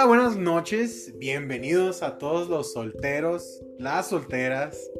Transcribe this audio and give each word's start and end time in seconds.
Hola, 0.00 0.08
buenas 0.08 0.36
noches. 0.38 1.12
Bienvenidos 1.18 2.02
a 2.02 2.16
todos 2.16 2.48
los 2.48 2.72
solteros, 2.72 3.62
las 3.78 4.08
solteras, 4.08 4.90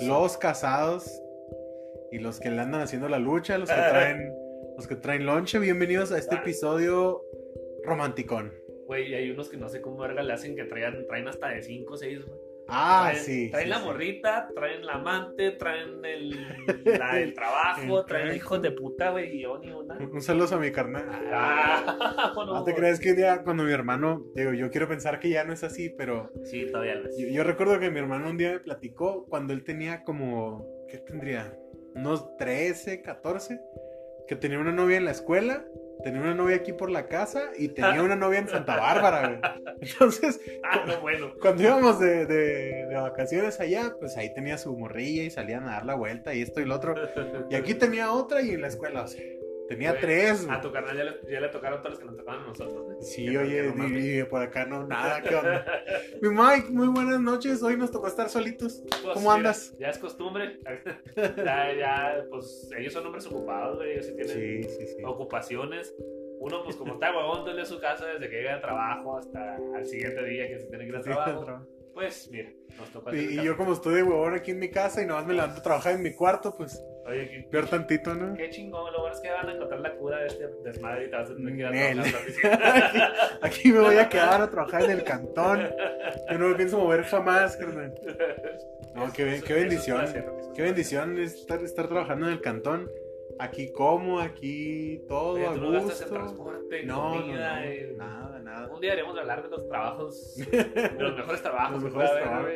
los 0.00 0.36
casados 0.36 1.10
y 2.12 2.20
los 2.20 2.38
que 2.38 2.50
le 2.50 2.60
andan 2.60 2.80
haciendo 2.80 3.08
la 3.08 3.18
lucha, 3.18 3.58
los 3.58 3.68
que 3.68 3.74
traen, 3.90 4.32
los 4.76 4.86
que 4.86 4.94
traen 4.94 5.26
lonche. 5.26 5.58
Bienvenidos 5.58 6.12
a 6.12 6.18
este 6.18 6.36
episodio 6.36 7.20
romanticón. 7.82 8.52
Güey, 8.86 9.12
hay 9.16 9.32
unos 9.32 9.48
que 9.48 9.56
no 9.56 9.68
sé 9.68 9.80
cómo 9.80 9.96
verga 9.96 10.22
le 10.22 10.32
hacen 10.32 10.54
que 10.54 10.62
traen, 10.62 11.04
traen 11.08 11.26
hasta 11.26 11.48
de 11.48 11.60
5 11.60 11.92
o 11.92 11.96
6, 11.96 12.24
güey. 12.24 12.43
Ah, 12.66 13.08
traen, 13.10 13.24
sí. 13.24 13.50
Traen 13.50 13.64
sí, 13.64 13.70
la 13.70 13.78
sí. 13.78 13.84
morrita, 13.84 14.48
traen 14.54 14.86
la 14.86 14.94
amante, 14.94 15.50
traen 15.52 16.04
el, 16.04 16.30
la 16.98 17.14
del 17.16 17.34
trabajo, 17.34 18.04
traen 18.06 18.34
hijos 18.34 18.62
de 18.62 18.70
puta, 18.72 19.10
güey, 19.10 19.36
y 19.36 19.42
yo 19.42 19.58
ni 19.58 19.70
una. 19.70 19.98
Un 19.98 20.22
saludo 20.22 20.56
a 20.56 20.58
mi 20.58 20.72
carnal. 20.72 21.04
Ah, 21.32 22.32
bueno, 22.34 22.54
No 22.54 22.64
te 22.64 22.74
crees 22.74 22.98
que 23.00 23.10
un 23.10 23.16
día 23.16 23.42
cuando 23.44 23.64
mi 23.64 23.72
hermano, 23.72 24.24
digo, 24.34 24.52
yo 24.52 24.70
quiero 24.70 24.88
pensar 24.88 25.20
que 25.20 25.28
ya 25.30 25.44
no 25.44 25.52
es 25.52 25.62
así, 25.62 25.90
pero 25.90 26.30
Sí, 26.44 26.66
todavía 26.70 26.94
lo 26.96 27.08
es. 27.08 27.16
yo, 27.18 27.28
yo 27.28 27.44
recuerdo 27.44 27.78
que 27.78 27.90
mi 27.90 27.98
hermano 27.98 28.30
un 28.30 28.38
día 28.38 28.52
me 28.52 28.60
platicó 28.60 29.26
cuando 29.26 29.52
él 29.52 29.62
tenía 29.64 30.02
como, 30.02 30.66
¿qué 30.88 30.98
tendría? 30.98 31.56
Unos 31.94 32.36
13, 32.38 33.02
14, 33.02 33.60
que 34.26 34.36
tenía 34.36 34.58
una 34.58 34.72
novia 34.72 34.96
en 34.96 35.04
la 35.04 35.10
escuela, 35.10 35.64
tenía 36.04 36.20
una 36.20 36.34
novia 36.34 36.56
aquí 36.56 36.72
por 36.72 36.90
la 36.90 37.08
casa 37.08 37.50
y 37.58 37.68
tenía 37.68 38.02
una 38.02 38.14
novia 38.14 38.38
en 38.38 38.48
Santa 38.48 38.76
Bárbara, 38.80 39.26
güey. 39.28 39.40
Entonces, 39.80 40.40
Ah, 40.62 40.84
no, 40.86 41.00
bueno. 41.00 41.32
cuando 41.40 41.62
íbamos 41.62 41.98
de, 41.98 42.26
de- 42.26 42.86
de 42.86 42.94
vacaciones 42.94 43.58
allá, 43.60 43.96
pues 43.98 44.16
ahí 44.16 44.32
tenía 44.34 44.56
su 44.58 44.76
morrilla 44.76 45.22
y 45.24 45.30
salían 45.30 45.66
a 45.68 45.72
dar 45.72 45.86
la 45.86 45.94
vuelta 45.96 46.34
y 46.34 46.42
esto 46.42 46.60
y 46.60 46.64
lo 46.66 46.76
otro. 46.76 46.94
Y 47.50 47.54
aquí 47.56 47.74
tenía 47.74 48.12
otra 48.12 48.42
y 48.42 48.50
en 48.50 48.60
la 48.60 48.68
escuela, 48.68 49.02
o 49.02 49.08
sea, 49.08 49.22
tenía 49.68 49.98
tres. 49.98 50.46
A 50.48 50.60
tu 50.60 50.70
carnal 50.72 50.96
ya 50.96 51.04
le, 51.04 51.20
ya 51.30 51.40
le 51.40 51.48
tocaron 51.48 51.80
todos 51.80 51.92
los 51.92 51.98
que 52.00 52.04
nos 52.06 52.16
tocaban 52.16 52.42
a 52.42 52.46
nosotros. 52.48 52.96
Sí, 53.06 53.26
Que 53.26 53.38
oye, 53.38 53.72
no 53.74 53.88
y, 53.88 54.20
y 54.20 54.24
por 54.24 54.42
acá 54.42 54.66
no, 54.66 54.86
nada, 54.86 55.22
¿qué 55.22 55.34
onda? 55.34 55.64
Mi 56.22 56.28
Mike, 56.30 56.68
muy 56.70 56.88
buenas 56.88 57.20
noches, 57.20 57.62
hoy 57.62 57.76
nos 57.76 57.90
tocó 57.90 58.06
estar 58.06 58.28
solitos. 58.28 58.82
Pues, 58.88 59.02
¿Cómo 59.14 59.20
mira, 59.20 59.34
andas? 59.34 59.74
Ya 59.78 59.88
es 59.88 59.98
costumbre. 59.98 60.58
ya, 61.36 61.72
ya, 61.74 62.24
pues 62.30 62.70
ellos 62.76 62.92
son 62.92 63.06
hombres 63.06 63.26
ocupados, 63.26 63.76
güey. 63.76 63.92
Ellos 63.92 64.06
sí 64.06 64.14
tienen 64.14 64.34
Sí, 64.34 64.62
sí, 64.68 64.86
sí. 64.86 65.02
ocupaciones. 65.04 65.94
Uno, 66.40 66.62
pues 66.64 66.76
como 66.76 66.94
está 66.94 67.10
huevón, 67.16 67.38
todo 67.38 67.50
el 67.50 67.56
día 67.56 67.62
a 67.62 67.66
su 67.66 67.80
casa 67.80 68.06
desde 68.06 68.28
que 68.28 68.36
llega 68.36 68.54
al 68.54 68.60
trabajo 68.60 69.16
hasta 69.16 69.56
al 69.74 69.86
siguiente 69.86 70.22
día 70.24 70.46
que 70.48 70.58
se 70.60 70.66
tiene 70.66 70.84
que 70.84 70.90
ir 70.90 70.96
al 70.96 71.02
trabajo. 71.04 71.66
Pues, 71.94 72.28
mira, 72.30 72.50
nos 72.76 73.06
hacer 73.06 73.14
Y, 73.14 73.42
yo 73.42 73.56
como 73.56 73.72
estoy 73.72 73.94
de 73.94 74.02
huevón 74.02 74.34
aquí 74.34 74.50
en 74.50 74.58
mi 74.58 74.68
casa 74.68 75.00
y 75.00 75.06
nomás 75.06 75.26
me 75.26 75.34
levanto 75.34 75.60
a 75.60 75.62
trabajar 75.62 75.94
en 75.94 76.02
mi 76.02 76.12
cuarto, 76.12 76.54
pues 76.56 76.82
Oye, 77.06 77.28
qué, 77.28 77.48
peor 77.50 77.68
tantito, 77.68 78.14
¿no? 78.14 78.34
qué 78.34 78.48
chingón. 78.50 78.90
Lo 78.92 79.00
bueno 79.00 79.14
es 79.14 79.20
que 79.20 79.30
van 79.30 79.48
a 79.48 79.52
encontrar 79.52 79.80
la 79.80 79.94
cura 79.94 80.18
de 80.20 80.26
este 80.26 80.48
desmadre 80.64 81.04
y 81.06 81.10
te 81.10 81.16
vas 81.16 81.30
a 81.30 81.34
tener 81.36 81.54
que 81.54 81.60
ir 81.60 82.00
a 82.00 82.02
trabajar. 82.02 83.12
Aquí 83.42 83.72
me 83.72 83.80
voy 83.80 83.96
a 83.96 84.08
quedar 84.08 84.40
a 84.40 84.50
trabajar 84.50 84.84
en 84.84 84.90
el 84.90 85.04
cantón. 85.04 85.68
Yo 86.30 86.38
no 86.38 86.48
me 86.48 86.54
pienso 86.54 86.78
mover 86.78 87.04
jamás, 87.04 87.56
carnal. 87.56 87.94
No, 88.94 89.12
qué, 89.12 89.42
qué 89.44 89.54
es 89.54 89.60
bendición. 89.60 89.98
placer, 89.98 90.24
es 90.40 90.48
Qué 90.54 90.62
bendición 90.62 91.18
estar, 91.18 91.62
estar 91.62 91.88
trabajando 91.88 92.26
en 92.26 92.32
el 92.32 92.40
cantón. 92.40 92.88
Aquí 93.38 93.72
como, 93.72 94.20
aquí 94.20 95.02
todo 95.08 95.32
Oye, 95.34 95.46
a 95.46 95.52
tú 95.54 95.60
no 95.60 95.72
gastas 95.72 96.00
en 96.02 96.08
gusto. 96.08 96.14
transporte, 96.14 96.84
No, 96.84 97.14
no, 97.16 97.20
comida. 97.22 97.56
no, 97.60 97.64
eh. 97.66 97.94
nada, 97.96 98.38
nada. 98.40 98.68
Un 98.72 98.80
día 98.80 98.92
haremos 98.92 99.18
hablar 99.18 99.42
de 99.42 99.48
los 99.48 99.68
trabajos, 99.68 100.34
de 100.50 100.94
los 100.98 101.16
mejores 101.16 101.42
trabajos. 101.42 101.82
Los 101.82 101.92
mejores 101.92 102.10
trabajos. 102.22 102.50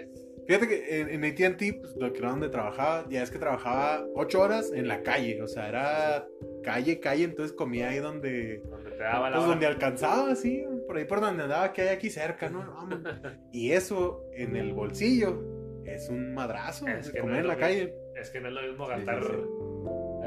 Fíjate 0.46 0.66
que 0.68 1.00
en, 1.00 1.10
en 1.10 1.24
AT&T, 1.30 1.74
pues, 1.74 1.94
lo 1.96 2.10
que 2.12 2.20
era 2.20 2.30
donde 2.30 2.48
trabajaba, 2.48 3.04
ya 3.10 3.22
es 3.22 3.30
que 3.30 3.38
trabajaba 3.38 4.06
ocho 4.14 4.40
horas 4.40 4.72
en 4.72 4.88
la 4.88 5.02
calle, 5.02 5.42
o 5.42 5.46
sea, 5.48 5.68
era 5.68 6.26
calle, 6.62 7.00
calle, 7.00 7.24
entonces 7.24 7.54
comía 7.54 7.90
ahí 7.90 7.98
donde, 7.98 8.62
Donde 8.64 8.92
te 8.92 9.02
daba 9.02 9.28
la 9.28 9.36
pues 9.36 9.44
hora. 9.44 9.50
donde 9.52 9.66
alcanzaba, 9.66 10.30
así, 10.30 10.64
por 10.86 10.96
ahí 10.96 11.04
por 11.04 11.20
donde 11.20 11.42
andaba, 11.42 11.70
que 11.74 11.82
hay 11.82 11.88
aquí 11.88 12.08
cerca, 12.08 12.48
¿no? 12.48 12.60
Vamos. 12.60 12.98
Y 13.52 13.72
eso 13.72 14.22
en 14.32 14.56
el 14.56 14.72
bolsillo 14.72 15.38
es 15.84 16.08
un 16.08 16.32
madrazo, 16.32 16.86
Es 16.88 17.10
que 17.10 17.20
comer 17.20 17.34
no 17.34 17.40
en 17.42 17.46
la 17.48 17.56
calle. 17.58 17.94
Es 18.18 18.30
que 18.30 18.40
no 18.40 18.48
es 18.48 18.54
lo 18.54 18.62
mismo 18.62 18.86
Sí, 18.86 18.90
gastar, 18.92 19.22
sí, 19.24 19.30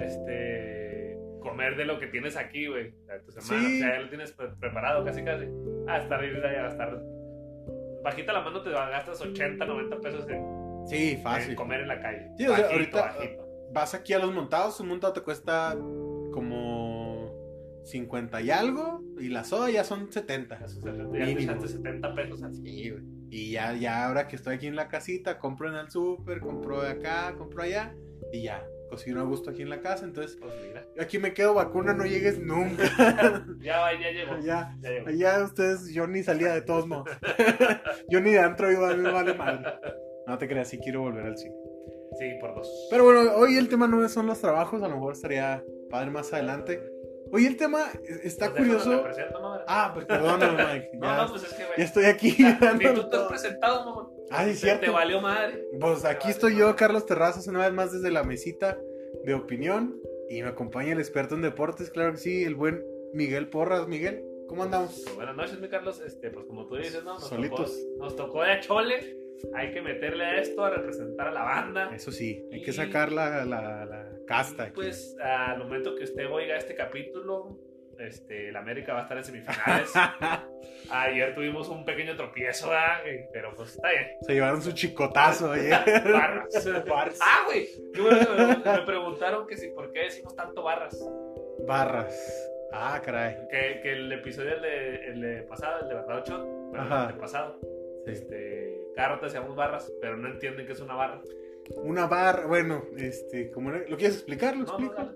este, 0.05 1.17
comer 1.41 1.75
de 1.77 1.85
lo 1.85 1.99
que 1.99 2.07
tienes 2.07 2.35
aquí, 2.37 2.67
güey. 2.67 2.93
A 3.09 3.19
tu 3.23 3.31
semana, 3.31 3.67
Sí. 3.69 3.75
o 3.77 3.79
sea, 3.79 3.95
ya 3.95 4.01
lo 4.01 4.09
tienes 4.09 4.31
pre- 4.33 4.55
preparado 4.59 5.03
casi, 5.05 5.23
casi. 5.23 5.45
A 5.87 5.97
estar 5.97 6.23
ir 6.23 6.37
a 6.45 6.51
gastar. 6.63 7.01
Bajita 8.03 8.33
la 8.33 8.41
mano 8.41 8.61
te 8.63 8.71
gastas 8.71 9.21
80, 9.21 9.65
90 9.65 9.99
pesos 9.99 10.27
en, 10.29 10.43
Sí, 10.87 11.11
en 11.11 11.21
fácil. 11.21 11.55
comer 11.55 11.81
en 11.81 11.87
la 11.87 12.01
calle. 12.01 12.27
Sí, 12.37 12.47
o 12.47 12.55
sea, 12.55 12.67
ahorita- 12.71 13.01
bajito. 13.01 13.47
Vas 13.73 13.93
aquí 13.93 14.11
a 14.13 14.19
los 14.19 14.33
montados, 14.33 14.79
un 14.81 14.89
montado 14.89 15.13
te 15.13 15.21
cuesta 15.21 15.77
como 16.33 17.81
50 17.85 18.41
y 18.41 18.51
algo, 18.51 19.01
y 19.19 19.29
la 19.29 19.43
soda 19.43 19.69
ya 19.69 19.83
son 19.83 20.11
70. 20.11 20.55
Esos 20.55 20.81
70, 20.83 21.17
ya 21.17 21.25
te 21.25 21.33
Mínimo. 21.35 21.51
echaste 21.53 21.67
70 21.69 22.13
pesos 22.15 22.43
así. 22.43 22.61
Sí, 22.63 22.89
güey. 22.89 23.03
Y 23.29 23.51
ya, 23.51 23.73
ya 23.73 24.05
ahora 24.07 24.27
que 24.27 24.35
estoy 24.35 24.55
aquí 24.55 24.67
en 24.67 24.75
la 24.75 24.87
casita, 24.89 25.39
compro 25.39 25.69
en 25.69 25.75
el 25.75 25.89
súper, 25.89 26.41
compro 26.41 26.81
de 26.81 26.89
acá, 26.89 27.33
compro 27.37 27.63
allá, 27.63 27.95
y 28.33 28.43
ya, 28.43 28.65
cocino 28.91 29.21
a 29.21 29.23
gusto 29.23 29.49
aquí 29.49 29.63
en 29.63 29.69
la 29.69 29.79
casa. 29.81 30.05
Entonces, 30.05 30.37
Pues 30.39 30.53
mira. 30.67 30.85
aquí 30.99 31.17
me 31.17 31.33
quedo 31.33 31.55
vacuna, 31.55 31.93
no 31.95 32.05
llegues 32.05 32.37
nunca. 32.39 32.83
Ya 33.59 33.91
ya 33.99 34.11
llegó. 34.11 34.33
allá, 34.33 34.77
Ya 34.81 34.89
llegó. 34.91 35.07
allá 35.07 35.43
ustedes, 35.43 35.91
yo 35.91 36.05
ni 36.05 36.21
salía 36.21 36.53
de 36.53 36.61
todos 36.61 36.85
modos. 36.85 37.07
yo 38.09 38.21
ni 38.21 38.31
de 38.31 38.39
antro 38.39 38.71
iba, 38.71 38.89
a 38.91 38.93
mí 38.93 39.01
me 39.01 39.11
vale 39.11 39.33
madre. 39.33 39.65
No 40.27 40.37
te 40.37 40.47
creas, 40.47 40.67
sí 40.69 40.77
quiero 40.77 41.01
volver 41.01 41.25
al 41.25 41.37
cine. 41.37 41.55
Sí, 42.19 42.29
por 42.39 42.53
dos. 42.53 42.87
Pero 42.91 43.05
bueno, 43.05 43.21
hoy 43.37 43.55
el 43.57 43.69
tema 43.69 43.87
no 43.87 44.07
son 44.09 44.27
los 44.27 44.39
trabajos, 44.39 44.83
a 44.83 44.87
lo 44.87 44.95
mejor 44.95 45.13
estaría 45.13 45.63
padre 45.89 46.11
más 46.11 46.31
adelante. 46.33 46.79
Hoy 47.31 47.45
el 47.45 47.55
tema 47.55 47.85
es- 48.03 48.25
está 48.25 48.49
Pues 48.51 48.63
curioso. 48.63 48.91
¿no? 48.91 49.50
Ah, 49.67 49.91
pues 49.93 50.05
perdóname, 50.05 50.63
Mike. 50.73 50.89
No, 50.93 51.07
Ya, 51.07 51.17
no, 51.23 51.29
pues 51.31 51.43
es 51.43 51.53
que, 51.53 51.63
güey. 51.65 51.77
ya 51.77 51.83
estoy 51.83 52.05
aquí. 52.05 52.35
Ni 52.79 52.93
tú 52.93 53.09
te 53.09 53.17
has 53.17 53.23
presentado, 53.27 53.85
mamá. 53.85 54.09
Ah, 54.31 54.45
sí, 54.45 54.55
cierto. 54.55 54.85
Te 54.85 54.89
valió 54.91 55.19
madre. 55.21 55.63
Pues 55.79 56.05
aquí 56.05 56.29
estoy 56.29 56.57
yo, 56.57 56.75
Carlos 56.75 57.05
Terrazas, 57.05 57.47
una 57.47 57.59
vez 57.59 57.73
más 57.73 57.91
desde 57.91 58.11
la 58.11 58.23
mesita 58.23 58.77
de 59.23 59.33
opinión. 59.33 59.99
Y 60.29 60.41
me 60.43 60.49
acompaña 60.49 60.93
el 60.93 60.99
experto 60.99 61.35
en 61.35 61.41
deportes, 61.41 61.89
claro 61.89 62.11
que 62.13 62.17
sí, 62.19 62.43
el 62.45 62.55
buen 62.55 62.81
Miguel 63.13 63.49
Porras. 63.49 63.85
Miguel, 63.89 64.23
¿cómo 64.47 64.63
andamos? 64.63 65.01
Pues 65.03 65.15
buenas 65.15 65.35
noches, 65.35 65.59
mi 65.59 65.67
Carlos. 65.67 65.99
Este, 65.99 66.29
pues 66.31 66.45
como 66.45 66.67
tú 66.67 66.77
dices, 66.77 67.03
¿no? 67.03 67.15
Nos 67.15 67.27
Solitos. 67.27 67.71
Tocó, 67.77 67.97
nos 68.03 68.15
tocó 68.15 68.43
de 68.43 68.59
chole. 68.61 69.17
Hay 69.55 69.71
que 69.73 69.81
meterle 69.81 70.23
a 70.23 70.39
esto, 70.39 70.63
a 70.63 70.69
representar 70.69 71.27
a 71.29 71.31
la 71.31 71.41
banda. 71.43 71.89
Eso 71.93 72.11
sí, 72.11 72.47
hay 72.53 72.59
Y- 72.59 72.63
que 72.63 72.71
sacar 72.71 73.11
la, 73.11 73.43
la, 73.43 73.85
la 73.85 74.09
casta. 74.27 74.63
Aquí. 74.65 74.73
Pues 74.75 75.17
al 75.19 75.57
momento 75.57 75.95
que 75.95 76.03
usted 76.05 76.29
oiga 76.31 76.55
este 76.55 76.75
capítulo, 76.75 77.57
este, 78.07 78.49
el 78.49 78.55
América 78.55 78.93
va 78.93 78.99
a 78.99 79.03
estar 79.03 79.17
en 79.17 79.23
semifinales. 79.23 79.91
Ayer 80.89 81.33
tuvimos 81.35 81.69
un 81.69 81.85
pequeño 81.85 82.15
tropiezo, 82.15 82.69
¿verdad? 82.69 83.05
Eh, 83.07 83.29
pero 83.31 83.53
pues 83.55 83.75
está 83.75 83.89
bien. 83.91 84.07
Se 84.21 84.33
llevaron 84.33 84.61
su 84.61 84.71
chicotazo 84.73 85.51
ayer. 85.53 85.79
Barras. 86.11 86.85
Barras. 86.87 87.19
Ah, 87.21 87.43
güey. 87.45 87.67
Me, 87.93 88.71
me 88.77 88.85
preguntaron 88.85 89.47
que 89.47 89.55
si 89.57 89.69
por 89.69 89.91
qué 89.93 90.01
decimos 90.05 90.35
tanto 90.35 90.63
barras. 90.63 90.97
Barras. 91.65 92.49
Ah, 92.73 93.01
caray. 93.03 93.35
Que, 93.49 93.79
que 93.81 93.91
el 93.93 94.11
episodio 94.11 94.55
el 94.55 94.61
de, 94.61 94.95
el 95.07 95.21
de 95.21 95.41
pasado, 95.43 95.81
el 95.81 95.87
de 95.89 95.95
Verdad 95.95 96.17
Ocho, 96.17 96.45
bueno, 96.45 96.85
Ajá. 96.85 97.07
el 97.09 97.13
de 97.15 97.19
pasado, 97.19 97.59
Sí. 98.05 98.11
este, 98.13 98.77
cada 98.95 99.09
rato 99.09 99.25
decíamos 99.25 99.55
barras, 99.55 99.91
pero 100.01 100.17
no 100.17 100.27
entienden 100.29 100.65
qué 100.65 100.73
es 100.73 100.79
una 100.79 100.95
barra. 100.95 101.21
Una 101.75 102.07
barra, 102.07 102.47
bueno, 102.47 102.83
este, 102.97 103.51
¿cómo 103.51 103.69
era? 103.69 103.79
¿lo 103.87 103.95
quieres 103.97 104.15
explicar? 104.15 104.55
¿Lo 104.55 104.63
No, 104.63 104.69
explico? 104.69 105.11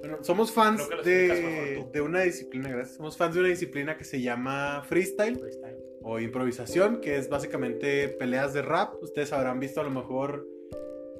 Bueno, 0.00 0.18
somos 0.22 0.52
fans 0.52 0.88
de, 1.04 1.84
de 1.92 2.00
una 2.00 2.20
disciplina, 2.20 2.68
gracias. 2.70 2.96
Somos 2.96 3.16
fans 3.16 3.34
de 3.34 3.40
una 3.40 3.48
disciplina 3.48 3.96
que 3.96 4.04
se 4.04 4.20
llama 4.20 4.82
freestyle. 4.86 5.38
Freestyle. 5.38 5.76
o 6.02 6.18
improvisación, 6.20 7.00
que 7.00 7.16
es 7.16 7.28
básicamente 7.28 8.08
peleas 8.08 8.52
de 8.54 8.62
rap. 8.62 8.94
Ustedes 9.02 9.32
habrán 9.32 9.58
visto 9.60 9.80
a 9.80 9.84
lo 9.84 9.90
mejor 9.90 10.46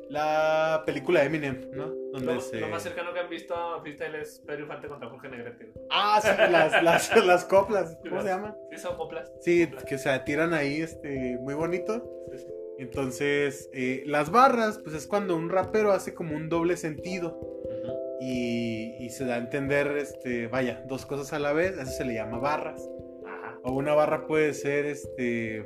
la 0.09 0.83
película 0.87 1.21
de 1.21 1.27
Eminem, 1.27 1.71
¿no? 1.73 1.89
Donde 2.12 2.34
Lo, 2.34 2.41
se... 2.41 2.61
lo 2.61 2.69
más 2.69 2.83
cercano 2.83 3.12
que 3.12 3.21
han 3.21 3.28
visto 3.28 3.55
a 3.55 3.83
freestyle 3.83 4.15
es 4.15 4.41
Pedro 4.47 4.63
Infante 4.63 4.89
contra 4.89 5.10
Jorge 5.10 5.28
Negrete. 5.28 5.72
Ah, 5.91 6.19
sí, 6.22 6.28
las, 6.51 6.83
las, 6.83 7.27
las 7.27 7.45
coplas, 7.45 7.98
¿cómo 8.03 8.15
Las- 8.16 8.25
se 8.25 8.31
llama? 8.31 8.57
Sí, 8.71 8.78
son 8.78 8.97
coplas. 8.97 9.31
Sí, 9.41 9.69
que 9.87 9.98
se 9.98 10.19
tiran 10.21 10.54
ahí, 10.54 10.81
este, 10.81 11.37
muy 11.41 11.54
bonito. 11.54 12.27
Sí, 12.33 12.39
sí. 12.39 12.47
Entonces, 12.78 13.69
eh, 13.75 14.04
las 14.07 14.31
barras, 14.31 14.78
pues 14.78 14.95
es 14.95 15.07
cuando 15.07 15.37
un 15.37 15.51
rapero 15.51 15.91
hace 15.92 16.15
como 16.15 16.34
un 16.37 16.48
doble 16.48 16.77
sentido. 16.77 17.39
Y, 18.20 18.97
y 18.98 19.10
se 19.10 19.24
da 19.24 19.36
a 19.36 19.38
entender, 19.38 19.97
este, 19.97 20.47
vaya, 20.48 20.84
dos 20.88 21.06
cosas 21.06 21.32
a 21.32 21.38
la 21.38 21.53
vez, 21.53 21.78
eso 21.78 21.91
se 21.91 22.04
le 22.04 22.15
llama 22.15 22.38
barras. 22.38 22.88
Ajá. 23.26 23.59
O 23.62 23.72
una 23.72 23.94
barra 23.94 24.26
puede 24.26 24.54
ser, 24.54 24.86
este, 24.86 25.65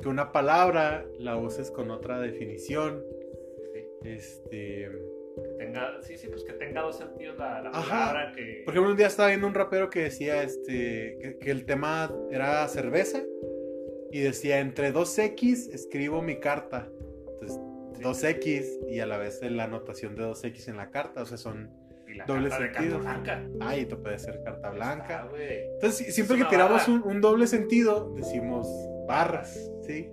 que 0.00 0.08
una 0.08 0.32
palabra 0.32 1.06
la 1.18 1.36
uses 1.36 1.70
con 1.70 1.90
otra 1.90 2.20
definición. 2.20 3.04
Sí. 3.72 3.86
Este, 4.04 4.90
Que 5.36 5.48
tenga, 5.58 6.02
sí, 6.02 6.18
sí, 6.18 6.28
pues 6.28 6.44
que 6.44 6.52
tenga 6.54 6.82
dos 6.82 6.98
sentidos 6.98 7.38
la, 7.38 7.62
la 7.62 7.70
palabra 7.70 8.32
que... 8.34 8.62
por 8.64 8.74
ejemplo, 8.74 8.90
un 8.90 8.96
día 8.96 9.06
estaba 9.06 9.28
viendo 9.28 9.46
un 9.46 9.54
rapero 9.54 9.88
que 9.88 10.02
decía, 10.04 10.42
este, 10.42 11.16
que, 11.20 11.38
que 11.38 11.50
el 11.50 11.64
tema 11.64 12.12
era 12.30 12.66
cerveza 12.68 13.22
y 14.10 14.20
decía, 14.20 14.60
entre 14.60 14.92
2X 14.92 15.72
escribo 15.72 16.20
mi 16.20 16.40
carta. 16.40 16.90
Entonces. 17.32 17.69
2X 18.00 18.88
y 18.88 19.00
a 19.00 19.06
la 19.06 19.18
vez 19.18 19.40
la 19.42 19.64
anotación 19.64 20.16
de 20.16 20.24
2X 20.24 20.68
en 20.68 20.76
la 20.76 20.90
carta, 20.90 21.22
o 21.22 21.26
sea, 21.26 21.36
son 21.38 21.70
Y 22.08 22.14
la 22.14 22.24
Doble 22.24 22.48
carta 22.48 22.64
de 22.64 22.72
sentido. 22.74 23.00
carta 23.04 23.36
blanca. 23.38 23.48
Ah, 23.60 23.76
esto 23.76 24.02
puede 24.02 24.18
ser 24.18 24.42
carta 24.42 24.70
blanca. 24.70 25.28
Entonces, 25.74 26.06
si- 26.06 26.12
siempre 26.12 26.38
que 26.38 26.44
tiramos 26.46 26.88
un, 26.88 27.02
un 27.04 27.20
doble 27.20 27.46
sentido, 27.46 28.12
decimos 28.16 28.66
barras, 29.06 29.70
¿sí? 29.86 30.10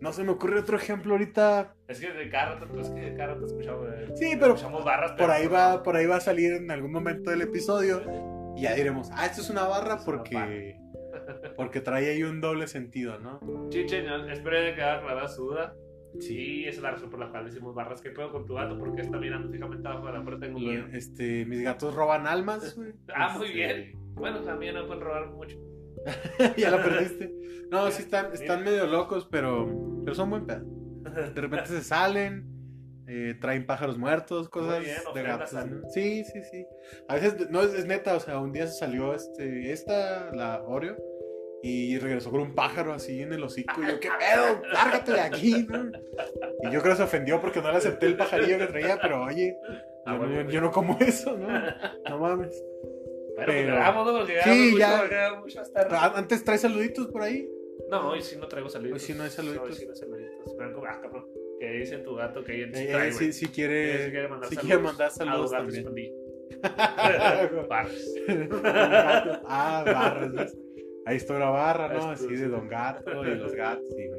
No 0.00 0.12
se 0.12 0.24
me 0.24 0.32
ocurre 0.32 0.58
otro 0.58 0.76
ejemplo 0.76 1.12
ahorita. 1.12 1.76
Es 1.86 2.00
que 2.00 2.12
de 2.12 2.28
cada 2.28 2.56
rato, 2.58 2.80
es 2.80 2.88
que 2.90 3.00
de 3.00 3.14
cada 3.16 3.34
rato 3.34 3.46
escuchamos. 3.46 3.86
eh, 3.94 4.08
Sí, 4.16 4.30
pero 4.34 4.54
escuchamos 4.54 4.84
barras, 4.84 5.12
Por 5.12 5.30
ahí 5.30 5.46
va, 5.46 5.84
por 5.84 5.94
ahí 5.94 6.06
va 6.06 6.16
a 6.16 6.20
salir 6.20 6.54
en 6.54 6.70
algún 6.72 6.90
momento 6.90 7.30
del 7.30 7.42
episodio 7.42 8.02
y 8.56 8.62
ya 8.62 8.74
diremos, 8.74 9.10
ah, 9.12 9.26
esto 9.26 9.42
es 9.42 9.48
una 9.50 9.62
barra 9.68 9.94
Es 9.94 10.00
una 10.00 10.04
porque 10.04 10.76
porque 11.56 11.80
trae 11.80 12.10
ahí 12.10 12.24
un 12.24 12.40
doble 12.40 12.66
sentido, 12.66 13.20
¿no? 13.20 13.38
Chiche, 13.68 14.02
no, 14.02 14.28
espero 14.28 14.56
que 14.56 14.74
quede 14.74 14.84
aclarada 14.90 15.28
su 15.28 15.44
duda. 15.44 15.74
Sí. 16.20 16.64
Esa 16.66 16.76
es 16.76 16.82
la 16.82 16.90
razón 16.92 17.10
por 17.10 17.20
la 17.20 17.30
cual 17.30 17.46
decimos 17.46 17.74
barras. 17.74 18.00
¿Qué 18.00 18.10
pedo 18.10 18.30
con 18.30 18.46
tu 18.46 18.54
gato? 18.54 18.78
¿Por 18.78 18.94
qué 18.94 19.02
está 19.02 19.18
mirando 19.18 19.50
fijamente 19.50 19.88
abajo 19.88 20.06
de 20.06 20.12
la 20.12 20.22
puerta? 20.22 20.46
Tengo 20.46 20.58
miedo. 20.58 20.86
Este, 20.92 21.44
mis 21.46 21.62
gatos 21.62 21.94
roban 21.94 22.26
almas, 22.26 22.74
güey. 22.76 22.92
Ah, 23.14 23.36
muy 23.36 23.46
Este, 23.46 23.56
bien. 23.58 23.92
Bueno, 24.14 24.40
también 24.40 24.74
no 24.74 24.86
pueden 24.86 25.02
robar 25.02 25.30
mucho. 25.30 25.56
ya 26.56 26.70
la 26.70 26.82
perdiste. 26.82 27.32
No, 27.70 27.90
sí 27.90 28.02
están, 28.02 28.32
están 28.32 28.62
medio 28.64 28.86
locos, 28.86 29.26
pero, 29.30 30.00
pero 30.04 30.14
son 30.14 30.30
buen 30.30 30.46
pedo. 30.46 30.64
De 31.34 31.40
repente 31.40 31.66
se 31.66 31.82
salen, 31.82 32.46
eh, 33.08 33.34
traen 33.40 33.66
pájaros 33.66 33.98
muertos, 33.98 34.48
cosas 34.48 34.80
bien, 34.80 34.96
de 35.14 35.22
gatos. 35.22 35.50
Sí, 35.92 36.24
sí, 36.24 36.40
sí. 36.50 36.64
A 37.08 37.14
veces, 37.16 37.50
no, 37.50 37.60
es, 37.62 37.74
es 37.74 37.86
neta, 37.86 38.14
o 38.16 38.20
sea, 38.20 38.38
un 38.38 38.52
día 38.52 38.66
se 38.66 38.78
salió 38.78 39.14
este, 39.14 39.72
esta, 39.72 40.32
la 40.32 40.62
Oreo, 40.62 40.96
y 41.62 41.98
regresó 41.98 42.30
con 42.30 42.40
un 42.40 42.54
pájaro 42.54 42.92
así 42.92 43.22
en 43.22 43.32
el 43.32 43.42
hocico. 43.42 43.80
Y 43.82 43.86
yo, 43.86 44.00
¿qué 44.00 44.08
pedo? 44.18 44.62
Lárgate 44.72 45.12
de 45.12 45.20
aquí, 45.20 45.66
¿no? 45.68 45.90
Y 46.62 46.70
yo 46.72 46.80
creo 46.82 46.92
que 46.92 46.96
se 46.96 47.02
ofendió 47.04 47.40
porque 47.40 47.60
no 47.62 47.70
le 47.70 47.76
acepté 47.78 48.06
el 48.06 48.16
pajarillo 48.16 48.58
que 48.58 48.66
traía, 48.66 48.98
pero 49.00 49.24
oye, 49.24 49.56
Ah, 50.04 50.12
yo, 50.14 50.18
bueno, 50.18 50.34
no, 50.36 50.42
pues. 50.42 50.54
yo 50.54 50.60
no 50.60 50.70
como 50.72 50.98
eso, 51.00 51.36
¿no? 51.38 51.48
No 52.08 52.18
mames. 52.18 52.60
Pero- 53.36 53.46
pues 53.52 53.66
grabamos, 53.66 54.12
¿no? 54.12 54.18
Porque 54.18 54.40
Sí, 54.42 54.68
mucho, 54.72 54.78
ya. 54.78 55.34
mucho 55.40 55.60
hasta 55.60 55.86
Ah, 55.90 56.12
Antes 56.16 56.44
trae 56.44 56.58
saluditos 56.58 57.06
por 57.08 57.22
ahí. 57.22 57.48
No, 57.88 58.10
hoy 58.10 58.20
sí 58.22 58.36
no 58.36 58.46
traigo 58.48 58.68
saluditos. 58.68 59.00
Hoy 59.00 59.06
sí 59.06 59.14
no 59.14 59.22
hay 59.24 59.30
saluditos. 59.30 59.68
Hoy 59.70 59.74
sí 59.74 59.86
no 59.86 59.92
hay 59.92 59.98
saluditos. 59.98 60.54
Cómo- 60.74 60.86
ah, 60.86 61.00
cabrón. 61.00 61.26
Que 61.60 61.70
dice 61.70 61.98
tu 61.98 62.14
gato 62.16 62.42
que 62.42 62.62
él 62.64 62.74
sí 62.74 62.82
Eh, 62.82 62.88
trae, 62.90 63.08
eh, 63.08 63.12
sí, 63.12 63.32
sí 63.32 63.46
quiere, 63.46 64.06
Sí 64.06 64.10
quiere 64.10 64.28
mandar 64.28 64.48
sí 64.48 64.54
saludos 64.56 64.66
quiere 64.68 64.82
mandar 64.82 65.06
a 65.06 65.10
saludos 65.10 65.40
los 65.40 65.50
gatos 65.52 65.84
también. 65.84 66.12
Barras. 67.68 68.14
ah, 69.46 69.82
barras. 69.86 70.56
Ahí 71.06 71.16
está 71.16 71.34
una 71.34 71.50
barra, 71.50 71.88
¿no? 71.88 72.10
Así 72.10 72.28
sí. 72.28 72.36
de 72.36 72.48
Don 72.48 72.68
Gato 72.68 73.24
y 73.24 73.34
los 73.36 73.54
gatos. 73.54 73.84
sí. 73.96 74.10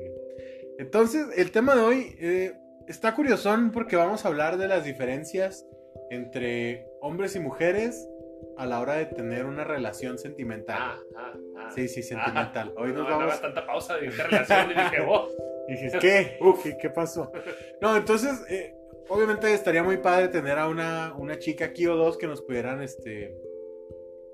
Entonces, 0.79 1.27
el 1.37 1.51
tema 1.51 1.75
de 1.75 1.81
hoy 1.81 2.15
eh, 2.19 2.53
está 2.87 3.13
curiosón 3.15 3.71
porque 3.71 3.95
vamos 3.95 4.25
a 4.25 4.27
hablar 4.27 4.57
de 4.57 4.67
las 4.67 4.83
diferencias 4.83 5.65
entre 6.09 6.85
hombres 6.99 7.35
y 7.35 7.39
mujeres 7.39 8.07
a 8.57 8.65
la 8.65 8.79
hora 8.81 8.95
de 8.95 9.05
tener 9.05 9.45
una 9.45 9.63
relación 9.63 10.17
sentimental. 10.17 10.79
Ah, 10.81 10.99
ah, 11.15 11.33
ah. 11.57 11.71
Sí, 11.73 11.87
sí, 11.87 12.03
sentimental. 12.03 12.73
Hoy 12.75 12.91
no, 12.91 12.99
nos 12.99 13.09
no 13.09 13.09
vamos. 13.09 13.23
hagas 13.23 13.41
tanta 13.41 13.65
pausa 13.65 13.97
de 13.97 14.09
relación 14.09 14.71
y 14.71 14.73
dije, 14.73 14.97
oh, 15.07 15.27
Y 15.67 15.73
dices, 15.73 15.93
¿qué? 15.99 16.37
¿Qué, 16.63 16.77
qué 16.77 16.89
pasó? 16.89 17.31
No, 17.81 17.95
entonces, 17.95 18.43
eh, 18.49 18.75
obviamente 19.09 19.53
estaría 19.53 19.83
muy 19.83 19.97
padre 19.97 20.27
tener 20.27 20.57
a 20.59 20.67
una, 20.67 21.13
una 21.17 21.39
chica 21.39 21.65
aquí 21.65 21.87
o 21.87 21.95
dos 21.95 22.17
que 22.17 22.27
nos 22.27 22.41
pudieran 22.41 22.81
este, 22.81 23.35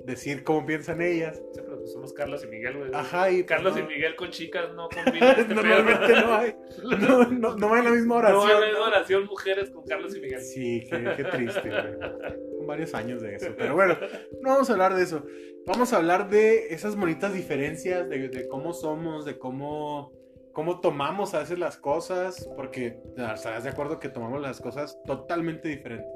decir 0.01 0.43
cómo 0.43 0.65
piensan 0.65 1.01
ellas. 1.01 1.41
Pues 1.79 1.93
somos 1.93 2.13
Carlos 2.13 2.43
y 2.43 2.47
Miguel, 2.47 2.77
güey. 2.77 2.91
Ajá, 2.93 3.31
y 3.31 3.43
Carlos 3.45 3.75
no, 3.75 3.79
y 3.81 3.83
Miguel 3.87 4.15
con 4.15 4.29
chicas 4.29 4.73
no 4.75 4.89
combinan 5.03 5.39
este. 5.39 5.53
Normalmente 5.55 6.13
no 6.21 6.33
hay. 6.35 6.55
No, 6.83 7.23
no, 7.25 7.55
no 7.55 7.69
va 7.69 7.79
en 7.79 7.85
la 7.85 7.91
misma 7.91 8.21
No 8.21 8.41
oración. 8.41 8.63
hay 8.63 8.71
una 8.71 8.87
oración 8.87 9.25
mujeres 9.25 9.69
con 9.71 9.85
Carlos 9.85 10.15
y 10.15 10.19
Miguel. 10.21 10.41
Sí, 10.41 10.87
qué, 10.89 11.13
qué 11.17 11.23
triste, 11.23 11.69
güey. 11.69 12.67
Varios 12.67 12.93
años 12.93 13.21
de 13.21 13.35
eso. 13.35 13.53
Pero 13.57 13.73
bueno, 13.75 13.97
no 14.41 14.49
vamos 14.51 14.69
a 14.69 14.73
hablar 14.73 14.93
de 14.95 15.03
eso. 15.03 15.25
Vamos 15.65 15.93
a 15.93 15.97
hablar 15.97 16.29
de 16.29 16.73
esas 16.73 16.95
bonitas 16.95 17.33
diferencias, 17.33 18.07
de, 18.09 18.29
de 18.29 18.47
cómo 18.47 18.73
somos, 18.73 19.25
de 19.25 19.37
cómo, 19.37 20.11
cómo 20.53 20.79
tomamos 20.79 21.33
a 21.33 21.39
veces 21.39 21.59
las 21.59 21.77
cosas, 21.77 22.49
porque 22.55 22.97
estarás 23.17 23.63
de 23.63 23.69
acuerdo 23.69 23.99
que 23.99 24.09
tomamos 24.09 24.41
las 24.41 24.59
cosas 24.61 24.97
totalmente 25.05 25.67
diferentes. 25.67 26.07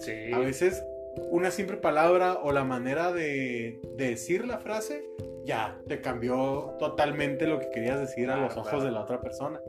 Sí. 0.00 0.32
A 0.32 0.38
veces 0.38 0.84
una 1.30 1.50
simple 1.50 1.76
palabra 1.76 2.34
o 2.42 2.52
la 2.52 2.64
manera 2.64 3.12
de, 3.12 3.80
de 3.96 4.10
decir 4.10 4.46
la 4.46 4.58
frase 4.58 5.08
ya 5.44 5.80
te 5.88 6.00
cambió 6.00 6.76
totalmente 6.78 7.46
lo 7.46 7.58
que 7.58 7.70
querías 7.70 7.98
decir 7.98 8.30
a 8.30 8.34
Claro, 8.34 8.42
los 8.48 8.56
ojos 8.56 8.68
claro. 8.70 8.84
de 8.84 8.90
la 8.92 9.00
otra 9.02 9.20
persona. 9.20 9.60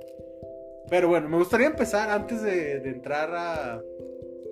Pero 0.89 1.07
bueno, 1.07 1.29
me 1.29 1.37
gustaría 1.37 1.67
empezar 1.67 2.09
antes 2.09 2.41
de, 2.41 2.79
de 2.79 2.89
entrar 2.89 3.33
a 3.33 3.81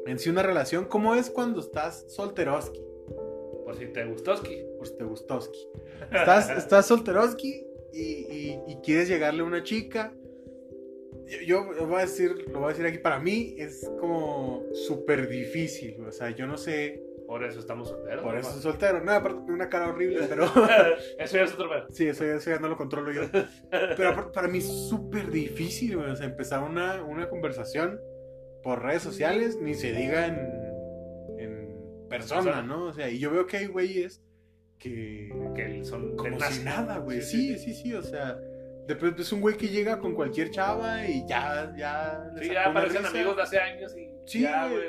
en 0.05 0.17
sí 0.17 0.29
una 0.29 0.41
relación. 0.41 0.85
¿Cómo 0.85 1.13
es 1.15 1.29
cuando 1.29 1.59
estás 1.59 2.05
solteroski? 2.07 2.81
Por 3.65 3.75
si 3.77 3.87
te 3.87 4.05
gustó, 4.05 4.35
Ski. 4.37 4.65
Pues 4.77 4.97
te 4.97 5.03
gustoski. 5.03 5.67
Estás, 6.11 6.49
estás 6.57 6.85
solteroski 6.87 7.67
y, 7.91 8.01
y- 8.01 8.59
y 8.67 8.75
quieres 8.77 9.07
llegarle 9.09 9.41
a 9.41 9.45
una 9.45 9.61
chica. 9.63 10.13
Yo, 11.45 11.73
yo 11.75 11.85
voy 11.87 11.97
a 11.97 12.01
decir, 12.01 12.45
lo 12.51 12.59
voy 12.59 12.65
a 12.65 12.69
decir 12.69 12.85
aquí, 12.85 12.97
para 12.97 13.19
mí 13.19 13.55
es 13.57 13.89
como 13.99 14.63
súper 14.73 15.27
difícil. 15.29 16.01
O 16.05 16.11
sea, 16.11 16.29
yo 16.31 16.47
no 16.47 16.57
sé, 16.57 17.03
Por 17.27 17.43
eso 17.43 17.59
estamos 17.59 17.89
solteros. 17.89 18.23
por 18.23 18.35
eso 18.37 18.51
soy 18.51 18.61
soltero. 18.61 19.03
No, 19.03 19.11
aparte 19.11 19.39
tengo 19.41 19.53
una 19.53 19.69
cara 19.69 19.89
horrible, 19.89 20.25
pero 20.27 20.45
eso 21.19 21.37
ya 21.37 21.43
es 21.43 21.53
otro 21.53 21.69
pedo. 21.69 21.87
sí, 21.91 22.07
eso, 22.07 22.25
eso 22.25 22.49
ya 22.49 22.59
no 22.59 22.67
lo 22.69 22.75
controlo 22.77 23.11
yo. 23.11 23.21
Pero 23.69 24.15
para, 24.15 24.31
para 24.31 24.47
mí 24.47 24.57
es 24.59 24.67
súper 24.89 25.29
difícil. 25.29 25.95
O 25.97 26.15
sea, 26.15 26.25
empezar 26.25 26.63
una, 26.63 27.03
una 27.03 27.29
conversación 27.29 27.99
por 28.63 28.81
redes 28.83 29.03
sociales, 29.03 29.57
ni 29.61 29.73
se 29.75 29.93
diga 29.93 30.25
en, 30.27 30.37
en 31.37 32.07
persona, 32.09 32.41
Persona. 32.43 32.63
¿no? 32.63 32.85
O 32.87 32.93
sea, 32.93 33.09
y 33.09 33.19
yo 33.19 33.29
veo 33.31 33.45
que 33.45 33.57
hay 33.57 33.67
güeyes 33.67 34.21
que 34.79 35.29
Que 35.55 35.83
son 35.85 36.15
como 36.15 36.39
si 36.39 36.63
nada, 36.63 36.97
güey. 36.97 37.21
Sí, 37.21 37.57
sí, 37.59 37.73
sí, 37.73 37.93
o 37.93 38.01
sea, 38.01 38.39
de 38.89 38.95
pronto 38.95 39.21
es 39.21 39.31
un 39.31 39.39
güey 39.39 39.55
que 39.55 39.67
llega 39.67 39.99
con 39.99 40.15
cualquier 40.15 40.49
chava 40.49 41.05
y 41.07 41.23
ya, 41.27 41.71
ya. 41.77 42.23
Sí, 42.41 42.49
ya 42.51 42.73
parecen 42.73 43.05
amigos 43.05 43.35
de 43.35 43.41
hace 43.43 43.59
años 43.59 43.95
y 43.95 44.09
Sí, 44.25 44.41
ya, 44.41 44.67
güey. 44.67 44.81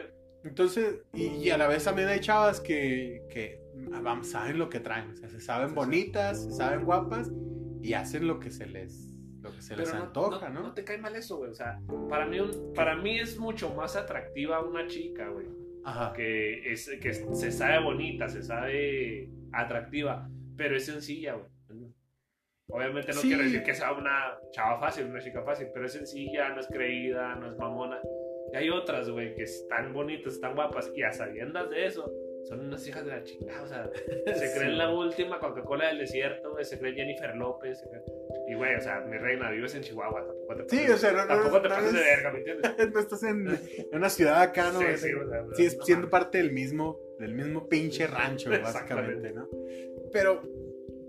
Entonces, 0.43 1.03
y, 1.13 1.27
y 1.27 1.51
a 1.51 1.59
la 1.59 1.67
vez 1.67 1.85
también 1.85 2.09
hay 2.09 2.21
chavas 2.21 2.61
que, 2.61 3.23
que 3.29 3.61
vamos, 4.03 4.31
saben 4.31 4.59
lo 4.59 4.71
que 4.71 4.81
traen, 4.81 5.11
o 5.11 5.17
sea, 5.17 5.29
se 5.29 5.39
saben 5.39 5.75
bonitas, 5.75 6.43
se 6.45 6.53
saben 6.53 6.87
guapas 6.87 7.31
y 7.83 7.93
hacen 7.93 8.27
lo 8.27 8.41
que 8.41 8.51
se 8.51 8.65
les, 8.65 9.19
lo 9.43 9.55
que 9.55 9.61
se 9.61 9.77
les 9.77 9.91
Pero 9.91 10.03
antoja, 10.05 10.49
¿no? 10.49 10.63
No 10.63 10.73
te 10.73 10.83
cae 10.83 10.97
mal 10.97 11.15
eso, 11.15 11.37
güey. 11.37 11.51
O 11.51 11.55
sea, 11.55 11.79
para 12.09 12.25
mí, 12.25 12.41
un- 12.41 12.73
para 12.75 12.97
mí 12.97 13.19
es 13.21 13.39
mucho 13.39 13.69
más 13.75 13.97
atractiva 13.97 14.65
una 14.65 14.87
chica, 14.87 15.29
güey. 15.29 15.47
Ajá. 15.85 16.15
Que, 16.15 16.73
es, 16.73 16.91
que 17.03 17.13
se 17.13 17.53
sabe 17.53 17.83
bonita, 17.83 18.31
se 18.31 18.43
sabe 18.43 19.29
atractiva, 19.53 20.27
pero 20.57 20.75
es 20.75 20.87
sencilla, 20.87 21.35
güey. 21.35 21.47
Obviamente 22.73 23.13
no 23.13 23.21
Sí. 23.21 23.29
quiero 23.29 23.43
decir 23.43 23.63
que 23.63 23.75
sea 23.75 23.93
una 23.93 24.39
chava 24.53 24.79
fácil, 24.79 25.07
una 25.07 25.21
chica 25.21 25.43
fácil, 25.43 25.69
pero 25.73 25.87
es 25.87 25.93
sencilla, 25.93 26.49
no 26.51 26.61
es 26.61 26.67
creída, 26.69 27.35
no 27.37 27.49
es 27.51 27.57
mamona. 27.59 28.01
Y 28.53 28.57
hay 28.57 28.71
otras, 28.71 29.09
güey, 29.11 29.35
que 29.35 29.43
están 29.45 29.93
bonitas, 29.93 30.35
están 30.35 30.55
guapas, 30.55 30.91
y 30.95 31.03
a 31.03 31.13
sabiendas 31.13 31.71
de 31.71 31.87
eso, 31.87 32.13
son 32.49 32.61
unas 32.61 32.87
hijas 32.89 33.05
de 33.05 33.11
la 33.13 33.23
chingada. 33.23 33.63
O 33.63 33.67
sea, 33.67 33.91
se 34.27 34.49
Sí. 34.49 34.59
creen 34.59 34.79
la 34.79 34.91
última 34.91 35.39
Coca-Cola 35.39 35.89
del 35.89 35.99
desierto, 35.99 36.53
güey, 36.53 36.65
se 36.65 36.79
creen 36.79 36.95
Jennifer 36.97 37.37
López. 37.37 37.79
se 37.81 37.87
creen- 37.89 38.03
Y, 38.49 38.55
güey, 38.55 38.75
o 38.75 38.81
sea, 38.81 39.01
mi 39.03 39.17
reina, 39.19 39.51
vives 39.51 39.75
en 39.77 39.83
Chihuahua, 39.83 40.27
tampoco 40.27 40.57
te 40.57 40.69
Sí, 40.69 40.77
pases- 40.83 40.95
o 40.95 40.99
sea, 40.99 41.13
no- 41.13 41.19
no- 41.19 41.27
tampoco 41.29 41.63
te 41.63 41.69
no 41.69 41.75
pases 41.77 41.93
de 41.93 42.01
verga, 42.01 42.33
¿me 42.33 42.39
entiendes? 42.39 42.63
no 42.95 43.01
estás 43.01 43.23
en, 43.23 43.47
en 43.49 43.87
una 43.97 44.09
ciudad 44.09 44.41
acá, 44.43 44.73
¿no? 44.73 44.81
Sí, 44.81 44.87
sí, 44.97 45.13
o 45.15 45.29
sea, 45.29 45.45
sí, 45.55 45.71
siendo 45.85 46.09
parte 46.11 46.39
del 46.39 46.51
mismo, 46.53 46.99
del 47.21 47.35
mismo 47.35 47.69
pinche 47.69 48.07
rancho, 48.09 48.51
básicamente, 48.63 49.33
¿no? 49.33 49.47
Pero 50.13 50.43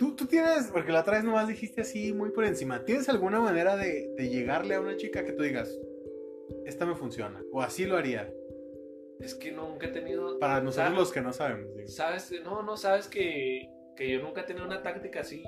tú, 0.01 0.15
tú 0.15 0.25
tienes, 0.25 0.67
porque 0.74 0.91
la 0.91 1.01
otra 1.01 1.13
vez 1.13 1.24
nomás 1.24 1.48
dijiste 1.48 1.81
así 1.81 2.12
muy 2.12 2.31
por 2.31 2.43
encima, 2.43 2.84
¿tienes 2.86 3.08
alguna 3.08 3.39
manera 3.39 3.77
de, 3.77 4.12
de 4.17 4.29
llegarle 4.29 4.74
a 4.74 4.81
una 4.81 4.98
chica 4.98 5.24
que 5.24 5.34
tú 5.34 5.43
digas, 5.43 5.79
esta 6.65 6.88
me 6.88 6.96
funciona, 6.96 7.39
o 7.51 7.62
así 7.62 7.86
lo 7.86 7.98
haría? 7.98 8.34
Es 9.20 9.36
que 9.36 9.51
nunca 9.51 9.86
he 9.86 9.89
tenido. 9.91 10.39
Para 10.39 10.55
nosotros 10.55 10.75
¿sabes? 10.88 10.98
los 10.98 11.12
que 11.12 11.22
no 11.22 11.31
sabemos. 11.34 11.75
digo. 11.75 11.88
Sabes, 11.88 12.34
no, 12.43 12.63
no, 12.63 12.77
sabes 12.77 13.08
que, 13.08 13.70
que 13.96 14.10
yo 14.10 14.24
nunca 14.24 14.41
he 14.41 14.43
tenido 14.46 14.65
una 14.65 14.81
táctica 14.81 15.20
así. 15.20 15.43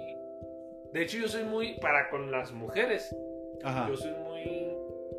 De 0.93 1.01
hecho, 1.01 1.17
yo 1.17 1.27
soy 1.27 1.45
muy. 1.45 1.79
Para 1.79 2.11
con 2.11 2.29
las 2.29 2.51
mujeres, 2.51 3.09
Ajá, 3.63 3.89
yo 3.89 3.97
soy 3.97 4.11
muy. 4.11 4.69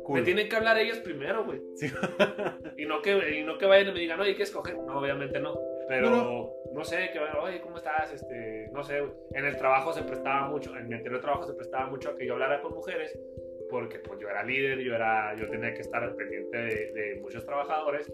cool. 0.05 0.19
Me 0.19 0.25
tienen 0.25 0.47
que 0.47 0.55
hablar 0.55 0.77
ellas 0.77 0.99
primero, 0.99 1.43
güey. 1.43 1.61
Sí. 1.75 1.87
Y 2.77 2.85
no 2.85 3.01
que, 3.01 3.39
y 3.39 3.43
no 3.43 3.57
que 3.57 3.65
vayan 3.65 3.89
y 3.89 3.91
me 3.93 3.99
digan, 3.99 4.19
oye, 4.21 4.35
¿qué 4.35 4.43
escoger? 4.43 4.77
No, 4.77 4.99
obviamente 4.99 5.39
no. 5.41 5.57
Pero 5.87 6.09
No, 6.09 6.49
no, 6.73 6.83
sé, 6.83 7.09
que 7.13 7.19
oye, 7.19 7.61
¿cómo 7.61 7.77
estás? 7.77 8.13
Este, 8.13 8.69
no 8.71 8.83
sé, 8.83 9.03
en 9.33 9.45
el 9.45 9.57
trabajo 9.57 9.93
se 9.93 10.03
prestaba 10.03 10.47
mucho, 10.47 10.75
en 10.75 10.87
mi 10.87 10.95
anterior 10.95 11.21
trabajo 11.21 11.45
se 11.45 11.53
prestaba 11.53 11.87
mucho 11.87 12.09
a 12.09 12.15
que 12.17 12.25
yo 12.25 12.33
hablara 12.33 12.61
con 12.61 12.73
mujeres, 12.73 13.17
porque 13.69 13.99
pues 13.99 14.19
yo 14.19 14.29
era 14.29 14.43
líder, 14.43 14.79
yo, 14.79 14.95
era, 14.95 15.35
yo 15.35 15.49
tenía 15.49 15.73
que 15.73 15.81
estar 15.81 16.03
al 16.03 16.15
pendiente 16.15 16.57
de, 16.57 16.91
de 16.93 17.21
muchos 17.21 17.45
trabajadores, 17.45 18.11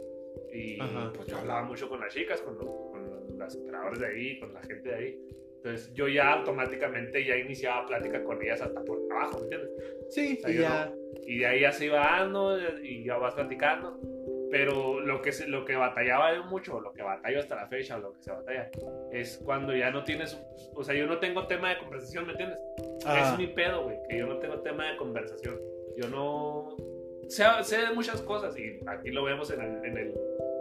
y 0.52 0.80
Ajá. 0.82 1.12
pues 1.16 1.28
yo 1.28 1.38
hablaba 1.38 1.64
mucho 1.64 1.88
con 1.88 2.00
las 2.00 2.14
chicas, 2.14 2.42
con, 2.42 2.58
los, 2.58 2.66
con 2.66 3.38
las 3.38 3.56
operadoras 3.56 4.00
de 4.00 4.08
ahí, 4.08 4.40
con 4.40 4.54
la 4.54 4.62
gente 4.62 4.90
de 4.90 4.96
ahí. 4.96 5.20
Entonces 5.58 5.94
yo 5.94 6.08
ya 6.08 6.34
automáticamente 6.34 7.24
ya 7.24 7.38
iniciaba 7.38 7.86
plática 7.86 8.24
con 8.24 8.42
ellas 8.42 8.62
hasta 8.62 8.84
por 8.84 9.06
trabajo, 9.08 9.38
¿me 9.38 9.44
entiendes? 9.44 9.72
Sí, 10.10 10.40
O 10.40 10.42
sea, 10.42 10.52
y 10.52 10.58
ya. 10.58 10.94
Y 11.24 11.40
de 11.40 11.46
ahí 11.46 11.62
ya 11.62 11.72
se 11.72 11.86
iba 11.86 12.00
dando 12.00 12.58
y 12.82 13.04
ya 13.04 13.18
vas 13.18 13.36
platicando. 13.36 14.00
Pero 14.52 15.00
lo 15.00 15.22
que, 15.22 15.32
se, 15.32 15.48
lo 15.48 15.64
que 15.64 15.76
batallaba 15.78 16.36
yo 16.36 16.44
mucho, 16.44 16.82
lo 16.82 16.92
que 16.92 17.02
batallo 17.02 17.40
hasta 17.40 17.56
la 17.56 17.68
fecha, 17.68 17.96
o 17.96 18.00
lo 18.00 18.12
que 18.14 18.22
se 18.22 18.32
batalla, 18.32 18.70
es 19.12 19.42
cuando 19.46 19.74
ya 19.76 19.92
no 19.92 20.04
tienes. 20.04 20.38
O 20.76 20.84
sea, 20.84 20.94
yo 20.94 21.08
no 21.08 21.20
tengo 21.20 21.48
tema 21.48 21.70
de 21.70 21.78
conversación, 21.78 22.26
¿me 22.26 22.34
entiendes? 22.34 22.60
Ah. 23.06 23.32
Es 23.32 23.40
mi 23.40 23.48
pedo, 23.48 23.86
güey, 23.86 23.98
que 24.10 24.18
yo 24.18 24.28
no 24.28 24.38
tengo 24.40 24.60
tema 24.62 24.92
de 24.92 24.98
conversación. 24.98 25.58
Yo 25.96 26.10
no. 26.10 26.76
Sé, 27.30 27.46
sé 27.64 27.78
de 27.78 27.94
muchas 27.94 28.22
cosas 28.24 28.58
y 28.60 28.78
aquí 28.88 29.10
lo 29.12 29.24
vemos 29.24 29.50
en 29.52 29.62
el, 29.62 29.86
en 29.86 29.98
el, 29.98 30.14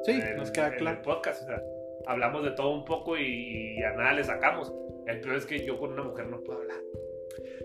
Sí, 0.05 0.13
en 0.13 0.21
el- 0.23 0.37
nos 0.37 0.53
queda 0.53 0.69
en 0.69 0.73
el 0.75 0.79
claro. 0.79 1.03
podcast. 1.03 1.43
O 1.43 1.47
sea, 1.47 1.61
hablamos 2.07 2.45
de 2.45 2.53
todo 2.53 2.71
un 2.71 2.85
poco 2.85 3.17
y, 3.17 3.77
y 3.77 3.83
a 3.83 3.91
nada 3.93 4.13
le 4.13 4.23
sacamos. 4.23 4.73
El 5.07 5.21
peor 5.21 5.35
es 5.35 5.47
que 5.47 5.67
yo 5.67 5.77
con 5.81 5.93
una 5.95 6.05
mujer 6.05 6.27
no 6.27 6.41
puedo 6.43 6.61
hablar. 6.61 6.79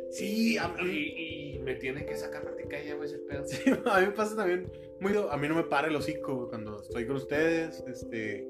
Sí, 0.09 0.57
mí, 0.81 0.89
Y, 0.91 1.55
y 1.55 1.59
me 1.59 1.75
tiene 1.75 2.05
que 2.05 2.15
sacar 2.15 2.41
plática 2.43 2.79
ella, 2.79 2.95
güey, 2.95 3.07
ese 3.09 3.19
pedo. 3.19 3.43
sí, 3.45 3.61
a 3.85 3.99
mí 3.99 4.05
me 4.07 4.11
pasa 4.13 4.35
también 4.35 4.71
muy... 4.99 5.13
A 5.29 5.37
mí 5.37 5.47
no 5.47 5.55
me 5.55 5.63
para 5.63 5.87
el 5.87 5.95
hocico 5.95 6.47
cuando 6.49 6.81
estoy 6.81 7.05
con 7.05 7.15
ustedes, 7.17 7.83
este... 7.87 8.47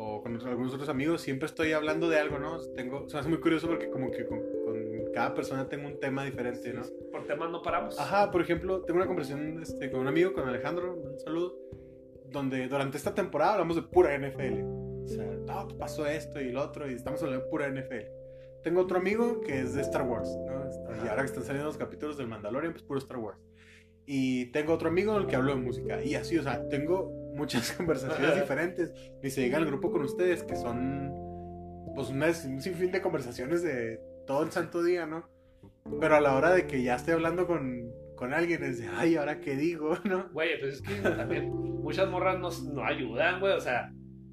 O 0.00 0.22
con 0.22 0.36
otros- 0.36 0.48
algunos 0.48 0.72
otros 0.74 0.88
amigos, 0.88 1.20
siempre 1.22 1.46
estoy 1.46 1.72
hablando 1.72 2.08
de 2.08 2.18
algo, 2.20 2.38
¿no? 2.38 2.60
Tengo, 2.76 3.08
se 3.08 3.14
me 3.16 3.20
hace 3.20 3.28
muy 3.28 3.40
curioso 3.40 3.66
porque 3.66 3.90
como 3.90 4.12
que 4.12 4.24
con, 4.26 4.38
con 4.64 5.12
cada 5.12 5.34
persona 5.34 5.68
tengo 5.68 5.88
un 5.88 5.98
tema 5.98 6.24
diferente, 6.24 6.72
¿no? 6.72 6.82
Por 7.10 7.26
temas 7.26 7.50
no 7.50 7.62
paramos. 7.62 7.98
Ajá, 7.98 8.30
por 8.30 8.40
ejemplo, 8.40 8.82
tengo 8.82 8.98
una 8.98 9.08
conversación 9.08 9.60
este, 9.60 9.90
con 9.90 9.98
un 10.00 10.06
amigo, 10.06 10.32
con 10.34 10.46
Alejandro, 10.48 10.94
un 10.94 11.18
saludo, 11.18 11.56
donde 12.30 12.68
durante 12.68 12.96
esta 12.96 13.12
temporada 13.12 13.54
hablamos 13.54 13.74
de 13.74 13.82
pura 13.82 14.16
NFL. 14.16 14.62
O 15.04 15.08
sea, 15.08 15.24
no, 15.24 15.66
pasó 15.76 16.06
esto 16.06 16.40
y 16.40 16.52
lo 16.52 16.62
otro, 16.62 16.88
y 16.88 16.94
estamos 16.94 17.20
hablando 17.24 17.44
de 17.44 17.50
pura 17.50 17.68
NFL. 17.68 18.06
Tengo 18.62 18.82
otro 18.82 18.98
amigo 18.98 19.40
que 19.40 19.62
es 19.62 19.74
de 19.74 19.80
Star 19.82 20.02
Wars, 20.02 20.28
¿no? 20.46 20.64
Este, 20.68 21.06
Y 21.06 21.08
ahora 21.08 21.22
que 21.22 21.26
están 21.26 21.42
saliendo 21.42 21.66
los 21.66 21.76
capítulos 21.78 22.16
del 22.16 22.28
Mandalorian, 22.28 22.72
pues 22.72 22.84
puro 22.84 23.00
Star 23.00 23.18
Wars. 23.18 23.38
Y 24.10 24.46
tengo 24.52 24.72
otro 24.72 24.88
amigo 24.88 25.14
en 25.14 25.22
el 25.24 25.26
que 25.28 25.36
hablo 25.36 25.54
de 25.54 25.60
música. 25.60 26.02
Y 26.02 26.14
así, 26.14 26.38
o 26.38 26.42
sea, 26.42 26.66
tengo 26.70 27.12
muchas 27.34 27.72
conversaciones 27.76 28.36
diferentes. 28.36 28.90
Y 29.22 29.28
se 29.28 29.42
llega 29.42 29.58
al 29.58 29.66
grupo 29.66 29.92
con 29.92 30.00
ustedes 30.00 30.42
que 30.44 30.56
son, 30.56 31.12
pues, 31.94 32.08
un 32.08 32.60
sinfín 32.62 32.90
de 32.90 33.02
conversaciones 33.02 33.62
de 33.62 34.00
todo 34.26 34.44
el 34.44 34.50
santo 34.50 34.82
día, 34.82 35.04
¿no? 35.04 35.28
Pero 36.00 36.16
a 36.16 36.20
la 36.22 36.34
hora 36.34 36.54
de 36.54 36.66
que 36.66 36.82
ya 36.82 36.94
estoy 36.94 37.12
hablando 37.12 37.46
con, 37.46 37.92
con 38.16 38.32
alguien 38.32 38.64
es 38.64 38.78
de, 38.78 38.88
ay, 38.88 39.16
¿ahora 39.16 39.40
qué 39.40 39.56
digo? 39.56 39.98
¿No? 40.04 40.30
Güey, 40.30 40.58
pues 40.58 40.76
es 40.76 40.80
que 40.82 40.94
también 41.02 41.50
muchas 41.50 42.08
morras 42.08 42.38
nos, 42.38 42.62
no 42.64 42.82
ayudan, 42.84 43.40
güey. 43.40 43.52
O 43.52 43.60
sea, 43.60 43.92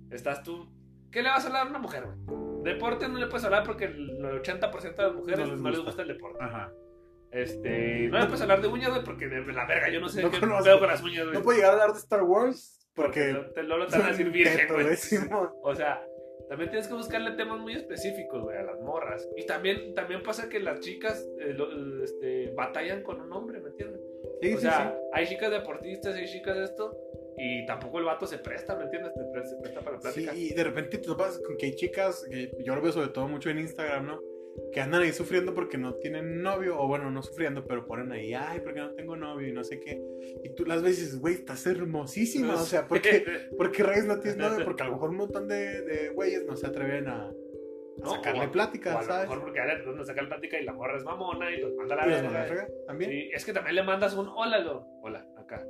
estás 0.09 0.41
tú. 0.41 0.71
¿Qué 1.11 1.21
le 1.21 1.27
vas 1.27 1.43
a 1.43 1.47
hablar 1.47 1.67
a 1.67 1.69
una 1.69 1.79
mujer, 1.79 2.05
güey? 2.05 2.63
Deporte 2.63 3.09
no 3.09 3.19
le 3.19 3.27
puedes 3.27 3.43
hablar 3.43 3.63
porque 3.65 3.85
el 3.85 4.19
80% 4.21 4.95
de 4.95 5.03
las 5.03 5.13
mujeres 5.15 5.39
No 5.39 5.45
no 5.47 5.51
les 5.55 5.61
les, 5.63 5.71
gusta. 5.71 5.83
gusta. 5.83 6.01
el 6.03 6.07
deporte. 6.07 6.37
Ajá. 6.41 6.71
Este, 7.31 8.07
no 8.09 8.19
le 8.19 8.25
puedes 8.25 8.41
hablar 8.41 8.61
de 8.61 8.67
uñas, 8.67 8.89
güey, 8.91 9.03
porque 9.03 9.27
de 9.27 9.41
la 9.51 9.65
verga, 9.65 9.89
yo 9.89 9.99
no 9.99 10.07
sé 10.09 10.21
No 10.21 10.31
qué 10.31 10.39
conozco. 10.39 10.63
pedo 10.63 10.79
con 10.79 10.87
las 10.87 11.01
uñas, 11.03 11.23
güey. 11.25 11.33
No 11.37 11.43
puedo 11.43 11.57
llegar 11.57 11.71
a 11.71 11.73
hablar 11.73 11.91
de 11.93 11.99
Star 11.99 12.23
Wars 12.23 12.87
porque 12.95 13.33
porque... 13.35 13.51
te, 13.53 13.63
luego 13.63 13.87
te 13.87 13.97
van 13.97 14.07
a 14.07 14.11
decir 14.11 14.29
virgen, 14.29 14.67
güey. 14.71 14.87
O 15.63 15.75
sea, 15.75 16.01
también 16.47 16.69
tienes 16.69 16.87
que 16.87 16.93
buscarle 16.93 17.31
temas 17.31 17.59
muy 17.59 17.73
específicos, 17.73 18.41
güey, 18.43 18.57
a 18.57 18.63
las 18.63 18.79
morras. 18.81 19.27
Y 19.35 19.45
también, 19.45 19.93
también 19.95 20.23
pasa 20.23 20.47
que 20.47 20.59
las 20.59 20.79
chicas 20.79 21.27
eh, 21.39 21.53
lo- 21.53 22.03
este, 22.03 22.53
batallan 22.55 23.03
con 23.03 23.19
un 23.19 23.33
hombre, 23.33 23.59
¿me 23.59 23.69
entiendes? 23.69 23.99
Sí, 24.41 24.53
o 24.53 24.57
sí, 24.57 24.61
sea, 24.61 24.93
sí. 24.95 25.07
hay 25.13 25.27
chicas 25.27 25.51
deportistas, 25.51 26.15
hay 26.15 26.25
chicas 26.27 26.55
de 26.55 26.63
esto, 26.65 26.95
y 27.37 27.65
tampoco 27.65 27.99
el 27.99 28.05
vato 28.05 28.27
se 28.27 28.37
presta, 28.37 28.75
¿me 28.77 28.83
entiendes? 28.85 29.11
Se 29.49 29.55
presta 29.61 29.81
para 29.81 29.97
la 30.01 30.11
Sí, 30.11 30.27
y 30.33 30.53
de 30.53 30.63
repente 30.63 30.99
te 30.99 31.05
topas 31.05 31.39
con 31.45 31.57
que 31.57 31.65
hay 31.65 31.75
chicas, 31.75 32.25
que 32.29 32.51
yo 32.63 32.75
lo 32.75 32.81
veo 32.81 32.91
sobre 32.93 33.09
todo 33.09 33.27
mucho 33.27 33.49
en 33.49 33.59
Instagram, 33.59 34.05
¿no? 34.05 34.21
Que 34.71 34.81
andan 34.81 35.01
ahí 35.01 35.11
sufriendo 35.13 35.53
porque 35.53 35.77
no 35.77 35.93
tienen 35.95 36.41
novio, 36.41 36.79
o 36.79 36.87
bueno, 36.87 37.09
no 37.11 37.21
sufriendo, 37.21 37.65
pero 37.65 37.85
ponen 37.85 38.11
ahí, 38.11 38.33
ay, 38.33 38.59
porque 38.61 38.79
no 38.79 38.91
tengo 38.93 39.15
novio 39.15 39.47
y 39.47 39.51
no 39.53 39.63
sé 39.63 39.79
qué. 39.79 40.01
Y 40.43 40.49
tú 40.55 40.65
las 40.65 40.81
ves 40.83 40.97
y 40.99 41.01
dices, 41.03 41.19
güey, 41.19 41.35
estás 41.35 41.65
hermosísima, 41.67 42.55
o 42.55 42.65
sea, 42.65 42.87
¿por 42.87 43.01
qué, 43.01 43.25
¿por 43.57 43.71
qué 43.71 43.83
rayos 43.83 44.05
no 44.05 44.19
tienes 44.19 44.37
novio? 44.37 44.63
Porque 44.65 44.83
a 44.83 44.87
lo 44.87 44.93
mejor 44.93 45.09
un 45.11 45.17
montón 45.17 45.47
de, 45.47 45.81
de 45.83 46.09
güeyes 46.09 46.45
no 46.45 46.55
se 46.55 46.67
atreven 46.67 47.07
a, 47.07 47.31
No, 47.97 48.11
sacarle 48.11 48.45
o- 48.47 48.51
plática, 48.51 48.95
o 48.95 48.97
a 48.97 49.01
lo 49.01 49.07
¿sabes? 49.07 49.29
mejor 49.29 49.43
porque 49.43 49.59
a 49.61 49.71
él 49.71 49.83
no 49.95 50.03
saca 50.05 50.21
la 50.21 50.27
plática 50.29 50.59
y 50.59 50.65
la 50.65 50.73
morra 50.73 50.97
es 50.97 51.03
mamona 51.03 51.49
y 51.51 51.59
los 51.61 51.73
manda 51.75 51.95
a 51.95 52.05
la 52.05 52.19
Y 52.19 52.21
verga. 52.21 52.67
también. 52.87 53.11
Sí, 53.11 53.29
es 53.33 53.45
que 53.45 53.53
también 53.53 53.75
le 53.75 53.83
mandas 53.83 54.13
un 54.15 54.27
hola, 54.27 54.59
lo, 54.59 54.85
hola, 55.01 55.25
acá. 55.37 55.65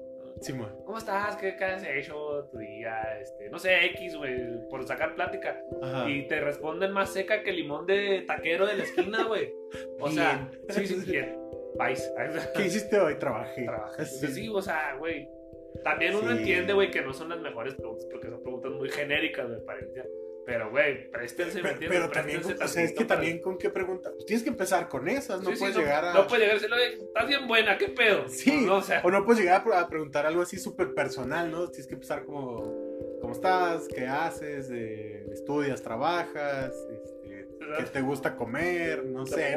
¿Cómo 0.85 0.97
estás? 0.97 1.35
¿Qué, 1.37 1.55
has 1.63 1.83
hecho 1.83 2.47
tu 2.51 2.57
día? 2.57 3.19
Este, 3.19 3.49
no 3.49 3.57
sé, 3.59 3.85
X, 3.87 4.15
güey, 4.15 4.67
por 4.69 4.85
sacar 4.85 5.15
plática. 5.15 5.59
Ajá. 5.81 6.09
Y 6.09 6.27
te 6.27 6.39
responden 6.39 6.91
más 6.91 7.11
seca 7.11 7.41
que 7.43 7.51
limón 7.51 7.85
de 7.85 8.23
taquero 8.27 8.65
de 8.65 8.75
la 8.77 8.83
esquina, 8.83 9.23
güey. 9.23 9.53
O 9.99 10.09
sea, 10.09 10.47
Bien. 10.49 10.61
sí, 10.69 10.87
sí, 10.87 11.11
bien. 11.11 11.37
Vais. 11.75 12.11
¿Qué 12.55 12.65
hiciste 12.65 12.99
hoy? 12.99 13.15
Trabajé. 13.15 13.63
Trabajas. 13.65 14.19
Sí. 14.19 14.27
Sí, 14.27 14.49
o 14.49 14.61
sea, 14.61 14.95
güey. 14.97 15.27
También 15.83 16.15
uno 16.15 16.31
Sí. 16.31 16.37
entiende, 16.37 16.73
güey, 16.73 16.89
que 16.89 17.01
no 17.01 17.13
son 17.13 17.29
las 17.29 17.39
mejores 17.41 17.75
preguntas 17.75 18.07
porque 18.11 18.29
son 18.29 18.41
preguntas 18.41 18.71
muy 18.71 18.89
genéricas, 18.89 19.47
para 19.65 19.81
iniciar. 19.81 20.05
Pero, 20.45 20.69
güey, 20.69 21.09
préstense, 21.09 21.55
¿me 21.55 21.61
Pero, 21.63 21.73
entiendes? 21.73 21.99
pero 21.99 22.11
también, 22.11 22.37
Préstense 22.41 22.63
o 22.63 22.67
sea, 22.67 22.83
es 22.83 22.91
que 22.91 23.05
para- 23.05 23.19
también 23.19 23.41
con 23.41 23.57
qué 23.57 23.69
pregunta. 23.71 24.11
Pues 24.13 24.25
tienes 24.25 24.43
que 24.43 24.49
empezar 24.49 24.87
con 24.87 25.07
esas, 25.07 25.41
no 25.41 25.49
Sí, 25.49 25.55
sí, 25.55 25.59
puedes 25.59 25.75
llegar 25.77 26.05
a. 26.05 26.13
No 26.13 26.27
puedes 26.27 26.43
llegar 26.43 26.57
a 26.57 26.59
decirle, 26.59 27.03
estás 27.05 27.27
bien 27.27 27.47
buena, 27.47 27.77
¿qué 27.77 27.87
pedo? 27.89 28.29
Sí, 28.29 28.65
No, 28.65 28.77
o 28.77 28.81
sea, 28.81 29.01
O 29.03 29.09
no 29.09 29.25
puedes 29.25 29.41
llegar 29.41 29.63
a 29.73 29.87
preguntar 29.87 30.25
algo 30.25 30.41
así 30.43 30.57
súper 30.59 30.93
personal, 30.93 31.49
¿no? 31.49 31.67
Tienes 31.69 31.87
que 31.87 31.95
empezar 31.95 32.25
como, 32.25 33.17
¿cómo 33.21 33.33
estás? 33.33 33.87
¿Qué 33.87 34.05
haces? 34.05 34.69
Eh, 34.71 35.25
¿Estudias? 35.33 35.81
¿Trabajas? 35.81 36.73
Este, 36.91 37.14
¿Qué 37.77 37.83
te 37.85 38.01
gusta 38.01 38.35
comer? 38.35 39.03
No 39.05 39.23
¿cómo 39.23 39.27
sé, 39.27 39.55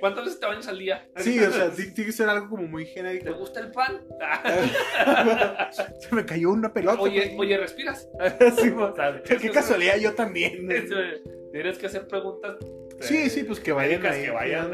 cuántas 0.00 0.24
veces 0.24 0.40
te 0.40 0.46
bañas 0.46 0.68
al 0.68 0.78
día? 0.78 1.08
Sí, 1.16 1.38
o 1.40 1.50
sea, 1.50 1.70
tiene 1.70 1.92
que 1.94 2.12
ser 2.12 2.28
algo 2.28 2.48
como 2.48 2.64
muy 2.64 2.84
¿Te 2.84 2.92
genérico. 2.92 3.34
gusta 3.34 3.60
el 3.60 3.70
pan? 3.70 4.00
Se 6.00 6.14
me 6.14 6.24
cayó 6.24 6.50
una 6.50 6.72
pelota. 6.72 7.00
oye, 7.00 7.34
oye, 7.38 7.56
¿respiras? 7.56 8.08
Sí, 8.60 8.70
mo- 8.70 8.86
O 8.86 8.94
sea, 8.96 9.22
tienes 9.22 9.42
Qué 9.42 9.48
que 9.48 9.50
casualidad, 9.54 9.96
yo 9.96 10.14
también. 10.14 10.68
Tienes 11.52 11.78
que 11.78 11.86
hacer 11.86 12.06
preguntas. 12.08 12.56
Sí, 13.00 13.28
sí, 13.30 13.44
pues 13.44 13.60
que 13.60 13.72
vayan 13.72 14.04
ahí, 14.06 14.24
que 14.24 14.30
vayan. 14.30 14.70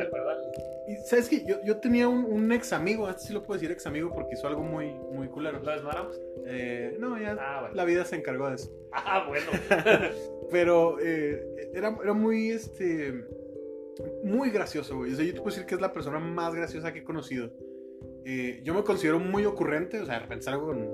Y 0.91 0.97
sabes 1.07 1.29
que 1.29 1.45
yo, 1.45 1.63
yo 1.65 1.77
tenía 1.77 2.09
un, 2.09 2.25
un 2.25 2.51
ex 2.51 2.73
amigo, 2.73 3.09
este 3.09 3.29
sí 3.29 3.33
lo 3.33 3.45
puedo 3.45 3.61
decir 3.61 3.71
ex 3.71 3.87
amigo 3.87 4.13
porque 4.13 4.35
hizo 4.35 4.49
algo 4.49 4.65
muy, 4.65 4.93
muy 5.13 5.29
culero. 5.29 5.61
¿Lo 5.61 5.71
desmaramos? 5.71 6.21
Eh, 6.47 6.97
no, 6.99 7.17
ya 7.17 7.37
Ah, 7.41 7.61
bueno. 7.61 7.77
la 7.77 7.85
vida 7.85 8.05
se 8.05 8.17
encargó 8.17 8.49
de 8.49 8.57
eso. 8.57 8.73
Ah, 8.93 9.25
bueno. 9.29 9.47
Pero 10.51 10.99
eh, 11.01 11.71
era, 11.75 11.97
era 12.03 12.13
muy, 12.13 12.51
este, 12.51 13.25
muy 14.25 14.51
gracioso, 14.51 14.97
güey. 14.97 15.13
O 15.13 15.15
sea, 15.15 15.25
yo 15.25 15.33
te 15.33 15.39
puedo 15.39 15.51
decir 15.55 15.65
que 15.65 15.77
es 15.77 15.81
la 15.81 15.93
persona 15.93 16.19
más 16.19 16.57
graciosa 16.57 16.93
que 16.93 16.99
he 16.99 17.05
conocido. 17.05 17.53
Eh, 18.25 18.61
yo 18.65 18.75
me 18.75 18.83
considero 18.83 19.21
muy 19.21 19.45
ocurrente, 19.45 20.01
o 20.01 20.07
sea, 20.07 20.15
de 20.15 20.21
repente 20.23 20.45
salgo 20.47 20.67
con 20.67 20.89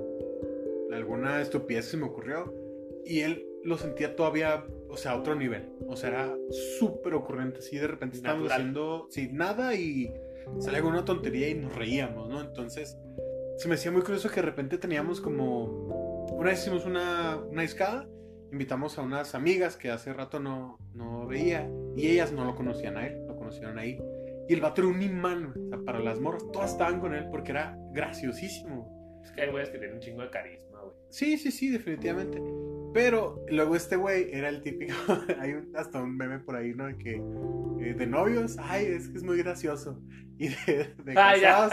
alguna 0.93 1.41
estupidez 1.41 1.87
que 1.87 1.93
se 1.93 1.97
me 1.97 2.05
ocurrió. 2.05 2.53
Y 3.07 3.21
él 3.21 3.47
lo 3.67 3.77
sentía 3.77 4.15
todavía, 4.15 4.65
o 4.89 4.97
sea, 4.97 5.13
a 5.13 5.17
otro 5.17 5.35
nivel. 5.35 5.69
O 5.89 5.97
sea, 5.97 6.11
era 6.11 6.37
súper 6.79 7.15
ocurrente. 7.15 7.61
Sí, 7.61 7.77
de 7.77 7.89
repente 7.89 8.17
estábamos 8.17 8.45
Natural. 8.45 8.61
haciendo, 8.61 9.09
sí, 9.11 9.29
nada 9.33 9.75
y 9.75 10.13
salía 10.61 10.81
con 10.81 10.93
una 10.93 11.05
tontería 11.05 11.49
y 11.49 11.55
nos 11.55 11.75
reíamos, 11.75 12.29
¿no? 12.29 12.41
Entonces, 12.41 12.97
se 13.59 13.69
me 13.69 13.75
hacía 13.75 13.91
muy 13.91 14.03
curioso 14.03 14.29
que 14.29 14.37
de 14.37 14.43
repente 14.43 14.79
teníamos 14.79 15.21
como... 15.21 16.27
Una 16.31 16.51
vez 16.51 16.61
hicimos 16.61 16.87
una, 16.87 17.39
una 17.39 17.63
discada, 17.63 18.09
invitamos 18.53 18.99
a 18.99 19.03
unas 19.03 19.35
amigas 19.35 19.77
que 19.77 19.91
hace 19.91 20.13
rato 20.13 20.39
no, 20.39 20.79
no 20.95 21.27
veía 21.27 21.69
y 21.97 22.09
ellas 22.09 22.33
no 22.33 22.45
lo 22.45 22.55
conocían 22.55 22.97
a 22.97 23.07
él, 23.07 23.27
lo 23.27 23.37
conocieron 23.37 23.79
ahí. 23.79 23.99
Y 24.49 24.55
el 24.55 24.61
vato 24.61 24.83
era 24.83 24.91
un 24.91 25.03
imán, 25.03 25.47
o 25.47 25.69
sea, 25.69 25.79
para 25.85 25.99
las 25.99 26.21
morras, 26.21 26.45
todas 26.53 26.71
estaban 26.71 27.01
con 27.01 27.15
él 27.15 27.27
porque 27.31 27.51
era 27.51 27.77
graciosísimo. 27.93 29.21
Es 29.25 29.33
que 29.33 29.43
hay 29.43 29.51
güeyes 29.51 29.71
que 29.71 29.79
tienen 29.79 29.97
un 29.97 30.03
chingo 30.03 30.23
de 30.23 30.31
carisma, 30.31 30.83
güey. 30.83 30.95
Sí, 31.09 31.37
sí, 31.37 31.51
sí, 31.51 31.71
definitivamente. 31.71 32.41
Pero 32.97 33.45
luego 33.51 33.77
este 33.77 33.97
güey 33.97 34.31
era 34.33 34.49
el 34.49 34.63
típico, 34.63 34.95
hay 35.41 35.53
un- 35.53 35.71
hasta 35.77 36.01
un 36.03 36.17
meme 36.17 36.39
por 36.39 36.57
ahí, 36.57 36.73
¿no? 36.75 36.87
De 36.87 36.97
que 36.97 37.17
eh, 37.81 37.93
de 37.95 38.07
novios, 38.07 38.57
ay, 38.59 38.87
es 38.87 39.09
que 39.11 39.19
es 39.19 39.23
muy 39.23 39.37
gracioso. 39.39 40.01
Y 40.39 40.49
de, 40.49 40.95
de 41.05 41.13
Ah, 41.17 41.33
casados, 41.41 41.73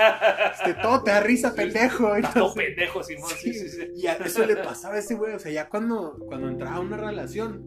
este, 0.57 0.73
todo 0.81 1.03
te 1.03 1.11
da 1.11 1.19
risa, 1.31 1.53
pendejo. 1.53 2.15
Estás 2.15 2.33
todo 2.33 2.47
Entonces- 2.47 2.65
pendejo, 2.75 3.03
Simón. 3.03 3.29
Sí, 3.37 3.53
sí, 3.53 3.67
sí. 3.69 3.87
Y 3.95 4.07
a 4.07 4.13
eso 4.13 4.45
le 4.45 4.55
pasaba 4.57 4.95
a 4.95 4.99
ese 4.99 5.15
güey. 5.15 5.33
O 5.33 5.39
sea, 5.39 5.51
ya 5.51 5.67
cuando, 5.67 6.17
cuando 6.27 6.47
entraba 6.47 6.75
a 6.77 6.79
una 6.79 6.95
relación, 6.95 7.61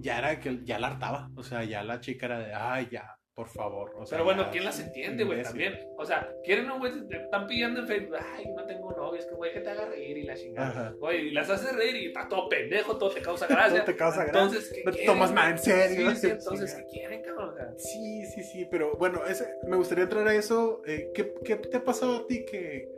ya 0.00 0.18
era 0.18 0.38
que 0.38 0.60
ya 0.64 0.78
la 0.78 0.88
hartaba. 0.88 1.30
O 1.34 1.42
sea, 1.42 1.64
ya 1.64 1.82
la 1.82 1.98
chica 1.98 2.26
era 2.26 2.38
de, 2.38 2.54
ay, 2.54 2.88
ya, 2.92 3.17
por 3.38 3.48
favor. 3.50 3.92
O 3.94 4.04
sea, 4.04 4.18
Pero 4.18 4.24
bueno, 4.24 4.48
¿quién 4.50 4.64
las 4.64 4.80
entiende, 4.80 5.22
güey? 5.22 5.44
También. 5.44 5.78
O 5.96 6.04
sea, 6.04 6.28
quieren 6.42 6.68
un 6.68 6.80
güey, 6.80 7.06
te 7.06 7.18
están 7.18 7.46
pidiendo 7.46 7.78
en 7.78 7.86
Facebook, 7.86 8.16
ay, 8.34 8.46
no 8.50 8.66
tengo 8.66 8.90
novio, 8.90 9.16
es 9.16 9.26
que 9.26 9.34
güey, 9.36 9.52
que 9.52 9.60
te 9.60 9.70
haga 9.70 9.84
reír 9.84 10.18
y 10.18 10.24
la 10.24 10.34
chingada. 10.34 10.96
Oye, 11.00 11.18
y 11.18 11.30
las 11.30 11.48
haces 11.48 11.72
reír 11.76 11.94
y 11.94 12.06
está 12.06 12.26
todo 12.28 12.48
pendejo, 12.48 12.98
todo 12.98 13.10
te 13.10 13.22
causa 13.22 13.46
gracia. 13.46 13.68
Todo 13.84 13.84
te 13.84 13.96
causa 13.96 14.24
gracia. 14.24 14.42
Entonces, 14.42 14.72
¿qué 14.74 14.82
No 14.84 14.90
te 14.90 15.04
tomas 15.04 15.32
nada 15.32 15.50
en 15.50 15.58
serio. 15.58 16.10
Sí, 16.10 16.16
sí, 16.16 16.30
entonces. 16.30 16.74
¿qué 16.74 16.86
quieren, 16.86 17.22
cabrón? 17.22 17.54
Sí, 17.76 18.26
sí, 18.26 18.42
sí, 18.42 18.66
pero 18.68 18.96
bueno, 18.96 19.24
ese, 19.24 19.46
me 19.68 19.76
gustaría 19.76 20.02
entrar 20.02 20.26
a 20.26 20.34
eso. 20.34 20.82
Eh, 20.84 21.12
¿qué, 21.14 21.32
qué 21.44 21.54
te 21.54 21.76
ha 21.76 21.84
pasado 21.84 22.16
a 22.16 22.26
ti 22.26 22.44
que 22.44 22.88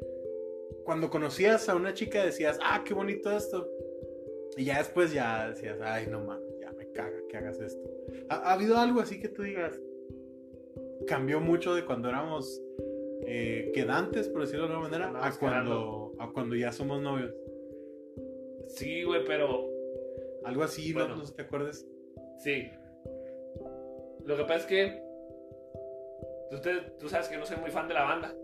cuando 0.87 1.11
conocías 1.11 1.69
a 1.69 1.75
una 1.75 1.93
chica 1.93 2.25
decías, 2.25 2.59
ah, 2.63 2.83
qué 2.83 2.95
bonito 2.95 3.31
esto? 3.31 3.69
Y 4.57 4.65
ya 4.65 4.79
después 4.79 5.13
ya 5.13 5.51
decías, 5.51 5.77
ay, 5.83 6.07
no 6.07 6.21
mames, 6.21 6.59
ya 6.63 6.73
me 6.73 6.91
caga 6.93 7.19
que 7.29 7.37
hagas 7.37 7.61
esto. 7.61 7.87
¿Ha, 8.31 8.37
ha 8.37 8.53
habido 8.55 8.79
algo 8.79 9.01
así 9.01 9.21
que 9.21 9.29
tú 9.29 9.43
digas, 9.43 9.79
cambió 11.07 11.41
mucho 11.41 11.75
de 11.75 11.85
cuando 11.85 12.09
éramos 12.09 12.61
eh, 13.27 13.71
quedantes, 13.75 14.29
por 14.29 14.43
decirlo 14.43 14.67
de 14.67 14.73
alguna 14.75 14.89
manera, 14.91 15.27
a 15.27 15.33
cuando, 15.39 16.13
a 16.19 16.33
cuando 16.33 16.57
ya 16.57 16.73
somos 16.73 17.01
novios? 17.03 17.35
Sí, 18.69 19.03
güey, 19.05 19.25
pero. 19.25 19.69
Algo 20.45 20.63
así, 20.63 20.93
Bueno. 20.93 21.17
no, 21.17 21.25
te 21.25 21.43
acuerdas. 21.43 21.87
Sí. 22.39 22.71
Lo 24.25 24.37
que 24.37 24.43
pasa 24.43 24.57
es 24.57 24.67
que. 24.67 25.03
Usted, 26.53 26.93
tú 26.99 27.09
sabes 27.09 27.29
que 27.29 27.37
no 27.37 27.45
soy 27.47 27.59
muy 27.59 27.71
fan 27.71 27.87
de 27.89 27.95
la 27.95 28.05
banda. 28.05 28.35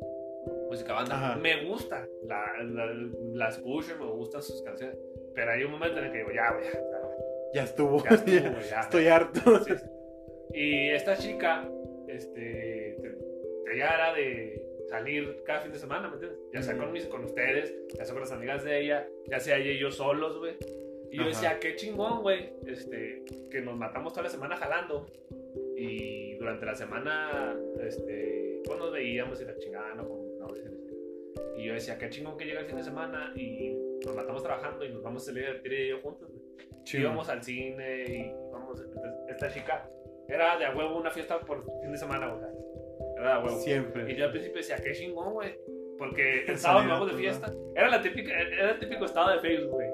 Música 0.69 0.93
banda. 0.93 1.15
Ajá. 1.15 1.37
Me 1.39 1.65
gusta. 1.65 2.07
La, 2.25 2.45
la, 2.65 2.87
la 3.33 3.49
escucho, 3.49 3.97
me 3.99 4.07
gustan 4.07 4.43
sus 4.43 4.63
canciones. 4.63 4.97
Pero 5.35 5.51
hay 5.53 5.65
un 5.65 5.73
momento 5.73 5.99
en 5.99 6.05
el 6.07 6.13
que 6.13 6.19
digo, 6.19 6.31
ya, 6.33 6.53
güey, 6.53 6.65
ya, 6.67 6.81
Ya 7.55 7.63
estuvo. 7.65 8.03
ya 8.05 8.11
estuvo, 8.11 8.61
ya. 8.71 8.81
Estoy 8.81 9.07
harto. 9.09 9.65
Sí, 9.65 9.73
sí. 9.77 9.85
Y 10.55 10.89
esta 10.91 11.17
chica, 11.17 11.69
este, 12.09 12.97
era 13.73 14.15
de 14.15 14.63
salir 14.89 15.43
cada 15.45 15.61
fin 15.61 15.73
de 15.73 15.79
semana, 15.79 16.09
¿me 16.09 16.15
entiendes? 16.15 16.39
Ya 16.53 16.63
sea 16.63 16.77
con, 16.77 16.93
mis, 16.93 17.07
con 17.07 17.25
ustedes, 17.25 17.75
ya 17.97 18.05
sea 18.05 18.15
con 18.15 18.23
las 18.23 18.33
amigas 18.33 18.65
de 18.65 18.81
ella, 18.81 19.09
ya 19.27 19.41
sea 19.41 19.59
ella 19.59 19.73
y 19.73 19.79
yo 19.79 19.91
solos, 19.91 20.39
güey. 20.39 20.57
Y 21.11 21.17
yo 21.17 21.23
Ajá. 21.23 21.31
decía, 21.31 21.61
qué 21.61 21.77
chingón, 21.77 22.23
güey, 22.23 22.53
este, 22.67 23.25
que 23.51 23.61
nos 23.61 23.77
matamos 23.77 24.13
toda 24.13 24.25
la 24.25 24.31
semana 24.31 24.57
jalando. 24.57 25.07
Y 25.77 26.35
durante 26.37 26.67
la 26.67 26.75
semana, 26.75 27.57
este, 27.81 28.63
pues 28.65 28.79
nos 28.79 28.93
veíamos 28.93 29.41
y 29.41 29.45
la 29.45 29.57
chingada, 29.59 29.95
¿no? 29.95 30.05
No. 30.05 30.47
Y 31.57 31.65
yo 31.65 31.75
decía, 31.75 31.99
qué 31.99 32.09
chingón 32.11 32.37
que 32.37 32.45
llega 32.45 32.61
el 32.61 32.67
fin 32.67 32.77
de 32.77 32.83
semana 32.83 33.33
y 33.35 33.75
nos 34.05 34.15
matamos 34.15 34.43
trabajando 34.43 34.85
y 34.85 34.91
nos 34.91 35.03
vamos 35.03 35.23
a 35.23 35.27
salir 35.27 35.45
a 35.45 35.49
divertir 35.49 35.73
y 35.73 35.89
yo 35.89 36.01
juntos, 36.01 36.31
güey 36.31 36.47
íbamos 36.95 37.29
al 37.29 37.43
cine 37.43 38.05
y 38.09 38.33
vamos, 38.53 38.83
esta 39.29 39.53
chica 39.53 39.89
era 40.28 40.59
de 40.59 40.64
a 40.66 40.75
huevo 40.75 40.97
una 40.97 41.11
fiesta 41.11 41.40
por 41.40 41.64
fin 41.80 41.92
de 41.92 41.99
semana, 41.99 42.35
sea, 42.38 42.49
era 43.16 43.28
de 43.28 43.33
a 43.35 43.38
huevo. 43.45 43.59
Siempre. 43.61 44.12
Y 44.12 44.16
yo 44.16 44.26
al 44.26 44.30
principio 44.30 44.59
decía, 44.59 44.76
qué 44.76 44.92
chingón, 44.92 45.33
güey, 45.33 45.59
porque 45.99 46.45
el 46.47 46.59
sábado 46.59 46.85
nos 46.85 47.00
vamos 47.00 47.12
de 47.12 47.23
fiesta. 47.23 47.52
Era, 47.75 47.88
la 47.88 48.02
típica, 48.02 48.33
era 48.38 48.73
el 48.73 48.78
típico 48.78 49.04
estado 49.04 49.30
de 49.30 49.40
Facebook, 49.40 49.73
güey. 49.73 49.88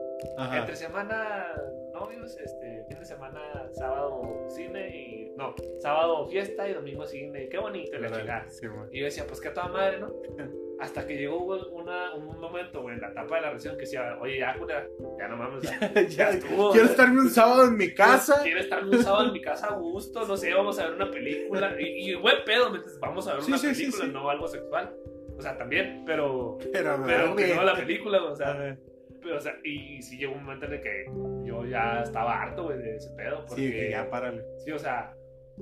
Entre 0.57 0.77
semana 0.77 1.55
novios, 1.93 2.37
este, 2.39 2.85
fin 2.89 2.99
de 2.99 3.05
semana 3.05 3.69
sábado 3.73 4.47
cine 4.49 4.89
y, 4.89 5.22
no, 5.37 5.55
sábado 5.81 6.27
fiesta 6.29 6.69
y 6.69 6.75
domingo 6.75 7.07
cine, 7.07 7.45
y 7.45 7.49
qué 7.49 7.59
bonito, 7.59 7.97
y 7.97 8.01
la 8.01 8.11
chingada. 8.11 8.49
Sí. 8.51 8.67
Y 8.91 8.99
yo 9.01 9.05
decía, 9.07 9.25
pues 9.27 9.41
qué 9.41 9.49
a 9.49 9.55
toda 9.55 9.69
madre, 9.69 9.99
¿no? 10.01 10.13
Hasta 10.81 11.07
que 11.07 11.17
llegó 11.17 11.39
una, 11.71 12.13
un 12.15 12.41
momento, 12.41 12.83
güey, 12.83 12.97
en 12.97 13.01
la 13.03 13.11
etapa 13.11 13.37
de 13.37 13.43
la 13.43 13.49
relación 13.51 13.75
que 13.77 13.83
decía, 13.83 14.19
oye, 14.21 14.39
ya, 14.41 14.59
culera, 14.59 14.85
ya 15.17 15.29
no 15.29 15.37
mames, 15.37 15.63
ya, 15.63 15.79
ya 15.95 16.03
Ya, 16.09 16.31
estuvo. 16.31 16.73
quiero 16.73 16.87
estarme 16.89 17.21
un 17.21 17.31
sábado 17.31 17.67
en 17.69 17.77
mi 17.77 17.95
casa. 17.95 18.41
Quiero 18.43 18.59
estar 18.59 18.85
un 18.85 18.99
sábado 19.01 19.27
en 19.27 19.33
mi 19.33 19.41
casa 19.41 19.69
a 19.69 19.75
gusto, 19.77 20.27
no 20.27 20.37
sé, 20.37 20.53
vamos 20.53 20.79
a 20.81 20.87
ver 20.87 20.95
una 20.95 21.09
película. 21.11 21.77
Y, 21.81 22.11
y 22.11 22.15
buen 22.17 22.43
pedo, 22.45 22.73
vamos 23.01 23.29
a 23.29 23.35
ver 23.35 23.43
Sí, 23.45 23.51
una 23.53 23.59
sí, 23.59 23.67
película, 23.69 24.07
no 24.07 24.29
algo 24.29 24.49
sexual. 24.49 24.93
O 25.39 25.41
sea, 25.41 25.57
también, 25.57 26.03
pero, 26.05 26.59
Pero, 26.73 27.03
pero 27.07 27.37
que 27.37 27.55
no 27.55 27.63
la 27.63 27.75
película, 27.77 28.23
o 28.25 28.35
sea, 28.35 28.77
pero, 29.23 29.37
o 29.37 29.41
sea, 29.41 29.57
y 29.63 30.03
sí 30.03 30.19
llegó 30.19 30.33
un 30.35 30.43
momento 30.45 30.67
en 30.67 30.73
el 30.75 30.81
que 30.83 31.05
yo 31.45 31.65
ya 31.65 32.03
estaba 32.03 32.43
harto, 32.43 32.65
güey, 32.65 32.79
de 32.79 32.97
ese 32.97 33.11
pedo. 33.17 33.45
Porque, 33.47 33.63
Sí, 33.63 33.71
que 33.71 33.91
ya 33.91 34.11
párale. 34.11 34.43
sí, 34.65 34.73
o 34.73 34.79
sea, 34.81 35.15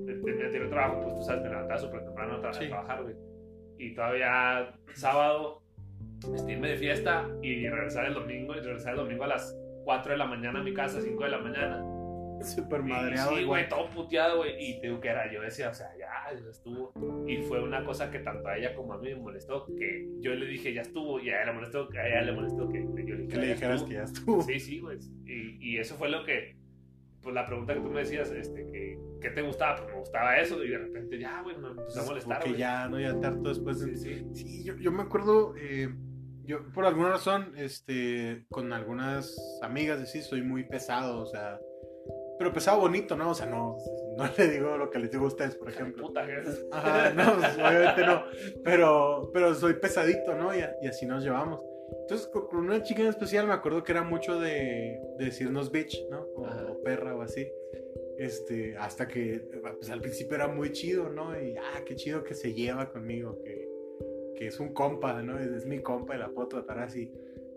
en 0.09 0.23
mi 0.23 0.31
anterior 0.43 0.69
trabajo, 0.71 1.01
pues 1.03 1.15
tú 1.17 1.23
sabes, 1.23 1.43
me 1.43 1.49
levantaba 1.51 1.79
súper 1.81 2.05
temprano 2.05 2.35
a, 2.47 2.53
Sí. 2.53 2.69
trabajar, 2.69 3.03
güey. 3.03 3.15
Y 3.79 3.95
todavía 3.95 4.75
sábado, 4.95 5.63
este, 6.35 6.53
irme 6.53 6.69
de 6.71 6.77
fiesta 6.77 7.29
y 7.43 7.67
regresar 7.69 8.07
el 8.07 8.15
domingo, 8.15 8.55
y 8.55 8.61
regresar 8.61 8.93
el 8.93 8.99
domingo 8.99 9.25
a 9.25 9.29
las 9.29 9.57
4 9.85 10.13
de 10.13 10.19
la 10.19 10.27
mañana 10.27 10.61
a 10.61 10.63
mi 10.63 10.75
casa, 10.75 11.01
5 11.01 11.25
de 11.25 11.31
la 11.31 11.39
mañana. 11.39 11.85
Súper 12.43 12.83
madreado. 12.83 13.37
sí, 13.37 13.45
güey, 13.45 13.69
todo 13.69 13.91
puteado, 13.91 14.39
güey. 14.39 14.55
Y 14.59 14.81
te 14.81 14.87
digo 14.87 14.99
que 15.01 15.09
era, 15.09 15.31
yo 15.31 15.43
decía, 15.43 15.69
o 15.69 15.75
sea, 15.75 15.89
ya, 15.99 16.09
ya 16.35 16.49
estuvo. 16.51 16.91
Y 17.29 17.37
fue 17.43 17.63
una 17.63 17.85
cosa 17.85 18.11
que 18.11 18.19
tanto 18.21 18.49
a 18.49 18.57
ella 18.57 18.75
como 18.75 18.95
a 18.95 18.99
mí 18.99 19.11
me 19.15 19.21
molestó, 19.21 19.67
que 19.77 20.09
yo 20.21 20.35
le 20.35 20.47
dije, 20.47 20.73
ya 20.73 20.81
estuvo, 20.81 21.21
y 21.21 21.29
a 21.29 21.37
ella 21.43 21.47
le 21.47 21.53
molestó, 21.53 21.89
que 21.91 21.99
a 21.99 22.09
ella 22.09 22.23
le 22.23 22.33
molestó 22.33 22.67
que 22.71 22.83
yo 22.83 23.15
le 23.15 23.29
Que 23.29 23.37
le 23.37 23.47
"Ya 23.49 23.53
dijeras 23.55 23.75
estuvo". 23.83 23.89
que 23.89 23.95
ya 23.95 24.03
estuvo. 24.05 24.41
Sí, 24.43 24.59
sí, 24.61 24.79
güey. 24.81 24.99
Y, 25.27 25.59
y 25.75 25.79
eso 25.79 25.97
fue 25.97 26.09
lo 26.09 26.25
que, 26.25 26.57
pues 27.23 27.35
la 27.35 27.47
pregunta 27.47 27.75
que 27.75 27.81
tú 27.81 27.91
me 27.91 28.01
decías, 28.01 28.31
este, 28.31 28.67
que, 28.71 28.99
¿qué 29.21 29.31
te 29.31 29.43
gustaba? 29.43 29.77
Pues 29.77 29.89
me 29.89 29.99
gustaba 29.99 30.39
eso, 30.39 30.63
y 30.65 30.69
de 30.69 30.79
repente 30.79 31.19
ya, 31.19 31.43
güey, 31.43 31.57
me 31.59 31.69
empezó 31.69 32.01
a 32.01 32.05
molestar, 32.05 32.41
Porque 32.41 32.59
ya, 32.59 32.89
¿no? 32.89 32.99
Ya 32.99 33.11
harto 33.11 33.49
después 33.49 33.81
de... 33.81 33.97
Sí, 33.97 34.25
sí. 34.35 34.35
Sí, 34.35 34.65
yo, 34.65 34.77
yo 34.77 34.91
me 34.93 35.03
acuerdo, 35.03 35.55
eh, 35.57 35.95
yo 36.45 36.67
por 36.73 36.87
alguna 36.87 37.11
razón, 37.11 37.53
este, 37.57 38.47
con 38.51 38.73
algunas 38.73 39.37
amigas, 39.63 40.11
sí, 40.11 40.23
soy 40.23 40.43
muy 40.43 40.65
pesado, 40.65 41.21
o 41.21 41.27
sea, 41.27 41.61
pero 42.39 42.55
pesado 42.55 42.81
bonito, 42.81 43.17
¿no? 43.17 43.31
O 43.31 43.35
sea, 43.35 43.45
no, 43.45 43.77
no 44.17 44.25
le 44.39 44.49
digo 44.49 44.79
lo 44.79 44.91
que 44.91 44.99
les 44.99 45.11
digo 45.11 45.25
a 45.25 45.29
ustedes, 45.29 45.55
por 45.57 45.69
ejemplo. 45.69 46.07
Puta, 46.07 46.25
es. 46.25 46.65
Ajá, 46.73 47.13
no, 47.13 47.37
pues, 47.37 47.55
obviamente 47.59 48.07
no, 48.07 48.25
pero, 48.65 49.31
pero 49.35 49.55
soy 49.55 49.75
pesadito, 49.75 50.35
¿no? 50.35 50.55
Y, 50.57 50.65
y 50.81 50.87
así 50.87 51.05
nos 51.05 51.23
llevamos. 51.23 51.61
Entonces, 52.03 52.27
con, 52.29 52.57
una 52.57 52.83
chica 52.83 53.03
en 53.03 53.09
especial 53.09 53.47
me 53.47 53.53
acuerdo 53.53 53.83
que 53.85 53.93
era 53.93 54.03
mucho 54.03 54.39
de, 54.39 55.01
de 55.19 55.25
decirnos 55.25 55.71
bitch, 55.71 56.07
¿no? 56.11 56.23
O, 56.37 56.43
o 56.43 56.83
perra 56.83 57.15
o 57.17 57.23
así. 57.23 57.47
Este, 58.19 58.77
hasta 58.77 59.09
que, 59.09 59.41
pues 59.79 59.91
al 59.91 60.03
principio 60.03 60.35
era 60.35 60.47
muy 60.47 60.73
chido, 60.73 61.09
¿no? 61.09 61.41
Y, 61.41 61.57
ah, 61.57 61.83
qué 61.87 61.97
chido 61.97 62.23
que 62.23 62.35
se 62.35 62.53
lleva 62.53 62.91
conmigo, 62.91 63.39
que, 63.43 63.67
que 64.37 64.47
es 64.49 64.61
un 64.61 64.75
compa, 64.75 65.23
¿no? 65.23 65.39
Es, 65.39 65.65
mi 65.65 65.81
compa 65.81 66.17
y 66.17 66.19
la 66.19 66.29
puedo 66.29 66.49
tratar 66.49 66.81
así. 66.81 67.11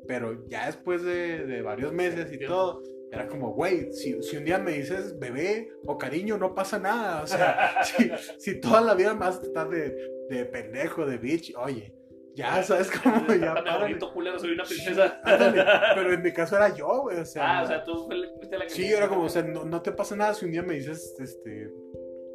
Pero 0.07 0.47
ya 0.47 0.67
después 0.67 1.03
de, 1.03 1.45
de 1.45 1.61
varios 1.61 1.91
meses 1.91 2.31
y 2.31 2.39
todo, 2.39 2.81
era 3.11 3.27
como, 3.27 3.53
güey, 3.53 3.91
si, 3.93 4.23
si 4.23 4.37
un 4.37 4.45
día 4.45 4.57
me 4.57 4.71
dices 4.71 5.19
bebé 5.19 5.69
o 5.85 5.97
cariño, 5.97 6.37
no 6.37 6.55
pasa 6.55 6.79
nada. 6.79 7.23
O 7.23 7.27
sea, 7.27 7.83
si, 7.83 8.09
si 8.37 8.61
toda 8.61 8.81
la 8.81 8.95
vida 8.95 9.11
a 9.19 9.39
tratar 9.39 9.69
de, 9.69 9.95
de 10.29 10.45
pendejo, 10.45 11.05
de 11.05 11.17
bitch, 11.17 11.53
oye, 11.57 11.93
ya 12.35 12.63
sabes 12.63 12.89
cómo, 12.91 13.27
ya 13.29 13.53
Trátame 13.53 13.79
bonito, 13.79 14.11
culero, 14.13 14.39
soy 14.39 14.51
una 14.51 14.63
princesa. 14.63 15.19
Ándale, 15.23 15.63
Pero 15.95 16.13
en 16.13 16.21
mi 16.21 16.31
caso 16.31 16.55
era 16.55 16.75
yo, 16.75 17.01
güey, 17.01 17.19
o 17.19 17.25
sea. 17.25 17.59
Ah, 17.59 17.63
o 17.63 17.67
sea, 17.67 17.83
tú 17.83 18.07
fuiste 18.07 18.57
la 18.57 18.65
que 18.65 18.71
Sí, 18.71 18.91
era 18.91 19.07
como, 19.07 19.23
o 19.23 19.29
sea, 19.29 19.43
no, 19.43 19.65
no 19.65 19.81
te 19.81 19.91
pasa 19.91 20.15
nada 20.15 20.33
si 20.33 20.45
un 20.45 20.51
día 20.51 20.63
me 20.63 20.75
dices, 20.75 21.15
este, 21.19 21.71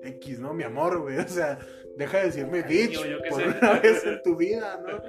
X, 0.03 0.39
¿no? 0.39 0.55
Mi 0.55 0.65
amor, 0.65 1.01
güey, 1.01 1.19
o 1.19 1.29
sea, 1.29 1.59
deja 1.97 2.19
de 2.19 2.25
decirme 2.27 2.63
bitch 2.63 3.05
yo 3.05 3.19
por 3.29 3.41
sé. 3.43 3.49
una 3.49 3.81
vez 3.81 4.05
en 4.05 4.23
tu 4.23 4.37
vida, 4.37 4.81
¿no? 4.87 5.03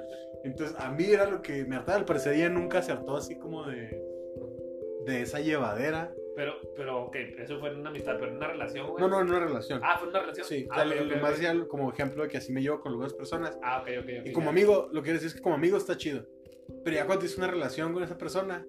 Entonces, 0.44 0.76
a 0.78 0.90
mí 0.90 1.04
era 1.04 1.26
lo 1.26 1.42
que 1.42 1.64
me 1.64 1.76
hartaba, 1.76 1.98
al 1.98 2.04
parecer 2.04 2.34
ella 2.34 2.48
nunca 2.48 2.78
hartó 2.78 3.16
así 3.16 3.38
como 3.38 3.66
de, 3.66 4.02
de 5.06 5.22
esa 5.22 5.40
llevadera. 5.40 6.12
Pero, 6.40 6.54
pero, 6.74 7.02
ok, 7.04 7.16
eso 7.38 7.60
fue 7.60 7.68
en 7.68 7.80
una 7.80 7.90
amistad, 7.90 8.14
pero 8.18 8.30
en 8.30 8.38
una 8.38 8.48
relación, 8.48 8.88
güey. 8.88 8.98
No, 9.02 9.08
no, 9.10 9.20
en 9.20 9.28
una 9.28 9.40
relación. 9.40 9.78
Ah, 9.84 9.98
fue 9.98 10.04
en 10.08 10.10
una 10.14 10.20
relación. 10.20 10.46
Sí, 10.46 10.66
o 10.70 10.72
ah, 10.72 10.76
sea, 10.76 10.84
ok, 10.86 10.94
lo- 10.96 11.02
ok, 11.04 11.10
lo 11.10 11.16
más 11.18 11.30
ok. 11.32 11.36
decía 11.36 11.68
como 11.68 11.92
ejemplo 11.92 12.22
de 12.22 12.28
que 12.30 12.38
así 12.38 12.50
me 12.50 12.62
llevo 12.62 12.80
con 12.80 12.92
algunas 12.92 13.12
personas. 13.12 13.58
Ah, 13.62 13.82
ok, 13.82 13.88
ok, 14.00 14.08
ok. 14.20 14.26
Y 14.28 14.32
como 14.32 14.46
ya. 14.46 14.50
amigo, 14.52 14.88
lo 14.90 15.02
que 15.02 15.04
quiero 15.04 15.14
decir 15.18 15.26
es 15.28 15.34
que 15.34 15.42
como 15.42 15.54
amigo 15.56 15.76
está 15.76 15.98
chido. 15.98 16.24
Pero 16.82 16.96
ya 16.96 17.04
cuando 17.04 17.20
tienes 17.20 17.36
una 17.36 17.48
relación 17.48 17.92
con 17.92 18.02
esa 18.02 18.16
persona, 18.16 18.64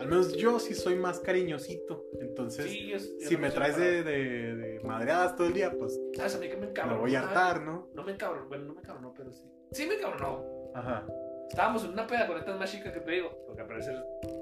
al 0.00 0.08
menos 0.08 0.36
yo 0.36 0.58
sí 0.58 0.74
soy 0.74 0.96
más 0.96 1.20
cariñosito. 1.20 2.04
Entonces, 2.20 2.66
Sí, 2.68 2.88
yo- 2.88 2.96
yo 2.98 3.28
si 3.28 3.34
no 3.34 3.40
me 3.42 3.50
traes 3.52 3.76
de, 3.76 4.02
de, 4.02 4.56
de 4.56 4.80
madreadas 4.80 5.36
todo 5.36 5.46
el 5.46 5.52
día, 5.52 5.70
pues 5.70 5.96
¿Sabes 6.16 6.34
a 6.34 6.38
mí 6.40 6.48
que 6.48 6.56
me 6.56 6.62
me 6.62 6.70
encabronó? 6.70 7.00
voy 7.00 7.14
a 7.14 7.20
hartar, 7.20 7.62
¿no? 7.62 7.90
No 7.94 8.02
me 8.02 8.10
encabronó, 8.10 8.48
bueno, 8.48 8.64
no 8.64 8.74
me 8.74 8.80
encabronó, 8.80 9.14
pero 9.16 9.30
sí. 9.32 9.44
Sí 9.70 9.86
me 9.86 9.94
encabronó. 9.94 10.42
Ajá. 10.74 11.06
Estábamos 11.48 11.84
en 11.84 11.90
una 11.90 12.06
peda 12.06 12.26
con 12.26 12.38
estas 12.38 12.58
más 12.58 12.70
chicas 12.70 12.92
que 12.92 13.00
te 13.00 13.10
digo, 13.10 13.30
porque 13.46 13.62
al 13.62 13.68
parecer 13.68 13.96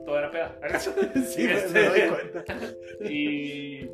todo 0.04 0.18
era 0.18 0.30
peda. 0.30 0.56
Sí, 1.26 1.44
me- 1.44 1.52
Este- 1.54 1.72
me 1.72 1.88
doy 1.88 2.00
cuenta. 2.08 2.44
y 3.08 3.90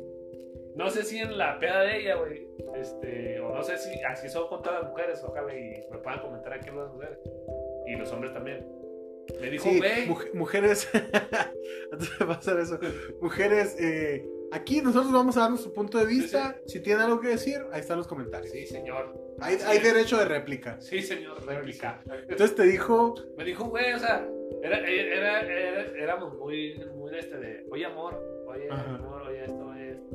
no 0.75 0.89
sé 0.89 1.03
si 1.03 1.19
en 1.19 1.37
la 1.37 1.59
peda 1.59 1.81
de 1.81 1.97
ella, 1.99 2.15
güey, 2.15 2.47
este, 2.75 3.39
o 3.41 3.53
no 3.53 3.63
sé 3.63 3.77
si 3.77 4.01
así 4.03 4.29
son 4.29 4.47
con 4.47 4.61
todas 4.61 4.81
las 4.81 4.89
mujeres, 4.89 5.21
ojalá 5.23 5.53
y 5.53 5.83
me 5.91 5.97
puedan 5.97 6.21
comentar 6.21 6.53
aquí 6.53 6.67
las 6.67 6.91
mujeres 6.93 7.19
y 7.87 7.95
los 7.95 8.11
hombres 8.13 8.33
también. 8.33 8.65
Me 9.39 9.49
dijo, 9.49 9.63
Sí, 9.69 9.77
güey, 9.77 10.07
muj- 10.07 10.33
mujeres, 10.33 10.87
antes 11.91 12.19
de 12.19 12.25
pasar 12.25 12.59
eso, 12.59 12.79
mujeres, 13.21 13.75
eh, 13.79 14.25
aquí 14.51 14.81
nosotros 14.81 15.11
vamos 15.11 15.37
a 15.37 15.41
dar 15.41 15.49
nuestro 15.51 15.73
punto 15.73 15.97
de 15.97 16.05
vista. 16.05 16.55
Si 16.65 16.79
tienen 16.81 17.03
algo 17.03 17.19
que 17.19 17.29
decir, 17.29 17.57
ahí 17.71 17.81
están 17.81 17.97
los 17.97 18.07
comentarios. 18.07 18.51
sí, 18.51 18.65
señor, 18.65 19.13
Hay, 19.41 19.57
hay 19.65 19.79
derecho 19.79 20.17
de 20.17 20.25
réplica. 20.25 20.79
sí, 20.81 21.01
señor, 21.01 21.45
réplica. 21.45 22.01
Entonces 22.27 22.55
te 22.55 22.63
dijo, 22.63 23.15
Me 23.37 23.43
dijo, 23.43 23.65
güey, 23.65 23.93
o 23.93 23.99
sea, 23.99 24.27
era, 24.63 24.77
era, 24.79 25.41
era- 25.41 25.81
éramos 26.03 26.37
muy, 26.37 26.75
muy 26.95 27.11
de 27.11 27.19
este 27.19 27.37
de, 27.37 27.65
oye, 27.71 27.85
amor, 27.85 28.21
oye, 28.47 28.67
Ajá. 28.69 28.95
amor, 28.95 29.21
oye, 29.23 29.43
esto, 29.45 29.65
oye, 29.65 29.91
esto. 29.91 30.09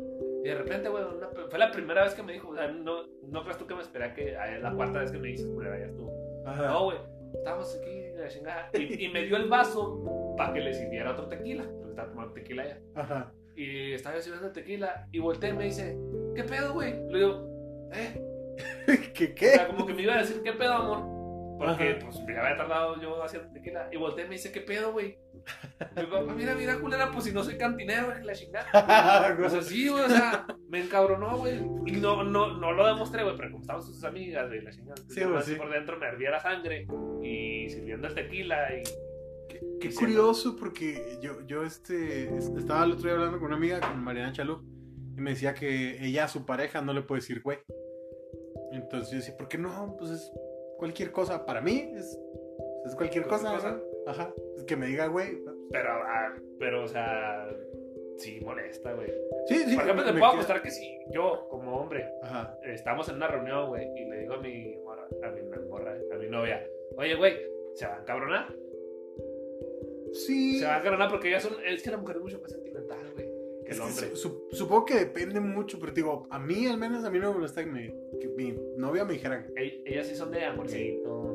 Y 0.44 0.48
de 0.48 0.54
repente, 0.56 0.88
güey, 0.90 1.04
una- 1.04 1.30
fue 1.48 1.58
la 1.58 1.70
primera 1.70 2.04
vez 2.04 2.14
que 2.14 2.22
me 2.22 2.32
dijo, 2.34 2.48
o 2.50 2.54
sea, 2.54 2.68
no, 2.68 3.06
no 3.28 3.42
creas 3.42 3.58
tú 3.58 3.66
que 3.66 3.74
me 3.74 3.82
esperé 3.82 4.12
que 4.14 4.32
la 4.60 4.72
cuarta 4.74 5.00
vez 5.00 5.10
que 5.10 5.18
me 5.18 5.28
dices, 5.28 5.46
güey, 5.46 5.68
ya 5.68 5.86
estuvo. 5.86 6.12
Ajá. 6.46 6.66
No, 6.68 6.84
güey, 6.84 6.98
estábamos 7.34 7.78
aquí, 7.80 8.10
la 8.16 8.28
chingada. 8.28 8.70
Y, 8.74 9.04
y 9.04 9.08
me 9.08 9.24
dio 9.24 9.36
el 9.36 9.48
vaso 9.48 10.34
para 10.36 10.52
que 10.52 10.60
le 10.60 10.74
sirviera 10.74 11.12
otro 11.12 11.28
tequila, 11.28 11.64
porque 11.64 11.90
estaba 11.90 12.08
tomando 12.08 12.32
tequila 12.32 12.66
ya. 12.66 12.80
Ajá. 12.94 13.32
Y 13.56 13.92
estaba 13.92 14.20
sirviendo 14.20 14.50
tequila, 14.52 15.06
y 15.12 15.18
volteé 15.20 15.50
y 15.50 15.52
me 15.52 15.64
dice, 15.64 15.96
¿qué 16.34 16.42
pedo, 16.44 16.72
güey? 16.72 16.92
Le 17.08 17.18
digo, 17.18 17.88
¿eh? 17.92 18.20
¿Qué 19.14 19.26
O 19.26 19.34
qué? 19.34 19.46
sea, 19.50 19.66
como 19.68 19.86
que 19.86 19.94
me 19.94 20.02
iba 20.02 20.14
a 20.14 20.18
decir, 20.18 20.42
¿qué 20.42 20.52
pedo, 20.52 20.72
amor? 20.72 21.58
Porque, 21.58 21.90
Ajá. 21.90 21.98
pues, 22.04 22.20
me 22.24 22.36
había 22.36 22.56
tardado 22.56 23.00
yo 23.00 23.22
haciendo 23.22 23.52
tequila. 23.52 23.88
Y 23.92 23.96
volteé 23.96 24.24
y 24.24 24.28
me 24.28 24.34
dice, 24.34 24.50
¿qué 24.50 24.60
pedo, 24.60 24.92
güey? 24.92 25.18
Mi 25.96 26.02
papá, 26.06 26.32
mira, 26.34 26.54
mira, 26.54 26.78
culera, 26.78 27.10
pues 27.10 27.24
si 27.24 27.32
no 27.32 27.42
soy 27.42 27.56
cantinero, 27.58 28.06
güey, 28.06 28.24
la 28.24 28.32
chingada. 28.34 29.36
O 29.44 29.48
sea, 29.50 29.62
sí, 29.62 29.88
güey, 29.88 30.04
o 30.04 30.08
sea, 30.08 30.46
me 30.68 30.82
encabronó, 30.82 31.38
güey. 31.38 31.56
Y 31.86 31.92
no, 31.92 32.24
no, 32.24 32.56
no 32.56 32.72
lo 32.72 32.86
demostré, 32.86 33.22
güey, 33.22 33.36
pero 33.36 33.50
como 33.50 33.62
estaban 33.62 33.82
sus 33.82 34.02
amigas, 34.04 34.48
güey, 34.48 34.62
la 34.62 34.70
chingada. 34.70 35.02
Sí, 35.08 35.22
güey, 35.24 35.42
sí. 35.42 35.54
por 35.56 35.70
dentro 35.70 35.98
me 35.98 36.06
hervía 36.06 36.30
la 36.30 36.40
sangre 36.40 36.86
y 37.22 37.68
sirviendo 37.70 38.06
el 38.08 38.14
tequila 38.14 38.74
y 38.78 38.82
Qué, 39.48 39.60
qué 39.80 39.88
Diciendo- 39.88 39.98
curioso, 40.22 40.56
porque 40.56 41.18
yo, 41.20 41.40
yo 41.46 41.64
este, 41.64 42.34
es- 42.36 42.48
estaba 42.56 42.84
el 42.84 42.92
otro 42.92 43.04
día 43.04 43.12
hablando 43.12 43.38
con 43.38 43.48
una 43.48 43.56
amiga, 43.56 43.80
con 43.80 44.02
Mariana 44.02 44.32
Chalú, 44.32 44.62
y 45.16 45.20
me 45.20 45.30
decía 45.30 45.52
que 45.54 46.04
ella 46.04 46.24
a 46.24 46.28
su 46.28 46.44
pareja 46.46 46.80
no 46.80 46.92
le 46.92 47.02
puede 47.02 47.20
decir 47.20 47.42
güey. 47.42 47.58
Entonces 48.72 49.10
yo 49.12 49.18
decía, 49.18 49.36
¿por 49.36 49.46
qué 49.48 49.58
no? 49.58 49.94
Pues 49.98 50.10
es 50.10 50.32
cualquier 50.78 51.12
cosa. 51.12 51.44
Para 51.46 51.60
mí 51.60 51.90
es, 51.94 52.18
es 52.86 52.94
cualquier 52.96 53.26
cosa, 53.28 53.52
¿no? 53.52 53.93
Ajá. 54.06 54.32
Que 54.66 54.76
me 54.76 54.86
diga 54.86 55.06
güey. 55.06 55.38
Pero, 55.70 55.88
ah, 55.90 56.34
pero, 56.58 56.84
o 56.84 56.88
sea, 56.88 57.48
sí 58.16 58.40
molesta, 58.44 58.92
güey. 58.92 59.08
Sí, 59.46 59.56
sí. 59.66 59.74
Por 59.74 59.84
ejemplo, 59.84 60.04
te 60.04 60.10
puedo 60.12 60.24
queda- 60.24 60.28
apostar 60.32 60.62
que 60.62 60.70
si 60.70 60.98
yo, 61.12 61.46
como 61.50 61.76
hombre, 61.80 62.06
Ajá. 62.22 62.58
estamos 62.64 63.08
en 63.08 63.16
una 63.16 63.26
reunión, 63.28 63.68
güey, 63.68 63.86
y 63.96 64.04
le 64.08 64.20
digo 64.20 64.34
a 64.34 64.40
mi 64.40 64.76
morra, 64.84 65.06
a 65.24 65.30
mi 65.30 65.42
morra, 65.68 65.96
a 66.12 66.16
mi 66.16 66.28
novia, 66.28 66.64
oye, 66.96 67.14
güey, 67.16 67.34
¿se 67.74 67.86
va 67.86 67.96
a 67.96 68.00
encabronar? 68.00 68.54
Sí. 70.12 70.58
Se 70.58 70.66
va 70.66 70.76
a 70.76 70.78
encabronar 70.78 71.10
porque 71.10 71.28
ella 71.28 71.40
son, 71.40 71.54
es 71.66 71.82
que 71.82 71.90
la 71.90 71.96
mujer 71.96 72.16
es 72.16 72.22
mucho 72.22 72.40
más 72.40 72.52
sentimental, 72.52 72.98
güey, 73.14 73.26
que 73.64 73.72
el 73.72 73.80
hombre. 73.80 74.14
su- 74.14 74.16
su- 74.16 74.48
supongo 74.52 74.84
que 74.84 74.94
depende 74.94 75.40
mucho, 75.40 75.78
pero 75.80 75.92
digo, 75.92 76.26
a 76.30 76.38
mí 76.38 76.66
al 76.66 76.78
menos, 76.78 77.04
a 77.04 77.10
mí 77.10 77.18
no 77.18 77.30
me 77.30 77.34
molesta 77.38 77.64
que, 77.64 77.70
me- 77.70 77.94
que 78.20 78.28
mi 78.28 78.52
novia 78.76 79.04
me 79.04 79.14
dijera. 79.14 79.44
Ell- 79.56 79.82
Ellas 79.84 80.06
sí 80.06 80.14
son 80.14 80.30
de 80.30 80.44
amorcito, 80.44 81.33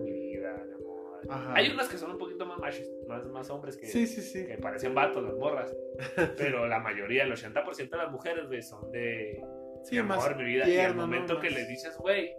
Ajá. 1.29 1.53
Hay 1.55 1.69
unas 1.71 1.87
que 1.87 1.97
son 1.97 2.11
un 2.11 2.17
poquito 2.17 2.45
más 2.45 2.57
machos, 2.59 2.87
más, 3.07 3.25
más 3.27 3.49
hombres 3.49 3.77
que, 3.77 3.85
Sí, 3.85 4.07
sí, 4.07 4.21
sí. 4.21 4.45
que 4.45 4.57
parecen 4.57 4.95
vatos, 4.95 5.23
las 5.23 5.35
morras. 5.35 5.75
Pero 6.37 6.67
la 6.67 6.79
mayoría, 6.79 7.23
el 7.23 7.31
80% 7.31 7.89
de 7.89 7.97
las 7.97 8.11
mujeres, 8.11 8.47
güey, 8.47 8.61
son 8.61 8.91
de 8.91 9.43
Sí, 9.83 9.95
mi 9.95 9.99
amor, 9.99 10.35
mi 10.35 10.43
vida. 10.43 10.67
y 10.67 10.71
tierno, 10.71 10.89
al 10.89 10.97
¿no? 10.97 11.01
momento 11.15 11.39
que 11.39 11.49
Más- 11.49 11.59
le 11.59 11.65
dices, 11.67 11.97
güey, 11.97 12.33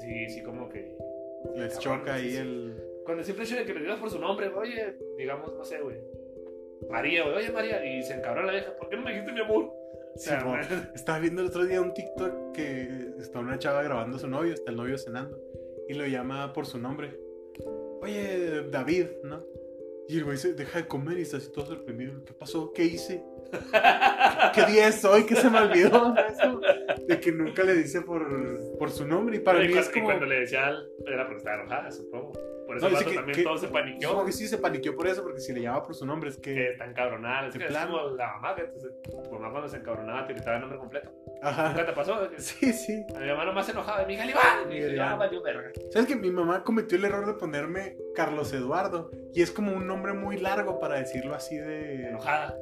sí, 0.00 0.28
sí, 0.30 0.42
como 0.42 0.68
que. 0.68 0.96
Les 1.54 1.74
cabrón, 1.78 1.98
choca 2.00 2.14
ahí 2.14 2.30
sí. 2.30 2.36
el. 2.36 2.82
Con 3.04 3.18
el 3.18 3.24
simple 3.24 3.44
hecho 3.44 3.56
de 3.56 3.64
que 3.64 3.74
le 3.74 3.80
digas 3.80 3.98
por 4.00 4.10
su 4.10 4.18
nombre, 4.18 4.48
oye, 4.48 4.96
digamos, 5.16 5.52
no 5.54 5.64
sé, 5.64 5.80
güey. 5.80 5.96
María, 6.90 7.22
güey, 7.24 7.36
oye 7.36 7.50
María, 7.50 7.84
y 7.84 8.02
se 8.02 8.14
encabró 8.14 8.42
la 8.42 8.52
vieja, 8.52 8.76
¿por 8.76 8.88
qué 8.88 8.96
no 8.96 9.02
me 9.02 9.10
dijiste 9.12 9.32
mi 9.32 9.40
amor? 9.40 9.64
O 10.14 10.18
sea, 10.18 10.40
Sí, 10.62 10.74
Estaba 10.94 11.18
viendo 11.18 11.40
el 11.42 11.48
otro 11.48 11.64
día 11.64 11.80
un 11.80 11.92
TikTok 11.94 12.52
que 12.52 12.88
está 13.18 13.38
una 13.38 13.58
chava 13.58 13.82
grabando 13.82 14.16
a 14.16 14.20
su 14.20 14.28
novio, 14.28 14.52
está 14.54 14.70
el 14.70 14.76
novio 14.76 14.98
cenando, 14.98 15.38
y 15.88 15.94
lo 15.94 16.06
llama 16.06 16.52
por 16.52 16.66
su 16.66 16.78
nombre. 16.78 17.18
Oye, 18.02 18.62
David, 18.70 19.06
¿no? 19.24 19.44
Y 20.08 20.18
el 20.18 20.24
güey 20.24 20.36
se 20.36 20.54
deja 20.54 20.78
de 20.80 20.86
comer 20.86 21.18
y 21.18 21.22
está 21.22 21.38
así 21.38 21.50
todo 21.50 21.66
sorprendido. 21.66 22.24
¿Qué 22.24 22.32
pasó? 22.32 22.72
¿Qué 22.72 22.84
hice? 22.84 23.24
¿Qué 24.54 24.64
día 24.66 24.88
es 24.88 25.04
hoy? 25.04 25.24
¿Qué 25.24 25.34
se 25.36 25.50
me 25.50 25.58
olvidó? 25.60 26.14
Eso, 26.16 26.60
de 27.06 27.20
que 27.20 27.32
nunca 27.32 27.64
le 27.64 27.74
dice 27.74 28.02
por, 28.02 28.24
por 28.78 28.90
su 28.90 29.06
nombre. 29.06 29.36
Y 29.36 29.40
para 29.40 29.64
y, 29.64 29.68
mí 29.68 29.74
es 29.78 29.88
y 29.88 29.92
como. 29.92 30.06
cuando 30.06 30.26
le 30.26 30.40
decía, 30.40 30.66
al- 30.66 30.88
era 31.06 31.24
porque 31.26 31.38
estaba 31.38 31.60
enojada, 31.60 31.90
supongo. 31.90 32.32
Por 32.80 32.92
eso 32.92 33.00
No, 33.02 33.08
que- 33.10 33.14
también 33.16 33.36
que- 33.36 33.42
todo 33.44 33.58
se 33.58 33.68
paniqueó. 33.68 34.08
Supongo 34.10 34.26
que 34.26 34.32
sí 34.32 34.48
se 34.48 34.58
paniqueó 34.58 34.94
por 34.96 35.06
eso, 35.06 35.22
porque 35.22 35.40
si 35.40 35.52
le 35.52 35.60
llama 35.62 35.82
por 35.82 35.94
su 35.94 36.06
nombre 36.06 36.30
es 36.30 36.36
Que 36.36 36.54
que. 36.54 36.70
está 36.72 36.84
encabronada. 36.86 37.48
Es, 37.48 37.56
que 37.56 37.64
es 37.64 37.76
como 37.76 37.98
la 38.16 38.26
mamá, 38.34 38.54
que 38.54 38.62
tu 38.64 39.30
mamá 39.32 39.50
cuando 39.50 39.68
se 39.68 39.76
encabronaba 39.78 40.26
te 40.26 40.32
gritaba 40.34 40.56
el 40.56 40.60
nombre 40.62 40.78
completo. 40.78 41.10
Ajá. 41.42 41.68
¿Nunca 41.70 41.86
te 41.86 41.92
pasó? 41.92 42.28
Sí, 42.38 42.72
sí. 42.72 43.04
A 43.14 43.18
mi 43.20 43.26
mamá 43.28 43.44
nomás 43.44 43.66
se 43.66 43.72
enojaba 43.72 44.00
de 44.00 44.06
Miguel 44.06 44.30
Iván. 44.30 44.70
Y 44.70 44.74
dije, 44.74 44.90
ah, 44.90 44.94
Iván. 44.94 45.18
valió 45.18 45.42
verga. 45.42 45.70
¿Sabes 45.90 46.08
que 46.08 46.16
mi 46.16 46.30
mamá 46.30 46.64
cometió 46.64 46.96
el 46.98 47.04
error 47.04 47.26
de 47.26 47.34
ponerme 47.34 47.96
Carlos 48.14 48.52
Eduardo? 48.52 49.10
Y 49.34 49.42
es 49.42 49.50
como 49.50 49.72
un 49.72 49.86
nombre 49.86 50.12
muy 50.14 50.38
largo 50.38 50.78
para 50.80 50.96
decirlo 50.96 51.34
así 51.34 51.56
de. 51.56 52.08
Enojada. 52.08 52.56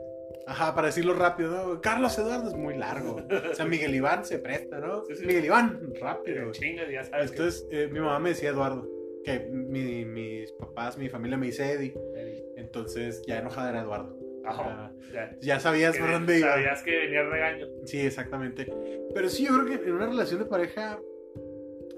Ajá, 0.46 0.74
para 0.74 0.88
decirlo 0.88 1.14
rápido, 1.14 1.50
¿no? 1.74 1.81
Carlos 1.81 2.18
Eduardo 2.18 2.48
es 2.50 2.55
muy 2.57 2.77
largo. 2.77 3.16
O 3.50 3.55
sea, 3.55 3.64
Miguel 3.64 3.94
Iván 3.94 4.27
se 4.27 4.38
presta, 4.38 4.79
¿no? 4.79 5.03
Sí, 5.09 5.14
sí. 5.16 5.27
Miguel 5.27 5.46
Iván, 5.46 5.81
rápido. 6.00 6.53
Chingas, 6.53 6.90
ya 6.90 7.05
sabes. 7.05 7.31
que- 7.31 7.37
Entonces, 7.37 7.66
eh, 7.70 7.88
mi 7.90 8.00
mamá 8.00 8.18
me 8.18 8.31
decía 8.31 8.50
Eduardo. 8.50 8.87
Que 9.25 9.41
mi- 9.51 10.05
mis 10.05 10.53
papás, 10.53 10.99
mi 10.99 11.09
familia 11.09 11.37
me 11.39 11.47
dice 11.47 11.73
Eddie. 11.73 11.95
Entonces, 12.57 13.23
ya 13.27 13.39
enojada 13.39 13.71
era 13.71 13.81
Eduardo. 13.83 14.19
Ajá. 14.45 14.93
Ya. 15.13 15.35
ya 15.41 15.61
sabías 15.61 15.95
Que 15.95 16.01
por 16.01 16.13
dónde 16.13 16.39
iba. 16.39 16.51
Sabías 16.53 16.83
que 16.83 16.95
venía 16.99 17.23
el 17.23 17.31
regaño. 17.31 17.67
Sí, 17.87 18.01
exactamente. 18.01 18.71
Pero 19.15 19.29
sí, 19.31 19.47
yo 19.47 19.55
creo 19.55 19.67
que 19.81 19.89
en 19.89 19.95
una 19.95 20.07
relación 20.07 20.41
de 20.41 20.47
pareja, 20.47 21.01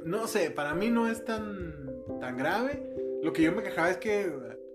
no 0.05 0.29
sé, 0.29 0.51
para 0.53 0.75
mí 0.75 0.89
no 0.91 1.09
es 1.09 1.25
tan, 1.25 1.75
tan 2.21 2.37
grave. 2.37 2.83
Lo 3.23 3.33
que 3.33 3.43
yo 3.43 3.53
me 3.53 3.65
quejaba 3.65 3.91
es 3.91 3.97
que 3.97 4.31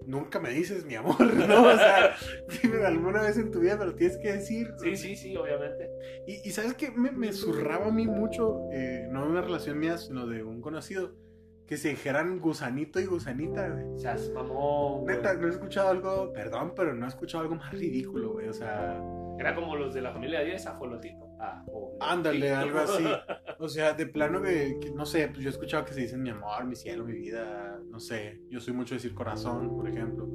nunca 0.05 0.39
me 0.41 0.49
dices 0.49 0.83
mi 0.83 0.95
amor, 0.95 1.21
¿no? 1.33 1.63
O 1.63 1.77
sea, 1.77 2.15
dime 2.61 2.83
alguna 2.83 3.21
vez 3.21 3.37
en 3.37 3.51
tu 3.51 3.61
vida 3.61 3.77
me 3.77 3.85
lo 3.85 3.95
tienes 3.95 4.17
que 4.17 4.33
decir. 4.33 4.67
Sí, 4.83 4.97
sí, 4.97 5.15
sí, 5.15 5.37
obviamente. 5.37 5.89
Y, 6.27 6.45
y 6.49 6.51
¿sabes 6.51 6.73
qué? 6.73 6.91
Me, 6.91 7.11
me 7.11 7.31
zurraba 7.31 7.87
a 7.87 7.91
mí 7.91 8.05
mucho, 8.05 8.59
eh, 8.73 9.07
no 9.09 9.23
de 9.23 9.31
una 9.31 9.41
relación 9.41 9.79
mía, 9.79 9.97
sino 9.97 10.27
de 10.27 10.43
un 10.43 10.59
conocido, 10.59 11.13
que 11.71 11.77
se 11.77 11.87
dijeran 11.87 12.39
gusanito 12.41 12.99
y 12.99 13.05
gusanita, 13.05 13.69
güey. 13.69 13.85
O 13.85 13.97
sea, 13.97 14.17
mamón. 14.33 15.03
güey. 15.03 15.15
Neta, 15.15 15.35
no 15.35 15.47
he 15.47 15.51
escuchado 15.51 15.87
algo, 15.87 16.33
perdón, 16.33 16.73
pero 16.75 16.93
no 16.93 17.05
he 17.05 17.07
escuchado 17.07 17.43
algo 17.43 17.55
más 17.55 17.71
ridículo, 17.71 18.33
güey. 18.33 18.49
O 18.49 18.53
sea, 18.53 19.01
Era 19.39 19.55
como 19.55 19.77
los 19.77 19.93
de 19.93 20.01
la 20.01 20.11
familia 20.11 20.41
10, 20.41 20.67
afolotito. 20.67 21.29
Ah, 21.39 21.63
o- 21.67 21.95
Ándale, 22.01 22.51
algo 22.53 22.77
así. 22.79 23.05
O 23.59 23.69
sea, 23.69 23.93
de 23.93 24.05
plano 24.05 24.41
que, 24.41 24.79
que, 24.81 24.91
no 24.91 25.05
sé, 25.05 25.29
pues 25.29 25.39
yo 25.39 25.47
he 25.47 25.51
escuchado 25.53 25.85
que 25.85 25.93
se 25.93 26.01
dicen 26.01 26.21
mi 26.21 26.29
amor, 26.31 26.65
mi 26.65 26.75
cielo, 26.75 27.05
mi 27.05 27.13
vida, 27.13 27.79
no 27.89 28.01
sé. 28.01 28.41
Yo 28.49 28.59
soy 28.59 28.73
mucho 28.73 28.89
de 28.89 28.97
decir 28.97 29.13
corazón, 29.15 29.69
por 29.73 29.87
ejemplo. 29.87 30.27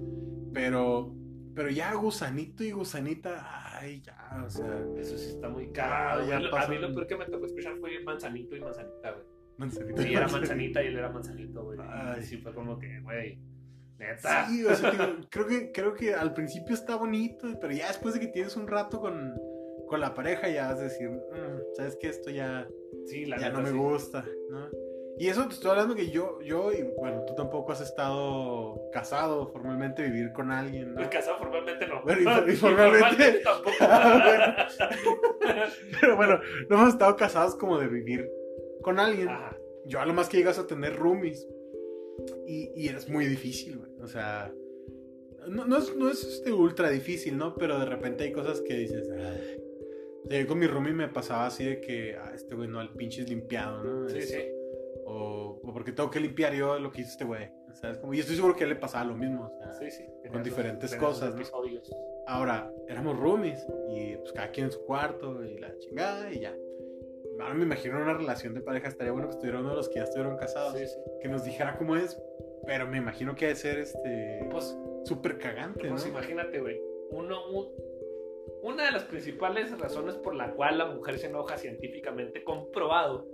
Pero, 0.54 1.12
pero 1.54 1.68
ya 1.68 1.92
gusanito 1.96 2.64
y 2.64 2.70
gusanita, 2.70 3.76
ay, 3.78 4.00
ya, 4.00 4.42
o 4.42 4.48
sea, 4.48 4.82
Eso 4.96 5.18
sí 5.18 5.28
está 5.32 5.50
muy 5.50 5.70
cagado. 5.70 6.22
Ah, 6.22 6.26
ya. 6.26 6.40
Lo- 6.40 6.56
a 6.56 6.66
mí 6.66 6.78
lo 6.78 6.94
peor 6.94 7.06
que 7.06 7.16
me 7.18 7.26
tocó 7.26 7.44
escuchar 7.44 7.76
fue 7.78 8.00
manzanito 8.04 8.56
y 8.56 8.60
manzanita, 8.60 9.10
güey. 9.10 9.35
Manzanita. 9.58 10.02
Sí, 10.02 10.14
era 10.14 10.28
manzanita 10.28 10.82
y 10.82 10.86
él 10.88 10.96
era 10.98 11.08
manzanito, 11.10 11.64
güey. 11.64 11.78
Ay. 11.82 12.20
Y 12.20 12.24
sí 12.24 12.36
fue 12.38 12.54
como 12.54 12.78
que, 12.78 13.00
güey, 13.00 13.38
neta. 13.98 14.46
Sí, 14.48 14.64
o 14.64 14.74
sea, 14.74 14.90
digo, 14.90 15.04
creo 15.30 15.46
que, 15.46 15.72
creo 15.72 15.94
que 15.94 16.14
al 16.14 16.32
principio 16.34 16.74
está 16.74 16.96
bonito, 16.96 17.46
pero 17.60 17.72
ya 17.72 17.88
después 17.88 18.14
de 18.14 18.20
que 18.20 18.26
tienes 18.28 18.56
un 18.56 18.66
rato 18.66 19.00
con, 19.00 19.34
con 19.88 20.00
la 20.00 20.14
pareja, 20.14 20.48
ya 20.48 20.68
vas 20.68 20.80
a 20.80 20.84
decir, 20.84 21.08
"Mm, 21.10 21.74
¿sabes 21.76 21.96
qué? 22.00 22.08
Esto 22.08 22.30
ya, 22.30 22.66
Sí, 23.06 23.24
la 23.26 23.38
ya 23.38 23.48
neta, 23.48 23.58
no 23.58 23.64
me 23.64 23.70
sí. 23.70 23.76
gusta, 23.76 24.24
¿no? 24.50 24.68
Y 25.18 25.28
eso 25.28 25.46
te 25.48 25.54
estoy 25.54 25.70
hablando 25.70 25.94
que 25.94 26.10
yo, 26.10 26.42
yo, 26.42 26.72
y 26.74 26.82
bueno, 26.98 27.24
tú 27.26 27.34
tampoco 27.34 27.72
has 27.72 27.80
estado 27.80 28.78
casado 28.92 29.46
formalmente, 29.48 30.02
vivir 30.02 30.30
con 30.34 30.50
alguien, 30.50 30.92
¿no? 30.94 31.00
El 31.00 31.08
casado 31.08 31.38
formalmente 31.38 31.86
no. 31.86 32.02
Bueno, 32.02 32.20
y- 32.46 32.50
y 32.52 32.56
formalmente- 32.56 33.40
tampoco. 33.42 33.76
Ah, 33.80 34.68
Pero 36.00 36.16
bueno, 36.16 36.38
no 36.68 36.76
hemos 36.76 36.88
estado 36.90 37.16
casados 37.16 37.54
como 37.56 37.78
de 37.78 37.88
vivir 37.88 38.30
con 38.86 39.00
alguien. 39.00 39.28
Ajá. 39.28 39.56
Yo 39.84 40.00
a 40.00 40.06
lo 40.06 40.14
más 40.14 40.28
que 40.28 40.36
llegas 40.36 40.60
a 40.60 40.66
tener 40.68 40.94
roomies. 40.96 41.44
Y, 42.46 42.70
y 42.76 42.88
es 42.88 43.08
muy 43.08 43.26
difícil, 43.26 43.78
güey. 43.78 43.90
O 44.00 44.06
sea, 44.06 44.52
no, 45.48 45.64
no 45.66 45.78
es, 45.78 45.94
no 45.96 46.08
es 46.08 46.22
este, 46.24 46.52
ultra 46.52 46.88
difícil, 46.90 47.36
¿no? 47.36 47.56
Pero 47.56 47.78
de 47.80 47.84
repente 47.86 48.22
hay 48.24 48.32
cosas 48.32 48.60
que 48.62 48.74
dices, 48.74 49.10
"Ay". 49.10 49.60
O 50.24 50.28
sea, 50.28 50.40
yo 50.40 50.46
con 50.46 50.58
mi 50.60 50.66
roomie 50.68 50.92
me 50.92 51.08
pasaba 51.08 51.46
así 51.46 51.64
de 51.64 51.80
que, 51.80 52.14
ah, 52.16 52.30
este 52.34 52.54
güey 52.54 52.68
no, 52.68 52.80
el 52.80 52.90
pinche 52.90 53.22
es 53.22 53.28
limpiado, 53.28 53.82
¿no? 53.82 54.08
Sí, 54.08 54.18
Es- 54.18 54.30
sí. 54.30 54.38
O, 55.04 55.60
o 55.62 55.72
porque 55.72 55.92
tengo 55.92 56.10
que 56.10 56.20
limpiar 56.20 56.54
yo 56.54 56.78
lo 56.78 56.90
que 56.92 57.00
hizo 57.00 57.10
este 57.10 57.24
güey. 57.24 57.48
¿Sabes? 57.74 57.98
Como, 57.98 58.14
y 58.14 58.20
estoy 58.20 58.36
seguro 58.36 58.54
que 58.56 58.62
a 58.64 58.66
él 58.66 58.70
le 58.74 58.76
pasaba 58.80 59.04
lo 59.04 59.14
mismo. 59.16 59.52
o 59.52 59.58
sea, 59.58 59.72
Sí, 59.74 59.90
sí. 59.90 60.04
Con 60.32 60.42
diferentes 60.42 60.90
sus 60.90 60.98
cosas, 60.98 61.34
¿no? 61.34 61.42
Ahora, 62.26 62.72
éramos 62.88 63.18
roomies 63.18 63.64
y 63.90 64.16
pues 64.16 64.32
cada 64.32 64.50
quien 64.50 64.66
en 64.66 64.72
su 64.72 64.80
cuarto 64.84 65.44
y 65.44 65.58
la 65.58 65.76
chingada 65.78 66.32
y 66.32 66.40
ya. 66.40 66.54
Ahora 67.40 67.54
me 67.54 67.64
imagino 67.64 67.96
una 68.00 68.14
relación 68.14 68.54
de 68.54 68.60
pareja, 68.60 68.88
estaría 68.88 69.12
bueno 69.12 69.28
que 69.28 69.34
estuviera 69.34 69.60
uno 69.60 69.70
de 69.70 69.76
los 69.76 69.88
que 69.88 69.96
ya 69.96 70.04
estuvieron 70.04 70.36
casados, 70.36 70.78
Sí, 70.78 70.86
sí. 70.86 70.96
que 71.20 71.28
nos 71.28 71.44
dijera 71.44 71.76
cómo 71.76 71.96
es, 71.96 72.20
pero 72.66 72.86
me 72.86 72.96
imagino 72.98 73.34
que 73.34 73.46
ha 73.46 73.48
de 73.48 73.56
ser 73.56 73.78
este 73.78 74.46
Pues, 74.50 74.76
súper 75.04 75.38
cagante, 75.38 75.84
¿no? 75.84 75.90
pues 75.90 76.06
imagínate, 76.06 76.60
güey. 76.60 76.80
Uno, 77.10 77.48
un- 77.50 77.68
una 78.62 78.86
de 78.86 78.90
las 78.92 79.04
principales 79.04 79.78
razones 79.78 80.16
por 80.16 80.34
la 80.34 80.52
cual 80.52 80.78
la 80.78 80.86
mujer 80.86 81.18
se 81.18 81.26
enoja 81.26 81.56
científicamente 81.58 82.42
comprobado 82.42 83.26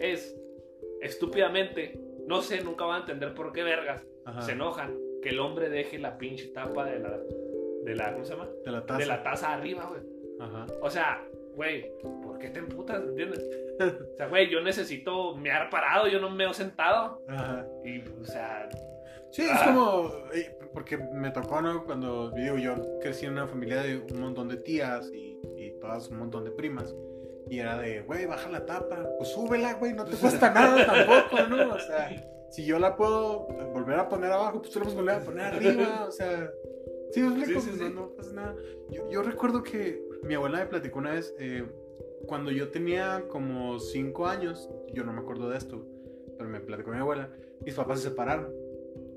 es 0.00 0.36
estúpidamente, 1.00 1.98
no 2.26 2.42
sé, 2.42 2.62
nunca 2.62 2.84
van 2.84 2.96
a 2.98 3.00
entender 3.02 3.34
por 3.34 3.52
qué 3.52 3.62
vergas 3.62 4.02
Ajá, 4.24 4.42
se 4.42 4.52
enojan 4.52 4.98
que 5.22 5.28
el 5.30 5.38
hombre 5.40 5.68
deje 5.68 5.98
la 5.98 6.18
pinche 6.18 6.48
tapa 6.48 6.84
de 6.84 6.98
la, 6.98 7.16
de 7.84 7.94
la, 7.94 8.12
¿cómo 8.12 8.24
se 8.24 8.32
llama? 8.32 8.48
de 8.64 8.70
la 8.72 8.84
taza. 8.84 8.98
De 8.98 9.06
la 9.06 9.22
taza 9.22 9.52
arriba, 9.54 9.86
güey. 9.88 10.00
Ajá. 10.40 10.66
O 10.82 10.90
sea, 10.90 11.24
güey, 11.56 11.90
¿por 12.22 12.38
qué 12.38 12.50
te 12.50 12.60
emputas? 12.60 13.02
¿Entiendes? 13.02 13.42
O 13.80 14.16
sea, 14.16 14.28
güey, 14.28 14.48
yo 14.50 14.60
necesito 14.60 15.34
mear 15.36 15.68
parado, 15.70 16.06
yo 16.08 16.20
no 16.20 16.30
meo 16.30 16.54
sentado. 16.54 17.22
Ajá. 17.28 17.66
Y, 17.84 18.00
o 18.20 18.24
sea, 18.24 18.68
Sí, 19.32 19.42
es 19.42 19.50
Ah. 19.52 19.64
como, 19.66 20.10
eh, 20.32 20.56
porque 20.72 20.96
me 20.96 21.30
tocó, 21.30 21.60
¿no? 21.60 21.84
Cuando, 21.84 22.30
digo, 22.30 22.56
yo 22.56 22.74
crecí 23.00 23.26
en 23.26 23.32
una 23.32 23.46
familia 23.46 23.82
de 23.82 23.98
un 23.98 24.20
montón 24.20 24.48
de 24.48 24.56
tías 24.56 25.10
y, 25.12 25.38
y 25.58 25.72
todas 25.80 26.08
un 26.08 26.18
montón 26.18 26.44
de 26.44 26.52
primas. 26.52 26.94
Y 27.50 27.58
era 27.58 27.76
de, 27.76 28.00
güey, 28.02 28.24
baja 28.24 28.48
la 28.50 28.64
tapa, 28.64 29.06
pues 29.18 29.28
súbela, 29.30 29.74
güey, 29.74 29.92
no 29.92 30.04
te 30.04 30.16
cuesta 30.16 30.50
nada 30.54 30.86
tampoco, 30.86 31.42
¿no? 31.48 31.74
O 31.74 31.78
sea, 31.78 32.08
si 32.50 32.64
yo 32.64 32.78
la 32.78 32.96
puedo 32.96 33.46
volver 33.74 33.98
a 33.98 34.08
poner 34.08 34.32
abajo, 34.32 34.60
pues 34.62 34.72
tú 34.72 34.78
la 34.78 34.84
puedes 34.84 34.98
volver 34.98 35.16
a 35.16 35.20
poner 35.20 35.44
arriba, 35.46 36.04
o 36.08 36.10
sea, 36.12 36.50
sí, 37.10 37.20
Sí, 37.20 37.44
sí, 37.46 37.54
no, 37.54 37.60
sí. 37.88 37.92
no 37.94 38.08
pasa 38.16 38.32
nada. 38.32 38.54
Yo, 38.90 39.10
yo 39.10 39.22
recuerdo 39.22 39.62
que 39.62 40.02
mi 40.26 40.34
abuela 40.34 40.58
me 40.58 40.66
platicó 40.66 40.98
una 40.98 41.12
vez, 41.12 41.34
eh, 41.38 41.64
cuando 42.26 42.50
yo 42.50 42.70
tenía 42.70 43.24
como 43.28 43.78
5 43.78 44.26
años, 44.26 44.68
yo 44.92 45.04
no 45.04 45.12
me 45.12 45.20
acuerdo 45.20 45.48
de 45.48 45.58
esto, 45.58 45.86
pero 46.36 46.48
me 46.48 46.60
platicó 46.60 46.90
mi 46.90 46.98
abuela, 46.98 47.30
mis 47.64 47.74
papás 47.74 48.00
se 48.00 48.10
separaron. 48.10 48.52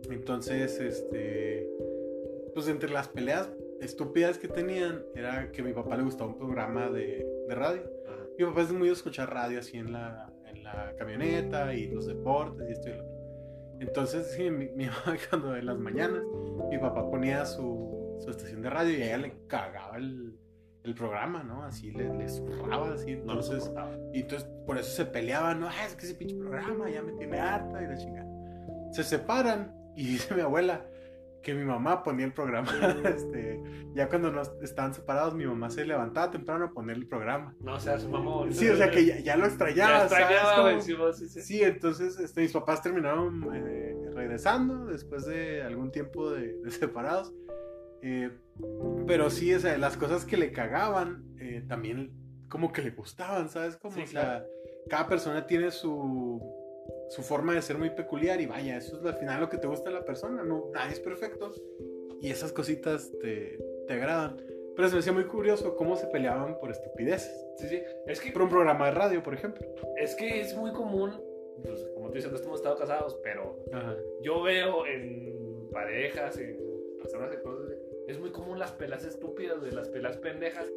Entonces, 0.10 0.80
este, 0.80 1.70
pues 2.54 2.68
entre 2.68 2.90
las 2.90 3.08
peleas 3.08 3.52
estúpidas 3.82 4.38
que 4.38 4.48
tenían, 4.48 5.04
era 5.16 5.52
que 5.52 5.62
a 5.62 5.64
mi 5.64 5.74
papá 5.74 5.98
le 5.98 6.04
gustaba 6.04 6.30
un 6.30 6.38
programa 6.38 6.90
de, 6.90 7.26
de 7.48 7.56
radio. 7.56 7.84
Ajá. 8.08 8.26
Mi 8.38 8.46
papá 8.46 8.62
es 8.62 8.72
muy 8.72 8.88
de 8.88 8.94
escuchar 8.94 9.34
radio 9.34 9.60
así 9.60 9.78
en 9.78 9.94
la, 9.94 10.32
en 10.48 10.64
la 10.64 10.94
camioneta 10.98 11.74
y 11.74 11.88
los 11.88 12.08
deportes 12.08 12.70
y 12.70 12.72
esto 12.72 12.90
y 12.90 12.94
lo 12.94 13.04
otro. 13.04 13.20
Entonces, 13.80 14.32
sí, 14.32 14.50
mi, 14.52 14.70
mi 14.70 14.86
mamá 15.06 15.18
cuando 15.30 15.56
en 15.56 15.66
las 15.66 15.78
mañanas, 15.78 16.24
mi 16.70 16.78
papá 16.78 17.10
ponía 17.10 17.46
su, 17.46 18.18
su 18.20 18.30
estación 18.30 18.62
de 18.62 18.70
radio 18.70 18.98
y 18.98 19.02
a 19.02 19.06
ella 19.08 19.18
le 19.18 19.34
cagaba 19.48 19.98
el, 19.98 20.38
el 20.84 20.96
programa, 20.96 21.44
¿no? 21.44 21.64
Así 21.64 21.92
le, 21.92 22.14
le 22.14 22.30
zurraba, 22.30 22.94
así. 22.94 23.12
Entonces, 23.12 23.72
y 24.14 24.22
entonces 24.22 24.50
por 24.66 24.78
eso 24.78 24.92
se 24.92 25.06
peleaban, 25.06 25.60
¿no? 25.60 25.68
Ah, 25.68 25.86
es 25.86 25.96
que 25.96 26.06
ese 26.06 26.16
pinche 26.16 26.36
programa 26.36 26.90
ya 26.90 27.02
me 27.02 27.14
tiene 27.14 27.40
harta 27.40 27.82
y 27.82 27.88
la 27.88 27.98
chingada. 27.98 28.28
Se 28.92 29.04
separan 29.04 29.76
y 29.96 30.06
dice 30.12 30.34
mi 30.34 30.42
abuela 30.42 30.86
que 31.42 31.54
mi 31.54 31.64
mamá 31.64 32.04
ponía 32.04 32.26
el 32.26 32.34
programa. 32.34 32.70
este, 33.06 33.62
ya 33.94 34.10
cuando 34.10 34.32
nos 34.32 34.52
estaban 34.62 34.94
separados, 34.94 35.36
mi 35.36 35.46
mamá 35.46 35.70
se 35.70 35.86
levantaba 35.86 36.32
temprano 36.32 36.66
a 36.66 36.72
poner 36.72 36.98
el 36.98 37.08
programa. 37.08 37.56
No, 37.62 37.76
o 37.76 37.80
sea, 37.80 37.98
su 37.98 38.10
mamá. 38.10 38.52
Sí, 38.52 38.70
o 38.70 38.76
sea 38.76 38.92
que 38.92 39.06
ya, 39.06 39.20
ya 39.20 39.38
lo 39.38 39.46
extrañaba. 39.46 40.04
Ya 40.04 40.10
¿sabes? 40.10 40.24
extrañaba, 40.24 40.70
Como-. 40.70 40.82
Sí, 40.82 40.94
vos, 40.94 41.18
sí, 41.18 41.30
sí. 41.30 41.42
Sí, 41.42 41.64
entonces 41.64 42.20
este, 42.20 42.42
mis 42.42 42.52
papás 42.52 42.82
terminaron 42.82 43.50
eh, 43.54 43.96
regresando 44.14 44.86
después 44.86 45.26
de 45.26 45.64
algún 45.64 45.92
tiempo 45.92 46.32
de, 46.32 46.58
de 46.62 46.72
separados. 46.72 47.34
Eh, 48.02 48.32
pero 49.08 49.30
sí, 49.30 49.54
o 49.54 49.60
sea, 49.60 49.78
las 49.78 49.98
cosas 49.98 50.26
que 50.26 50.38
le 50.38 50.52
cagaban 50.52 51.24
eh, 51.40 51.64
también 51.68 52.12
como 52.50 52.72
que 52.72 52.82
le 52.82 52.92
gustaban, 52.92 53.50
¿sabes? 53.50 53.78
Como, 53.78 53.96
Sí, 53.96 54.02
o 54.04 54.08
sea, 54.08 54.22
claro. 54.22 54.46
cada 54.90 55.08
persona 55.08 55.46
tiene 55.46 55.72
su, 55.72 56.42
su 57.10 57.22
forma 57.22 57.54
de 57.54 57.62
ser 57.62 57.78
muy 57.78 57.90
peculiar 57.92 58.40
y 58.42 58.46
vaya, 58.48 58.78
eso 58.78 59.00
es 59.00 59.06
al 59.06 59.16
final 59.18 59.40
lo 59.42 59.50
que 59.50 59.58
te 59.58 59.68
gusta 59.68 59.90
de 59.90 59.96
la 59.96 60.06
persona, 60.06 60.44
no, 60.44 60.70
nadie 60.74 60.94
es 60.94 61.00
perfecto 61.00 61.52
y 62.22 62.30
esas 62.32 62.52
cositas 62.52 63.12
te, 63.22 63.60
te 63.88 63.94
agradan. 63.94 64.38
Pero 64.76 64.88
se 64.88 64.96
me 64.96 65.00
hacía 65.00 65.12
muy 65.14 65.26
curioso 65.26 65.76
cómo 65.76 65.96
se 65.98 66.08
peleaban 66.08 66.58
por 66.60 66.72
estupideces. 66.72 67.46
Sí, 67.58 67.68
sí. 67.68 67.82
Es 68.08 68.22
que, 68.22 68.32
Por 68.32 68.44
un 68.44 68.50
programa 68.50 68.86
de 68.86 68.92
radio, 68.92 69.22
por 69.22 69.34
ejemplo. 69.34 69.68
es 69.98 70.16
que 70.16 70.40
es 70.42 70.56
muy 70.56 70.72
común. 70.72 71.12
Pues, 71.62 71.82
como 71.96 72.08
tú 72.08 72.14
dices, 72.16 72.32
no 72.32 72.38
hemos 72.40 72.60
estado 72.60 72.78
casados, 72.78 73.20
pero 73.22 73.58
Ajá. 73.74 73.96
yo 74.22 74.42
veo 74.42 74.86
en 74.86 75.70
parejas, 75.74 76.38
en 76.38 76.58
personas 76.98 77.30
que 77.32 77.42
cosas, 77.42 77.69
es 78.10 78.20
muy 78.20 78.32
común 78.32 78.58
las 78.60 78.72
pelas 78.74 79.06
estúpidas, 79.06 79.62
de 79.62 79.72
las 79.72 79.88
pelas 79.90 80.18
pendejas. 80.18 80.68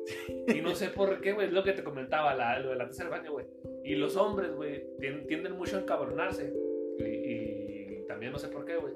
Y 0.49 0.61
no 0.61 0.75
sé 0.75 0.88
por 0.88 1.21
qué, 1.21 1.33
güey, 1.33 1.47
es 1.49 1.53
lo 1.53 1.62
que 1.64 1.73
te 1.73 1.83
comentaba, 1.83 2.35
la, 2.35 2.59
lo 2.59 2.71
de 2.71 2.77
la 2.77 2.87
taza 2.87 3.05
del 3.05 3.11
baño, 3.11 3.33
güey. 3.33 3.47
Y 3.85 3.95
los 3.97 4.16
hombres, 4.16 4.53
güey, 4.55 4.85
tien- 4.99 5.27
tienden 5.27 5.53
mucho 5.53 5.77
a 5.77 5.81
encabronarse. 5.81 6.53
Y, 6.99 7.05
y 7.05 8.05
también 8.07 8.33
no 8.33 8.38
sé 8.38 8.49
por 8.49 8.64
qué, 8.64 8.77
güey. 8.77 8.95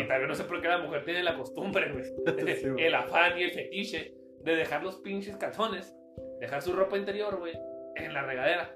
Y 0.00 0.06
también 0.08 0.28
no 0.28 0.34
sé 0.34 0.44
por 0.44 0.60
qué 0.62 0.68
la 0.68 0.78
mujer 0.78 1.04
tiene 1.04 1.22
la 1.22 1.36
costumbre, 1.36 1.92
güey. 1.92 2.04
Sí, 2.56 2.66
el 2.78 2.94
afán 2.94 3.38
y 3.38 3.42
el 3.44 3.50
fetiche 3.52 4.14
de 4.42 4.54
dejar 4.56 4.82
los 4.82 4.96
pinches 4.96 5.36
calzones, 5.36 5.94
dejar 6.40 6.62
su 6.62 6.72
ropa 6.72 6.96
interior, 6.96 7.38
güey, 7.38 7.52
en 7.96 8.12
la 8.12 8.22
regadera. 8.22 8.74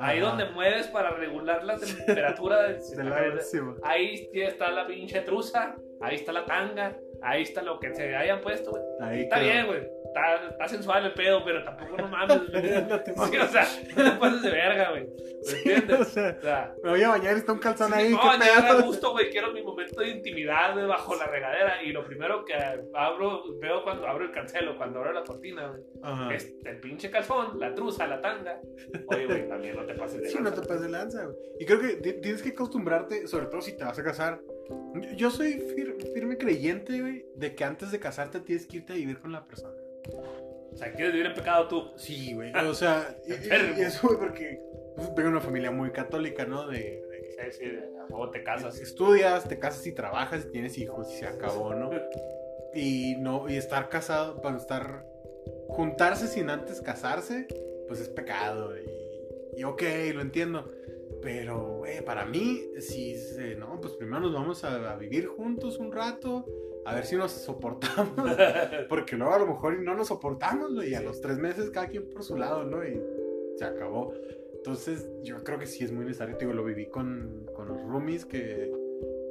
Ahí 0.00 0.18
Ajá. 0.20 0.28
donde 0.28 0.44
mueves 0.50 0.86
para 0.88 1.10
regular 1.10 1.64
la 1.64 1.76
temperatura 1.78 2.62
del 2.68 2.78
De 2.80 3.04
la-. 3.04 3.74
Ahí 3.82 4.28
está 4.32 4.70
la 4.70 4.86
pinche 4.86 5.20
truza, 5.22 5.76
ahí 6.00 6.14
está 6.16 6.32
la 6.32 6.44
tanga, 6.44 6.96
ahí 7.22 7.42
está 7.42 7.62
lo 7.62 7.78
que 7.78 7.94
se 7.94 8.14
hayan 8.16 8.40
puesto, 8.40 8.70
güey. 8.70 8.82
Ahí 9.00 9.22
Está 9.22 9.36
quedó. 9.36 9.44
bien, 9.48 9.66
güey. 9.66 9.80
Está, 10.18 10.48
está 10.50 10.68
sensual 10.68 11.04
el 11.06 11.14
pedo, 11.14 11.44
pero 11.44 11.62
tampoco 11.64 11.96
no 11.96 12.08
mames. 12.08 12.40
No 12.88 13.00
te 13.02 13.12
Sí, 13.14 13.36
o 13.36 13.46
sea, 13.48 13.66
no 13.96 14.04
te 14.12 14.18
pases 14.18 14.42
de 14.42 14.50
verga, 14.50 14.90
güey. 14.90 15.04
¿Me 15.06 15.44
Sí, 15.44 15.56
entiendes? 15.70 16.00
o 16.00 16.04
sea, 16.04 16.36
O 16.38 16.42
sea, 16.42 16.74
me 16.82 16.90
voy 16.90 17.02
a 17.02 17.08
bañar 17.10 17.34
y 17.36 17.38
está 17.38 17.52
un 17.52 17.58
calzón 17.60 17.94
ahí. 17.94 18.10
no, 18.10 18.18
qué 18.20 18.26
ya 18.26 18.38
me 18.38 18.46
da 18.68 18.68
pedo. 18.76 18.82
gusto, 18.86 19.12
güey. 19.12 19.30
Quiero 19.30 19.52
mi 19.52 19.62
momento 19.62 20.00
de 20.00 20.08
intimidad 20.08 20.72
güey, 20.74 20.86
bajo 20.86 21.14
la 21.16 21.26
regadera. 21.26 21.82
Y 21.84 21.92
lo 21.92 22.04
primero 22.04 22.44
que 22.44 22.54
abro, 22.94 23.44
veo 23.60 23.82
cuando 23.84 24.06
abro 24.06 24.24
el 24.24 24.32
cancelo, 24.32 24.76
cuando 24.76 24.98
abro 24.98 25.12
la 25.12 25.22
cortina, 25.24 25.68
güey, 25.68 26.34
es 26.36 26.52
el 26.64 26.80
pinche 26.80 27.10
calzón, 27.10 27.58
la 27.60 27.74
truza, 27.74 28.06
la 28.06 28.20
tanga. 28.20 28.60
Oye, 29.08 29.26
güey, 29.26 29.48
también 29.48 29.76
no 29.76 29.84
te 29.86 29.94
pases 29.94 30.20
de 30.22 30.28
Sí, 30.28 30.38
no 30.38 30.44
lanza. 30.44 30.60
te 30.62 30.66
pases 30.68 30.82
de 30.82 30.88
lanza, 30.88 31.24
güey. 31.24 31.36
Y 31.60 31.64
creo 31.66 31.80
que 31.80 31.88
ti- 31.96 32.20
tienes 32.20 32.42
que 32.42 32.50
acostumbrarte, 32.50 33.26
sobre 33.28 33.46
todo 33.46 33.60
si 33.62 33.76
te 33.76 33.84
vas 33.84 33.98
a 33.98 34.02
casar. 34.04 34.40
Yo 35.16 35.30
soy 35.30 35.54
fir- 35.54 35.96
firme 36.12 36.36
creyente, 36.36 37.00
güey, 37.00 37.24
de 37.36 37.54
que 37.54 37.64
antes 37.64 37.90
de 37.90 37.98
casarte 38.00 38.40
tienes 38.40 38.66
que 38.66 38.78
irte 38.78 38.92
a 38.92 38.96
vivir 38.96 39.18
con 39.18 39.32
la 39.32 39.44
persona. 39.46 39.74
O 40.72 40.76
sea, 40.76 40.92
quieres 40.92 41.12
vivir 41.12 41.26
en 41.26 41.34
pecado 41.34 41.66
tú. 41.68 41.90
Sí, 41.96 42.34
güey. 42.34 42.52
O 42.54 42.74
sea, 42.74 43.16
y, 43.26 43.32
y- 43.32 43.82
eso, 43.82 44.06
güey, 44.08 44.18
porque 44.18 44.60
pues, 44.96 45.08
vengo 45.08 45.22
de 45.22 45.28
una 45.28 45.40
familia 45.40 45.70
muy 45.70 45.90
católica, 45.90 46.44
¿no? 46.44 46.66
De, 46.66 46.78
de- 46.78 47.18
Sí, 47.52 47.58
sí, 47.60 47.64
a 48.00 48.04
huevo 48.06 48.30
te 48.30 48.42
casas. 48.42 48.80
estudias, 48.80 49.46
te 49.48 49.60
casas 49.60 49.86
y 49.86 49.92
trabajas 49.92 50.44
y 50.46 50.50
tienes 50.50 50.76
hijos 50.76 51.08
y 51.12 51.18
se 51.18 51.26
acabó, 51.26 51.72
¿no? 51.74 51.90
Y 52.74 53.16
no, 53.16 53.48
y 53.48 53.56
estar 53.56 53.88
casado, 53.88 54.42
para 54.42 54.56
estar 54.58 55.04
juntarse 55.68 56.26
sin 56.26 56.50
antes 56.50 56.80
casarse, 56.82 57.46
pues 57.88 58.00
es 58.00 58.08
pecado. 58.10 58.74
Y, 58.76 59.60
y 59.60 59.64
ok, 59.64 59.82
lo 60.14 60.20
entiendo. 60.20 60.70
Pero, 61.22 61.78
güey, 61.78 62.04
para 62.04 62.26
mí, 62.26 62.60
si 62.80 63.16
se- 63.16 63.54
no, 63.56 63.80
pues 63.80 63.94
primero 63.94 64.20
nos 64.20 64.34
vamos 64.34 64.64
a, 64.64 64.92
a 64.92 64.96
vivir 64.96 65.26
juntos 65.28 65.78
un 65.78 65.92
rato, 65.92 66.44
a 66.88 66.94
ver 66.94 67.04
si 67.04 67.16
nos 67.16 67.32
soportamos. 67.32 68.14
Porque 68.88 69.16
luego 69.16 69.34
a 69.34 69.38
lo 69.38 69.46
mejor 69.46 69.78
no 69.80 69.94
nos 69.94 70.08
soportamos, 70.08 70.74
güey, 70.74 70.90
y 70.90 70.94
a 70.94 71.02
los 71.02 71.20
tres 71.20 71.38
meses 71.38 71.70
cada 71.70 71.88
quien 71.88 72.08
por 72.08 72.24
su 72.24 72.36
lado, 72.36 72.64
¿no? 72.64 72.84
Y 72.84 73.00
se 73.56 73.64
acabó. 73.64 74.12
Entonces, 74.54 75.10
yo 75.22 75.42
creo 75.44 75.58
que 75.58 75.66
sí 75.66 75.84
es 75.84 75.92
muy 75.92 76.04
necesario. 76.04 76.36
Te 76.36 76.44
digo, 76.44 76.56
lo 76.56 76.64
viví 76.64 76.86
con, 76.86 77.46
con 77.54 77.68
los 77.68 77.80
roomies 77.82 78.24
que 78.24 78.72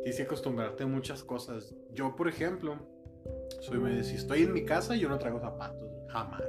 tienes 0.02 0.18
que 0.18 0.24
acostumbrarte 0.24 0.84
a 0.84 0.88
muchas 0.88 1.24
cosas. 1.24 1.76
Yo, 1.94 2.16
por 2.16 2.28
ejemplo, 2.28 2.78
soy 3.62 3.80
de- 3.96 4.04
si 4.04 4.16
estoy 4.16 4.44
en 4.44 4.54
mi 4.54 4.64
casa, 4.64 4.96
yo 4.96 5.10
no 5.10 5.18
traigo 5.18 5.40
zapatos, 5.40 5.90
jamás. 6.10 6.44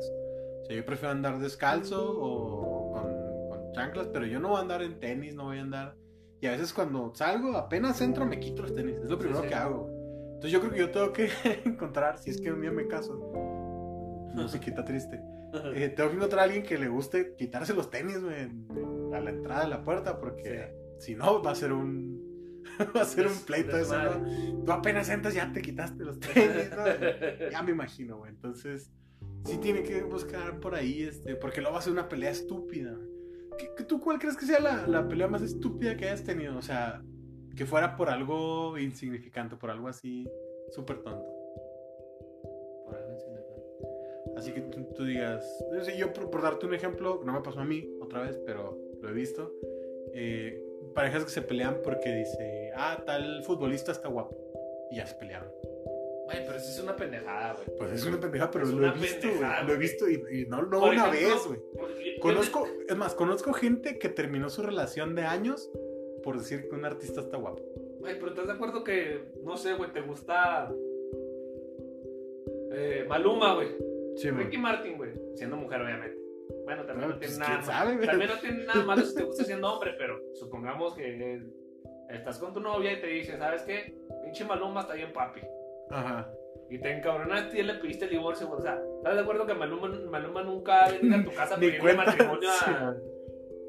O 0.63 0.65
sea, 0.67 0.77
yo 0.77 0.85
prefiero 0.85 1.13
andar 1.13 1.39
descalzo 1.39 2.13
o 2.21 2.93
con, 2.93 3.49
con 3.49 3.73
chanclas, 3.73 4.09
pero 4.09 4.27
yo 4.27 4.39
no 4.41 4.49
voy 4.51 4.59
a 4.59 4.61
andar 4.61 4.83
en 4.83 5.01
tenis, 5.01 5.35
no 5.35 5.45
voy 5.45 5.59
a 5.59 5.63
andar. 5.63 5.95
Y 6.41 6.47
a 6.47 6.53
veces 6.53 6.73
cuando 6.73 7.13
salgo, 7.15 7.57
apenas 7.57 8.01
entro, 8.01 8.25
me 8.27 8.39
quito 8.39 8.63
los 8.63 8.75
tenis. 8.75 8.97
Es 8.99 9.11
lo 9.11 9.19
primero 9.19 9.43
sí. 9.43 9.49
que 9.49 9.55
hago. 9.55 9.98
Entonces 10.39 10.53
yo 10.53 10.61
creo 10.61 10.73
que 10.73 10.79
yo 10.79 10.91
tengo 10.91 11.13
que 11.13 11.29
encontrar, 11.65 12.19
si 12.19 12.31
es 12.31 12.41
que 12.41 12.53
un 12.53 12.61
día 12.61 12.71
me 12.71 12.87
caso, 12.87 13.15
musiquita 14.35 14.85
triste, 14.85 15.21
eh, 15.75 15.89
tengo 15.97 16.11
que 16.11 16.17
encontrar 16.17 16.41
a 16.41 16.45
alguien 16.45 16.63
que 16.63 16.79
le 16.79 16.89
guste 16.89 17.35
quitarse 17.37 17.75
los 17.75 17.91
tenis, 17.91 18.17
en- 18.17 18.67
a 19.13 19.21
la 19.21 19.31
entrada 19.31 19.63
de 19.63 19.69
la 19.69 19.83
puerta, 19.83 20.21
porque 20.21 20.73
si 20.99 21.15
no, 21.15 21.43
va 21.43 21.53
a 21.53 21.55
ser 21.55 21.73
un. 21.73 22.19
Va 22.97 23.01
a 23.01 23.05
ser 23.05 23.27
un 23.27 23.35
pleito 23.47 23.77
eso. 23.79 23.97
¿no? 24.01 24.65
Tú 24.65 24.73
apenas 24.73 25.09
entras, 25.09 25.33
ya 25.35 25.51
te 25.53 25.63
quitaste 25.63 26.05
los 26.05 26.21
tenis, 26.21 26.71
¿no? 26.71 26.85
Ya 27.51 27.63
me 27.63 27.71
imagino, 27.73 28.19
güey. 28.19 28.31
Entonces, 28.31 28.93
sí 29.45 29.57
tiene 29.59 29.83
que 29.83 30.03
buscar 30.03 30.61
por 30.61 30.75
ahí, 30.75 31.03
este, 31.03 31.35
porque 31.37 31.61
luego 31.61 31.75
va 31.75 31.79
a 31.81 31.83
ser 31.83 31.95
una 31.95 32.09
pelea 32.09 32.31
estúpida. 32.31 32.95
¿Qué, 33.59 33.71
qué- 33.77 33.85
tú 33.85 33.99
cuál 34.01 34.19
crees 34.19 34.37
que 34.37 34.45
sea 34.47 34.61
la, 34.61 34.87
la 34.87 35.09
pelea 35.09 35.27
más 35.29 35.41
estúpida 35.43 35.97
que 35.97 36.05
hayas 36.07 36.23
tenido? 36.25 36.57
O 36.59 36.63
sea, 36.63 37.03
que 37.59 37.67
fuera 37.67 37.97
por 37.97 38.09
algo 38.09 38.79
insignificante, 38.79 39.57
por 39.57 39.71
algo 39.71 39.89
así 39.89 40.31
súper 40.71 41.03
tonto. 41.03 41.29
Por 42.85 42.95
algo 42.95 43.13
insignificante. 43.13 43.69
Así 44.37 44.53
que 44.53 44.61
tú, 44.61 44.85
tú 44.95 45.05
digas, 45.05 45.45
no 45.73 45.83
sé, 45.85 45.99
yo 45.99 46.13
por, 46.13 46.31
por 46.31 46.43
darte 46.43 46.67
un 46.67 46.75
ejemplo, 46.75 47.21
no 47.25 47.33
me 47.33 47.41
pasó 47.41 47.61
a 47.61 47.65
mí 47.65 47.91
otra 48.01 48.23
vez, 48.23 48.39
pero 48.47 48.79
lo 49.03 49.09
he 49.09 49.13
visto. 49.13 49.53
eh, 50.15 50.65
parejas 50.95 51.25
que 51.25 51.31
se 51.31 51.43
pelean 51.43 51.81
porque 51.83 52.15
dice, 52.15 52.71
ah, 52.77 53.03
tal 53.05 53.43
futbolista 53.45 53.91
está 53.93 54.09
guapo. 54.09 54.37
Y 54.91 54.97
ya 54.97 55.07
se 55.07 55.17
pelearon. 55.17 55.51
Güey, 56.27 56.45
pero 56.47 56.59
eso 56.59 56.71
es 56.71 56.81
una 56.81 56.95
pendejada, 56.95 57.55
güey. 57.55 57.77
Pues 57.77 57.93
es 57.93 58.05
una 58.07 58.21
pendeja, 58.21 58.51
pero 58.51 58.67
Es 58.67 58.71
lo 58.71 58.87
he 58.87 58.91
visto, 58.93 59.29
pendejada, 59.29 59.63
Lo 59.65 59.73
he 59.73 59.79
visto 59.79 60.09
y, 60.09 60.23
y 60.31 60.47
no, 60.47 60.63
no 60.63 60.85
una 60.85 61.09
ejemplo, 61.09 61.35
vez, 61.35 61.47
güey. 61.47 62.19
Conozco, 62.21 62.69
es 62.89 62.97
más, 62.97 63.15
conozco 63.15 63.53
gente 63.53 63.99
que 63.99 64.09
terminó 64.09 64.49
su 64.49 64.63
relación 64.63 65.15
de 65.15 65.23
años 65.23 65.71
por 66.23 66.39
decir 66.39 66.69
que 66.69 66.75
un 66.75 66.85
artista 66.85 67.21
está 67.21 67.37
guapo. 67.37 67.63
Güey, 68.01 68.15
pero 68.19 68.29
¿estás 68.29 68.47
de 68.47 68.53
acuerdo 68.53 68.85
que, 68.85 69.33
no 69.43 69.57
sé, 69.57 69.75
güey, 69.75 69.93
te 69.93 70.01
gusta 70.01 70.73
eh, 72.73 73.05
Maluma, 73.09 73.55
güey? 73.55 73.69
Sí, 74.17 74.31
Ricky 74.31 74.59
Martin, 74.59 74.97
güey, 74.97 75.13
siendo 75.35 75.57
mujer, 75.57 75.81
obviamente. 75.83 76.19
Bueno, 76.65 76.85
también 76.85 77.11
Ah, 77.11 77.15
no 77.15 77.19
tiene 77.19 77.35
pues, 77.35 77.39
nada 77.39 77.51
malo. 77.61 77.67
sabe, 77.67 77.95
güey. 77.97 78.07
También 78.07 78.31
no 78.31 78.39
tiene 78.39 78.65
nada 78.65 78.85
malo 78.85 79.03
si 79.03 79.15
te 79.15 79.23
gusta 79.23 79.45
siendo 79.45 79.73
hombre, 79.73 79.95
pero 79.99 80.21
supongamos 80.35 80.95
que 80.95 81.35
eh, 81.35 81.43
estás 82.11 82.39
con 82.39 82.53
tu 82.53 82.61
novia 82.61 82.93
y 82.93 83.01
te 83.01 83.07
dice, 83.07 83.39
¿sabes 83.39 83.63
qué? 83.63 83.95
Pinche 84.25 84.45
Maluma 84.45 84.81
está 84.83 84.95
bien 84.95 85.13
papi. 85.13 85.41
Ajá. 85.91 86.31
Y 86.71 86.79
te 86.79 86.91
encabronaste 86.93 87.59
y 87.61 87.63
le 87.63 87.75
pediste 87.75 88.05
el 88.07 88.11
divorcio, 88.11 88.47
güey. 88.49 88.59
O 88.61 88.63
sea, 88.63 88.79
¿estás 88.99 89.15
de 89.15 89.21
acuerdo 89.23 89.47
que 89.47 89.55
Maluma, 89.55 89.89
Maluma 90.11 90.43
nunca 90.43 90.89
venido 90.91 91.17
a 91.17 91.25
tu 91.25 91.31
casa 91.33 91.55
a 91.55 91.59
Ni 91.59 91.67
pedirle 91.67 91.81
cuenta. 91.95 92.05
matrimonio 92.05 92.49
Sí, 92.53 92.71
a, 92.71 92.91
güey. 92.91 93.03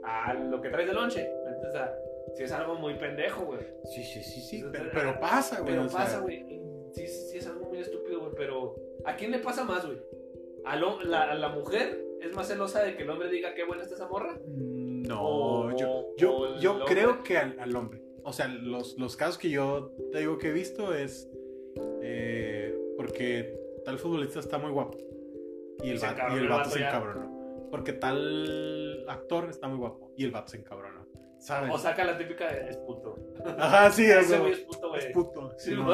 a 0.04 0.34
lo 0.34 0.62
que 0.62 0.70
traes 0.70 0.88
de 0.88 0.94
lonche? 0.94 1.22
Entonces, 1.48 1.70
o 1.70 1.72
sea, 1.72 1.96
sí 2.36 2.44
es 2.44 2.52
algo 2.52 2.76
muy 2.76 2.96
pendejo, 2.96 3.46
güey. 3.46 3.60
sí, 3.86 4.04
sí, 4.04 4.24
sí, 4.24 4.42
sí, 4.42 4.56
Entonces, 4.58 4.82
pero, 4.94 4.94
pero 4.94 5.20
pasa, 5.20 5.60
güey. 5.62 5.74
Pero 5.74 5.86
o 5.86 5.90
sea, 5.90 6.00
pasa, 6.00 6.20
güey. 6.20 6.46
Sí, 6.94 7.08
sí, 7.08 7.38
es 7.38 7.48
algo 7.48 7.66
muy 7.68 7.80
estúpido, 7.80 8.20
güey. 8.22 8.32
Pero, 8.36 8.76
¿a 9.06 9.16
quién 9.16 9.32
le 9.32 9.40
pasa 9.40 9.64
más, 9.64 9.86
güey? 9.86 10.00
¿A, 10.66 10.76
la, 10.76 11.32
a 11.32 11.36
la 11.36 11.50
mujer 11.50 12.06
es 12.22 12.34
más 12.36 12.48
celosa 12.48 12.84
de 12.84 12.96
que 12.96 13.04
el 13.04 13.10
hombre 13.10 13.30
diga 13.30 13.54
qué 13.54 13.64
buena 13.64 13.84
está 13.84 13.96
esa 13.96 14.08
morra? 14.08 14.38
mm, 14.46 15.04
No, 15.04 15.22
O- 15.24 15.78
yo, 15.78 16.08
yo, 16.18 16.60
yo 16.60 16.86
creo 16.86 17.24
que 17.24 17.38
al, 17.38 17.60
al 17.60 17.76
hombre. 17.76 18.02
O 18.24 18.34
sea, 18.34 18.48
los, 18.48 18.98
los 19.00 19.16
casos 19.16 19.38
que 19.38 19.50
yo 19.50 19.92
te 20.12 20.20
digo 20.20 20.38
que 20.38 20.50
he 20.50 20.52
visto 20.52 20.94
es. 20.94 21.30
eh, 22.02 22.76
porque 22.98 23.58
tal 23.86 23.98
futbolista 23.98 24.40
está 24.40 24.58
muy 24.58 24.72
guapo. 24.72 24.98
Y 25.82 25.90
el, 25.92 25.98
Y 25.98 26.48
vato 26.48 26.70
se 26.70 26.80
encabronó. 26.80 27.68
Porque 27.72 27.94
tal 27.94 29.06
actor 29.08 29.50
está 29.50 29.68
muy 29.68 29.78
guapo. 29.78 30.12
Y 30.18 30.26
el 30.26 30.32
vato 30.32 30.50
se 30.52 30.58
encabronó. 30.58 30.99
¿Sabes? 31.40 31.72
O 31.74 31.78
saca 31.78 32.04
la 32.04 32.18
típica 32.18 32.52
de 32.52 32.70
es 32.70 32.78
puto. 32.78 33.16
Ajá, 33.58 33.90
sí, 33.92 34.06
Ese 34.06 34.38
güey 34.40 34.52
es 34.52 34.60
puto, 34.60 34.96
Es 34.96 35.04
güey. 35.04 35.14
puto. 35.14 35.54
Sí, 35.58 35.70
Sí, 35.72 35.76
no. 35.76 35.90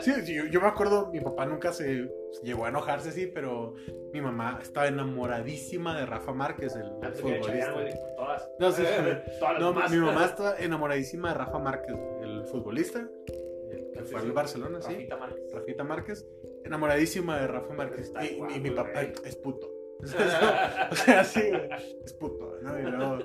Sí, 0.00 0.12
sí, 0.24 0.34
yo, 0.34 0.46
yo 0.46 0.60
me 0.60 0.66
acuerdo, 0.68 1.08
mi 1.12 1.20
papá 1.20 1.44
nunca 1.46 1.72
se 1.72 2.10
llegó 2.42 2.64
a 2.64 2.70
enojarse 2.70 3.10
así, 3.10 3.26
pero 3.26 3.74
mi 4.12 4.20
mamá 4.22 4.58
estaba 4.62 4.86
enamoradísima 4.88 5.98
de 5.98 6.06
Rafa 6.06 6.32
Márquez, 6.32 6.74
el, 6.76 6.90
futbolista. 7.14 7.72
güey, 7.72 7.92
Todas. 8.16 8.50
No, 8.58 8.72
sí, 8.72 8.82
sí. 8.82 9.30
Todas 9.40 9.60
No, 9.60 9.74
mi 9.90 9.96
mamá 9.98 10.24
estaba 10.24 10.56
enamoradísima 10.58 11.28
de 11.28 11.34
Rafa 11.34 11.58
Márquez, 11.58 11.96
el 12.22 12.44
futbolista, 12.46 12.98
el 12.98 13.90
que 13.92 14.04
Sí, 14.06 14.12
fue 14.12 14.22
sí. 14.22 14.30
Barcelona, 14.30 14.80
sí. 14.80 14.92
Rafita 14.94 15.16
Márquez. 15.16 15.52
Rafita 15.52 15.84
Márquez, 15.84 16.26
enamoradísima 16.64 17.38
de 17.40 17.46
Rafa 17.46 17.74
Márquez. 17.74 18.12
Y, 18.54 18.60
mi 18.60 18.70
papá 18.70 19.02
es 19.02 19.36
puto. 19.36 19.68
O 20.02 20.94
sea, 20.94 21.24
sí, 21.24 21.40
güey, 21.48 21.68
es 22.04 22.12
puto, 22.14 22.56
¿no? 22.62 22.78
Y 22.78 22.82
luego 22.82 23.18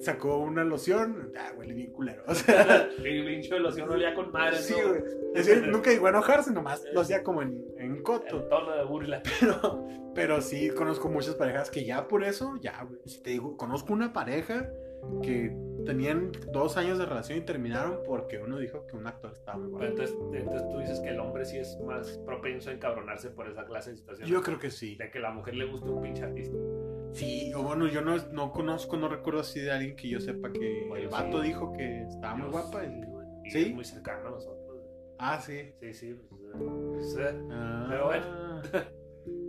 sacó 0.00 0.38
una 0.38 0.64
loción, 0.64 1.32
ah, 1.38 1.52
huele 1.56 1.74
bien 1.74 1.92
culero. 1.92 2.22
O 2.26 2.34
sea, 2.34 2.88
El 3.02 3.24
pinche 3.26 3.54
de 3.54 3.60
loción 3.60 3.90
olía 3.90 4.14
con 4.14 4.30
madre. 4.30 4.56
sí, 4.58 4.74
¿no? 4.80 4.88
güey. 4.90 5.02
Es 5.34 5.46
decir, 5.46 5.66
nunca 5.68 5.90
llegó 5.90 6.06
a 6.06 6.10
enojarse, 6.10 6.52
nomás 6.52 6.84
lo 6.92 7.00
hacía 7.00 7.22
como 7.22 7.42
en, 7.42 7.64
en 7.78 8.02
coto. 8.02 8.38
El 8.38 8.48
tono 8.48 8.76
de 8.76 8.84
burla. 8.84 9.22
Pero, 9.40 9.86
pero 10.14 10.40
sí 10.40 10.70
conozco 10.70 11.08
muchas 11.08 11.34
parejas 11.34 11.70
que 11.70 11.84
ya 11.84 12.08
por 12.08 12.24
eso, 12.24 12.56
ya, 12.60 12.82
güey. 12.84 13.00
Si 13.06 13.22
te 13.22 13.30
digo, 13.30 13.56
conozco 13.56 13.92
una 13.92 14.12
pareja 14.12 14.68
que 15.22 15.52
tenían 15.88 16.30
dos 16.52 16.76
años 16.76 16.98
de 16.98 17.06
relación 17.06 17.38
y 17.38 17.40
terminaron 17.40 18.00
porque 18.04 18.38
uno 18.38 18.58
dijo 18.58 18.86
que 18.86 18.94
un 18.94 19.06
actor 19.06 19.32
estaba 19.32 19.56
muy 19.58 19.68
Pero 19.68 19.78
bueno. 19.78 19.90
entonces, 20.04 20.16
entonces 20.34 20.68
tú 20.70 20.78
dices 20.80 21.00
que 21.00 21.08
el 21.08 21.18
hombre 21.18 21.44
sí 21.46 21.56
es 21.56 21.78
más 21.86 22.18
propenso 22.26 22.68
a 22.68 22.74
encabronarse 22.74 23.30
por 23.30 23.48
esa 23.48 23.64
clase 23.64 23.92
de 23.92 23.96
situaciones. 23.96 24.30
Yo 24.30 24.42
creo 24.42 24.58
que 24.58 24.70
sí. 24.70 24.96
De 24.96 25.10
que 25.10 25.18
la 25.18 25.30
mujer 25.30 25.54
le 25.54 25.64
guste 25.64 25.88
un 25.88 26.02
pinche 26.02 26.24
artista. 26.24 26.56
Sí, 27.14 27.52
o 27.54 27.62
bueno, 27.62 27.86
yo 27.88 28.02
no, 28.02 28.16
no 28.32 28.52
conozco, 28.52 28.98
no 28.98 29.08
recuerdo 29.08 29.40
así 29.40 29.60
de 29.60 29.70
alguien 29.72 29.96
que 29.96 30.10
yo 30.10 30.20
sepa 30.20 30.52
que 30.52 30.84
Bueno, 30.88 31.04
el 31.04 31.08
vato 31.10 31.40
sí. 31.40 31.48
dijo 31.48 31.72
que 31.72 32.02
estaba 32.02 32.34
muy 32.36 32.50
guapa. 32.50 32.84
y- 32.84 33.50
¿Sí? 33.50 33.58
es 33.62 33.74
muy 33.74 33.84
cercano 33.84 34.28
a 34.28 34.30
nosotros. 34.32 34.78
Ah, 35.18 35.40
sí. 35.40 35.72
Sí, 35.80 35.94
sí. 35.94 36.16
pues, 36.28 37.16
eh, 37.18 37.40
Ah, 37.50 37.86
Pero 37.88 38.04
bueno. 38.06 38.62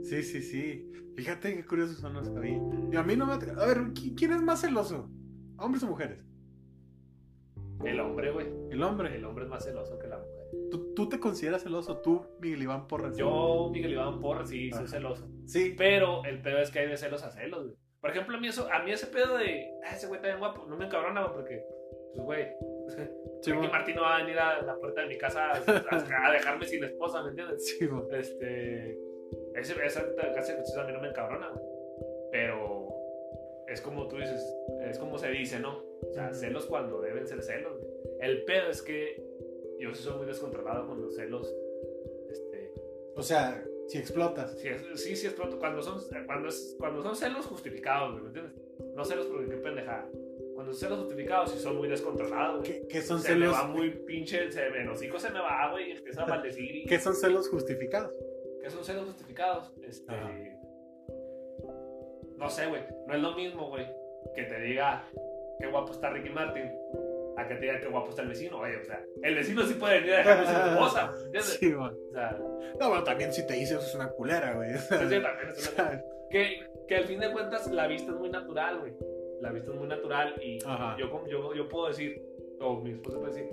Sí, 0.03 0.23
sí, 0.23 0.41
sí. 0.41 0.89
Fíjate 1.17 1.53
qué 1.53 1.65
curiosos 1.65 1.97
son 1.97 2.13
los 2.13 2.29
que. 2.29 2.57
Y 2.93 2.95
a 2.95 3.03
mí 3.03 3.17
no 3.17 3.25
me... 3.25 3.33
A 3.33 3.37
ver, 3.65 3.77
¿qui- 3.93 4.15
¿quién 4.17 4.31
es 4.31 4.41
más 4.41 4.61
celoso? 4.61 5.09
¿Hombres 5.57 5.83
o 5.83 5.87
mujeres? 5.87 6.23
El 7.83 7.99
hombre, 7.99 8.31
güey. 8.31 8.47
El 8.71 8.83
hombre. 8.83 9.15
El 9.15 9.25
hombre 9.25 9.45
es 9.45 9.49
más 9.49 9.63
celoso 9.63 9.97
que 9.99 10.07
la 10.07 10.17
mujer. 10.17 10.45
¿Tú, 10.69 10.93
tú 10.93 11.09
te 11.09 11.19
consideras 11.19 11.63
celoso? 11.63 11.97
¿Tú, 12.01 12.25
Miguel 12.39 12.63
Iván 12.63 12.87
Porras? 12.87 13.17
Yo, 13.17 13.69
Miguel 13.71 13.93
Iván 13.93 14.19
Porras, 14.19 14.49
sí, 14.49 14.71
soy 14.71 14.87
celoso. 14.87 15.27
Sí. 15.45 15.75
Pero 15.77 16.23
el 16.25 16.41
pedo 16.41 16.59
es 16.59 16.71
que 16.71 16.79
hay 16.79 16.87
de 16.87 16.97
celos 16.97 17.23
a 17.23 17.31
celos, 17.31 17.65
güey. 17.65 17.77
Por 18.01 18.11
ejemplo, 18.11 18.37
a 18.37 18.39
mí, 18.39 18.47
eso, 18.47 18.67
a 18.71 18.81
mí 18.83 18.91
ese 18.91 19.07
pedo 19.07 19.37
de, 19.37 19.69
ah, 19.85 19.93
ese 19.93 20.07
güey 20.07 20.17
está 20.17 20.29
bien 20.29 20.39
guapo, 20.39 20.65
no 20.67 20.77
me 20.77 20.85
encabrona, 20.85 21.21
güey, 21.21 21.33
porque, 21.33 21.63
pues, 22.15 22.25
güey, 22.25 22.47
Sí, 23.41 23.53
Martín 23.53 23.95
no 23.95 24.01
va 24.01 24.17
a 24.17 24.21
venir 24.21 24.37
a 24.37 24.61
la 24.61 24.75
puerta 24.75 25.01
de 25.01 25.07
mi 25.07 25.17
casa 25.17 25.51
a, 25.51 26.31
dejarme 26.31 26.65
sin 26.65 26.83
esposa, 26.83 27.23
¿me 27.23 27.29
entiendes? 27.29 27.77
sí, 27.77 27.87
mo- 27.87 28.07
Este, 28.11 28.97
ese, 29.55 29.85
esa 29.85 30.01
cosas 30.05 30.77
a 30.77 30.83
mí 30.85 30.93
no 30.93 31.01
me 31.01 31.09
encabrona, 31.09 31.49
güey. 31.49 31.63
Pero 32.31 32.78
es 33.71 33.81
como 33.81 34.07
tú 34.07 34.17
dices, 34.17 34.43
es 34.83 34.97
como 34.97 35.17
se 35.17 35.29
dice, 35.29 35.59
¿no? 35.59 35.83
O 36.09 36.13
sea, 36.13 36.33
celos 36.33 36.65
cuando 36.65 37.01
deben 37.01 37.27
ser 37.27 37.41
celos, 37.43 37.77
güey. 37.79 37.93
El 38.21 38.43
pedo 38.45 38.69
es 38.69 38.81
que 38.81 39.21
yo 39.79 39.93
sí 39.93 40.03
soy 40.03 40.17
muy 40.17 40.25
descontrolado 40.25 40.87
con 40.87 41.01
los 41.01 41.15
celos, 41.15 41.53
este, 42.29 42.73
O 43.15 43.21
sea, 43.21 43.63
si 43.87 43.97
explotas. 43.97 44.57
Sí, 44.59 44.67
es- 44.69 45.01
sí, 45.01 45.15
sí 45.15 45.27
es 45.27 45.33
pronto. 45.33 45.57
Cuando 45.59 45.81
son, 45.81 45.99
cuando, 46.25 46.49
es, 46.49 46.75
cuando 46.79 47.01
son 47.01 47.15
celos 47.15 47.45
justificados, 47.45 48.11
güey, 48.11 48.23
¿me 48.23 48.27
entiendes? 48.29 48.53
No 48.95 49.03
celos 49.05 49.25
porque 49.27 49.49
qué 49.49 49.57
pendejada. 49.57 50.07
Cuando 50.53 50.73
son 50.73 50.79
celos 50.79 50.99
justificados, 50.99 51.51
sí 51.51 51.59
son 51.59 51.77
muy 51.77 51.87
descontrolados, 51.87 52.59
güey. 52.59 52.81
¿Qué, 52.81 52.87
qué 52.87 53.01
son 53.01 53.19
Se 53.19 53.33
me 53.35 53.39
celos? 53.45 53.53
va 53.55 53.63
muy 53.67 53.91
pinche, 53.91 54.51
se 54.51 54.69
me, 54.69 54.87
hocico 54.89 55.19
se 55.19 55.29
me 55.31 55.39
va, 55.39 55.71
güey, 55.71 55.89
y 55.89 55.91
empieza 55.97 56.23
a 56.23 56.27
maldecir. 56.27 56.75
Y, 56.75 56.85
¿Qué 56.85 56.99
son 56.99 57.15
celos 57.15 57.47
justificados? 57.49 58.13
¿Qué 58.61 58.69
son 58.69 58.83
celos 58.83 59.05
justificados? 59.05 59.73
Este. 59.83 60.11
Ajá. 60.11 60.31
No 62.39 62.49
sé, 62.49 62.65
güey. 62.67 62.81
No 63.07 63.13
es 63.13 63.21
lo 63.21 63.33
mismo, 63.35 63.69
güey, 63.69 63.85
que 64.35 64.43
te 64.43 64.59
diga 64.61 65.03
qué 65.59 65.67
guapo 65.67 65.91
está 65.91 66.09
Ricky 66.09 66.29
Martin. 66.29 66.71
A 67.37 67.47
que 67.47 67.55
te 67.55 67.61
diga 67.61 67.79
qué 67.79 67.87
guapo 67.87 68.09
está 68.09 68.21
el 68.23 68.27
vecino, 68.29 68.59
oye, 68.59 68.75
o 68.77 68.83
sea, 68.83 69.01
el 69.23 69.35
vecino 69.35 69.63
sí 69.63 69.75
puede 69.75 69.99
venir 69.99 70.13
a 70.15 70.17
dejarme 70.17 70.45
sin 70.45 70.55
esposa, 70.73 71.13
¿entiendes? 71.25 71.45
Sí, 71.59 71.67
mo- 71.73 71.85
O 71.85 72.11
sea, 72.11 72.37
No, 72.79 72.89
bueno, 72.89 73.03
también 73.05 73.31
si 73.31 73.47
te 73.47 73.53
dice 73.53 73.75
eso 73.75 73.85
es 73.85 73.95
una 73.95 74.09
culera, 74.09 74.55
güey. 74.55 74.73
Sí, 74.73 74.77
sí, 74.89 74.97
también 75.21 75.49
es 75.55 75.73
una- 75.73 75.75
¿sabes? 75.85 76.03
que, 76.29 76.67
que 76.87 76.95
al 76.97 77.05
fin 77.05 77.19
de 77.19 77.31
cuentas 77.31 77.67
la 77.71 77.87
vista 77.87 78.11
es 78.11 78.17
muy 78.17 78.29
natural, 78.29 78.79
güey. 78.79 78.93
La 79.41 79.51
vista 79.51 79.71
es 79.71 79.77
muy 79.77 79.87
natural 79.87 80.35
y 80.43 80.59
yo, 80.59 81.25
yo, 81.27 81.53
yo 81.53 81.69
puedo 81.69 81.87
decir, 81.87 82.21
o 82.59 82.81
mi 82.81 82.91
esposa 82.91 83.19
puede 83.19 83.31
decir, 83.33 83.49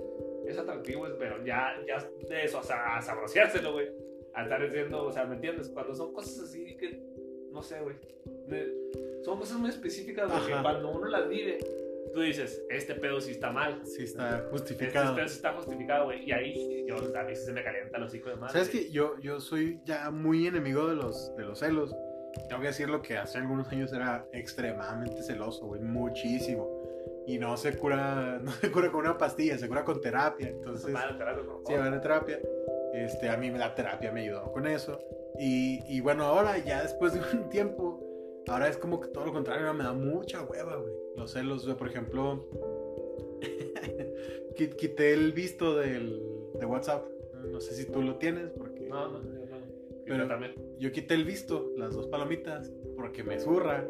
es 0.47 0.57
atractivo, 0.57 1.01
güey, 1.01 1.13
pero 1.17 1.43
ya, 1.45 1.73
ya 1.87 1.97
de 2.27 2.43
eso, 2.43 2.59
o 2.59 2.63
sea, 2.63 2.97
a 2.97 3.01
saboreárselo, 3.01 3.71
güey. 3.71 3.87
A 4.33 4.43
estar 4.43 4.61
diciendo, 4.61 5.05
o 5.05 5.11
sea, 5.13 5.23
¿me 5.23 5.35
entiendes? 5.35 5.69
Cuando 5.69 5.95
son 5.95 6.11
cosas 6.13 6.39
así 6.43 6.75
que, 6.75 7.01
no 7.51 7.61
sé, 7.63 7.79
güey. 7.79 7.95
Son 9.23 9.37
cosas 9.39 9.57
muy 9.57 9.69
específicas, 9.69 10.29
güey, 10.31 10.45
que 10.47 10.53
Ajá. 10.53 10.61
cuando 10.63 10.89
uno 10.91 11.07
las 11.07 11.27
vive, 11.27 11.57
tú 12.13 12.21
dices, 12.21 12.63
este 12.69 12.95
pedo 12.95 13.19
sí 13.19 13.31
está 13.31 13.51
mal. 13.51 13.81
Sí 13.85 14.03
está 14.03 14.37
Este 14.37 14.49
justificado. 14.49 15.15
pedo 15.15 15.27
sí 15.27 15.35
está 15.35 15.53
justificado, 15.53 16.05
güey. 16.05 16.23
Y 16.27 16.31
ahí, 16.31 16.85
yo, 16.87 16.95
a 16.97 17.23
mí 17.23 17.35
sí 17.35 17.45
se 17.45 17.51
me 17.53 17.63
calienta 17.63 17.97
los 17.97 18.13
hijos 18.15 18.31
de 18.31 18.35
madre. 18.37 18.53
¿Sabes 18.53 18.69
que 18.69 18.89
yo, 18.89 19.19
yo 19.19 19.39
soy 19.39 19.81
ya 19.85 20.09
muy 20.11 20.47
enemigo 20.47 20.87
de 20.87 20.95
los, 20.95 21.35
de 21.35 21.43
los 21.43 21.59
celos? 21.59 21.95
Tengo 22.47 22.61
que 22.61 22.67
decir 22.67 22.89
lo 22.89 23.01
que 23.01 23.17
hace 23.17 23.37
algunos 23.39 23.67
años 23.69 23.91
era 23.91 24.25
extremadamente 24.31 25.23
celoso, 25.23 25.65
güey, 25.65 25.81
muchísimo. 25.81 26.77
Y 27.25 27.39
no 27.39 27.57
se 27.57 27.75
cura, 27.77 28.39
no 28.41 28.51
se 28.51 28.71
cura 28.71 28.89
con 28.91 29.01
una 29.01 29.17
pastilla, 29.17 29.57
se 29.57 29.67
cura 29.67 29.83
con 29.83 29.99
terapia. 29.99 30.47
Entonces, 30.47 30.89
Madre, 30.91 31.15
terapia, 31.17 31.43
por 31.43 31.61
sí, 31.67 31.73
van 31.73 31.93
a 31.93 32.01
terapia. 32.01 32.39
Este, 32.93 33.29
a 33.29 33.35
mí 33.37 33.49
la 33.51 33.75
terapia 33.75 34.11
me 34.11 34.21
ayudó 34.21 34.51
con 34.53 34.65
eso. 34.67 34.99
Y, 35.39 35.83
y 35.87 35.99
bueno, 35.99 36.23
ahora 36.23 36.57
ya 36.59 36.81
después 36.83 37.13
de 37.13 37.19
un 37.37 37.49
tiempo, 37.49 37.99
ahora 38.47 38.67
es 38.69 38.77
como 38.77 38.99
que 39.01 39.07
todo 39.09 39.25
lo 39.25 39.33
contrario, 39.33 39.73
me 39.73 39.83
da 39.83 39.93
mucha 39.93 40.41
hueva, 40.43 40.75
güey. 40.77 40.93
Los 41.15 41.31
celos, 41.31 41.65
güey, 41.65 41.77
por 41.77 41.87
ejemplo, 41.87 42.47
qui- 44.55 44.75
quité 44.75 45.13
el 45.13 45.31
visto 45.33 45.75
del, 45.77 46.21
de 46.59 46.65
WhatsApp. 46.65 47.05
No 47.51 47.59
sé 47.59 47.75
si 47.75 47.85
tú 47.85 48.01
lo 48.01 48.15
tienes, 48.15 48.49
porque 48.51 48.81
No, 48.89 49.07
no, 49.09 49.23
yo 49.23 49.29
no. 49.29 49.57
Pero- 50.05 50.27
también. 50.27 50.53
yo 50.79 50.91
quité 50.91 51.13
el 51.13 51.25
visto, 51.25 51.71
las 51.77 51.93
dos 51.93 52.07
palomitas, 52.07 52.71
porque 52.95 53.23
me 53.23 53.39
zurra. 53.39 53.85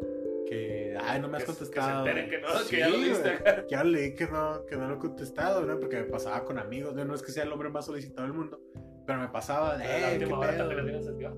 Que, 0.48 0.96
ay, 1.02 1.20
no 1.20 1.28
me 1.28 1.36
has 1.38 1.44
Que- 1.44 1.48
que 1.48 1.54
se 1.54 1.60
contestado. 1.60 2.08
enteren 2.08 2.30
que 2.30 2.40
no, 2.40 2.48
que 2.70 2.78
ya 2.78 2.88
lo. 2.90 3.68
Ya 3.68 3.84
leí 3.84 4.16
que 4.16 4.28
no, 4.28 4.66
que 4.66 4.78
no 4.78 4.88
lo 4.88 4.96
he 4.96 4.98
contestado, 4.98 5.66
¿no? 5.66 5.78
Porque 5.78 5.98
me 5.98 6.04
pasaba 6.06 6.46
con 6.46 6.58
amigos. 6.58 6.96
¿no? 6.96 7.04
No 7.04 7.16
es 7.16 7.22
que 7.22 7.32
sea 7.34 7.44
el 7.44 7.52
hombre 7.52 7.70
más 7.70 7.86
solicitado 7.86 8.26
del 8.26 8.34
mundo, 8.38 8.62
pero 9.06 9.20
me 9.20 9.28
pasaba 9.28 9.78
de, 9.78 9.84
la 9.84 10.14
"Eh, 10.16 10.20
¿qué 10.20 10.26
hora 10.34 10.52
pedo?". 10.52 10.70
también 10.70 10.86
la. 10.86 11.34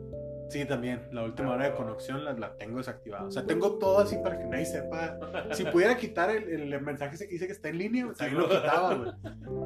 Sí, 0.50 0.66
también. 0.66 1.08
La 1.12 1.24
última 1.24 1.52
hora 1.52 1.70
de 1.70 1.76
conexión 1.76 2.26
la, 2.26 2.34
la 2.34 2.56
tengo 2.56 2.78
desactivada. 2.78 3.26
O 3.26 3.32
sea, 3.32 3.46
tengo 3.46 3.78
todo 3.78 4.00
así 4.00 4.18
para 4.18 4.40
que 4.40 4.46
nadie 4.46 4.66
sepa. 4.66 5.18
Si 5.52 5.64
pudiera 5.66 5.96
quitar 5.96 6.32
el, 6.32 6.74
el 6.74 6.82
mensaje 6.82 7.18
que 7.18 7.28
dice 7.28 7.46
que 7.46 7.54
está 7.54 7.70
en 7.70 7.78
línea, 7.78 8.12
también 8.18 8.42
lo 8.42 8.50
quitaba, 8.50 8.96
güey. 8.96 9.12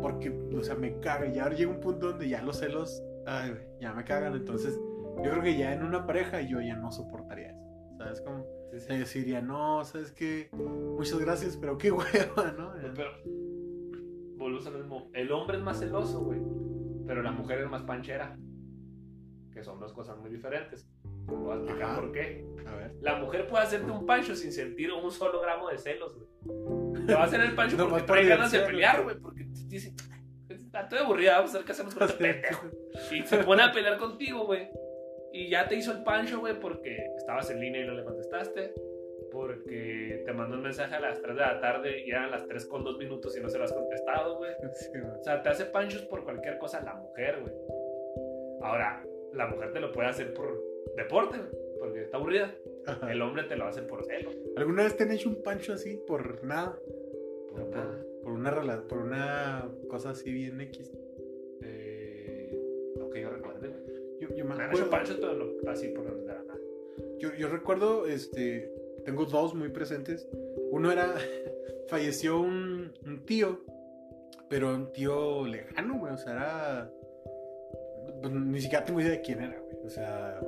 Porque, 0.02 0.30
o 0.30 0.64
sea, 0.64 0.76
me 0.76 1.00
caga. 1.00 1.28
Ya 1.28 1.50
llega 1.50 1.72
un 1.72 1.80
punto 1.80 2.10
donde 2.10 2.28
ya 2.28 2.42
los 2.42 2.60
celos, 2.60 3.02
ay, 3.26 3.56
ya 3.80 3.94
me 3.94 4.04
cagan. 4.04 4.34
Entonces, 4.36 4.78
yo 5.24 5.32
creo 5.32 5.42
que 5.42 5.58
ya 5.58 5.74
en 5.74 5.84
una 5.84 6.06
pareja 6.06 6.42
yo 6.42 6.60
ya 6.60 6.76
no 6.76 6.92
soportaría 6.92 7.52
eso. 7.52 7.64
¿Sabes 7.98 8.22
cómo? 8.22 8.46
Sí, 8.78 9.06
sí. 9.06 9.36
No, 9.42 9.86
¿sabes 9.86 10.12
qué? 10.12 10.50
Muchas 10.52 11.20
gracias, 11.20 11.56
pero 11.58 11.78
qué 11.78 11.92
hueva, 11.94 12.52
¿no? 12.58 12.74
Pero, 12.96 13.12
volvemos 14.36 14.68
a 14.68 14.72
lo 14.72 14.80
mismo. 14.80 15.10
El 15.14 15.32
hombre 15.32 15.58
es 15.58 15.64
más 15.64 15.80
celoso, 15.80 16.26
güey. 16.26 16.42
Pero 17.08 17.22
la 17.22 17.32
mujer 17.32 17.62
es 17.62 17.70
más 17.70 17.84
panchera. 17.84 18.38
Que 19.54 19.64
son 19.64 19.80
dos 19.80 19.94
cosas 19.94 20.18
muy 20.18 20.30
diferentes. 20.30 20.90
Te 21.28 21.34
voy 21.34 21.52
a 21.52 21.56
explicar 21.56 21.92
Ajá. 21.92 22.02
por 22.02 22.12
qué. 22.12 22.46
A 22.66 22.76
ver. 22.76 22.96
La 23.02 23.16
mujer 23.16 23.48
puede 23.48 23.64
hacerte 23.64 23.92
un 23.92 24.06
pancho 24.06 24.36
sin 24.36 24.52
sentir 24.52 24.92
un 24.92 25.12
solo 25.12 25.42
gramo 25.42 25.70
de 25.70 25.78
celos, 25.78 26.16
güey. 26.16 27.06
Te 27.06 27.14
va 27.14 27.22
a 27.22 27.26
hacer 27.26 27.42
el 27.42 27.54
pancho 27.54 27.78
Nomás 27.78 27.92
porque 27.92 28.08
por 28.08 28.16
trae 28.16 28.28
ganas 28.28 28.52
de 28.52 28.60
pelear, 28.60 29.04
güey. 29.04 29.18
Porque 29.20 29.44
te 29.44 29.68
dice, 29.68 29.94
estoy 30.82 31.00
aburrida, 31.00 31.38
vamos 31.38 31.54
a 31.54 31.58
ver 31.58 31.66
qué 31.66 31.72
hacemos 31.72 31.94
con 31.94 32.10
este 32.10 32.18
pendejo. 32.24 32.68
Y 33.12 33.22
se 33.24 33.38
pone 33.44 33.64
a 33.64 33.72
pelear 33.72 33.98
contigo, 33.98 34.46
güey. 34.46 34.70
Y 35.32 35.50
ya 35.50 35.68
te 35.68 35.76
hizo 35.76 35.92
el 35.92 36.04
pancho, 36.04 36.40
güey, 36.40 36.60
porque 36.60 36.98
estabas 37.18 37.50
en 37.50 37.60
línea 37.60 37.84
y 37.84 37.88
no 37.88 37.94
le 37.94 38.04
contestaste. 38.04 38.74
Porque 39.32 40.22
te 40.26 40.34
mandó 40.34 40.58
un 40.58 40.62
mensaje 40.62 40.94
a 40.94 41.00
las 41.00 41.20
3 41.22 41.36
de 41.36 41.42
la 41.42 41.60
tarde 41.60 42.04
y 42.06 42.12
eran 42.12 42.30
las 42.30 42.46
3 42.48 42.68
con 42.68 42.84
2 42.84 42.98
minutos 43.00 43.36
y 43.36 43.42
no 43.42 43.50
se 43.50 43.58
lo 43.58 43.64
has 43.64 43.74
contestado, 43.74 44.38
güey. 44.38 44.52
Sí, 44.74 44.90
güey. 44.92 45.12
O 45.20 45.24
sea, 45.24 45.42
te 45.42 45.50
hace 45.50 45.66
panchos 45.66 46.04
por 46.04 46.24
cualquier 46.24 46.58
cosa 46.60 46.82
la 46.84 46.96
mujer, 46.96 47.42
güey. 47.42 47.54
Ahora, 48.62 49.04
la 49.34 49.48
mujer 49.48 49.74
te 49.74 49.80
lo 49.80 49.92
puede 49.92 50.08
hacer 50.10 50.34
por 50.34 50.62
deporte, 50.96 51.38
porque 51.80 52.04
está 52.04 52.18
aburrida. 52.18 52.56
Ajá. 52.86 53.12
El 53.12 53.22
hombre 53.22 53.44
te 53.44 53.56
lo 53.56 53.66
hace 53.66 53.82
por 53.82 54.04
celo. 54.06 54.32
¿Alguna 54.56 54.84
vez 54.84 54.98
te 54.98 55.04
han 55.04 55.12
hecho 55.12 55.30
un 55.30 55.42
pancho 55.42 55.74
así 55.74 55.98
por 56.06 56.44
nada? 56.44 56.78
Por 57.50 57.62
Por, 57.62 57.70
nada. 57.70 58.06
por 58.24 58.32
una, 58.34 58.88
por 58.88 58.98
una 59.00 59.70
cosa 59.90 60.12
así 60.12 60.32
bien 60.32 60.60
X. 60.62 60.92
Eh, 61.62 62.58
lo 62.98 63.10
que 63.10 63.22
yo 63.22 63.30
recuerde, 63.30 63.70
güey. 63.70 63.84
Yo, 64.20 64.30
yo 64.36 64.46
me 64.46 64.56
Me 64.56 64.64
han 64.64 64.74
hecho 64.74 64.90
panchos, 64.90 65.18
pero 65.20 65.34
no 65.36 65.72
así 65.72 65.90
por 65.90 66.06
nada. 66.24 66.44
Yo, 67.20 67.34
yo 67.36 67.48
recuerdo, 67.48 68.06
este, 68.06 68.72
tengo 69.06 69.26
dos 69.26 69.54
muy 69.56 69.70
presentes. 69.70 70.28
Uno 70.72 70.92
era, 70.92 71.16
falleció 71.88 72.40
un, 72.40 72.92
un 73.06 73.26
tío, 73.26 73.62
pero 74.50 74.74
un 74.76 74.92
tío 74.92 75.46
lejano, 75.48 76.00
güey. 76.00 76.14
O 76.14 76.18
sea, 76.18 76.34
era, 76.34 76.92
pues, 78.22 78.34
ni 78.34 78.62
siquiera 78.62 78.86
tengo 78.86 79.00
idea 79.02 79.12
de 79.12 79.22
quién 79.22 79.42
era, 79.42 79.60
güey. 79.60 79.78
O 79.86 79.90
sea, 79.90 80.40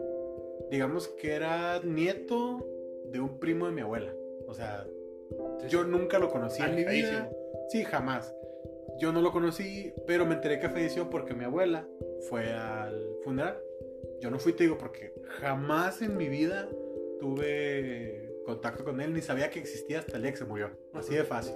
digamos 0.72 1.08
que 1.10 1.34
era 1.34 1.80
nieto 1.84 2.66
de 3.12 3.20
un 3.20 3.40
primo 3.40 3.66
de 3.68 3.72
mi 3.72 3.82
abuela. 3.82 4.14
O 4.48 4.54
sea, 4.54 4.86
Sí, 5.60 5.68
yo 5.70 5.84
sí. 5.84 5.90
nunca 5.90 6.20
lo 6.20 6.30
conocí 6.30 6.62
en 6.62 6.76
mi 6.76 6.84
vida. 6.86 7.30
Sí, 7.70 7.84
jamás. 7.84 8.34
Yo 9.00 9.12
no 9.12 9.22
lo 9.22 9.32
conocí, 9.32 9.94
pero 10.08 10.26
me 10.26 10.36
enteré 10.36 10.60
que 10.60 10.70
falleció 10.70 11.10
porque 11.10 11.34
mi 11.34 11.44
abuela 11.44 11.88
fue 12.30 12.54
al 12.54 13.18
funeral. 13.24 13.60
Yo 14.22 14.30
no 14.30 14.40
fui, 14.40 14.54
te 14.54 14.64
digo, 14.64 14.78
porque 14.78 15.14
jamás 15.42 16.02
en 16.02 16.16
mi 16.16 16.30
vida 16.30 16.70
tuve 17.20 18.32
contacto 18.46 18.84
con 18.84 19.02
él, 19.02 19.14
ni 19.14 19.22
sabía 19.22 19.50
que 19.50 19.60
existía 19.60 20.00
hasta 20.00 20.16
el 20.18 20.22
día 20.24 20.32
que 20.32 20.38
se 20.38 20.46
murió. 20.46 20.70
Así 20.94 21.16
de 21.16 21.24
fácil. 21.24 21.56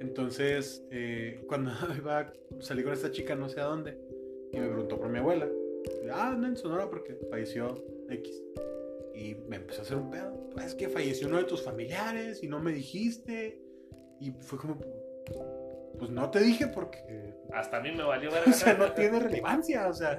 Entonces, 0.00 0.84
eh, 0.90 1.40
cuando 1.48 1.70
iba 1.96 2.18
a 2.18 2.32
salir 2.60 2.84
con 2.84 2.92
esta 2.92 3.10
chica, 3.10 3.34
no 3.34 3.48
sé 3.48 3.60
a 3.60 3.64
dónde, 3.64 3.96
y 4.52 4.58
me 4.58 4.66
preguntó 4.68 4.98
por 4.98 5.08
mi 5.08 5.18
abuela. 5.18 5.48
Ah, 6.12 6.34
no, 6.38 6.46
en 6.46 6.56
Sonora 6.56 6.88
porque 6.88 7.16
falleció 7.30 7.84
X. 8.10 8.42
Y 9.14 9.34
me 9.48 9.56
empezó 9.56 9.80
a 9.80 9.84
hacer 9.84 9.96
un 9.96 10.10
pedo. 10.10 10.32
"Pues 10.52 10.66
Es 10.66 10.74
que 10.74 10.88
falleció 10.88 11.28
uno 11.28 11.38
de 11.38 11.44
tus 11.44 11.62
familiares 11.62 12.42
y 12.42 12.48
no 12.48 12.60
me 12.60 12.72
dijiste. 12.72 13.60
Y 14.20 14.30
fue 14.40 14.58
como, 14.58 14.78
pues 15.98 16.10
no 16.10 16.30
te 16.30 16.40
dije 16.40 16.66
porque, 16.68 17.34
Hasta 17.52 17.78
a 17.78 17.80
mí 17.80 17.90
me 17.92 18.04
valió 18.04 18.30
ver. 18.32 18.48
o 18.48 18.52
sea, 18.52 18.74
no 18.74 18.92
tiene 18.92 19.18
relevancia. 19.18 19.88
O 19.88 19.92
sea, 19.94 20.18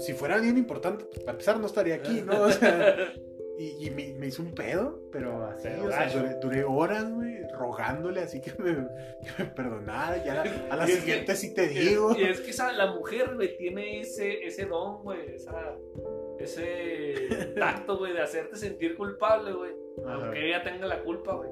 si 0.00 0.12
fuera 0.12 0.38
bien 0.38 0.56
importante, 0.58 1.04
pues 1.04 1.20
para 1.20 1.32
empezar 1.32 1.58
no 1.60 1.66
estaría 1.66 1.96
aquí, 1.96 2.22
¿no? 2.22 2.42
O 2.42 2.50
sea, 2.50 2.96
y, 3.58 3.86
y 3.86 3.90
me, 3.90 4.12
me 4.18 4.26
hizo 4.26 4.42
un 4.42 4.54
pedo, 4.54 5.00
pero 5.12 5.46
así, 5.46 5.68
Pero 5.68 5.86
o 5.86 5.90
sea, 5.90 6.08
duré, 6.10 6.34
duré 6.40 6.64
horas, 6.64 7.10
güey, 7.12 7.36
rogándole 7.58 8.20
así 8.20 8.40
que 8.40 8.52
me, 8.62 8.74
que 8.74 9.42
me 9.42 9.44
perdonara. 9.50 10.22
Ya 10.24 10.42
a 10.70 10.76
la 10.76 10.86
que- 10.86 10.92
siguiente 10.92 11.34
sí 11.34 11.54
te 11.54 11.68
digo. 11.68 12.14
Y 12.16 12.24
es 12.24 12.40
que 12.40 12.50
esa, 12.50 12.72
la 12.72 12.92
mujer, 12.92 13.34
güey, 13.34 13.56
tiene 13.56 14.00
ese, 14.00 14.44
ese 14.44 14.66
don, 14.66 15.02
güey, 15.02 15.34
esa, 15.34 15.74
ese 16.38 17.54
tacto, 17.58 17.98
güey, 17.98 18.12
de 18.12 18.22
hacerte 18.22 18.56
sentir 18.56 18.96
culpable, 18.96 19.52
güey. 19.52 19.72
Aunque 20.06 20.46
ella 20.48 20.62
tenga 20.62 20.86
la 20.86 21.02
culpa, 21.02 21.34
güey. 21.34 21.48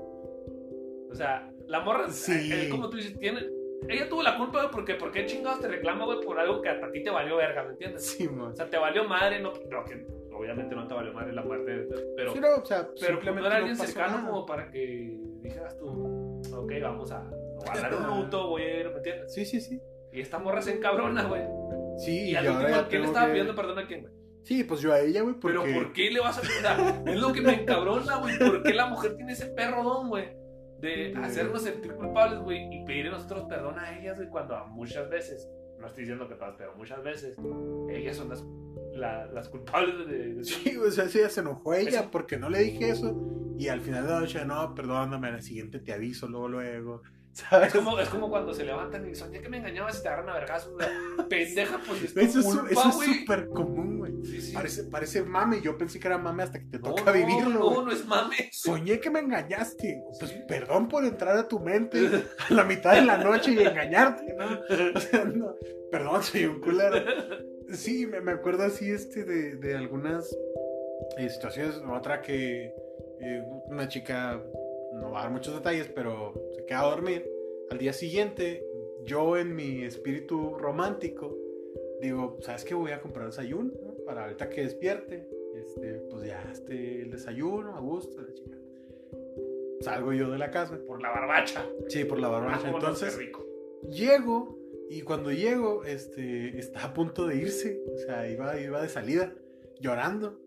O 1.11 1.15
sea, 1.15 1.51
la 1.67 1.81
morra, 1.81 2.11
Sí. 2.11 2.51
eh, 2.53 2.69
como 2.71 2.91
tú 2.91 2.97
dices, 2.97 3.19
tiene... 3.19 3.41
Ella 3.89 4.09
tuvo 4.09 4.23
la 4.23 4.39
culpa, 4.39 4.61
güey, 4.61 4.71
porque 4.73 4.95
¿por 4.95 5.13
qué 5.13 5.27
chingados 5.27 5.61
te 5.61 5.69
reclama, 5.69 6.07
güey, 6.07 6.21
por 6.23 6.39
algo 6.39 6.63
que 6.63 6.71
a 6.71 6.91
ti 6.91 7.03
te 7.03 7.11
valió 7.11 7.37
verga, 7.37 7.65
¿me 7.65 7.71
entiendes? 7.73 8.07
Sí, 8.07 8.27
man. 8.29 8.53
O 8.53 8.57
sea, 8.57 8.69
te 8.71 8.79
valió 8.79 9.05
madre, 9.07 9.41
no, 9.41 9.53
no, 9.71 9.85
que 9.85 10.07
obviamente 10.37 10.75
no 10.75 10.87
te 10.87 10.95
valió 10.95 11.13
madre 11.13 11.33
la 11.33 11.43
muerte, 11.43 11.87
pero, 12.17 12.33
Sí, 12.33 12.41
no, 12.41 12.57
o 12.57 12.65
sea, 12.65 12.89
pero 13.01 13.21
no 13.23 13.47
era 13.47 13.57
alguien 13.57 13.77
cercano 13.77 14.17
nada. 14.19 14.29
como 14.31 14.47
para 14.47 14.71
que 14.71 15.19
dijeras 15.41 15.77
tú, 15.79 16.41
ok, 16.55 16.73
vamos 16.83 17.11
a 17.13 17.23
guardar 17.65 17.95
un 17.95 18.07
luto, 18.21 18.49
voy 18.49 18.63
a 18.63 18.81
ir, 18.81 18.91
¿me 18.91 18.97
entiendes? 18.97 19.33
Sí, 19.35 19.45
sí, 19.45 19.61
sí. 19.61 19.81
Y 20.13 20.21
esta 20.21 20.39
morra 20.39 20.63
se 20.63 20.77
encabrona, 20.77 21.25
güey. 21.25 21.43
Sí, 21.99 22.31
Y 22.31 22.35
al 22.37 22.47
ahora 22.49 22.61
último, 22.61 22.79
¿a 22.81 22.89
quién 22.89 23.01
le 23.03 23.07
estaba 23.09 23.27
que- 23.27 23.33
pidiendo 23.33 23.55
perdón 23.55 23.79
a 23.79 23.87
quién, 23.87 24.01
güey? 24.03 24.15
Sí, 24.43 24.63
pues 24.65 24.81
yo 24.81 24.93
a 24.93 25.01
ella, 25.01 25.23
güey, 25.23 25.35
porque... 25.41 25.59
Pero 25.59 25.75
¿por 25.75 25.93
qué 25.95 26.11
le 26.11 26.21
vas 26.21 26.37
a 26.37 26.43
pedir? 26.43 27.15
Es 27.15 27.21
lo 27.21 27.33
que 27.33 27.41
me 27.41 27.55
encabrona, 27.63 28.17
güey. 28.17 28.39
¿Por 28.39 28.63
qué 28.63 28.75
la 28.75 28.87
mujer 28.87 29.17
tiene 29.17 29.33
ese 29.33 29.47
perro 29.47 29.83
don, 29.83 30.09
güey? 30.09 30.37
De 30.81 31.15
hacernos 31.17 31.63
sentir 31.63 31.95
culpables, 31.95 32.41
güey, 32.41 32.69
y 32.71 32.85
pedir 32.85 33.07
a 33.07 33.13
nosotros 33.13 33.45
perdón 33.49 33.79
a 33.79 33.99
ellas, 33.99 34.19
güey, 34.19 34.29
cuando 34.29 34.67
muchas 34.67 35.09
veces, 35.09 35.49
no 35.85 35.89
estoy 35.89 36.05
diciendo 36.05 36.29
que 36.29 36.35
todas, 36.35 36.55
pero 36.59 36.75
muchas 36.77 37.03
veces, 37.05 37.37
ellas 37.91 38.17
son 38.17 38.29
las, 38.31 38.45
la- 38.95 39.27
las 39.27 39.49
culpables 39.49 40.07
de, 40.09 40.35
de- 40.35 40.45
Sí, 40.45 40.77
o 40.77 40.91
sea, 40.91 41.09
sí, 41.09 41.19
ella 41.19 41.29
se 41.29 41.41
enojó 41.41 41.75
ella 41.75 42.01
Eso. 42.01 42.11
porque 42.11 42.37
no 42.39 42.49
le 42.51 42.61
dije 42.61 42.91
eso. 42.91 43.55
Y 43.59 43.69
al 43.69 43.81
final 43.81 44.05
de 44.05 44.11
la 44.13 44.21
noche, 44.21 44.45
no, 44.45 44.75
perdóname, 44.75 45.29
a 45.29 45.33
la 45.33 45.43
siguiente 45.43 45.79
te 45.79 45.93
aviso, 45.93 46.27
luego, 46.29 46.49
luego. 46.49 47.03
¿Sabes? 47.35 47.69
Es 47.69 47.75
como, 47.75 47.99
es 47.99 48.09
como 48.09 48.31
cuando 48.31 48.55
se 48.55 48.65
levantan 48.65 49.09
y 49.09 49.15
soñé 49.15 49.41
que 49.41 49.49
me 49.49 49.59
engañabas 49.59 49.99
y 49.99 50.03
te 50.03 50.09
agarran 50.09 50.31
a 50.31 50.35
vergazos, 50.35 50.73
güey. 51.17 51.29
Pendeja, 51.29 51.81
pues 51.87 52.03
es 52.03 52.15
tu 52.15 52.21
Eso 52.21 52.39
es 52.41 52.47
culpa, 52.47 52.71
eso 52.71 52.89
es 53.03 53.17
súper 53.19 53.49
común, 53.49 53.99
güey. 53.99 54.13
Sí, 54.25 54.41
sí. 54.41 54.53
Parece, 54.53 54.85
parece 54.85 55.23
mame. 55.23 55.61
Yo 55.61 55.77
pensé 55.77 55.99
que 56.01 56.07
era 56.07 56.17
mame 56.17 56.45
hasta 56.45 56.59
que 56.61 56.67
te 56.67 56.79
No, 56.79 56.95
toca 56.95 57.11
no, 57.11 57.13
vivirlo. 57.13 57.51
No, 57.59 57.71
güey. 57.71 57.87
no 57.87 57.93
es 57.93 58.07
mames. 58.07 58.49
Soñé 58.53 59.01
que 59.01 59.11
me 59.11 59.19
engañaste. 59.21 60.03
Pues 60.19 60.31
Sí. 60.31 60.41
perdón 60.49 60.89
por 60.89 61.05
entrar 61.05 61.37
a 61.37 61.47
tu 61.49 61.59
mente 61.61 61.99
a 62.49 62.53
la 62.55 62.65
mitad 62.65 62.95
de 62.95 63.03
la 63.03 63.19
noche 63.19 63.51
y 63.53 63.59
engañarte, 63.59 64.35
¿no? 64.35 64.61
O 64.97 65.01
sea, 65.01 65.25
no, 65.25 65.55
Perdón, 65.91 66.23
soy 66.23 66.47
un 66.47 66.61
culero. 66.61 66.97
Sí, 67.73 68.07
me, 68.07 68.21
me 68.21 68.33
acuerdo 68.33 68.65
así 68.65 68.91
este 68.91 69.25
de, 69.25 69.57
de 69.57 69.77
algunas 69.77 70.35
eh, 71.19 71.29
situaciones. 71.29 71.77
Otra 71.89 72.21
que 72.23 72.73
eh, 73.21 73.43
una 73.67 73.89
chica, 73.89 74.41
no 75.01 75.11
va 75.11 75.21
a 75.21 75.23
dar 75.25 75.33
muchos 75.33 75.55
detalles, 75.55 75.89
pero 75.95 76.35
se 76.57 76.65
queda 76.67 76.81
a 76.81 76.91
dormir. 76.91 77.29
Al 77.71 77.79
día 77.79 77.93
siguiente, 77.93 78.65
yo 79.05 79.37
en 79.37 79.55
mi 79.55 79.83
espíritu 79.83 80.55
romántico, 80.57 81.37
digo, 82.01 82.39
¿sabes 82.41 82.65
qué? 82.65 82.75
Voy 82.75 82.93
a 82.93 83.01
comprar 83.01 83.27
desayuno 83.27 83.73
¿no? 83.83 83.95
para 84.05 84.25
ahorita 84.25 84.49
que 84.49 84.63
despierte. 84.63 85.29
Este, 85.57 85.95
pues 86.11 86.27
ya, 86.27 86.49
este, 86.53 87.03
el 87.03 87.11
desayuno, 87.11 87.77
a 87.77 87.81
gusto, 87.81 88.21
la 88.21 88.33
chica. 88.33 88.57
Salgo 89.81 90.13
yo 90.13 90.31
de 90.31 90.39
la 90.39 90.51
casa. 90.51 90.79
Por 90.87 91.01
la 91.03 91.11
barbacha. 91.11 91.65
Sí, 91.89 92.05
por 92.05 92.19
la 92.19 92.29
Ah, 92.29 92.31
barbacha. 92.31 92.71
no, 92.71 92.77
Entonces, 92.77 93.17
rico. 93.19 93.47
llego 93.91 94.59
y 94.91 95.03
cuando 95.03 95.31
llego, 95.33 95.85
este, 95.85 96.59
está 96.59 96.85
a 96.87 96.95
punto 96.95 97.27
de 97.27 97.37
irse, 97.37 97.83
o 97.95 97.97
sea, 97.99 98.29
iba, 98.29 98.59
iba 98.61 98.81
de 98.83 98.89
salida, 98.89 99.33
llorando. 99.81 100.39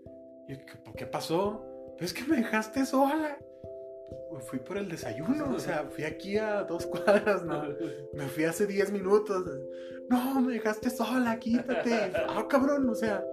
Y 0.48 0.56
¿qué, 0.58 0.66
¿qué 0.98 1.06
pasó? 1.06 1.64
Pues 1.98 2.12
es 2.14 2.18
que 2.24 2.30
me 2.30 2.38
dejaste 2.38 2.86
sola. 2.86 3.38
Fui 4.42 4.60
por 4.60 4.78
el 4.78 4.88
desayuno, 4.90 5.54
o 5.56 5.60
sea, 5.60 5.86
fui 5.90 6.04
aquí 6.04 6.38
a 6.38 6.64
dos 6.64 6.86
cuadras, 6.86 7.44
¿no? 7.44 7.64
Me 8.14 8.28
fui 8.28 8.44
hace 8.46 8.66
10 8.68 8.92
minutos. 8.92 9.46
No, 10.10 10.40
me 10.42 10.54
dejaste 10.54 10.90
sola, 10.90 11.38
quítate. 11.40 12.12
Ah, 12.30 12.46
cabrón, 12.48 12.90
o 12.90 12.96
sea. 12.96 13.24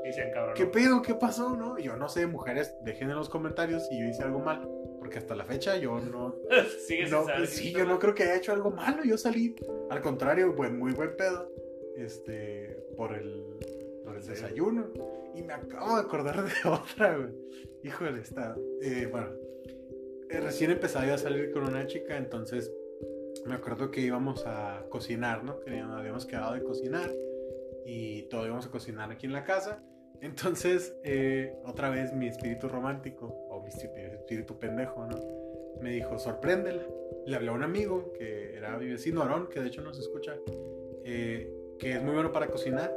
¿qué 0.55 0.67
pedo? 0.67 1.03
¿Qué 1.03 1.15
pasó? 1.15 1.57
No, 1.57 1.79
yo 1.79 1.97
no 1.97 2.09
sé, 2.09 2.27
mujeres, 2.27 2.75
dejen 2.83 3.11
en 3.11 3.17
los 3.17 3.29
comentarios 3.29 3.87
si 3.89 3.99
yo 4.01 4.07
hice 4.07 4.23
algo 4.23 4.41
mal, 4.41 4.69
porque 4.99 5.19
hasta 5.19 5.35
la 5.35 5.45
fecha 5.45 5.77
yo 5.77 6.01
no, 6.01 6.35
sí, 7.47 7.73
yo 7.73 7.85
no 7.85 7.99
creo 7.99 8.15
que 8.15 8.25
haya 8.25 8.37
hecho 8.37 8.53
algo 8.53 8.71
malo. 8.71 9.05
Yo 9.05 9.17
salí, 9.19 9.55
al 9.91 10.01
contrario, 10.01 10.53
buen, 10.55 10.79
muy 10.79 10.93
buen 10.93 11.17
pedo. 11.17 11.51
Este, 11.97 12.77
por 12.97 13.13
el, 13.15 13.45
por 14.05 14.17
el 14.17 14.27
desayuno. 14.27 14.87
Y 15.35 15.43
me 15.43 15.53
acabo 15.53 15.97
de 15.97 16.03
acordar 16.03 16.43
de 16.45 16.69
otra, 16.69 17.17
güey. 17.17 17.31
Híjole, 17.85 18.21
está. 18.21 18.57
eh, 18.83 19.07
bueno, 19.11 19.29
recién 20.41 20.71
empezaba 20.71 21.13
a 21.13 21.19
salir 21.19 21.51
con 21.53 21.65
una 21.65 21.87
chica, 21.87 22.17
entonces 22.17 22.73
me 23.47 23.55
acuerdo 23.55 23.91
que 23.91 24.01
íbamos 24.01 24.45
a 24.47 24.87
cocinar, 24.89 25.45
¿no? 25.45 25.61
Que 25.61 25.73
ya 25.73 25.85
habíamos 25.97 26.27
quedado 26.27 26.55
de 26.55 26.63
cocinar 26.63 27.11
y 27.85 28.23
todo 28.23 28.47
íbamos 28.47 28.67
a 28.67 28.71
cocinar 28.71 29.11
aquí 29.11 29.27
en 29.27 29.33
la 29.33 29.45
casa. 29.45 29.83
Entonces, 30.21 30.97
eh, 31.05 31.55
otra 31.65 31.91
vez 31.91 32.15
mi 32.15 32.29
espíritu 32.29 32.69
romántico, 32.69 33.27
o 33.51 33.63
mi 33.63 33.69
espíritu 33.69 34.59
pendejo, 34.59 35.07
¿no? 35.07 35.19
Me 35.83 35.91
dijo, 35.91 36.19
sorpréndela. 36.19 36.83
Le 37.27 37.37
hablé 37.37 37.51
a 37.51 37.53
un 37.53 37.63
amigo 37.63 38.13
que 38.13 38.57
era 38.57 38.79
mi 38.79 38.89
vecino, 38.89 39.23
Aarón, 39.23 39.49
que 39.49 39.61
de 39.61 39.69
hecho 39.69 39.83
nos 39.83 39.99
escucha, 39.99 40.35
eh, 41.05 41.53
que 41.79 41.97
es 41.97 42.03
muy 42.03 42.15
bueno 42.15 42.33
para 42.33 42.47
cocinar. 42.47 42.95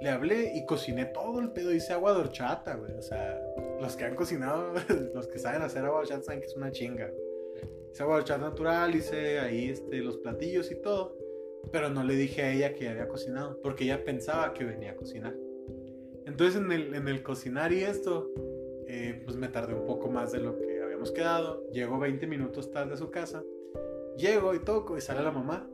Le 0.00 0.08
hablé 0.08 0.54
y 0.54 0.64
cociné 0.64 1.06
todo 1.06 1.40
el 1.40 1.50
pedo, 1.50 1.72
hice 1.72 1.92
agua 1.92 2.14
de 2.14 2.20
horchata, 2.20 2.76
güey. 2.76 2.92
O 2.92 3.02
sea, 3.02 3.40
los 3.80 3.96
que 3.96 4.04
han 4.04 4.14
cocinado, 4.14 4.72
los 5.14 5.26
que 5.26 5.38
saben 5.38 5.62
hacer 5.62 5.84
agua 5.84 6.00
horchata 6.00 6.22
saben 6.22 6.40
que 6.40 6.46
es 6.46 6.56
una 6.56 6.70
chinga. 6.70 7.12
Hice 7.92 8.02
agua 8.02 8.16
horchata 8.16 8.40
natural, 8.42 8.94
hice 8.94 9.38
ahí 9.38 9.70
este, 9.70 9.98
los 9.98 10.18
platillos 10.18 10.70
y 10.70 10.76
todo. 10.76 11.16
Pero 11.72 11.88
no 11.88 12.04
le 12.04 12.14
dije 12.14 12.42
a 12.42 12.52
ella 12.52 12.74
que 12.74 12.88
había 12.88 13.08
cocinado, 13.08 13.58
porque 13.62 13.84
ella 13.84 14.04
pensaba 14.04 14.52
que 14.52 14.64
venía 14.64 14.92
a 14.92 14.96
cocinar. 14.96 15.34
Entonces 16.26 16.60
en 16.60 16.72
el, 16.72 16.94
en 16.94 17.08
el 17.08 17.22
cocinar 17.22 17.72
y 17.72 17.82
esto, 17.82 18.30
eh, 18.86 19.22
pues 19.24 19.36
me 19.36 19.48
tardé 19.48 19.74
un 19.74 19.86
poco 19.86 20.08
más 20.08 20.32
de 20.32 20.40
lo 20.40 20.58
que 20.58 20.82
habíamos 20.82 21.10
quedado. 21.10 21.66
Llego 21.70 21.98
20 21.98 22.26
minutos 22.26 22.70
tarde 22.70 22.94
a 22.94 22.96
su 22.96 23.10
casa. 23.10 23.42
Llego 24.16 24.54
y 24.54 24.60
toco 24.60 24.96
y 24.96 25.00
sale 25.00 25.22
la 25.22 25.30
mamá. 25.30 25.68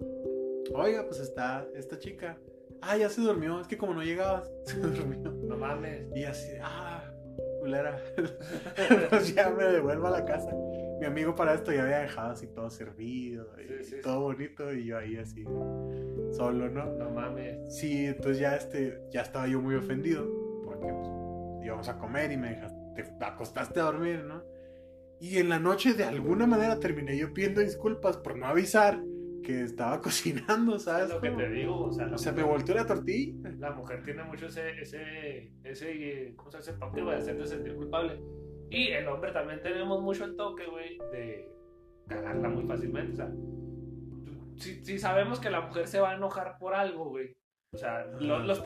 Oiga, 0.74 1.05
pues 1.07 1.20
está 1.20 1.68
esta 1.74 1.98
chica. 1.98 2.38
Ah, 2.80 2.96
ya 2.96 3.09
se 3.09 3.20
durmió. 3.20 3.61
Es 3.61 3.66
que 3.66 3.76
como 3.76 3.94
no 3.94 4.03
llegabas, 4.03 4.51
se 4.64 4.78
durmió. 4.78 5.32
No 5.32 5.57
mames. 5.57 6.07
Y 6.14 6.24
así, 6.24 6.53
ah, 6.62 7.09
culera. 7.61 8.00
pues 9.11 9.34
ya 9.34 9.50
me 9.50 9.64
devuelvo 9.64 10.08
a 10.08 10.11
la 10.11 10.24
casa. 10.24 10.50
Mi 10.98 11.06
amigo 11.06 11.34
para 11.34 11.54
esto 11.54 11.72
ya 11.72 11.82
había 11.84 12.00
dejado 12.00 12.32
así 12.32 12.46
todo 12.48 12.68
servido 12.70 13.46
y 13.58 13.68
Sí, 13.68 13.74
sí, 13.84 13.84
sí. 13.96 13.96
todo 14.02 14.20
bonito. 14.20 14.72
Y 14.72 14.86
yo 14.86 14.98
ahí 14.98 15.16
así, 15.16 15.44
solo, 16.32 16.68
¿no? 16.68 16.86
No 16.86 17.11
mames. 17.11 17.74
Sí, 17.74 18.06
entonces 18.06 18.38
ya, 18.38 18.56
este, 18.56 19.00
ya 19.11 19.22
estaba 19.22 19.46
yo 19.46 19.61
muy 19.61 19.76
ofendido 19.76 20.26
porque 20.64 20.88
pues, 20.92 21.64
íbamos 21.64 21.88
a 21.88 21.98
comer 21.98 22.32
y 22.32 22.36
me 22.36 22.50
dejaste, 22.50 22.78
te 23.18 23.24
acostaste 23.24 23.80
a 23.80 23.84
dormir, 23.84 24.24
¿no? 24.24 24.42
Y 25.20 25.38
en 25.38 25.48
la 25.50 25.58
noche 25.58 25.92
de 25.94 26.04
alguna 26.04 26.46
manera 26.46 26.80
terminé 26.80 27.16
yo 27.16 27.32
pidiendo 27.32 27.61
disculpas 27.61 28.16
por 28.16 28.36
no 28.36 28.46
avisar 28.46 29.00
que 29.43 29.62
estaba 29.62 30.01
cocinando, 30.03 30.78
¿sabes? 30.78 31.09
Es 31.09 31.14
lo 31.14 31.20
que 31.20 31.30
te 31.30 31.49
digo, 31.51 31.84
o 31.86 31.93
sea, 31.93 32.07
O 32.12 32.18
sea, 32.18 32.32
me 32.32 32.43
mujer- 32.43 32.57
volteó 32.59 32.74
la 32.74 32.86
tortilla. 32.86 33.51
La 33.59 33.70
mujer 33.72 34.03
tiene 34.03 34.22
mucho 34.24 34.47
ese, 34.47 34.70
ese, 34.80 35.53
ese, 35.64 36.34
¿cómo 36.36 36.51
se 36.53 36.72
toque, 36.74 37.01
güey, 37.03 37.16
de 37.16 37.22
hacerte 37.22 37.47
sentir 37.47 37.74
culpable. 37.74 38.20
Y 38.70 38.88
el 38.88 39.09
hombre 39.09 39.32
también 39.32 39.61
tenemos 39.62 40.01
mucho 40.03 40.24
el 40.24 40.36
toque, 40.36 40.66
güey, 40.66 40.99
de 41.12 41.51
cagarla 42.09 42.49
muy 42.49 42.64
fácilmente. 42.66 43.12
O 43.12 43.16
sea, 43.16 43.32
si, 44.57 44.84
si 44.84 44.99
sabemos 44.99 45.41
que 45.41 45.51
la 45.51 45.61
mujer 45.62 45.86
se 45.88 46.01
va 46.01 46.11
a 46.11 46.16
enojar 46.16 46.57
por 46.59 46.74
algo, 46.74 47.09
güey. 47.09 47.34
O 47.72 47.78
sea, 47.78 48.05
los 48.20 48.62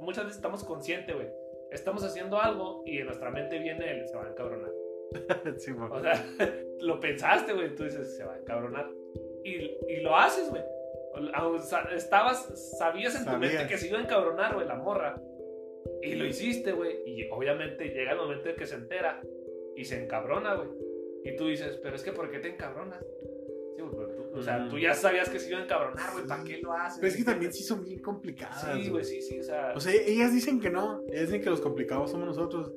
muchas 0.00 0.24
veces 0.24 0.36
estamos 0.36 0.64
conscientes, 0.64 1.14
güey. 1.14 1.28
Estamos 1.70 2.02
haciendo 2.04 2.40
algo 2.40 2.82
y 2.84 2.98
en 2.98 3.06
nuestra 3.06 3.30
mente 3.30 3.58
viene 3.58 4.00
el 4.00 4.08
se 4.08 4.16
va 4.16 4.24
a 4.26 4.30
encabronar. 4.30 4.70
Sí. 5.58 5.72
O 5.72 6.00
sea, 6.00 6.24
lo 6.80 7.00
pensaste, 7.00 7.52
güey. 7.52 7.74
Tú 7.74 7.84
dices, 7.84 8.16
se 8.16 8.24
va 8.24 8.34
a 8.34 8.38
encabronar. 8.38 8.88
Y, 9.44 9.76
y 9.88 10.00
lo 10.00 10.16
haces, 10.16 10.48
güey. 10.50 10.62
Estabas, 11.94 12.76
sabías 12.78 13.14
en 13.16 13.24
tu 13.24 13.36
mente 13.38 13.66
que 13.66 13.78
se 13.78 13.88
iba 13.88 13.98
a 13.98 14.02
encabronar, 14.02 14.54
güey, 14.54 14.66
la 14.66 14.76
morra. 14.76 15.20
Y 16.02 16.14
lo 16.14 16.24
hiciste, 16.24 16.72
güey. 16.72 17.02
Y 17.06 17.28
obviamente 17.30 17.88
llega 17.88 18.12
el 18.12 18.18
momento 18.18 18.48
en 18.48 18.56
que 18.56 18.66
se 18.66 18.76
entera 18.76 19.20
y 19.76 19.84
se 19.84 20.02
encabrona, 20.02 20.54
güey. 20.54 20.68
Y 21.24 21.36
tú 21.36 21.48
dices, 21.48 21.78
pero 21.82 21.96
es 21.96 22.02
que 22.02 22.12
¿por 22.12 22.30
qué 22.30 22.38
te 22.38 22.48
encabronas? 22.48 23.04
Sí, 23.76 23.82
güey, 23.82 23.90
pero 23.94 24.08
tú- 24.08 24.38
o 24.38 24.42
sea, 24.42 24.68
tú 24.68 24.78
ya 24.78 24.94
sabías 24.94 25.28
que 25.28 25.38
se 25.38 25.50
iba 25.50 25.58
a 25.58 25.64
encabronar, 25.64 26.12
güey. 26.12 26.26
¿Para 26.26 26.44
qué 26.44 26.58
lo 26.58 26.72
haces? 26.72 26.98
Pero 27.00 27.08
es 27.12 27.16
que 27.18 27.24
también 27.24 27.52
sí 27.52 27.62
son 27.62 27.84
bien 27.84 28.00
complicadas. 28.00 28.62
Sí, 28.74 28.88
güey, 28.88 29.04
sí, 29.04 29.20
sí. 29.20 29.40
O 29.40 29.42
sea, 29.42 29.72
O 29.74 29.80
sea, 29.80 29.92
ellas 29.92 30.32
dicen 30.32 30.60
que 30.60 30.70
no. 30.70 31.02
Ellas 31.10 31.26
dicen 31.26 31.42
que 31.42 31.50
los 31.50 31.60
complicados 31.60 32.10
somos 32.10 32.26
nosotros. 32.26 32.72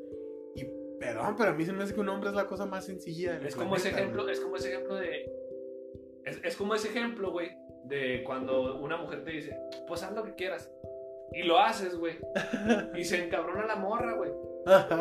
Y 0.56 0.66
perdón, 1.00 1.36
pero 1.38 1.52
a 1.52 1.54
mí 1.54 1.64
se 1.66 1.72
me 1.74 1.84
hace 1.84 1.94
que 1.94 2.00
un 2.02 2.10
hombre 2.10 2.30
es 2.32 2.36
la 2.36 2.48
cosa 2.48 2.66
más 2.66 2.86
sencilla. 2.86 3.40
Es 3.46 3.56
como 3.56 3.76
ese 3.76 3.90
planeta, 3.90 4.00
ejemplo, 4.02 4.24
güey. 4.24 4.34
es 4.34 4.40
como 4.42 4.56
ese 4.58 4.70
ejemplo 4.74 4.96
de. 4.96 5.32
Es, 6.26 6.40
es 6.44 6.56
como 6.56 6.76
ese 6.76 6.90
ejemplo, 6.90 7.32
güey, 7.32 7.50
de 7.86 8.24
cuando 8.24 8.80
una 8.80 8.98
mujer 8.98 9.24
te 9.24 9.32
dice, 9.32 9.58
pues 9.88 10.04
haz 10.04 10.14
lo 10.14 10.24
que 10.24 10.36
quieras. 10.36 10.72
Y 11.34 11.44
lo 11.44 11.58
haces, 11.60 11.96
güey. 11.98 12.16
Y 12.96 13.04
se 13.04 13.24
encabrona 13.24 13.66
la 13.66 13.76
morra, 13.76 14.14
güey. 14.16 14.32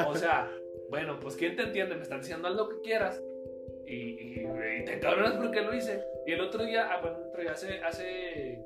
O 0.08 0.14
sea, 0.16 0.50
bueno, 0.90 1.18
pues 1.20 1.36
¿quién 1.36 1.56
te 1.56 1.62
entiende? 1.62 1.94
Me 1.94 2.02
están 2.02 2.20
diciendo 2.20 2.48
haz 2.48 2.54
lo 2.54 2.68
que 2.68 2.80
quieras. 2.80 3.22
Y, 3.86 3.94
y, 3.94 4.46
y 4.80 4.84
te 4.84 4.94
encabronas 4.94 5.34
porque 5.34 5.60
lo 5.60 5.74
hice. 5.74 6.02
Y 6.26 6.32
el 6.32 6.40
otro 6.40 6.64
día, 6.64 6.88
ah, 6.90 7.00
bueno, 7.00 7.18
el 7.18 7.24
otro 7.28 7.42
día, 7.42 7.52
hace, 7.52 7.80
hace 7.80 8.64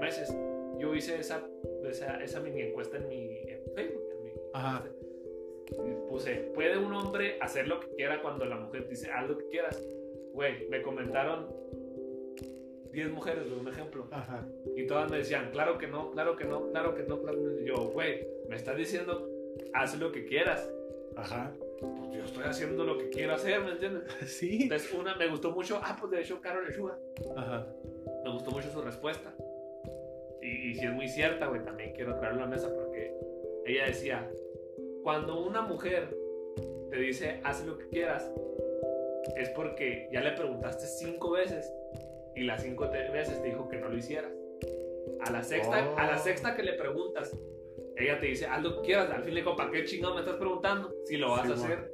meses, 0.00 0.34
yo 0.78 0.94
hice 0.94 1.16
esa, 1.20 1.46
esa, 1.88 2.22
esa 2.22 2.40
mini 2.40 2.62
encuesta 2.62 2.96
en 2.96 3.08
mi 3.08 3.38
en 3.48 3.62
Facebook. 3.74 4.02
en 4.12 4.22
mi- 4.24 4.30
Ajá. 4.54 4.84
puse, 6.08 6.34
¿puede 6.54 6.78
un 6.78 6.92
hombre 6.94 7.36
hacer 7.40 7.68
lo 7.68 7.78
que 7.80 7.88
quiera 7.94 8.20
cuando 8.22 8.44
la 8.46 8.56
mujer 8.56 8.88
dice, 8.88 9.10
haz 9.10 9.28
lo 9.28 9.38
que 9.38 9.46
quieras? 9.48 9.80
Güey, 10.40 10.66
me 10.70 10.80
comentaron 10.80 11.48
10 12.92 13.10
mujeres, 13.10 13.50
de 13.50 13.56
un 13.56 13.68
ejemplo. 13.68 14.08
Ajá. 14.10 14.48
Y 14.74 14.86
todas 14.86 15.10
me 15.10 15.18
decían, 15.18 15.50
claro 15.52 15.76
que 15.76 15.86
no, 15.86 16.10
claro 16.12 16.34
que 16.34 16.46
no, 16.46 16.70
claro 16.70 16.94
que 16.94 17.02
no, 17.02 17.20
claro 17.20 17.36
que 17.36 17.44
no. 17.44 17.60
Y 17.60 17.66
yo, 17.66 17.90
güey, 17.90 18.26
me 18.48 18.56
estás 18.56 18.78
diciendo, 18.78 19.28
haz 19.74 19.98
lo 19.98 20.10
que 20.10 20.24
quieras. 20.24 20.66
Ajá. 21.14 21.52
Pues 21.78 22.16
yo 22.16 22.24
estoy 22.24 22.44
haciendo 22.44 22.84
lo 22.84 22.96
que 22.96 23.10
quiero 23.10 23.34
hacer, 23.34 23.60
¿me 23.60 23.72
entiendes? 23.72 24.04
Sí. 24.26 24.60
Entonces, 24.62 24.94
una 24.94 25.14
me 25.14 25.28
gustó 25.28 25.50
mucho, 25.50 25.78
ah, 25.84 25.94
pues 26.00 26.10
de 26.10 26.22
hecho, 26.22 26.40
Carol 26.40 26.66
Lechuga. 26.66 26.98
Ajá. 27.36 27.66
Me 28.24 28.32
gustó 28.32 28.50
mucho 28.50 28.70
su 28.70 28.80
respuesta. 28.80 29.34
Y, 30.40 30.70
y 30.70 30.74
si 30.74 30.86
es 30.86 30.92
muy 30.94 31.06
cierta, 31.06 31.48
güey, 31.48 31.62
también 31.62 31.92
quiero 31.92 32.16
traerlo 32.16 32.44
a 32.44 32.44
la 32.44 32.50
mesa 32.50 32.74
porque 32.74 33.12
ella 33.66 33.84
decía, 33.84 34.26
cuando 35.02 35.44
una 35.44 35.60
mujer 35.60 36.16
te 36.90 36.96
dice, 36.96 37.42
haz 37.44 37.62
lo 37.66 37.76
que 37.76 37.88
quieras, 37.88 38.32
es 39.36 39.48
porque 39.50 40.08
ya 40.12 40.20
le 40.20 40.32
preguntaste 40.32 40.86
cinco 40.86 41.30
veces 41.32 41.72
y 42.34 42.42
las 42.44 42.62
cinco 42.62 42.88
veces 42.88 43.40
te 43.42 43.48
dijo 43.48 43.68
que 43.68 43.76
no 43.78 43.88
lo 43.88 43.96
hicieras. 43.96 44.32
A 45.20 45.30
la 45.30 45.42
sexta, 45.42 45.92
Oh. 45.94 45.98
a 45.98 46.06
la 46.06 46.18
sexta 46.18 46.54
que 46.56 46.62
le 46.62 46.74
preguntas, 46.74 47.36
ella 47.96 48.18
te 48.20 48.26
dice, 48.26 48.46
haz 48.46 48.62
lo 48.62 48.76
que 48.76 48.86
quieras. 48.88 49.10
Al 49.10 49.22
fin 49.22 49.34
le 49.34 49.40
digo, 49.40 49.56
¿para 49.56 49.70
qué 49.70 49.84
chingado 49.84 50.14
me 50.14 50.20
estás 50.20 50.36
preguntando? 50.36 50.94
Si 51.04 51.16
lo 51.16 51.30
vas 51.32 51.46
Sí, 51.46 51.50
a 51.52 51.54
hacer. 51.54 51.92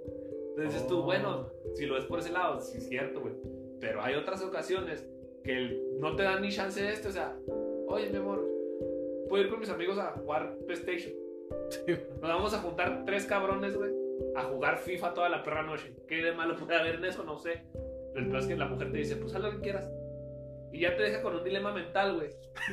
Entonces 0.51 0.75
dices 0.75 0.87
tú, 0.87 0.99
Oh. 0.99 1.03
bueno, 1.03 1.51
si 1.75 1.87
lo 1.87 1.95
ves 1.95 2.05
por 2.05 2.19
ese 2.21 2.33
lado, 2.33 2.61
sí 2.61 2.79
es 2.79 2.89
cierto, 2.89 3.21
güey. 3.21 3.35
Pero 3.81 4.03
hay 4.03 4.15
otras 4.15 4.43
ocasiones 4.43 5.07
que 5.45 5.81
no 5.99 6.17
te 6.17 6.23
dan 6.23 6.43
ni 6.43 6.51
chance 6.51 6.81
de 6.83 6.93
esto. 6.93 7.09
O 7.09 7.13
sea, 7.13 7.37
oye, 7.89 8.09
mi 8.11 8.17
amor, 8.17 8.47
puedo 9.29 9.43
ir 9.45 9.51
con 9.51 9.61
mis 9.61 9.71
amigos 9.71 9.99
a 9.99 10.13
jugar 10.13 10.57
PlayStation. 10.67 11.13
Sí. 11.71 11.93
Nos 12.21 12.23
vamos 12.23 12.55
a 12.55 12.59
juntar 12.59 13.05
tres 13.05 13.25
cabrones, 13.27 13.77
güey, 13.77 13.91
a 14.37 14.43
jugar 14.45 14.79
FIFA 14.79 15.15
toda 15.15 15.29
la 15.29 15.43
perra 15.43 15.63
noche. 15.63 15.95
¿Qué 16.09 16.17
de 16.23 16.33
malo 16.33 16.57
puede 16.57 16.77
haber 16.77 16.97
en 16.97 17.05
eso? 17.07 17.25
No 17.25 17.39
sé. 17.39 17.65
Pero 18.13 18.25
el 18.25 18.31
peor 18.31 18.43
es 18.43 18.47
que 18.49 18.57
la 18.57 18.67
mujer 18.67 18.93
te 18.93 18.99
dice, 18.99 19.17
pues 19.17 19.35
haz 19.35 19.41
lo 19.43 19.51
que 19.53 19.61
quieras. 19.61 19.91
Y 20.73 20.81
ya 20.81 20.97
te 20.97 21.05
deja 21.05 21.23
con 21.23 21.35
un 21.37 21.45
dilema 21.45 21.73
mental, 21.73 22.17
güey. 22.17 22.31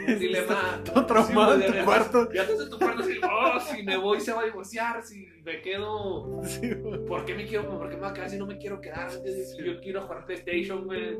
Un 0.07 0.19
dilema. 0.19 0.81
Todo 0.83 1.05
traumado 1.05 1.57
Sí, 1.57 1.65
en 1.65 1.79
tu 1.79 1.85
cuarto. 1.85 2.31
Ya 2.33 2.41
estás 2.43 2.61
en 2.61 2.69
tu 2.69 2.77
cuarto 2.79 3.03
así, 3.03 3.19
oh, 3.23 3.59
si 3.59 3.83
me 3.83 3.97
voy 3.97 4.19
se 4.19 4.33
va 4.33 4.41
a 4.41 4.45
divorciar, 4.45 5.03
si 5.03 5.25
me 5.43 5.61
quedo 5.61 6.41
Sí. 6.43 6.69
¿Por 7.07 7.23
qué 7.25 7.35
me 7.35 7.45
quiero, 7.45 7.69
por 7.69 7.87
qué 7.89 7.95
me 7.95 8.01
voy 8.01 8.09
a 8.09 8.13
quedar 8.13 8.29
si 8.29 8.37
no 8.37 8.45
me 8.47 8.57
quiero 8.57 8.81
quedar? 8.81 9.09
Sí. 9.11 9.63
Yo 9.63 9.79
quiero 9.79 10.01
jugar 10.01 10.25
PlayStation, 10.25 10.85
güey. 10.85 11.17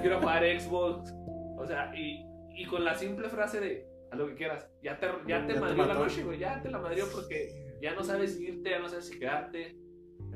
Quiero 0.00 0.18
jugar 0.20 0.42
Xbox. 0.60 1.12
O 1.56 1.66
sea, 1.66 1.92
y, 1.94 2.24
y 2.56 2.64
con 2.66 2.84
la 2.84 2.94
simple 2.96 3.28
frase 3.28 3.60
de 3.60 3.86
haz 4.10 4.18
lo 4.18 4.26
que 4.28 4.34
quieras, 4.34 4.68
ya 4.82 4.98
te, 4.98 5.06
ya 5.06 5.46
te 5.46 5.52
Ya 5.52 5.54
te 5.54 5.60
madrió 5.60 5.82
la 5.82 5.88
mató. 5.94 6.04
noche, 6.04 6.22
güey. 6.24 6.38
Ya 6.38 6.60
te 6.62 6.70
la 6.70 6.78
madrió 6.78 7.04
porque 7.12 7.76
ya 7.80 7.94
no 7.94 8.02
sabes 8.02 8.40
irte, 8.40 8.70
ya 8.70 8.78
no 8.78 8.88
sabes 8.88 9.08
si 9.08 9.18
quedarte. 9.18 9.76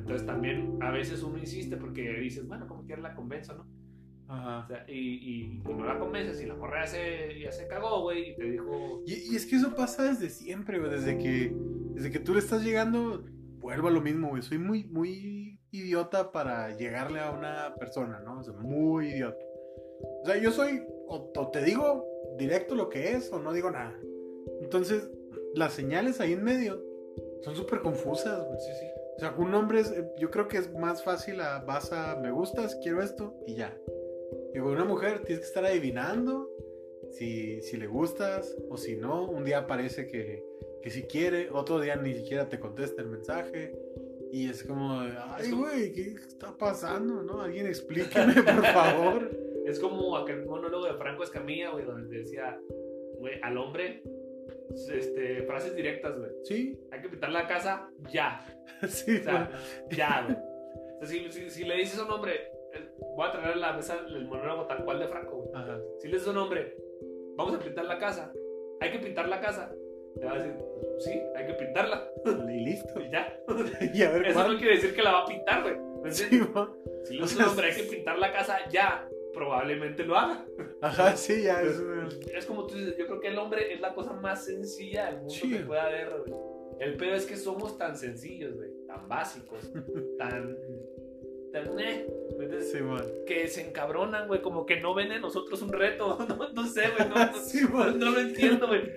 Entonces 0.09 0.27
también 0.27 0.79
a 0.81 0.91
veces 0.91 1.23
uno 1.23 1.37
insiste 1.37 1.77
porque 1.77 2.01
dices, 2.15 2.49
bueno, 2.49 2.67
como 2.67 2.83
quiera 2.87 3.03
la 3.03 3.15
convenzo, 3.15 3.53
¿no? 3.53 3.67
O 4.27 4.33
Ajá. 4.33 4.67
sea, 4.67 4.85
y, 4.89 4.95
y, 4.95 5.61
y 5.63 5.75
no 5.75 5.85
la 5.85 5.99
convences 5.99 6.41
y 6.43 6.47
la 6.47 6.55
morra 6.55 6.87
ya 6.87 6.87
se, 6.87 7.41
ya 7.41 7.53
se 7.53 7.67
cagó, 7.67 8.01
güey, 8.01 8.31
y 8.31 8.37
te 8.37 8.45
dijo, 8.53 9.03
Y, 9.05 9.33
y 9.33 9.37
es 9.37 9.45
que 9.45 9.57
eso 9.57 9.75
pasa 9.75 10.05
desde 10.05 10.31
siempre, 10.31 10.79
güey. 10.79 10.91
Desde 10.91 11.19
que, 11.19 11.55
desde 11.93 12.11
que 12.11 12.21
tú 12.21 12.33
le 12.33 12.39
estás 12.39 12.65
llegando, 12.65 13.23
vuelvo 13.59 13.89
a 13.89 13.91
lo 13.91 14.01
mismo, 14.01 14.31
güey. 14.31 14.41
Soy 14.41 14.57
muy, 14.57 14.85
muy 14.85 15.61
idiota 15.73 16.33
para 16.33 16.75
llegarle 16.75 17.21
a 17.21 17.31
una 17.31 17.75
persona, 17.79 18.19
¿no? 18.21 18.41
O 18.41 18.43
sea, 18.43 18.55
muy 18.55 19.09
idiota. 19.09 19.45
O 20.23 20.27
sea, 20.27 20.39
yo 20.39 20.53
soy, 20.53 20.85
o, 21.07 21.31
o 21.37 21.51
te 21.51 21.63
digo 21.63 22.07
directo 22.39 22.75
lo 22.75 22.89
que 22.89 23.13
es, 23.13 23.31
o 23.31 23.39
no 23.41 23.53
digo 23.53 23.71
nada. 23.71 23.95
Entonces, 24.63 25.11
las 25.55 25.75
señales 25.75 26.19
ahí 26.21 26.33
en 26.33 26.45
medio 26.45 26.83
son 27.43 27.55
súper 27.55 27.81
confusas, 27.81 28.47
güey. 28.47 28.59
sí, 28.59 28.73
sí. 28.81 28.87
O 29.19 29.21
sea, 29.21 29.35
un 29.37 29.53
hombre, 29.53 29.81
es, 29.81 29.91
eh, 29.91 30.09
yo 30.17 30.31
creo 30.31 30.47
que 30.47 30.59
es 30.59 30.73
más 30.73 31.03
fácil 31.03 31.41
a 31.41 31.59
vas 31.59 31.93
a 31.93 32.21
me 32.23 32.31
gustas, 32.31 32.79
quiero 32.81 33.03
esto 33.03 33.35
y 33.49 33.57
ya. 33.57 33.77
Y 34.55 34.61
con 34.61 34.69
una 34.69 34.85
mujer 34.85 35.25
tienes 35.25 35.41
que 35.41 35.49
estar 35.49 35.65
adivinando 35.65 36.49
si, 37.11 37.61
si 37.63 37.77
le 37.79 37.89
gustas 37.89 38.57
o 38.71 38.77
si 38.77 38.95
no. 38.95 39.29
Un 39.29 39.45
día 39.45 39.67
parece 39.67 40.07
que, 40.07 40.45
que 40.81 40.91
si 40.91 41.03
quiere, 41.03 41.51
otro 41.51 41.81
día 41.81 41.97
ni 41.97 42.15
siquiera 42.15 42.49
te 42.49 42.61
contesta 42.61 43.03
el 43.03 43.09
mensaje. 43.09 43.75
Y 44.31 44.49
es 44.49 44.63
como, 44.63 45.01
ay, 45.01 45.51
güey, 45.51 45.93
¿qué 45.93 46.13
está 46.13 46.57
pasando? 46.57 47.21
¿No? 47.25 47.41
Alguien 47.41 47.67
explíqueme, 47.67 48.35
por 48.35 48.65
favor. 48.73 49.31
Es 49.67 49.81
como 49.81 50.17
aquel 50.17 50.47
monólogo 50.47 50.87
de 50.87 50.95
Franco 50.95 51.25
Escamilla, 51.25 51.71
güey, 51.71 51.85
donde 51.85 52.19
decía, 52.19 52.57
güey, 53.19 53.41
al 53.43 53.59
hombre, 53.59 54.01
este, 54.71 55.43
frases 55.43 55.75
directas, 55.75 56.19
güey. 56.19 56.31
Sí, 56.45 56.79
Hay 56.91 57.01
que 57.01 57.09
pintar 57.09 57.31
la 57.31 57.47
casa 57.47 57.89
ya. 58.11 58.45
sí, 58.89 59.17
O 59.19 59.23
sea, 59.25 59.51
ya, 59.91 60.25
güey. 60.27 60.37
O 61.01 61.07
sea, 61.07 61.09
si, 61.09 61.31
si- 61.33 61.51
si 61.51 61.65
le 61.65 61.77
dices 61.77 61.99
a 61.99 62.05
un 62.05 62.11
hombre, 62.13 62.35
eh, 62.75 62.89
voy 63.17 63.29
a 63.29 63.33
traer 63.33 63.49
a 63.49 63.57
la 63.57 63.73
mesa 63.73 63.99
el 64.07 64.27
monólogo 64.27 64.67
tal 64.67 64.85
cual 64.85 64.99
de 65.01 65.09
Franco, 65.09 65.37
güey. 65.37 65.51
Ajá. 65.55 65.79
Si 65.99 66.09
le 66.09 66.15
dices 66.15 66.29
a 66.29 66.33
un 66.33 66.39
hombre, 66.39 66.77
vamos 67.37 67.55
a 67.55 67.59
pintar 67.59 67.85
la 67.85 67.99
casa, 67.99 68.33
hay 68.81 68.93
que 68.93 68.99
pintar 68.99 69.29
la 69.29 69.41
casa, 69.41 69.73
te 70.19 70.25
va 70.27 70.33
a 70.33 70.39
decir, 70.39 70.55
sí, 70.99 71.13
hay 71.37 71.47
que 71.47 71.55
pintarla. 71.55 72.11
Y 72.49 72.65
listo. 72.65 73.01
Y 73.01 73.11
ya. 73.11 73.39
Y 73.95 74.03
a 74.03 74.11
ver 74.11 74.27
Eso 74.27 74.49
no 74.49 74.59
quiere 74.59 74.75
decir 74.75 74.95
que 74.95 75.03
la 75.03 75.13
va 75.13 75.23
a 75.23 75.27
pintar, 75.27 75.63
güey. 75.63 75.77
Si 76.13 76.25
le 77.15 77.23
dices 77.23 77.39
a 77.41 77.43
un 77.45 77.49
hombre, 77.51 77.67
hay 77.71 77.77
que 77.77 77.83
pintar 77.85 78.19
la 78.19 78.33
casa 78.33 78.59
ya, 78.71 79.09
probablemente 79.39 80.05
lo 80.05 80.17
haga. 80.17 80.45
Ajá, 80.83 81.17
sí, 81.17 81.43
ya 81.45 81.63
es. 81.63 81.81
Es 82.35 82.45
como 82.47 82.67
tú 82.67 82.75
dices, 82.77 82.97
yo 82.99 83.07
creo 83.07 83.21
que 83.21 83.29
el 83.29 83.39
hombre 83.39 83.73
es 83.73 83.81
la 83.81 83.95
cosa 83.95 84.13
más 84.15 84.45
sencilla 84.45 85.07
del 85.07 85.17
mundo 85.19 85.35
Sí. 85.35 85.51
que 85.51 85.61
pueda 85.61 85.85
haber, 85.87 86.11
güey. 86.27 86.35
El 86.81 86.97
pedo 86.97 87.15
es 87.15 87.25
que 87.27 87.37
somos 87.37 87.77
tan 87.79 87.97
sencillos, 87.97 88.55
güey, 88.57 88.71
tan 88.87 89.09
básicos, 89.09 89.61
tan. 90.19 90.57
tan. 91.53 91.79
eh. 91.81 92.07
Sí, 92.61 92.79
que 93.27 93.49
se 93.49 93.67
encabronan, 93.69 94.29
güey, 94.29 94.41
como 94.43 94.65
que 94.67 94.81
no 94.81 94.95
ven 94.95 95.11
en 95.13 95.23
nosotros 95.23 95.61
un 95.63 95.73
reto. 95.73 96.19
No, 96.29 96.53
no 96.53 96.67
sé, 96.67 96.83
güey, 96.97 97.09
no, 97.09 97.15
no, 97.17 97.35
Sí, 97.45 97.65
man. 97.67 97.99
no 97.99 98.11
lo 98.11 98.21
entiendo, 98.21 98.67
güey. 98.69 98.95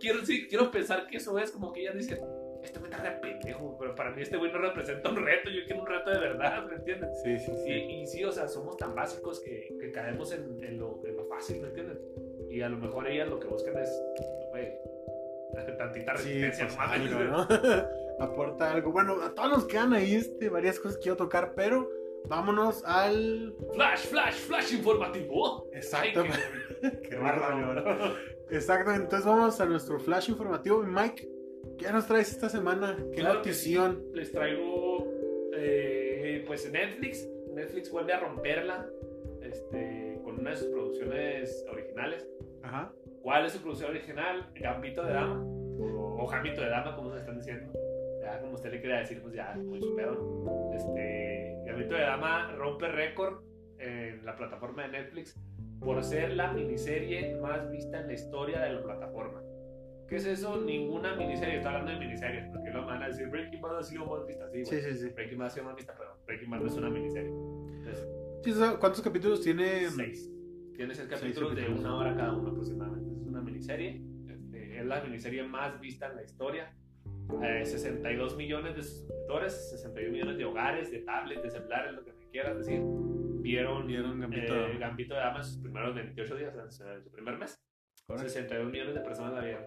Quiero, 0.00 0.24
sí, 0.24 0.46
quiero 0.48 0.70
pensar 0.70 1.06
que 1.06 1.16
eso 1.18 1.38
es 1.38 1.50
como 1.50 1.72
que 1.72 1.80
ellas 1.82 1.96
dicen, 1.96 2.18
este 2.62 2.78
güey 2.78 2.90
está 2.90 3.02
de 3.02 3.10
pendejo, 3.20 3.76
pero 3.78 3.94
para 3.94 4.10
mí 4.10 4.22
este 4.22 4.36
güey 4.36 4.52
no 4.52 4.58
representa 4.58 5.08
un 5.10 5.16
reto, 5.16 5.50
yo 5.50 5.64
quiero 5.66 5.82
un 5.82 5.86
reto 5.86 6.10
de 6.10 6.18
verdad, 6.18 6.64
¿me 6.66 6.76
entiendes? 6.76 7.10
Sí, 7.22 7.38
sí, 7.38 7.52
sí. 7.64 7.70
Y, 7.70 8.02
y 8.02 8.06
sí, 8.06 8.24
o 8.24 8.32
sea, 8.32 8.48
somos 8.48 8.76
tan 8.76 8.94
básicos 8.94 9.40
que, 9.40 9.76
que 9.80 9.92
caemos 9.92 10.32
en, 10.32 10.62
en 10.62 10.78
lo, 10.78 11.00
en 11.04 11.16
lo 11.16 11.24
fácil, 11.26 11.60
¿me 11.60 11.68
entiendes? 11.68 11.98
Y 12.50 12.60
a 12.62 12.68
lo 12.68 12.78
mejor 12.78 13.06
ellas 13.06 13.28
lo 13.28 13.38
que 13.38 13.46
buscan 13.46 13.76
es, 13.78 13.90
güey, 14.50 14.72
tantita 15.78 16.16
Sí, 16.16 16.42
resistencia, 16.42 16.66
pues, 16.66 16.76
no 16.76 16.86
mames, 16.86 17.12
algo. 17.12 17.46
¿no? 18.18 18.24
Aporta 18.24 18.72
algo. 18.72 18.92
Bueno, 18.92 19.22
a 19.22 19.34
todos 19.34 19.50
nos 19.50 19.64
quedan 19.66 19.92
ahí 19.92 20.14
este, 20.14 20.48
varias 20.48 20.78
cosas 20.80 20.96
que 20.96 21.02
quiero 21.04 21.16
tocar, 21.16 21.52
pero 21.54 21.88
vámonos 22.26 22.84
al. 22.84 23.54
Flash, 23.74 24.06
flash, 24.06 24.34
flash 24.34 24.72
informativo. 24.74 25.68
Exacto. 25.72 26.22
Ay, 26.22 26.30
Qué 26.80 27.00
qué 27.10 27.16
bárbaro. 27.16 28.16
Exacto, 28.50 28.92
entonces 28.92 29.26
vamos 29.26 29.60
a 29.60 29.66
nuestro 29.66 30.00
flash 30.00 30.30
informativo. 30.30 30.82
Mike, 30.82 31.28
¿qué 31.78 31.92
nos 31.92 32.06
traes 32.06 32.30
esta 32.32 32.48
semana? 32.48 32.96
¿Qué 33.12 33.20
Claro 33.20 33.42
sí. 33.44 33.74
notición? 33.74 34.04
Les 34.14 34.32
traigo, 34.32 35.06
eh, 35.54 36.44
pues 36.46 36.70
Netflix. 36.70 37.28
Netflix 37.54 37.90
vuelve 37.90 38.12
a 38.12 38.20
romperla 38.20 38.86
este, 39.42 40.20
con 40.24 40.38
una 40.40 40.50
de 40.50 40.56
sus 40.56 40.68
producciones 40.68 41.64
originales. 41.70 42.28
Ajá. 42.62 42.92
¿Cuál 43.22 43.46
es 43.46 43.52
su 43.52 43.60
producción 43.60 43.90
original? 43.90 44.50
Gambito 44.54 45.02
de 45.04 45.12
Dama. 45.12 45.42
O, 45.44 46.24
o 46.24 46.26
Gambito 46.28 46.60
de 46.60 46.68
Dama, 46.68 46.94
como 46.96 47.12
se 47.12 47.20
están 47.20 47.38
diciendo. 47.38 47.72
Ya, 48.22 48.40
como 48.40 48.54
usted 48.54 48.70
le 48.72 48.80
quiera 48.80 48.98
decir, 48.98 49.20
pues 49.22 49.34
ya, 49.34 49.54
muy 49.54 49.80
su 49.80 49.94
pedo. 49.96 50.72
Este, 50.74 51.56
Gambito 51.66 51.94
de 51.94 52.02
Dama 52.02 52.52
rompe 52.56 52.88
récord 52.88 53.42
en 53.78 54.24
la 54.24 54.36
plataforma 54.36 54.82
de 54.82 54.88
Netflix 54.88 55.38
por 55.80 56.02
ser 56.02 56.32
la 56.34 56.52
miniserie 56.52 57.36
más 57.36 57.70
vista 57.70 58.00
en 58.00 58.08
la 58.08 58.12
historia 58.12 58.60
de 58.60 58.72
la 58.72 58.82
plataforma. 58.82 59.42
¿Qué 60.08 60.16
es 60.16 60.26
eso? 60.26 60.60
Ninguna 60.62 61.14
miniserie. 61.16 61.56
Estoy 61.56 61.68
hablando 61.74 61.92
de 61.92 61.98
miniseries, 61.98 62.46
porque 62.52 62.70
lo 62.70 62.86
van 62.86 63.02
a 63.02 63.08
decir 63.08 63.28
Breaking 63.28 63.60
Bad 63.60 63.78
ha 63.78 63.82
sido 63.82 64.06
más 64.06 64.26
vista. 64.26 64.48
Sí, 64.50 64.64
Sí, 64.64 64.80
sí, 64.80 64.94
sí. 64.94 65.08
Breaking 65.10 65.38
Bad 65.38 65.46
ha 65.46 65.50
sido 65.50 65.64
más 65.66 65.76
vista, 65.76 65.94
pero 65.98 66.16
Breaking 66.26 66.50
Bad 66.50 66.60
no 66.60 66.66
es 66.66 66.74
una 66.76 66.90
miniserie. 66.90 67.28
Entonces, 67.30 68.08
Sí, 68.44 68.52
¿sabes 68.52 68.78
¿Cuántos 68.78 69.02
capítulos 69.02 69.42
tiene? 69.42 69.88
seis. 69.90 70.30
Tiene 70.74 70.94
seis 70.94 71.08
Seis 71.08 71.20
capítulos 71.20 71.50
de 71.56 71.62
capítulos. 71.62 71.80
una 71.84 71.96
hora 71.96 72.16
cada 72.16 72.32
uno 72.36 72.50
aproximadamente. 72.50 73.20
Es 73.20 73.26
una 73.26 73.40
miniserie. 73.42 74.00
Este, 74.28 74.78
es 74.80 74.86
la 74.86 75.02
miniserie 75.02 75.42
más 75.42 75.78
vista 75.80 76.06
en 76.06 76.16
la 76.16 76.22
historia. 76.22 76.72
Eh, 77.42 77.64
62 77.66 78.36
millones 78.36 78.76
de 78.76 78.82
suscriptores, 78.82 79.70
61 79.70 80.12
millones 80.12 80.38
de 80.38 80.44
hogares, 80.46 80.90
de 80.90 81.00
tablets, 81.00 81.42
de 81.42 81.50
celulares, 81.50 81.92
lo 81.92 82.04
que 82.04 82.12
me 82.14 82.26
quieras 82.30 82.56
decir. 82.58 82.80
Vieron, 83.42 83.86
Vieron 83.86 84.20
Gambito 84.20 84.54
eh, 84.54 84.72
de. 84.72 84.78
Gambito 84.78 85.14
de 85.14 85.20
Dama 85.20 85.38
en 85.38 85.44
sus 85.44 85.58
primeros 85.58 85.94
28 85.94 86.36
días, 86.36 86.54
en 86.56 86.70
su, 86.70 86.84
en 86.88 87.02
su 87.04 87.10
primer 87.10 87.36
mes. 87.38 87.60
Órale. 88.06 88.28
62 88.28 88.72
millones 88.72 88.94
de 88.94 89.00
personas 89.00 89.34
la 89.34 89.40
vieron. 89.42 89.64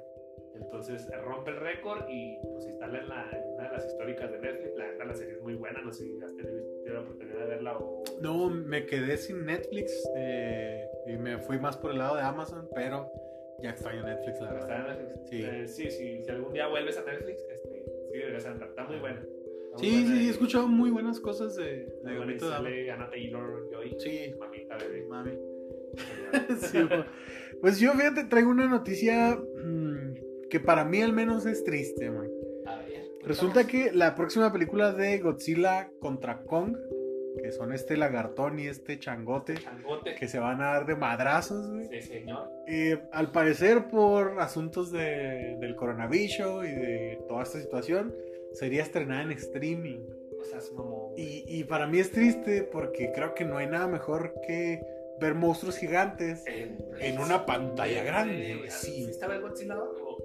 Entonces 0.56 1.08
eh, 1.12 1.18
rompe 1.18 1.52
el 1.52 1.58
récord 1.58 2.04
y 2.10 2.38
pues 2.52 2.66
instala 2.68 3.00
en, 3.00 3.10
la, 3.10 3.30
en 3.32 3.54
una 3.54 3.64
de 3.70 3.76
las 3.78 3.86
históricas 3.86 4.32
de 4.32 4.40
Netflix. 4.40 4.76
La 4.78 4.92
neta, 4.92 5.06
la 5.06 5.14
serie 5.16 5.34
es 5.36 5.42
muy 5.42 5.56
buena. 5.56 5.82
No 5.82 5.92
sé 5.92 6.06
si 6.06 6.22
has 6.24 6.36
tenido 6.36 6.64
la 6.86 7.02
oportunidad 7.02 7.40
de 7.40 7.46
verla 7.46 7.78
o. 7.78 8.04
No, 8.22 8.50
me 8.50 8.86
quedé 8.86 9.18
sin 9.18 9.46
Netflix 9.46 9.92
eh, 10.16 10.86
y 11.08 11.18
me 11.18 11.38
fui 11.40 11.58
más 11.60 11.78
por 11.78 11.92
el 11.92 11.98
lado 12.00 12.16
de 12.16 12.22
Amazon, 12.22 12.68
pero 12.76 13.10
ya 13.62 13.72
extraño 13.72 14.04
Netflix, 14.04 14.40
la 14.42 14.52
Está 14.58 14.66
verdad. 14.68 14.92
en 15.02 15.08
Netflix. 15.08 15.30
Sí. 15.30 15.44
Eh, 15.44 15.68
sí, 15.68 15.92
sí, 15.92 16.22
si 16.24 16.32
algún 16.32 16.54
día 16.54 16.68
vuelves 16.68 16.98
a 16.98 17.04
Netflix, 17.04 17.42
este, 17.52 17.86
sí 18.12 18.18
deberías 18.18 18.46
entrar. 18.46 18.70
Está 18.70 18.84
muy 18.86 18.98
buena. 19.00 19.20
Está 19.20 19.78
muy 19.78 19.86
Sí, 19.88 20.02
buena 20.02 20.16
sí, 20.18 20.28
he 20.28 20.30
escuchado 20.32 20.68
muy 20.68 20.90
buenas 20.92 21.20
cosas 21.20 21.56
de, 21.56 21.86
de 22.04 22.16
Gambito 22.16 22.50
Dama. 22.50 22.70
Anna 22.94 23.10
Taylor 23.10 23.70
Joy. 23.72 23.96
Sí, 24.00 24.34
Mamita 24.40 24.78
bebé. 24.78 25.06
mami. 25.08 25.32
Sí, 26.60 26.78
bueno. 26.84 27.06
pues 27.62 27.80
yo, 27.80 27.92
fíjate, 27.92 28.24
traigo 28.26 28.50
una 28.50 28.68
noticia 28.68 29.36
mm, 29.36 29.81
que 30.52 30.60
para 30.60 30.86
mí 30.86 31.02
al 31.02 31.14
menos 31.14 31.46
es 31.48 31.64
triste, 31.64 32.12
man. 32.12 32.28
A 32.68 32.76
ver. 32.78 33.06
Resulta 33.24 33.66
que 33.66 33.92
la 33.92 34.14
próxima 34.16 34.52
película 34.54 34.92
de 34.94 35.18
Godzilla 35.20 35.90
contra 36.00 36.44
Kong, 36.44 36.76
que 37.42 37.52
son 37.54 37.72
este 37.74 37.96
lagartón 37.98 38.60
y 38.60 38.68
este 38.68 39.00
changote, 39.00 39.56
Changote. 39.56 40.16
que 40.16 40.28
se 40.28 40.38
van 40.38 40.62
a 40.62 40.74
dar 40.74 40.86
de 40.86 40.96
madrazos, 40.96 41.72
güey. 41.72 41.88
Sí, 41.88 42.02
señor. 42.02 42.50
Eh, 42.68 43.00
al 43.14 43.32
parecer, 43.32 43.88
por 43.90 44.40
asuntos 44.42 44.92
de- 44.92 45.56
del 45.60 45.76
coronavirus 45.76 46.66
y 46.66 46.72
de 46.76 47.20
toda 47.28 47.44
esta 47.44 47.60
situación, 47.62 48.14
sería 48.54 48.84
estrenada 48.84 49.24
en 49.24 49.32
streaming. 49.32 50.00
O 50.40 50.44
sea, 50.44 50.58
es 50.58 50.70
como. 50.72 51.14
Y, 51.16 51.46
y 51.48 51.64
para 51.64 51.88
mí 51.88 52.00
es 52.00 52.12
triste 52.12 52.64
porque 52.64 53.12
creo 53.16 53.34
que 53.34 53.46
no 53.46 53.58
hay 53.58 53.68
nada 53.68 53.88
mejor 53.88 54.34
que 54.46 54.82
ver 55.22 55.36
monstruos 55.36 55.78
gigantes. 55.78 56.44
en 56.48 57.20
una 57.20 57.46
pantalla 57.46 58.04
grande, 58.04 58.66
sí. 58.70 59.06
¿Viste 59.08 59.24
a 59.24 59.28
ver 59.30 59.42
Godzilla? 59.42 59.76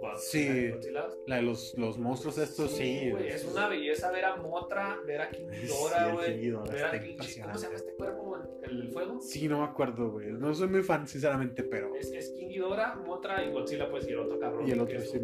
¿O 0.00 0.10
Godzilla? 0.10 0.80
Sí. 0.80 0.90
La 1.26 1.36
de 1.36 1.42
los, 1.42 1.74
los 1.78 1.98
monstruos 1.98 2.38
estos, 2.38 2.70
sí. 2.72 3.10
güey, 3.10 3.28
es 3.28 3.44
una 3.44 3.68
belleza 3.68 4.10
ver 4.10 4.24
a 4.24 4.36
Motra, 4.36 4.98
ver 5.06 5.20
a 5.22 5.30
King 5.30 5.46
Sí, 5.52 5.66
Ghidorah, 5.66 6.12
güey. 6.12 6.40
Ghidorah 6.40 6.72
ver 6.72 6.84
a 6.84 7.00
King 7.00 7.16
¿Cómo 7.42 7.58
se 7.58 7.64
llama 7.66 7.76
este 7.76 7.92
cuerpo? 7.94 8.38
¿El 8.62 8.78
del 8.78 8.88
fuego? 8.90 9.20
Sí, 9.20 9.48
no 9.48 9.58
me 9.60 9.64
acuerdo, 9.64 10.10
güey. 10.12 10.32
No 10.32 10.54
soy 10.54 10.68
muy 10.68 10.82
fan, 10.82 11.06
sinceramente, 11.06 11.62
pero. 11.62 11.94
Es, 11.94 12.12
es 12.12 12.30
King 12.30 12.48
Ghidorah, 12.48 12.96
Motra 12.96 13.44
y 13.44 13.52
Godzilla, 13.52 13.88
pues, 13.90 14.06
y 14.08 14.12
el 14.12 14.18
otro 14.20 14.38
cabrón. 14.38 14.68
Y 14.68 14.72
el 14.72 14.80
otro, 14.80 14.98
es 14.98 15.10
sí, 15.10 15.18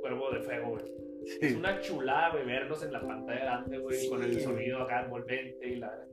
cuervo 0.00 0.30
de 0.32 0.40
fuego, 0.40 0.70
güey. 0.70 0.84
Es 1.24 1.38
Sí. 1.50 1.54
una 1.54 1.80
chulada, 1.80 2.30
güey, 2.32 2.44
verlos 2.44 2.82
en 2.82 2.92
la 2.92 3.00
pantalla 3.00 3.40
grande, 3.40 3.78
güey, 3.78 3.96
Sí, 3.96 4.08
con 4.08 4.22
el 4.24 4.40
sonido 4.40 4.82
acá 4.82 5.04
envolvente 5.04 5.68
y 5.68 5.76
la... 5.76 6.04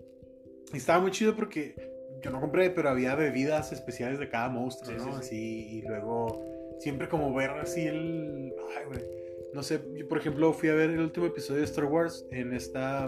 Y 0.72 0.78
estaba 0.78 1.00
muy 1.00 1.10
chido 1.10 1.36
porque 1.36 1.74
yo 2.22 2.30
no 2.30 2.40
compré, 2.40 2.70
pero 2.70 2.90
había 2.90 3.16
bebidas 3.16 3.72
especiales 3.72 4.20
de 4.20 4.30
cada 4.30 4.50
monstruo, 4.50 4.92
Sí, 5.00 5.04
¿no? 5.06 5.06
sí, 5.06 5.12
sí. 5.12 5.18
Así, 5.20 5.78
y 5.80 5.82
luego 5.82 6.46
siempre 6.80 7.08
como 7.08 7.34
ver 7.34 7.52
así 7.52 7.86
el. 7.86 8.54
Ay, 8.78 8.86
güey. 8.88 9.06
No 9.54 9.64
sé, 9.64 9.80
yo 9.96 10.08
por 10.08 10.18
ejemplo 10.20 10.54
fui 10.54 10.70
a 10.70 10.76
ver 10.76 10.90
el 10.92 11.00
último 11.00 11.26
episodio 11.26 11.60
de 11.60 11.66
Star 11.66 11.86
Wars 11.86 12.26
en 12.32 12.54
esta. 12.54 13.06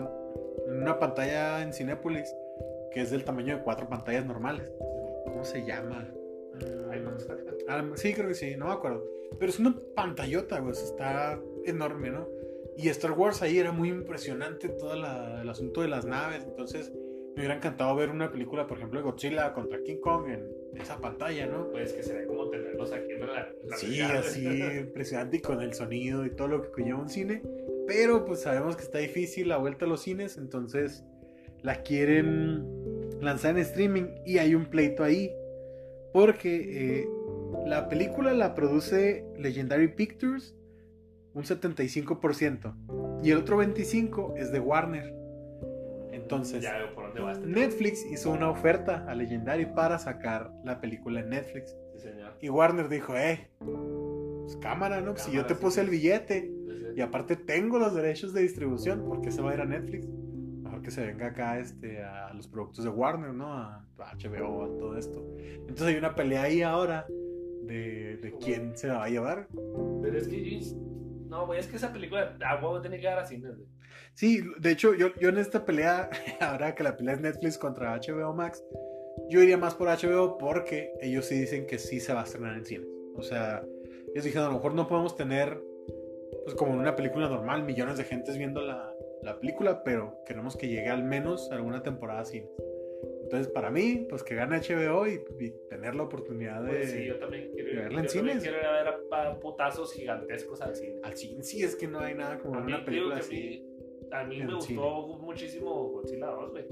En 0.67 0.81
una 0.81 0.99
pantalla 0.99 1.61
en 1.63 1.73
Cinépolis 1.73 2.33
que 2.91 3.01
es 3.01 3.09
del 3.11 3.23
tamaño 3.23 3.55
de 3.57 3.63
cuatro 3.63 3.87
pantallas 3.87 4.25
normales. 4.25 4.69
¿Cómo 5.25 5.43
se 5.45 5.65
llama? 5.65 6.09
Ah, 7.67 7.83
sí, 7.95 8.13
creo 8.13 8.27
que 8.27 8.33
sí, 8.33 8.55
no 8.57 8.65
me 8.67 8.73
acuerdo. 8.73 9.03
Pero 9.39 9.49
es 9.49 9.59
una 9.59 9.75
pantallota, 9.95 10.59
güey, 10.59 10.73
está 10.73 11.39
enorme, 11.65 12.09
¿no? 12.11 12.27
Y 12.77 12.89
Star 12.89 13.11
Wars 13.11 13.41
ahí 13.41 13.59
era 13.59 13.71
muy 13.71 13.89
impresionante 13.89 14.69
todo 14.69 14.95
la- 14.95 15.41
el 15.41 15.49
asunto 15.49 15.81
de 15.81 15.87
las 15.87 16.05
naves, 16.05 16.43
entonces 16.43 16.91
me 17.35 17.41
hubiera 17.41 17.55
encantado 17.55 17.95
ver 17.95 18.09
una 18.09 18.31
película, 18.31 18.67
por 18.67 18.77
ejemplo, 18.77 18.99
de 18.99 19.05
Godzilla 19.05 19.53
contra 19.53 19.81
King 19.83 19.99
Kong 20.01 20.27
en 20.27 20.81
esa 20.81 20.97
pantalla, 20.99 21.45
¿no? 21.47 21.69
Pues 21.69 21.93
que 21.93 22.03
se 22.03 22.13
ve 22.13 22.25
como 22.25 22.49
tenerlos 22.49 22.91
aquí 22.91 23.11
en 23.11 23.21
la... 23.21 23.49
la 23.63 23.77
Sí, 23.77 24.01
así 24.01 24.45
impresionante 24.79 25.37
y 25.37 25.39
con 25.39 25.61
el 25.61 25.73
sonido 25.73 26.25
y 26.25 26.31
todo 26.31 26.49
lo 26.49 26.61
que 26.61 26.71
conlleva 26.71 26.99
un 26.99 27.09
cine. 27.09 27.41
Pero 27.87 28.25
pues 28.25 28.41
sabemos 28.41 28.75
que 28.75 28.83
está 28.83 28.97
difícil 28.99 29.49
la 29.49 29.57
vuelta 29.57 29.85
a 29.85 29.87
los 29.87 30.01
cines, 30.01 30.37
entonces 30.37 31.05
la 31.61 31.83
quieren 31.83 32.65
lanzar 33.21 33.51
en 33.51 33.59
streaming 33.59 34.05
y 34.25 34.39
hay 34.39 34.55
un 34.55 34.65
pleito 34.65 35.03
ahí. 35.03 35.31
Porque 36.13 37.01
eh, 37.01 37.09
la 37.65 37.87
película 37.87 38.33
la 38.33 38.53
produce 38.53 39.25
Legendary 39.37 39.87
Pictures 39.87 40.55
un 41.33 41.43
75% 41.43 43.21
y 43.23 43.31
el 43.31 43.37
otro 43.37 43.61
25% 43.61 44.37
es 44.37 44.51
de 44.51 44.59
Warner. 44.59 45.13
Entonces, 46.11 46.61
Ya 46.61 46.77
Netflix 47.45 48.05
hizo 48.05 48.31
una 48.31 48.49
oferta 48.49 49.05
a 49.07 49.15
Legendary 49.15 49.65
para 49.65 49.99
sacar 49.99 50.51
la 50.63 50.79
película 50.79 51.19
en 51.19 51.29
Netflix. 51.29 51.75
Sí, 51.93 51.99
señor. 51.99 52.37
Y 52.41 52.49
Warner 52.49 52.89
dijo, 52.89 53.15
eh, 53.15 53.49
pues 53.59 54.55
cámara, 54.57 55.01
¿no? 55.01 55.11
Pues 55.11 55.23
si 55.23 55.31
yo 55.31 55.45
te 55.45 55.55
puse 55.55 55.75
sí. 55.75 55.81
el 55.81 55.89
billete 55.89 56.41
sí. 56.41 56.85
y 56.95 57.01
aparte 57.01 57.35
tengo 57.35 57.79
los 57.79 57.93
derechos 57.93 58.33
de 58.33 58.41
distribución, 58.41 59.05
¿por 59.05 59.21
qué 59.21 59.31
se 59.31 59.41
va 59.41 59.51
a 59.51 59.53
ir 59.55 59.61
a 59.61 59.65
Netflix? 59.65 60.07
Mejor 60.07 60.81
que 60.81 60.91
se 60.91 61.05
venga 61.05 61.27
acá 61.27 61.59
este, 61.59 62.03
a 62.03 62.33
los 62.33 62.47
productos 62.47 62.83
de 62.83 62.89
Warner, 62.89 63.33
¿no? 63.33 63.53
A, 63.53 63.85
a 63.99 64.15
HBO, 64.15 64.63
a 64.63 64.77
todo 64.77 64.97
esto. 64.97 65.25
Entonces 65.37 65.87
hay 65.87 65.95
una 65.95 66.15
pelea 66.15 66.43
ahí 66.43 66.61
ahora 66.61 67.05
de, 67.63 68.17
de 68.17 68.35
quién 68.39 68.77
se 68.77 68.87
la 68.87 68.97
va 68.99 69.05
a 69.05 69.09
llevar. 69.09 69.47
Pero 70.01 70.17
es 70.17 70.27
que 70.27 70.59
yo... 70.59 70.75
No, 71.27 71.45
güey, 71.45 71.59
es 71.59 71.67
que 71.67 71.77
esa 71.77 71.93
película 71.93 72.37
a 72.45 72.55
huevo 72.55 72.81
tiene 72.81 72.99
que 72.99 73.05
dar 73.05 73.19
a 73.19 73.25
cines, 73.25 73.55
güey. 73.55 73.69
Sí, 74.21 74.39
de 74.59 74.69
hecho, 74.69 74.93
yo, 74.93 75.07
yo 75.19 75.29
en 75.29 75.39
esta 75.39 75.65
pelea, 75.65 76.07
ahora 76.41 76.75
que 76.75 76.83
la 76.83 76.95
pelea 76.95 77.15
es 77.15 77.21
Netflix 77.21 77.57
contra 77.57 77.97
HBO 77.97 78.35
Max, 78.35 78.63
yo 79.31 79.41
iría 79.41 79.57
más 79.57 79.73
por 79.73 79.87
HBO 79.87 80.37
porque 80.37 80.93
ellos 81.01 81.25
sí 81.25 81.39
dicen 81.39 81.65
que 81.65 81.79
sí 81.79 81.99
se 81.99 82.13
va 82.13 82.21
a 82.21 82.25
estrenar 82.25 82.55
en 82.55 82.63
cines. 82.63 82.87
O 83.15 83.23
sea, 83.23 83.65
ellos 84.11 84.23
dijeron, 84.23 84.45
a 84.45 84.49
lo 84.49 84.57
mejor 84.57 84.75
no 84.75 84.87
podemos 84.87 85.15
tener, 85.15 85.59
pues 86.43 86.55
como 86.55 86.73
en 86.73 86.81
una 86.81 86.95
película 86.95 87.29
normal, 87.29 87.63
millones 87.63 87.97
de 87.97 88.03
gentes 88.03 88.37
viendo 88.37 88.61
la, 88.61 88.93
la 89.23 89.39
película, 89.39 89.83
pero 89.83 90.19
queremos 90.27 90.55
que 90.55 90.67
llegue 90.67 90.89
al 90.89 91.03
menos 91.03 91.49
alguna 91.49 91.81
temporada 91.81 92.19
a 92.19 92.25
cines. 92.25 92.51
Entonces, 93.23 93.51
para 93.51 93.71
mí, 93.71 94.05
pues 94.07 94.21
que 94.21 94.35
gane 94.35 94.59
HBO 94.59 95.07
y, 95.07 95.19
y 95.39 95.51
tener 95.67 95.95
la 95.95 96.03
oportunidad 96.03 96.61
de... 96.61 96.69
Pues 96.69 96.91
sí, 96.91 97.05
yo 97.05 97.17
también 97.17 97.49
quiero 97.53 97.69
ir, 97.69 97.75
de 97.75 97.81
verla 97.81 98.01
en 98.01 98.05
también 98.05 98.27
cines. 98.27 98.43
quiero 98.43 98.59
ir 98.59 98.65
a 98.65 98.71
ver 98.71 98.87
a, 98.87 99.31
a 99.31 99.39
putazos 99.39 99.91
gigantescos 99.93 100.61
al 100.61 100.75
cine. 100.75 100.99
Al 101.01 101.17
cine, 101.17 101.41
sí, 101.41 101.63
es 101.63 101.75
que 101.75 101.87
no 101.87 102.01
hay 102.01 102.13
nada 102.13 102.37
como 102.37 102.59
A 102.59 102.61
una 102.61 102.85
película 102.85 103.17
así. 103.17 103.33
mí, 103.33 103.70
a 104.11 104.23
mí 104.23 104.41
en 104.41 104.47
me 104.47 104.55
gustó 104.55 105.07
muchísimo 105.19 105.89
Godzilla 105.89 106.27
2, 106.27 106.51
güey. 106.51 106.65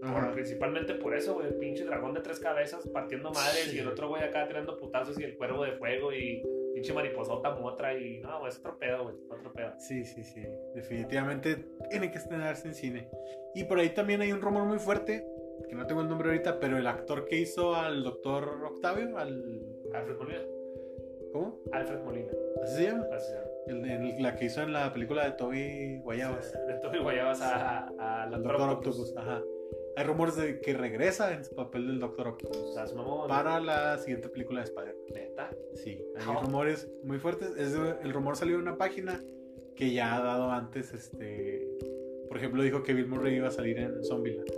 Por-. 0.00 0.32
Principalmente 0.32 0.94
por 0.94 1.14
eso, 1.14 1.34
güey. 1.34 1.48
El 1.48 1.54
pinche 1.56 1.84
dragón 1.84 2.14
de 2.14 2.20
tres 2.20 2.40
cabezas 2.40 2.88
partiendo 2.88 3.30
madres 3.30 3.64
Sí. 3.70 3.76
y 3.76 3.80
el 3.80 3.88
otro 3.88 4.08
güey 4.08 4.22
acá 4.22 4.46
tirando 4.48 4.76
putazos 4.78 5.18
y 5.20 5.24
el 5.24 5.36
cuervo 5.36 5.64
de 5.64 5.72
fuego 5.72 6.12
y 6.12 6.42
pinche 6.74 6.92
mariposota 6.92 7.54
motra 7.56 7.92
y 7.98 8.18
no, 8.20 8.38
güey, 8.38 8.50
es 8.50 8.58
otro 8.58 8.78
pedo, 8.78 9.02
güey. 9.04 9.16
Otro 9.28 9.52
pedo. 9.52 9.72
Sí, 9.78 10.04
sí, 10.04 10.24
sí. 10.24 10.42
Definitivamente 10.74 11.56
tiene 11.90 12.10
que 12.10 12.18
estrenarse 12.18 12.68
en 12.68 12.74
cine. 12.74 13.08
Y 13.54 13.64
por 13.64 13.78
ahí 13.78 13.90
también 13.90 14.22
hay 14.22 14.32
un 14.32 14.40
rumor 14.40 14.64
muy 14.64 14.78
fuerte, 14.78 15.26
que 15.68 15.74
no 15.74 15.86
tengo 15.86 16.00
el 16.00 16.08
nombre 16.08 16.30
ahorita, 16.30 16.58
pero 16.60 16.78
el 16.78 16.86
actor 16.86 17.26
que 17.26 17.36
hizo 17.38 17.74
al 17.74 18.02
doctor 18.02 18.64
Octavio, 18.64 19.18
al... 19.18 19.62
Alfred 19.92 20.16
Molina. 20.16 20.40
¿Cómo? 21.32 21.58
Alfred 21.72 22.00
Molina. 22.04 22.30
¿Así 22.62 22.76
se 22.76 22.82
llama? 22.84 23.06
Así 23.12 23.26
se 23.28 23.34
llama. 23.34 23.46
El, 23.70 23.84
el- 23.88 24.22
la 24.22 24.34
que 24.36 24.46
hizo 24.46 24.62
en 24.62 24.72
la 24.72 24.92
película 24.92 25.24
de 25.24 25.32
Toby 25.32 26.00
Guayabas. 26.02 26.52
De 26.66 26.74
Toby 26.82 26.98
Guayabas 26.98 27.40
a, 27.40 27.78
a, 27.78 27.88
a 27.98 28.22
Al 28.24 28.30
Doctor 28.30 28.54
Octopus. 28.70 28.98
Octopus, 29.00 29.16
ajá. 29.16 29.42
hay 29.96 30.04
rumores 30.04 30.36
de 30.36 30.60
que 30.60 30.74
regresa 30.74 31.32
en 31.32 31.44
su 31.44 31.54
papel 31.54 31.86
del 31.86 32.00
Doctor 32.00 32.28
Octopus. 32.28 32.74
Para 33.28 33.60
la 33.60 33.98
siguiente 33.98 34.28
película 34.28 34.60
de 34.60 34.64
Spider-Man. 34.66 35.04
Neta. 35.14 35.50
Sí, 35.74 36.04
hay 36.16 36.24
rumores 36.42 36.88
muy 37.04 37.18
fuertes. 37.18 37.50
Es 37.56 37.74
el 38.02 38.12
rumor 38.12 38.36
salió 38.36 38.56
de 38.56 38.62
una 38.62 38.76
página 38.76 39.22
que 39.76 39.92
ya 39.92 40.16
ha 40.16 40.22
dado 40.22 40.50
antes, 40.50 40.92
este... 40.92 41.66
Por 42.28 42.36
ejemplo, 42.36 42.62
dijo 42.62 42.82
que 42.82 42.92
Bill 42.94 43.06
Murray 43.08 43.36
iba 43.36 43.48
a 43.48 43.50
salir 43.50 43.78
en 43.78 44.04
Zombieland. 44.04 44.48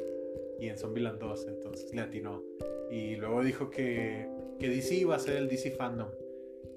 Y 0.60 0.68
en 0.68 0.76
Zombieland 0.78 1.18
2, 1.18 1.46
entonces 1.48 1.92
le 1.94 2.02
atinó. 2.02 2.42
Y 2.90 3.16
luego 3.16 3.42
dijo 3.42 3.70
que, 3.70 4.28
que 4.58 4.68
DC 4.68 4.94
iba 4.96 5.16
a 5.16 5.18
ser 5.18 5.36
el 5.36 5.48
DC 5.48 5.70
Fandom. 5.72 6.08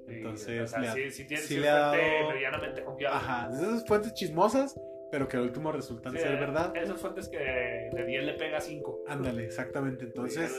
Entonces, 0.08 0.62
o 0.64 0.68
sea, 0.68 0.80
le 0.80 0.88
ha- 0.90 0.94
sí, 0.94 1.12
sí 1.12 1.26
tiene 1.26 1.44
sí 1.44 1.58
le 1.58 1.70
ha 1.70 1.76
dado- 1.76 2.30
medianamente 2.30 2.84
confiable. 2.84 3.18
Ajá, 3.18 3.50
de 3.50 3.62
esas 3.64 3.86
fuentes 3.86 4.14
chismosas, 4.14 4.80
pero 5.12 5.28
que 5.28 5.38
al 5.38 5.44
último 5.44 5.72
resultan 5.72 6.14
Sí, 6.14 6.20
ser 6.20 6.40
verdad. 6.40 6.76
Esas 6.76 7.00
fuentes 7.00 7.28
que 7.30 7.38
de 7.38 8.06
10 8.06 8.24
le 8.24 8.34
pega 8.34 8.60
5. 8.62 9.04
Ándale, 9.08 9.46
exactamente. 9.46 10.06
Entonces, 10.06 10.52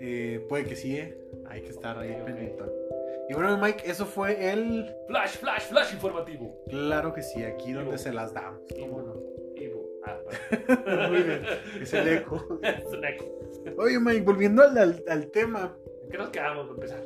eh, 0.00 0.44
puede 0.48 0.64
que 0.64 0.76
sí, 0.76 0.96
eh. 0.96 1.16
hay 1.48 1.62
que 1.62 1.70
estar 1.70 1.98
ahí 1.98 2.10
Ok, 2.12 2.18
ok. 2.20 2.24
pendiente. 2.26 2.64
Y 3.28 3.34
bueno, 3.34 3.58
Mike, 3.58 3.82
eso 3.90 4.06
fue 4.06 4.52
el. 4.52 4.86
Flash, 5.08 5.38
flash, 5.38 5.62
flash 5.68 5.92
informativo. 5.94 6.62
Claro 6.68 7.12
que 7.12 7.22
sí, 7.22 7.42
aquí 7.42 7.72
donde 7.72 7.90
Ivo. 7.90 7.98
se 7.98 8.12
las 8.12 8.32
damos. 8.32 8.60
¿Cómo 8.78 9.02
no? 9.02 9.14
Ivo. 9.60 9.84
Ah, 10.04 10.18
Muy 11.10 11.22
bien, 11.22 11.42
es 11.80 11.92
el 11.92 12.08
eco. 12.08 12.44
bueno. 12.48 12.60
Es 12.78 12.84
un 12.86 13.04
eco. 13.04 13.24
Oye, 13.78 13.98
Mike, 13.98 14.20
volviendo 14.22 14.62
al, 14.62 14.78
al- 14.78 15.04
al 15.08 15.26
tema, 15.32 15.76
¿En 16.04 16.08
qué 16.10 16.18
nos 16.18 16.28
quedamos 16.30 16.66
para 16.68 16.74
empezar? 16.74 17.04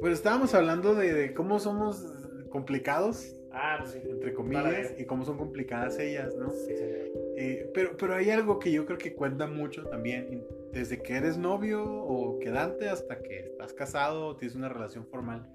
Pues 0.00 0.14
estábamos 0.14 0.54
hablando 0.54 0.94
de, 0.94 1.12
de 1.12 1.34
cómo 1.34 1.58
somos 1.58 2.04
complicados, 2.50 3.34
Ah, 3.52 3.78
pues 3.80 3.92
sí. 3.92 4.00
entre 4.08 4.32
comillas, 4.34 4.94
y 4.98 5.04
cómo 5.04 5.24
son 5.24 5.38
complicadas 5.38 5.98
ellas, 5.98 6.34
¿no? 6.36 6.50
Sí, 6.50 6.76
señor. 6.76 7.08
Eh, 7.36 7.70
pero, 7.74 7.96
pero 7.96 8.14
hay 8.14 8.30
algo 8.30 8.58
que 8.58 8.70
yo 8.70 8.84
creo 8.86 8.98
que 8.98 9.14
cuenta 9.14 9.46
mucho 9.46 9.84
también, 9.86 10.44
desde 10.72 11.02
que 11.02 11.16
eres 11.16 11.38
novio 11.38 11.82
o 11.84 12.38
quedante 12.38 12.88
hasta 12.88 13.20
que 13.22 13.40
estás 13.40 13.72
casado 13.72 14.26
o 14.28 14.36
tienes 14.36 14.54
una 14.56 14.68
relación 14.68 15.06
formal, 15.06 15.46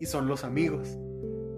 y 0.00 0.06
son 0.06 0.26
los 0.26 0.42
amigos. 0.44 0.96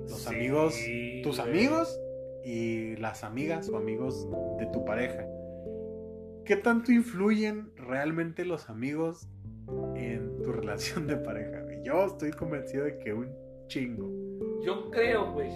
Los 0.09 0.21
Sí, 0.23 0.35
amigos, 0.35 0.75
tus 1.23 1.39
güey. 1.41 1.51
amigos 1.51 2.01
y 2.45 2.97
las 2.97 3.25
amigas 3.25 3.69
o 3.71 3.77
amigos 3.77 4.29
de 4.59 4.67
tu 4.67 4.85
pareja. 4.85 5.27
¿Qué 6.45 6.57
tanto 6.57 6.93
influyen 6.93 7.71
realmente 7.77 8.45
los 8.45 8.71
amigos 8.71 9.29
en 9.97 10.43
tu 10.43 10.53
relación 10.53 11.07
de 11.07 11.17
pareja? 11.17 11.66
Yo 11.87 12.07
estoy 12.07 12.33
convencido 12.33 12.85
de 12.85 12.99
que 12.99 13.15
un 13.15 13.33
chingo. 13.69 14.11
Yo 14.65 14.91
creo, 14.91 15.33
güey, 15.33 15.51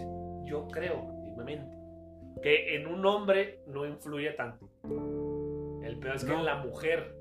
yo 0.45 0.69
creo, 0.69 1.11
firmemente, 1.25 1.77
que 2.41 2.77
en 2.77 2.87
un 2.87 3.05
hombre 3.05 3.65
no 3.67 3.85
influye 3.85 4.31
tanto. 4.35 4.69
El 5.83 5.99
peor 5.99 6.15
es 6.15 6.25
que 6.25 6.33
en 6.33 6.45
la 6.45 6.63
mujer, 6.63 7.17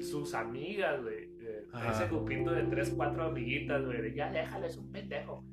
sus 0.00 0.32
amigas, 0.32 1.02
güey, 1.02 1.24
eh, 1.42 1.66
ese 1.90 2.08
grupito 2.08 2.52
de 2.52 2.62
tres, 2.62 2.94
cuatro 2.96 3.24
amiguitas, 3.24 3.84
güey, 3.84 4.14
ya 4.14 4.30
déjale, 4.30 4.68
es 4.68 4.78
un 4.78 4.90
pendejo. 4.90 5.44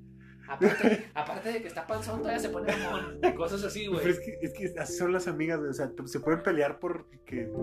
Aparte, 0.48 1.06
aparte 1.14 1.52
de 1.52 1.62
que 1.62 1.68
está 1.68 1.86
panzón, 1.86 2.20
todavía 2.20 2.40
se 2.40 2.50
pone 2.50 2.72
mamón. 2.76 3.20
Cosas 3.36 3.64
así, 3.64 3.88
güey. 3.88 4.00
Pero 4.02 4.12
es 4.14 4.20
que, 4.20 4.38
es 4.42 4.54
que 4.54 4.80
así 4.80 4.94
son 4.94 5.12
las 5.14 5.28
amigas, 5.28 5.58
güey. 5.60 5.70
O 5.70 5.74
sea, 5.74 5.90
te- 5.92 6.08
se 6.08 6.20
pueden 6.20 6.42
pelear 6.44 6.80
porque 6.80 7.18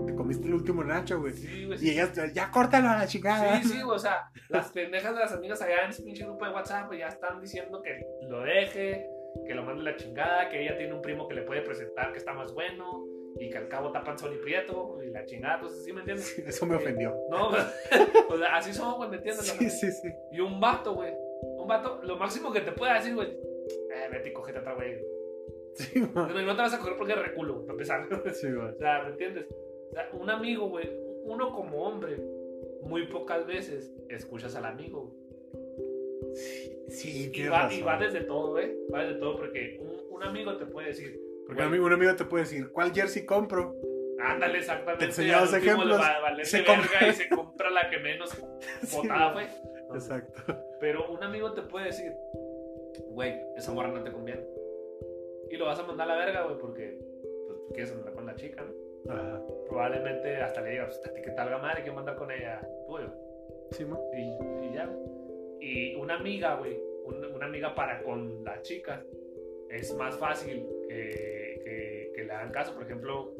te 0.07 0.15
comiste 0.15 0.47
el 0.47 0.53
último 0.53 0.83
nacho, 0.83 1.19
güey. 1.19 1.33
Sí, 1.33 1.65
güey. 1.65 1.77
sí, 1.77 1.87
Y 1.87 1.89
ellas, 1.91 2.11
ya 2.33 2.51
córtalo 2.51 2.89
a 2.89 2.97
la 2.97 3.07
chingada. 3.07 3.61
Sí, 3.61 3.69
sí, 3.69 3.81
güey, 3.81 3.95
o 3.95 3.99
sea, 3.99 4.29
las 4.49 4.69
pendejas 4.71 5.13
de 5.13 5.19
las 5.19 5.31
amigas 5.31 5.61
allá 5.61 5.83
en 5.85 5.89
ese 5.89 6.03
pinche 6.03 6.23
grupo 6.25 6.45
de 6.45 6.51
WhatsApp, 6.51 6.87
pues 6.87 6.99
ya 6.99 7.07
están 7.07 7.41
diciendo 7.41 7.81
que 7.81 8.05
lo 8.29 8.41
deje, 8.41 9.07
que 9.47 9.53
lo 9.53 9.63
mande 9.63 9.83
la 9.83 9.95
chingada, 9.97 10.49
que 10.49 10.61
ella 10.63 10.77
tiene 10.77 10.93
un 10.93 11.01
primo 11.01 11.27
que 11.27 11.35
le 11.35 11.41
puede 11.41 11.61
presentar 11.61 12.11
que 12.11 12.19
está 12.19 12.33
más 12.33 12.53
bueno, 12.53 13.03
y 13.37 13.49
que 13.49 13.57
al 13.57 13.67
cabo 13.67 13.91
tapan 13.91 14.17
sol 14.17 14.31
y 14.33 14.41
prieto, 14.41 14.97
y 15.03 15.09
la 15.09 15.25
chingada, 15.25 15.55
entonces, 15.55 15.83
¿sí 15.83 15.91
me 15.91 15.99
entiendes? 15.99 16.25
Sí, 16.35 16.43
Eso 16.47 16.65
me 16.65 16.75
ofendió. 16.75 17.13
No, 17.29 17.49
o 18.29 18.37
sea, 18.37 18.55
así 18.55 18.73
somos, 18.73 18.95
güey, 18.95 19.09
¿me 19.09 19.17
entiendes? 19.17 19.45
Sí, 19.47 19.69
sí, 19.69 19.91
sí. 19.91 20.07
Y 20.31 20.39
un 20.39 20.59
vato, 20.61 20.93
güey, 20.95 21.13
un 21.65 21.69
vato, 21.69 21.99
lo 22.03 22.17
máximo 22.17 22.51
que 22.53 22.61
te 22.61 22.71
puede 22.71 22.93
decir, 22.93 23.15
güey, 23.15 23.27
eh, 23.29 24.07
vete 24.11 24.29
y 24.29 24.33
cogete 24.33 24.59
a 24.59 24.61
otra, 24.61 24.75
güey. 24.75 24.99
Sí. 25.75 25.99
No, 26.13 26.27
no 26.27 26.55
te 26.55 26.61
vas 26.61 26.73
a 26.73 26.79
coger 26.79 26.95
porque 26.95 27.13
es 27.13 27.19
reculo, 27.19 27.61
para 27.61 27.73
empezar. 27.73 28.07
Sí, 28.33 28.47
man. 28.47 28.73
O 28.73 28.77
sea, 28.77 29.03
¿me 29.03 29.09
entiendes? 29.09 29.47
O 29.89 29.93
sea, 29.93 30.09
un 30.13 30.29
amigo, 30.29 30.69
güey, 30.69 30.89
uno 31.23 31.51
como 31.53 31.83
hombre, 31.83 32.17
muy 32.83 33.07
pocas 33.07 33.45
veces 33.47 33.91
escuchas 34.09 34.55
al 34.55 34.65
amigo. 34.65 35.11
güey. 35.11 36.35
Sí, 36.35 36.85
sí, 36.89 37.31
Y 37.33 37.47
va, 37.47 37.63
razón. 37.63 37.79
y 37.79 37.81
va 37.81 37.97
desde 37.97 38.21
todo, 38.21 38.59
¿eh? 38.59 38.77
Va 38.93 39.03
desde 39.03 39.19
todo 39.19 39.37
porque 39.37 39.79
un, 39.81 40.15
un 40.17 40.23
amigo 40.23 40.55
te 40.57 40.65
puede 40.65 40.89
decir, 40.89 41.19
Porque 41.47 41.65
güey, 41.65 41.79
un 41.79 41.93
amigo, 41.93 42.15
te 42.15 42.25
puede 42.25 42.43
decir, 42.43 42.71
¿cuál 42.71 42.93
jersey 42.93 43.25
compro? 43.25 43.75
ándale 44.19 44.59
exactamente. 44.59 44.99
Te 44.99 45.05
enseñamos 45.05 45.53
ejemplos, 45.53 45.99
va 45.99 46.43
se 46.43 46.59
de 46.59 46.65
compra. 46.65 46.89
verga 46.91 47.07
y 47.09 47.13
se 47.13 47.29
compra 47.29 47.69
la 47.69 47.89
que 47.89 47.97
menos 47.99 48.29
Sí, 48.83 48.95
botada 48.95 49.33
güey. 49.33 49.47
fue. 49.47 49.71
¿no? 49.89 49.95
Exacto. 49.95 50.43
Pero 50.79 51.09
un 51.11 51.23
amigo 51.23 51.53
te 51.53 51.61
puede 51.63 51.85
decir, 51.87 52.13
güey, 53.09 53.33
esa 53.55 53.71
morra 53.71 53.89
no 53.91 54.03
te 54.03 54.11
conviene. 54.11 54.45
Y 55.49 55.57
lo 55.57 55.65
vas 55.65 55.79
a 55.79 55.83
mandar 55.83 56.09
a 56.09 56.15
la 56.15 56.25
verga, 56.25 56.43
güey, 56.43 56.57
porque 56.57 56.97
pues, 57.47 57.59
tú 57.67 57.73
quieres 57.73 57.91
andar 57.93 58.13
con 58.13 58.25
la 58.25 58.35
chica, 58.35 58.63
¿no? 58.63 59.11
Ajá. 59.13 59.41
Probablemente 59.69 60.37
hasta 60.37 60.61
le 60.61 60.71
digas, 60.71 60.99
pues, 61.03 61.21
que 61.23 61.31
talga 61.31 61.57
madre, 61.59 61.83
que 61.83 61.91
mandar 61.91 62.15
con 62.15 62.31
ella, 62.31 62.59
tú, 62.87 62.93
güey. 62.93 63.05
Sí, 63.71 63.85
man. 63.85 63.99
Y, 64.13 64.67
y 64.67 64.73
ya. 64.73 64.89
Y 65.59 65.95
una 65.95 66.15
amiga, 66.15 66.55
güey, 66.55 66.79
un- 67.05 67.23
una 67.25 67.45
amiga 67.45 67.73
para 67.75 68.01
con 68.03 68.43
la 68.43 68.61
chica, 68.61 69.03
es 69.69 69.93
más 69.95 70.17
fácil 70.17 70.67
que, 70.87 71.61
que- 71.63 72.11
que 72.15 72.23
le 72.23 72.31
hagan 72.33 72.51
caso. 72.51 72.73
Por 72.73 72.83
ejemplo, 72.83 73.31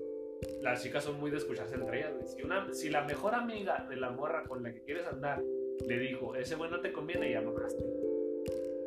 las 0.62 0.84
chicas 0.84 1.04
son 1.04 1.20
muy 1.20 1.32
de 1.32 1.38
escucharse 1.38 1.76
entre 1.76 2.00
ellas. 2.00 2.14
güey. 2.14 2.28
Si, 2.28 2.44
una, 2.44 2.72
si 2.74 2.90
la 2.90 3.02
mejor 3.04 3.34
amiga 3.36 3.86
de 3.90 3.96
la 3.96 4.10
morra 4.12 4.44
con 4.48 4.62
la 4.64 4.72
que 4.74 4.82
quieres 4.84 5.06
andar 5.08 5.42
le 5.88 6.00
dijo, 6.00 6.36
ese 6.36 6.56
güey 6.56 6.70
no 6.70 6.80
te 6.82 6.92
conviene, 6.92 7.32
ya 7.32 7.42
mamaste. 7.42 7.84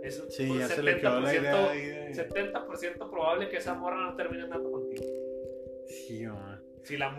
Es 0.02 0.24
Sí, 0.30 0.50
un 0.50 0.58
ya 0.58 0.68
se 0.68 0.82
le 0.82 0.98
quedó 0.98 1.20
la 1.20 1.34
idea 1.34 1.70
ahí 1.70 1.80
70%, 2.12 2.14
de... 2.14 2.52
70% 2.52 3.10
probable 3.10 3.48
que 3.48 3.56
esa 3.56 3.74
morra 3.74 4.10
no 4.10 4.16
termine 4.16 4.44
andando 4.44 4.70
contigo. 4.70 5.04
Sí, 5.86 6.26
man. 6.26 6.62
Si 6.82 6.96
la 6.96 7.14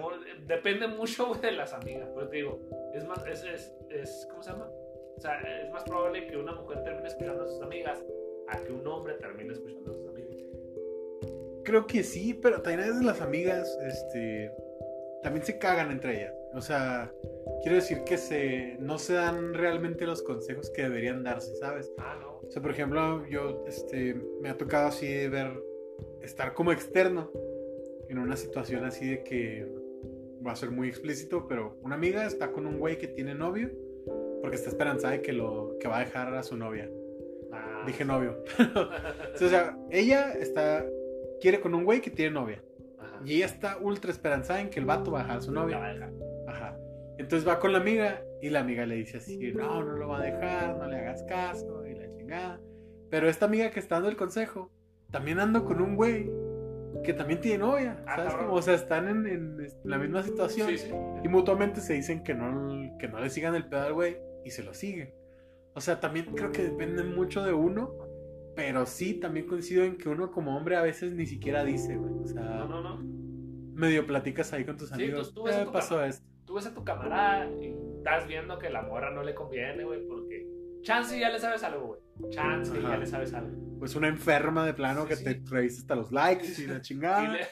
depende 0.48 0.88
mucho 0.88 1.28
güey, 1.28 1.42
de 1.42 1.52
las 1.52 1.74
amigas, 1.74 2.10
pero 2.16 2.28
te 2.28 2.38
digo, 2.38 2.60
es 2.94 3.06
más, 3.06 3.24
es, 3.28 3.44
es, 3.44 3.76
es, 3.90 4.28
¿cómo 4.32 4.42
se 4.42 4.52
llama? 4.52 4.68
O 5.16 5.22
sea, 5.22 5.40
es 5.62 5.70
más 5.70 5.84
probable 5.84 6.26
que 6.28 6.38
una 6.38 6.54
mujer 6.54 6.82
termine 6.84 7.08
escuchando 7.08 7.44
a 7.44 7.48
sus 7.48 7.62
amigas 7.62 8.04
a 8.48 8.58
que 8.64 8.72
un 8.72 8.88
hombre 8.88 9.14
termine 9.16 9.54
escuchando 9.54 9.92
a 9.92 9.94
sus 9.94 10.08
amigos. 10.08 10.38
Creo 11.66 11.86
que 11.86 12.04
sí, 12.04 12.34
pero 12.34 12.62
también 12.62 12.80
a 12.80 12.88
veces 12.88 13.04
las 13.04 13.22
amigas, 13.22 13.78
este, 13.86 14.52
también 15.22 15.46
se 15.46 15.60
cagan 15.60 15.92
entre 15.92 16.22
ellas. 16.22 16.39
O 16.60 16.62
sea, 16.62 17.10
quiero 17.62 17.78
decir 17.78 18.04
que 18.04 18.18
se, 18.18 18.76
no 18.82 19.00
se 19.00 19.14
dan 19.14 19.54
realmente 19.54 20.06
los 20.06 20.22
consejos 20.22 20.70
que 20.72 20.82
deberían 20.82 21.24
darse, 21.24 21.56
¿sabes? 21.56 21.90
Ah, 21.98 22.18
no. 22.20 22.42
O 22.46 22.52
sea, 22.52 22.62
por 22.62 22.72
ejemplo, 22.72 23.26
yo, 23.28 23.64
este, 23.66 24.16
me 24.42 24.50
ha 24.50 24.58
tocado 24.58 24.90
así 24.90 25.08
ver, 25.30 25.58
estar 26.22 26.54
como 26.54 26.74
externo 26.74 27.32
en 28.10 28.20
una 28.20 28.36
situación 28.36 28.84
así 28.84 29.10
de 29.10 29.24
que 29.24 29.72
va 30.46 30.52
a 30.52 30.56
ser 30.58 30.70
muy 30.70 30.90
explícito, 30.90 31.48
pero 31.48 31.78
una 31.82 31.96
amiga 31.96 32.26
está 32.26 32.52
con 32.52 32.68
un 32.68 32.78
güey 32.78 32.98
que 32.98 33.08
tiene 33.08 33.34
novio 33.34 33.72
porque 34.42 34.58
está 34.58 34.68
esperanzada 34.68 35.14
de 35.14 35.22
que 35.22 35.32
lo, 35.32 35.78
que 35.80 35.88
va 35.88 36.00
a 36.00 36.02
dejar 36.02 36.34
a 36.34 36.44
su 36.44 36.58
novia. 36.58 36.92
Ah, 37.54 37.84
Dije 37.88 38.04
novio. 38.04 38.44
o 39.34 39.38
sea, 39.48 39.78
ella 39.92 40.34
está, 40.34 40.86
quiere 41.40 41.62
con 41.62 41.74
un 41.74 41.86
güey 41.86 42.02
que 42.02 42.12
tiene 42.12 42.32
novia. 42.32 42.62
Ajá. 42.98 43.22
Y 43.24 43.36
ella 43.36 43.46
está 43.46 43.78
ultra 43.78 44.12
esperanzada 44.12 44.60
en 44.60 44.70
que 44.70 44.82
el 44.82 44.86
vato 44.86 45.10
va 45.10 45.20
a 45.20 45.24
dejar 45.24 45.38
a 45.38 45.42
su 45.42 45.54
novia. 45.54 46.10
Entonces 47.20 47.48
va 47.48 47.60
con 47.60 47.74
la 47.74 47.80
amiga 47.80 48.24
y 48.42 48.50
la 48.50 48.62
amiga 48.62 48.86
le 48.86 48.96
dice 48.96 49.18
así, 49.18 49.38
no, 49.54 49.84
no 49.84 49.98
lo 49.98 50.08
va 50.08 50.20
a 50.20 50.24
dejar, 50.24 50.78
no 50.78 50.88
le 50.88 50.98
hagas 50.98 51.22
caso 51.24 51.86
y 51.86 51.94
la 51.94 52.10
chingada. 52.10 52.60
Pero 53.10 53.28
esta 53.28 53.46
amiga 53.46 53.70
que 53.72 53.80
está 53.80 53.96
dando 53.96 54.10
el 54.10 54.16
consejo, 54.16 54.72
también 55.12 55.40
ando 55.40 55.66
con 55.66 55.82
un 55.82 55.96
güey 55.96 56.32
que 57.04 57.14
también 57.14 57.42
tiene 57.42 57.60
novia. 57.60 58.02
Ah, 58.08 58.16
¿Sabes? 58.16 58.34
Como, 58.36 58.54
o 58.54 58.62
sea, 58.62 58.74
están 58.74 59.08
en, 59.10 59.28
en 59.28 59.68
la 59.84 59.98
misma 59.98 60.24
situación 60.24 60.70
Sí, 60.70 60.78
sí. 60.78 60.92
y 61.24 61.28
mutuamente 61.28 61.82
se 61.82 61.94
dicen 61.94 62.24
que 62.24 62.34
no, 62.34 62.98
que 62.98 63.08
no 63.10 63.20
le 63.20 63.30
sigan 63.30 63.54
el 63.56 63.68
pedo 63.68 63.82
al 63.82 63.94
güey 63.94 64.18
y 64.46 64.52
se 64.52 64.64
lo 64.64 64.74
siguen. 64.74 65.14
O 65.76 65.82
sea, 65.82 66.00
también 66.00 66.28
creo 66.36 66.52
que 66.52 66.64
depende 66.64 67.04
mucho 67.04 67.44
de 67.44 67.54
uno, 67.54 67.94
pero 68.56 68.86
sí, 68.86 69.14
también 69.16 69.46
coincido 69.48 69.84
en 69.84 69.98
que 69.98 70.08
uno 70.10 70.32
como 70.32 70.56
hombre 70.58 70.78
a 70.78 70.82
veces 70.82 71.14
ni 71.14 71.26
siquiera 71.26 71.64
dice, 71.66 71.98
güey. 71.98 72.14
O 72.14 72.26
sea, 72.28 72.42
No, 72.44 72.68
no, 72.68 72.82
no. 72.82 72.98
medio 73.76 74.06
platicas 74.08 74.52
ahí 74.54 74.64
con 74.66 74.78
tus 74.78 74.92
amigos. 74.94 75.34
a 75.46 75.62
"Eh, 75.64 75.68
pasó 75.72 75.96
cama". 75.96 76.08
esto. 76.08 76.26
Tú 76.50 76.56
ves 76.56 76.66
a 76.66 76.74
tu 76.74 76.84
camarada 76.84 77.48
y 77.62 77.76
estás 77.98 78.28
viendo 78.28 78.58
que 78.58 78.72
la 78.72 78.82
morra 78.82 79.12
no 79.12 79.22
le 79.22 79.36
conviene, 79.36 79.84
güey, 79.84 80.04
porque 80.08 80.48
chance 80.82 81.20
ya 81.20 81.30
le 81.30 81.38
sabes 81.38 81.62
algo, 81.64 81.86
güey. 82.18 82.32
Chance 82.32 82.72
Ajá. 82.76 82.90
ya 82.90 82.98
le 82.98 83.06
sabes 83.06 83.36
algo. 83.36 83.56
Pues 83.78 83.96
una 83.96 84.08
enferma 84.08 84.66
de 84.66 84.74
plano 84.74 85.04
Sí, 85.04 85.08
que 85.10 85.16
sí. 85.18 85.24
te 85.26 85.40
revisa 85.48 85.82
hasta 85.82 85.94
los 85.94 86.12
likes 86.12 86.48
y 86.58 86.66
la 86.66 86.78
Y 86.78 86.82
chingada, 86.82 87.22
le- 87.34 87.46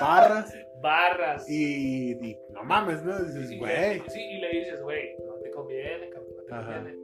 barras 0.00 0.54
barras. 0.82 1.44
y, 1.46 2.12
y 2.12 2.36
no 2.54 2.64
mames, 2.64 3.02
¿no? 3.04 3.18
Dices, 3.22 3.58
güey. 3.58 4.00
sí, 4.08 4.18
y 4.22 4.38
le 4.40 4.48
dices, 4.48 4.80
güey, 4.80 5.14
no 5.26 5.34
te 5.42 5.50
conviene, 5.50 6.08
cabrón, 6.08 6.30
no 6.38 6.42
te 6.44 6.54
Ajá. 6.54 6.74
conviene. 6.76 6.98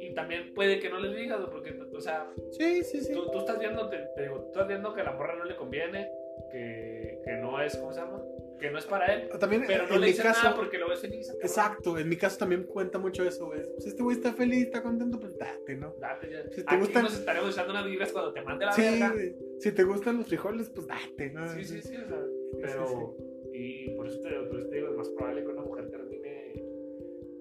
Y 0.00 0.14
también 0.14 0.54
puede 0.54 0.80
que 0.80 0.88
no 0.88 0.98
le 0.98 1.14
digas, 1.14 1.40
porque, 1.50 1.78
o 1.94 2.00
sea, 2.00 2.26
Sí, 2.52 2.82
sí, 2.84 3.02
sí. 3.02 3.12
tú, 3.12 3.30
tú 3.30 3.38
estás 3.40 3.58
viendo, 3.58 3.86
te, 3.90 3.98
te 4.16 4.22
digo, 4.22 4.40
tú 4.40 4.46
estás 4.46 4.66
viendo 4.66 4.94
que 4.94 5.02
a 5.02 5.04
la 5.04 5.12
morra 5.12 5.36
no 5.36 5.44
le 5.44 5.56
conviene, 5.56 6.08
que, 6.50 7.20
que 7.22 7.32
no 7.34 7.60
es, 7.60 7.76
¿cómo 7.76 7.92
se 7.92 8.00
llama? 8.00 8.21
Que 8.62 8.70
no 8.70 8.78
es 8.78 8.86
para 8.86 9.12
él. 9.12 9.28
También, 9.38 9.64
Pero 9.66 9.86
no 9.88 9.94
en 9.96 10.00
le 10.00 10.06
mi 10.06 10.12
dice 10.12 10.22
caso, 10.22 10.42
nada 10.44 10.56
porque 10.56 10.78
lo 10.78 10.88
ves 10.88 11.00
feliz. 11.00 11.26
cabrón. 11.26 11.42
exacto, 11.46 11.98
en 11.98 12.08
mi 12.08 12.16
caso 12.16 12.38
también 12.38 12.62
cuenta 12.64 12.98
mucho 12.98 13.24
eso, 13.24 13.46
güey. 13.46 13.60
Si 13.78 13.88
este 13.90 14.02
güey 14.02 14.16
está 14.16 14.32
feliz, 14.32 14.64
está 14.66 14.82
contento, 14.82 15.20
pues 15.20 15.36
date, 15.36 15.76
¿no? 15.76 15.94
Date 16.00 16.30
ya. 16.30 16.42
Si 16.50 16.62
te 16.64 16.74
Aquí 16.74 16.76
gustan- 16.76 17.02
nos 17.02 17.18
estaremos 17.18 17.50
echando 17.52 17.72
unas 17.72 17.84
vibras 17.86 18.12
cuando 18.12 18.32
te 18.32 18.42
mande 18.42 18.64
la 18.64 18.72
Sí, 18.72 18.82
verga. 18.82 19.14
Si 19.58 19.72
te 19.72 19.84
gustan 19.84 20.16
los 20.18 20.26
frijoles, 20.28 20.70
pues 20.70 20.86
date, 20.86 21.30
¿no? 21.30 21.46
Sí, 21.52 21.64
sí, 21.64 21.82
sí, 21.82 21.96
o 21.96 22.06
sea, 22.08 22.22
pero... 22.62 23.16
Y 23.52 23.90
por 23.90 24.06
eso, 24.08 24.18
te, 24.20 24.30
por 24.30 24.58
eso 24.60 24.68
te 24.70 24.76
digo, 24.76 24.88
es 24.88 24.96
más 24.96 25.08
probable 25.10 25.42
que 25.42 25.48
una 25.48 25.62
mujer 25.62 25.90
termine... 25.90 26.62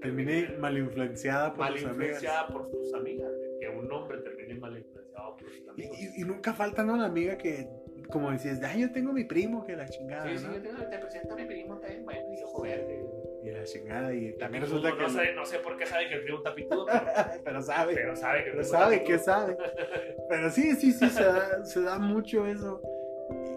Terminé 0.01 0.57
mal 0.59 0.77
influenciada 0.77 1.51
por 1.53 1.59
mal 1.59 1.73
sus 1.77 1.85
amigas. 1.85 1.95
influenciada 2.15 2.47
por 2.47 2.71
sus 2.71 2.93
amigas. 2.95 3.31
Que 3.59 3.69
un 3.69 3.91
hombre 3.91 4.17
termine 4.19 4.55
mal 4.55 4.75
influenciado 4.77 5.37
por 5.37 5.47
sus 5.49 5.61
Y, 5.77 5.83
y- 5.83 6.21
y 6.21 6.23
nunca 6.25 6.53
falta, 6.53 6.83
¿no? 6.83 6.97
La 6.97 7.05
amiga 7.05 7.37
que, 7.37 7.67
como 8.11 8.31
decías, 8.31 8.59
de, 8.59 8.67
ay, 8.67 8.81
yo 8.81 8.91
tengo 8.91 9.13
mi 9.13 9.23
primo, 9.23 9.65
que 9.65 9.75
la 9.75 9.87
chingada, 9.87 10.29
Sí, 10.29 10.37
sí, 10.37 10.45
¿no? 10.45 10.53
yo 10.53 10.61
tengo, 10.61 10.83
te 10.83 10.99
presento 10.99 11.33
a 11.33 11.37
mi 11.37 11.45
primo 11.45 11.77
también, 11.77 12.05
bueno, 12.05 12.21
y 12.31 12.43
ojo 12.43 12.61
verde. 12.61 13.03
Y 13.43 13.49
la 13.49 13.63
chingada, 13.63 14.13
y 14.13 14.33
también 14.33 14.63
resulta 14.63 14.95
que... 14.95 15.01
no, 15.01 15.09
sé, 15.09 15.33
no 15.33 15.45
sé 15.45 15.59
por 15.59 15.77
qué 15.77 15.87
sabe 15.87 16.07
que 16.09 16.15
el 16.15 16.23
primo 16.23 16.37
está 16.37 16.53
pitudo, 16.53 16.85
pero, 16.85 17.05
pero 17.43 17.61
sabe. 17.61 17.95
pero 17.95 18.15
sabe 18.15 18.43
que 18.43 18.51
Pero 18.51 18.63
sabe 18.63 19.03
que 19.03 19.17
sabe. 19.17 19.57
Pero 20.29 20.49
sí, 20.51 20.75
sí, 20.75 20.91
sí, 20.93 21.09
se 21.09 21.23
da, 21.23 21.65
se 21.65 21.81
da 21.81 21.97
mucho 21.97 22.45
eso. 22.47 22.81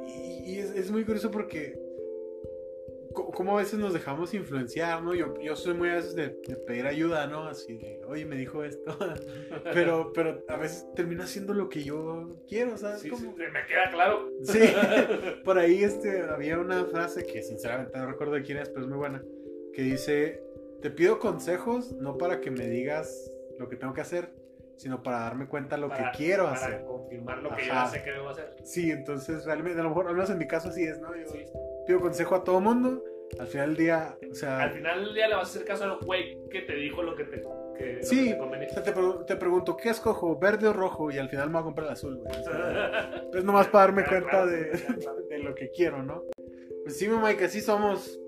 Y, 0.08 0.52
y 0.52 0.58
es, 0.58 0.70
es 0.70 0.90
muy 0.90 1.04
curioso 1.04 1.30
porque 1.30 1.83
como 3.14 3.52
a 3.56 3.62
veces 3.62 3.78
nos 3.78 3.92
dejamos 3.94 4.34
influenciar, 4.34 5.02
¿no? 5.02 5.14
Yo, 5.14 5.38
yo 5.40 5.54
soy 5.56 5.74
muy 5.74 5.88
a 5.88 5.94
veces 5.94 6.14
de, 6.16 6.28
de 6.46 6.56
pedir 6.66 6.86
ayuda, 6.86 7.26
¿no? 7.26 7.44
Así 7.46 7.78
de, 7.78 8.00
oye, 8.06 8.26
me 8.26 8.36
dijo 8.36 8.62
esto. 8.64 8.96
Pero, 9.72 10.12
pero 10.12 10.42
a 10.48 10.56
veces 10.56 10.86
termina 10.94 11.24
haciendo 11.24 11.54
lo 11.54 11.68
que 11.68 11.82
yo 11.82 12.36
quiero, 12.48 12.76
¿sabes? 12.76 13.00
Sí, 13.00 13.08
cómo? 13.10 13.22
sí, 13.22 13.28
me 13.38 13.66
queda 13.66 13.90
claro. 13.92 14.28
Sí, 14.42 14.60
por 15.44 15.58
ahí 15.58 15.82
este, 15.82 16.22
había 16.22 16.58
una 16.58 16.84
frase 16.86 17.24
que 17.24 17.42
sinceramente 17.42 17.96
no 17.98 18.06
recuerdo 18.06 18.34
de 18.34 18.42
quién 18.42 18.58
es, 18.58 18.68
pero 18.68 18.82
es 18.82 18.88
muy 18.88 18.98
buena, 18.98 19.22
que 19.72 19.82
dice, 19.82 20.42
te 20.82 20.90
pido 20.90 21.18
consejos 21.18 21.92
no 21.92 22.18
para 22.18 22.40
que 22.40 22.50
me 22.50 22.66
digas 22.68 23.30
lo 23.58 23.68
que 23.68 23.76
tengo 23.76 23.94
que 23.94 24.00
hacer, 24.02 24.34
sino 24.76 25.02
para 25.02 25.20
darme 25.20 25.46
cuenta 25.46 25.76
lo 25.76 25.88
Para- 25.88 26.10
que 26.12 26.18
quiero 26.18 26.44
para 26.44 26.56
hacer. 26.56 26.84
confirmar 26.84 27.38
lo 27.42 27.48
que 27.50 27.62
Ajá. 27.62 27.64
yo 27.66 27.72
ya 27.72 27.86
sé 27.86 28.02
que 28.04 28.10
debo 28.10 28.28
hacer. 28.28 28.54
Sí, 28.64 28.90
entonces 28.90 29.44
realmente, 29.44 29.78
a 29.80 29.82
lo 29.84 29.90
mejor, 29.90 30.08
al 30.08 30.14
menos 30.14 30.30
en 30.30 30.38
mi 30.38 30.46
caso 30.46 30.68
así 30.68 30.82
es, 30.84 30.98
¿no? 31.00 31.14
Yo 31.16 31.26
Sí. 31.28 31.44
Pido 31.86 32.00
consejo 32.00 32.34
a 32.34 32.44
todo 32.44 32.60
mundo, 32.60 33.02
al 33.38 33.46
final 33.46 33.68
del 33.68 33.76
día, 33.76 34.16
o 34.20 34.24
Al 34.26 34.34
sea, 34.34 34.70
final 34.70 35.04
del 35.04 35.14
día 35.14 35.28
le 35.28 35.34
vas 35.34 35.48
a 35.48 35.50
hacer 35.50 35.64
caso 35.64 35.84
al 35.84 35.98
güey 35.98 36.38
que 36.50 36.60
te 36.62 36.74
dijo 36.74 37.02
lo 37.02 37.14
que 37.16 37.24
te, 37.24 37.42
que, 37.76 38.02
Sí. 38.02 38.28
que 38.28 38.34
te 38.34 38.40
o 38.40 38.70
sea, 38.70 38.82
te, 38.82 38.92
te 39.26 39.36
pregunto, 39.36 39.76
¿qué 39.76 39.90
escojo? 39.90 40.38
¿Verde 40.38 40.68
o 40.68 40.72
rojo? 40.72 41.10
Y 41.10 41.18
al 41.18 41.28
final 41.28 41.48
me 41.48 41.54
voy 41.54 41.60
a 41.62 41.64
comprar 41.64 41.86
el 41.88 41.92
azul, 41.94 42.16
güey. 42.16 42.30
O 42.40 42.42
sea, 42.44 43.24
es 43.34 43.44
nomás 43.44 43.66
para 43.68 43.86
darme 43.86 44.02
Ah, 44.02 44.08
cuenta 44.08 44.30
claro, 44.30 44.46
de, 44.46 44.76
sí, 44.78 44.84
claro. 44.94 45.16
de 45.28 45.38
lo 45.38 45.54
que 45.54 45.70
quiero, 45.70 46.02
¿no? 46.02 46.22
Pues 46.84 46.98
sí, 46.98 47.08
mamá, 47.08 47.32
y 47.32 47.36
que 47.36 47.44
así 47.46 47.60
somos. 47.60 48.20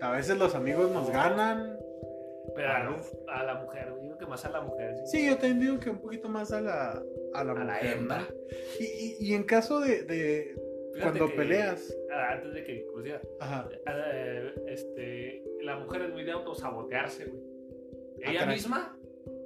A 0.00 0.10
veces 0.12 0.36
los 0.38 0.54
amigos 0.54 0.90
nos 0.90 1.10
ganan. 1.10 1.76
Pero 2.54 2.68
a, 2.70 2.78
la- 2.80 3.02
a 3.28 3.44
la 3.44 3.54
mujer, 3.62 3.94
digo 4.02 4.18
que 4.18 4.26
más 4.26 4.44
a 4.44 4.50
la 4.50 4.60
mujer. 4.60 4.94
Sí, 5.06 5.26
yo 5.26 5.34
también 5.38 5.60
digo 5.60 5.80
que 5.80 5.88
un 5.90 5.98
poquito 6.00 6.28
más 6.28 6.52
a 6.52 6.60
la, 6.60 7.02
a 7.34 7.44
la 7.44 7.52
A 7.52 7.54
la 7.54 7.64
mujer, 7.64 7.96
hembra. 7.96 8.18
¿no? 8.18 8.26
Y, 8.78 8.84
y, 8.84 9.16
y 9.30 9.34
en 9.34 9.44
caso 9.44 9.80
de, 9.80 10.02
de 10.02 10.54
Fíjate 10.94 11.18
cuando 11.18 11.28
que- 11.28 11.36
peleas, 11.36 11.96
Antes 12.30 12.52
de 12.54 12.64
que 12.64 12.86
cruciera. 12.86 13.20
ajá, 13.40 13.68
este, 14.66 15.42
la 15.62 15.76
mujer 15.76 16.02
es 16.02 16.10
muy 16.12 16.24
de 16.24 16.32
autosabotearse, 16.32 17.26
güey. 17.26 17.42
Ah, 18.24 18.30
Ella 18.30 18.46
misma 18.46 18.96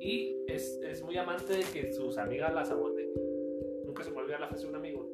y 0.01 0.37
es, 0.49 0.81
es 0.83 1.03
muy 1.03 1.17
amante 1.17 1.53
de 1.55 1.63
que 1.73 1.93
sus 1.93 2.19
amigas 2.19 2.53
la 2.53 2.65
saboteen. 2.65 3.11
Nunca 3.85 4.03
se 4.03 4.11
me 4.11 4.19
olvida 4.19 4.39
la 4.39 4.49
frase 4.49 4.65
de 4.65 4.71
un 4.71 4.77
amigo 4.77 5.09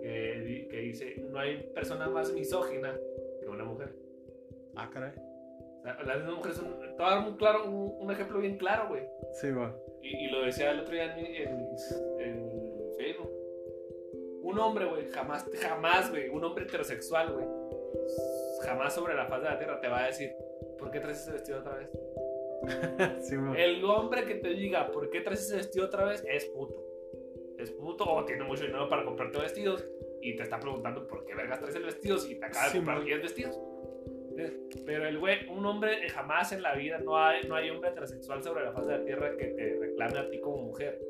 que, 0.00 0.66
que 0.70 0.76
dice: 0.78 1.16
No 1.30 1.38
hay 1.38 1.62
persona 1.74 2.08
más 2.08 2.32
misógina 2.32 2.98
que 3.40 3.48
una 3.48 3.64
mujer. 3.64 3.92
ah, 4.76 4.88
caray, 4.92 5.12
las 5.84 6.16
mismas 6.18 6.36
mujeres 6.36 6.56
son. 6.56 6.78
Te 6.80 6.86
voy 7.02 7.06
a 7.06 7.10
dar 7.16 7.28
un, 7.28 7.36
claro, 7.36 7.64
un, 7.68 7.94
un 7.98 8.10
ejemplo 8.12 8.38
bien 8.38 8.56
claro, 8.56 8.88
güey. 8.88 9.02
sí, 9.34 9.50
va, 9.50 9.76
Y, 10.02 10.26
y 10.26 10.30
lo 10.30 10.42
decía 10.44 10.70
el 10.70 10.80
otro 10.80 10.94
día 10.94 11.14
en, 11.16 11.26
en, 11.26 11.76
en 12.20 12.50
Facebook. 12.96 13.30
Un 14.42 14.58
hombre, 14.58 14.86
güey, 14.86 15.08
jamás, 15.08 15.48
jamás, 15.60 16.10
güey, 16.10 16.28
un 16.28 16.42
hombre 16.44 16.64
heterosexual, 16.64 17.32
güey, 17.32 17.46
jamás 18.62 18.94
sobre 18.94 19.14
la 19.14 19.26
faz 19.26 19.42
de 19.42 19.48
la 19.48 19.58
tierra 19.58 19.80
te 19.80 19.88
va 19.88 20.04
a 20.04 20.06
decir, 20.06 20.32
¿por 20.78 20.90
qué 20.90 21.00
traes 21.00 21.20
ese 21.22 21.32
vestido 21.32 21.60
otra 21.60 21.76
vez? 21.76 21.90
sí. 23.28 23.36
El 23.56 23.84
hombre 23.84 24.24
que 24.24 24.36
te 24.36 24.48
diga, 24.50 24.90
¿por 24.90 25.10
qué 25.10 25.20
traes 25.20 25.42
ese 25.42 25.56
vestido 25.56 25.86
otra 25.86 26.04
vez? 26.04 26.24
Es 26.28 26.46
puto. 26.46 26.84
Es 27.58 27.70
puto 27.70 28.04
o 28.04 28.24
tiene 28.24 28.44
mucho 28.44 28.64
dinero 28.64 28.88
para 28.88 29.04
comprarte 29.04 29.38
vestidos 29.38 29.86
y 30.20 30.36
te 30.36 30.42
está 30.42 30.58
preguntando 30.58 31.06
por 31.06 31.24
qué 31.24 31.34
vergas 31.34 31.60
traes 31.60 31.74
el 31.76 31.84
vestido 31.84 32.18
si 32.18 32.34
te 32.36 32.46
acaba 32.46 32.64
de 32.66 32.70
Sí, 32.70 32.76
comprar 32.78 32.98
man. 32.98 33.06
10 33.06 33.22
vestidos. 33.22 33.60
Pero 34.86 35.06
el 35.06 35.18
güey, 35.18 35.46
un 35.48 35.64
hombre, 35.66 36.08
jamás 36.08 36.52
en 36.52 36.62
la 36.62 36.74
vida, 36.74 36.98
no 36.98 37.18
hay, 37.18 37.46
no 37.46 37.54
hay 37.54 37.68
hombre 37.70 37.90
heterosexual 37.90 38.42
sobre 38.42 38.64
la 38.64 38.72
faz 38.72 38.86
de 38.86 38.98
la 38.98 39.04
tierra 39.04 39.36
que 39.36 39.46
te 39.48 39.78
reclame 39.78 40.18
a 40.18 40.28
ti 40.30 40.40
como 40.40 40.56
mujer. 40.58 41.00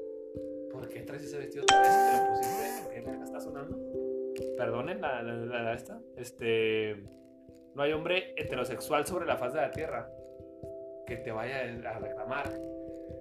¿Por 0.83 0.89
qué 0.91 1.01
traes 1.03 1.23
ese 1.23 1.39
vestido 1.39 1.63
otra 1.63 1.81
vez? 1.81 1.91
¿Te 1.91 2.17
lo 2.19 2.29
pusiste? 2.29 2.91
¿Qué 2.93 3.01
verga 3.03 3.25
está 3.25 3.41
sonando? 3.41 3.79
Perdonen 4.57 5.01
la, 5.01 5.23
la, 5.23 5.35
la- 5.37 5.75
esta. 5.75 6.01
Este. 6.17 6.97
No 7.77 7.83
hay 7.83 7.93
hombre 7.93 8.35
heterosexual 8.37 9.07
sobre 9.07 9.27
la 9.27 9.37
faz 9.37 9.55
de 9.55 9.61
la 9.61 9.71
tierra 9.71 10.11
que 11.07 11.19
te 11.19 11.31
vaya 11.31 11.61
a 11.89 11.99
reclamar. 12.01 12.51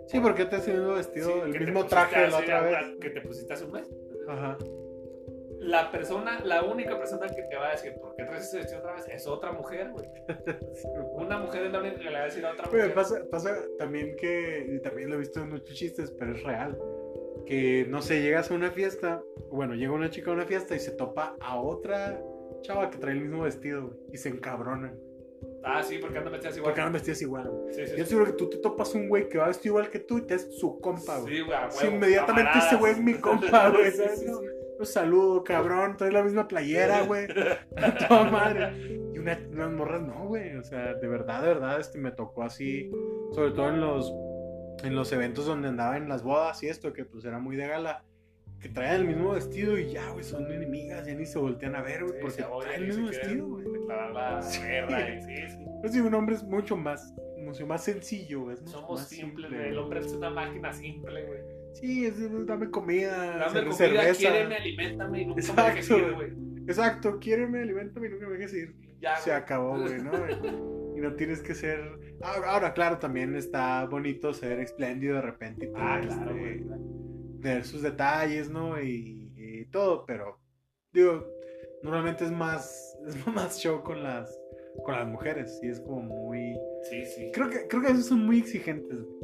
Sí, 0.08 0.20
porque 0.20 0.46
te 0.46 0.56
has 0.56 0.66
tenido 0.66 0.96
vestido 0.96 1.32
Sí, 1.46 1.52
el 1.54 1.60
mismo 1.60 1.86
traje 1.86 2.28
la 2.30 2.38
otra 2.40 2.62
vez. 2.62 2.96
Que 3.00 3.12
te 3.12 3.22
pusiste 3.22 3.54
hace 3.54 3.66
un 3.66 3.74
mes. 3.74 3.88
Ajá. 4.28 4.58
La 5.60 5.92
persona, 5.92 6.40
la 6.44 6.64
única 6.64 6.98
persona 6.98 7.28
que 7.28 7.44
te 7.44 7.56
va 7.58 7.68
a 7.68 7.72
decir 7.74 7.94
por 8.02 8.16
qué 8.16 8.24
traes 8.24 8.46
ese 8.46 8.58
vestido 8.58 8.80
otra 8.80 8.96
vez 8.96 9.08
es 9.08 9.28
otra 9.28 9.52
mujer, 9.52 9.92
güey. 9.92 10.08
Sí. 10.74 10.88
Una 11.14 11.38
mujer 11.38 11.66
es 11.68 11.72
la 11.72 11.80
única 11.80 11.98
que 12.00 12.06
le 12.06 12.14
va 12.14 12.22
a 12.22 12.26
decir 12.26 12.44
a 12.44 12.54
otra 12.54 12.66
mujer. 12.66 12.94
pasa, 12.96 13.22
pasa 13.30 13.56
también 13.78 14.16
que, 14.16 14.66
y 14.68 14.80
también 14.82 15.10
lo 15.12 15.16
he 15.18 15.20
visto 15.20 15.42
en 15.42 15.50
muchos 15.50 15.76
chistes, 15.76 16.10
pero 16.18 16.32
es 16.36 16.42
real. 16.42 16.76
Que, 17.46 17.86
no 17.90 18.02
sé, 18.02 18.22
llegas 18.22 18.50
a 18.52 18.54
una 18.54 18.72
fiesta, 18.72 19.22
bueno, 19.52 19.74
llega 19.76 19.92
una 19.92 20.10
chica 20.10 20.32
a 20.32 20.34
una 20.36 20.46
fiesta 20.46 20.76
y 20.76 20.80
se 20.80 20.92
topa 20.92 21.36
a 21.42 21.60
otra 21.60 22.22
chava 22.62 22.90
que 22.90 22.98
trae 22.98 23.14
el 23.14 23.22
mismo 23.22 23.44
vestido, 23.44 23.88
güey, 23.88 23.98
y 24.14 24.18
se 24.18 24.30
encabronan. 24.30 24.98
Ah, 25.64 25.84
sí, 25.84 25.98
porque 26.00 26.18
andan 26.18 26.32
vestidas 26.34 26.58
igual. 26.58 26.72
Porque 26.72 26.82
andan 26.82 26.94
vestidas 26.94 27.22
igual, 27.22 27.50
güey. 27.50 27.74
Sí, 27.74 27.88
sí, 27.88 27.92
Yo 27.98 28.04
sí. 28.04 28.10
seguro 28.10 28.26
que 28.28 28.34
tú 28.34 28.50
te 28.50 28.58
topas 28.58 28.94
un 28.96 29.10
güey 29.10 29.28
que 29.30 29.38
va 29.38 29.48
vestido 29.48 29.74
igual 29.74 29.90
que 29.92 30.00
tú 30.00 30.18
y 30.20 30.22
te 30.28 30.36
es 30.36 30.58
su 30.58 30.80
compa, 30.80 31.20
güey. 31.20 31.36
Sí, 31.36 31.42
güey, 31.42 31.58
a 31.58 31.70
Sí, 31.72 31.84
huevo, 31.86 31.96
inmediatamente 31.98 32.50
camaradas. 32.52 32.68
ese 32.72 32.76
güey 32.80 32.92
es 32.94 33.00
mi 33.00 33.14
compa, 33.20 33.70
güey, 33.70 33.92
Sí, 33.92 33.98
¿sabes? 33.98 34.20
sí, 34.20 34.26
No, 34.28 34.38
sí. 34.40 34.46
Un 34.80 34.86
saludo, 34.88 35.44
cabrón, 35.44 35.98
trae 35.98 36.12
la 36.12 36.24
misma 36.24 36.48
playera, 36.48 37.04
güey. 37.04 37.28
Toda 38.08 38.24
madre. 38.32 38.72
Y 39.14 39.20
una, 39.20 39.40
unas 39.52 39.72
morras 39.72 40.02
no, 40.02 40.28
güey. 40.28 40.56
O 40.56 40.64
sea, 40.64 40.96
de 40.96 41.08
verdad, 41.08 41.42
de 41.44 41.48
verdad, 41.50 41.80
este 41.80 42.00
me 42.00 42.12
tocó 42.12 42.42
así. 42.44 42.90
Sobre 43.34 43.52
todo 43.52 43.70
en 43.70 43.80
los, 43.82 44.12
en 44.84 44.96
los 44.96 45.12
eventos 45.12 45.46
donde 45.46 45.68
andaba 45.70 45.98
en 45.98 46.08
las 46.10 46.24
bodas 46.24 46.62
y 46.64 46.68
esto, 46.68 46.94
que 46.94 47.06
pues 47.06 47.26
era 47.26 47.40
muy 47.40 47.56
de 47.56 47.68
gala. 47.68 48.04
Que 48.60 48.70
traían 48.70 48.98
el 49.02 49.08
mismo 49.08 49.32
vestido 49.32 49.76
y 49.78 49.90
ya, 49.92 50.10
güey, 50.12 50.24
son 50.24 50.46
enemigas, 50.52 51.08
ya 51.08 51.16
ni 51.16 51.26
se 51.26 51.40
voltean 51.40 51.76
a 51.76 51.82
ver, 51.82 52.04
güey, 52.04 52.14
Sí, 52.14 52.20
porque 52.22 52.44
odian 52.44 52.62
traen 52.70 52.82
el 52.84 52.88
mismo 52.90 53.08
vestido, 53.08 53.48
güey. 53.48 53.66
Sí. 54.42 54.60
sí, 55.26 55.36
sí. 55.50 55.66
Pues 55.82 55.94
sí, 55.94 56.00
un 56.00 56.14
hombre 56.14 56.36
es 56.36 56.44
mucho 56.44 56.78
más, 56.78 57.14
mucho 57.40 57.66
más 57.66 57.84
sencillo, 57.84 58.42
güey. 58.44 58.58
Somos 58.66 59.02
simples, 59.08 59.50
simple. 59.50 59.70
El 59.70 59.78
hombre 59.80 60.00
es 60.02 60.12
una 60.14 60.30
máquina 60.30 60.72
simple, 60.74 61.26
güey. 61.26 61.40
Sí, 61.74 62.06
es, 62.06 62.20
es- 62.20 62.46
dame 62.46 62.70
comida, 62.70 63.38
Dame 63.38 63.62
comida, 63.62 63.74
cerveza. 63.74 64.14
quiéreme, 64.20 64.56
alimentame 64.58 65.22
y 65.22 65.26
nunca 65.26 65.36
me 65.36 65.42
Exacto. 65.42 65.64
dejes 65.74 65.90
ir, 65.90 66.14
güey. 66.14 66.30
Exacto, 66.68 67.20
quiéreme, 67.20 67.62
alimentame 67.62 68.08
y 68.08 68.10
nunca 68.12 68.28
me 68.28 68.34
dejes 68.38 68.54
ir. 68.54 68.76
Ya, 69.02 69.18
Se 69.18 69.32
güey. 69.32 69.42
acabó, 69.42 69.80
güey, 69.80 70.02
¿no? 70.04 70.12
Y 70.30 70.34
no 71.02 71.16
tienes 71.16 71.42
que 71.42 71.54
ser. 71.56 71.80
Ahora, 72.22 72.52
ahora, 72.52 72.74
claro, 72.74 72.98
también 73.00 73.36
está 73.36 73.86
bonito 73.86 74.34
ser 74.34 74.60
espléndido 74.60 75.16
de 75.16 75.22
repente 75.22 75.66
y 75.68 75.70
Ah, 75.76 76.00
claro, 76.02 76.32
este, 76.32 76.40
güey. 76.40 76.64
claro. 76.64 76.82
ver 77.40 77.64
sus 77.66 77.82
detalles, 77.82 78.50
¿no? 78.50 78.82
Y, 78.82 79.32
y 79.36 79.66
todo, 79.72 80.06
pero 80.06 80.40
digo, 80.94 81.26
normalmente 81.84 82.26
es 82.26 82.32
más, 82.32 82.98
es 83.08 83.28
más 83.28 83.60
show 83.60 83.82
con 83.84 84.04
las, 84.04 84.40
con 84.84 84.96
las 84.96 85.08
mujeres 85.08 85.60
y 85.64 85.70
es 85.70 85.80
como 85.82 86.02
muy. 86.02 86.58
Sí, 86.90 87.06
sí. 87.06 87.32
Creo 87.34 87.50
que, 87.50 87.68
creo 87.68 87.82
que 87.82 87.92
esos 87.92 88.06
son 88.08 88.26
muy 88.26 88.40
exigentes. 88.40 89.00
güey. 89.02 89.22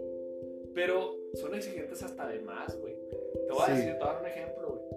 Pero 0.74 1.12
son 1.34 1.56
exigentes 1.56 2.04
hasta 2.04 2.28
de 2.28 2.40
más, 2.42 2.78
güey. 2.80 2.96
Te 3.48 3.54
voy 3.54 3.62
a 3.64 3.66
Sí. 3.66 3.72
decir, 3.74 3.94
te 3.94 4.00
voy 4.00 4.08
a 4.10 4.14
dar 4.14 4.22
un 4.22 4.28
ejemplo, 4.28 4.70
güey. 4.70 4.88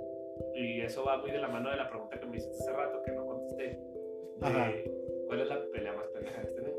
Y 0.62 0.80
eso 0.82 1.04
va 1.04 1.18
muy 1.18 1.30
de 1.30 1.38
la 1.38 1.48
mano 1.48 1.70
de 1.70 1.76
la 1.76 1.88
pregunta 1.88 2.18
que 2.20 2.26
me 2.26 2.36
hiciste 2.36 2.56
hace 2.58 2.72
rato 2.72 3.02
que 3.02 3.12
no 3.12 3.24
contesté. 3.26 3.62
De 4.40 4.46
Ajá. 4.46 4.72
¿Cuál 5.30 5.42
es 5.42 5.48
la 5.48 5.64
pelea 5.70 5.92
más 5.92 6.08
pendeja 6.08 6.40
que 6.42 6.48
has 6.48 6.54
tenido? 6.56 6.76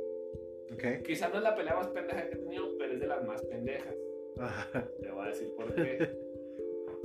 ¿Ok? 0.74 1.06
Quizá 1.06 1.30
no 1.30 1.38
es 1.38 1.44
la 1.44 1.56
pelea 1.56 1.74
más 1.76 1.88
pendeja 1.88 2.28
que 2.28 2.36
he 2.36 2.40
tenido, 2.40 2.66
pero 2.78 2.94
es 2.94 3.00
de 3.00 3.08
las 3.08 3.24
más 3.26 3.42
pendejas. 3.46 3.96
Ajá. 4.38 4.90
Te 5.02 5.10
voy 5.10 5.26
a 5.26 5.30
decir 5.30 5.54
por 5.56 5.74
qué. 5.74 6.10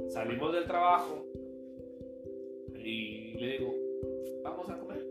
Salimos 0.08 0.52
del 0.52 0.66
trabajo 0.66 1.24
y 2.74 3.34
le 3.38 3.46
digo, 3.58 3.74
vamos 4.42 4.68
a 4.70 4.76
comer. 4.78 5.06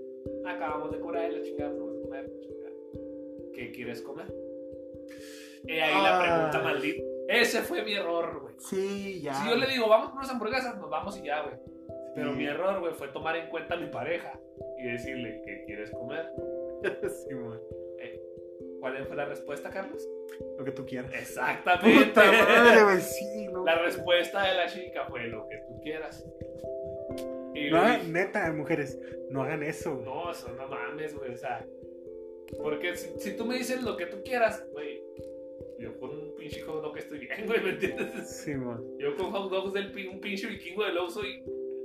Acabamos 0.46 0.92
de 0.92 1.00
cobrar 1.00 1.32
la 1.32 1.42
chingada, 1.42 1.72
vamos 1.72 1.98
a 1.98 2.02
comer. 2.02 2.32
chingada. 2.42 2.72
¿Qué 3.54 3.72
quieres 3.72 4.02
comer? 4.02 4.26
Y 5.64 5.72
ahí 5.72 5.94
la 6.04 6.20
Ah. 6.20 6.50
pregunta 6.52 6.62
maldita. 6.70 7.04
Ese 7.30 7.62
fue 7.62 7.82
mi 7.84 7.94
error, 7.94 8.42
güey. 8.42 8.56
Sí, 8.58 9.22
ya. 9.22 9.34
Si 9.36 9.50
yo 9.50 9.56
le 9.56 9.68
digo, 9.68 9.88
vamos 9.88 10.10
por 10.10 10.18
unas 10.18 10.30
hamburguesas, 10.32 10.78
nos 10.78 10.90
vamos 10.90 11.18
y 11.18 11.24
ya, 11.24 11.44
güey. 11.44 11.56
Pero 12.16 12.32
Y- 12.34 12.36
mi 12.38 12.46
error, 12.46 12.80
güey, 12.80 12.94
fue 12.94 13.08
tomar 13.10 13.36
en 13.36 13.48
cuenta 13.50 13.74
a 13.76 13.78
mi 13.78 13.88
pareja 13.88 14.40
y 14.80 14.84
decirle, 14.92 15.42
¿qué 15.46 15.64
quieres 15.66 15.92
comer? 15.92 16.26
Sí, 17.28 17.34
man. 17.34 17.60
¿Cuál 18.80 19.04
fue 19.08 19.16
la 19.16 19.26
respuesta, 19.26 19.72
Carlos? 19.72 20.08
Lo 20.60 20.64
que 20.64 20.70
tú 20.72 20.86
quieras. 20.86 21.12
Exactamente. 21.14 22.06
Puta 22.10 22.22
madre, 22.32 22.84
güey, 22.84 23.02
sí, 23.02 23.48
no. 23.52 23.66
La 23.66 23.82
respuesta 23.82 24.48
de 24.48 24.54
la 24.56 24.68
chica 24.68 25.06
fue 25.10 25.26
lo 25.28 25.48
que 25.50 25.58
tú 25.68 25.80
quieras. 25.82 26.24
Y 27.56 27.72
No 27.72 27.84
dije, 27.84 28.04
neta, 28.10 28.52
mujeres, 28.54 29.00
no 29.32 29.42
hagan 29.42 29.64
eso, 29.64 29.96
güey. 29.96 30.06
no, 30.06 30.30
eso 30.32 30.50
no 30.52 30.68
mames, 30.68 31.18
güey. 31.18 31.32
O 31.34 31.38
sea, 31.38 31.66
porque 32.62 32.96
si, 32.96 33.18
si 33.20 33.36
tú 33.36 33.46
me 33.46 33.58
dices 33.58 33.82
lo 33.82 33.98
que 33.98 34.06
tú 34.06 34.18
quieras, 34.24 34.64
güey, 34.72 35.02
yo 35.80 35.98
con 36.00 36.12
un 36.12 36.36
pinche 36.36 36.62
hot 36.62 36.84
dog 36.84 36.96
estoy 36.98 37.20
bien, 37.20 37.44
güey, 37.48 37.62
¿me 37.64 37.70
entiendes? 37.72 38.30
Sí, 38.44 38.54
man. 38.54 38.84
Yo 39.00 39.16
con 39.16 39.32
hot 39.32 39.50
dogs 39.50 39.74
del 39.74 39.92
un 40.10 40.20
pinche 40.20 40.46
vikingo 40.48 40.84
de 40.84 40.92
Lowe 40.94 41.10
soy. 41.10 41.44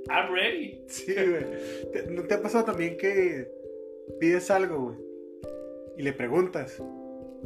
I'm 0.09 0.33
ready. 0.33 0.81
Sí, 0.87 1.13
güey. 1.13 1.45
¿Te- 1.93 2.07
¿No 2.09 2.23
te 2.23 2.33
ha 2.35 2.41
pasado 2.41 2.65
también 2.65 2.97
que 2.97 3.47
pides 4.19 4.49
algo, 4.51 4.79
güey? 4.85 4.97
Y 5.97 6.01
le 6.03 6.13
preguntas, 6.13 6.81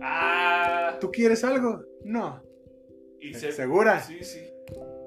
Ah. 0.01 0.97
¿tú 0.99 1.12
quieres 1.12 1.43
algo? 1.43 1.84
No. 2.03 2.41
Y 3.20 3.34
se. 3.34 3.51
¿Segura? 3.51 3.99
Sí, 4.01 4.24
sí. 4.24 4.41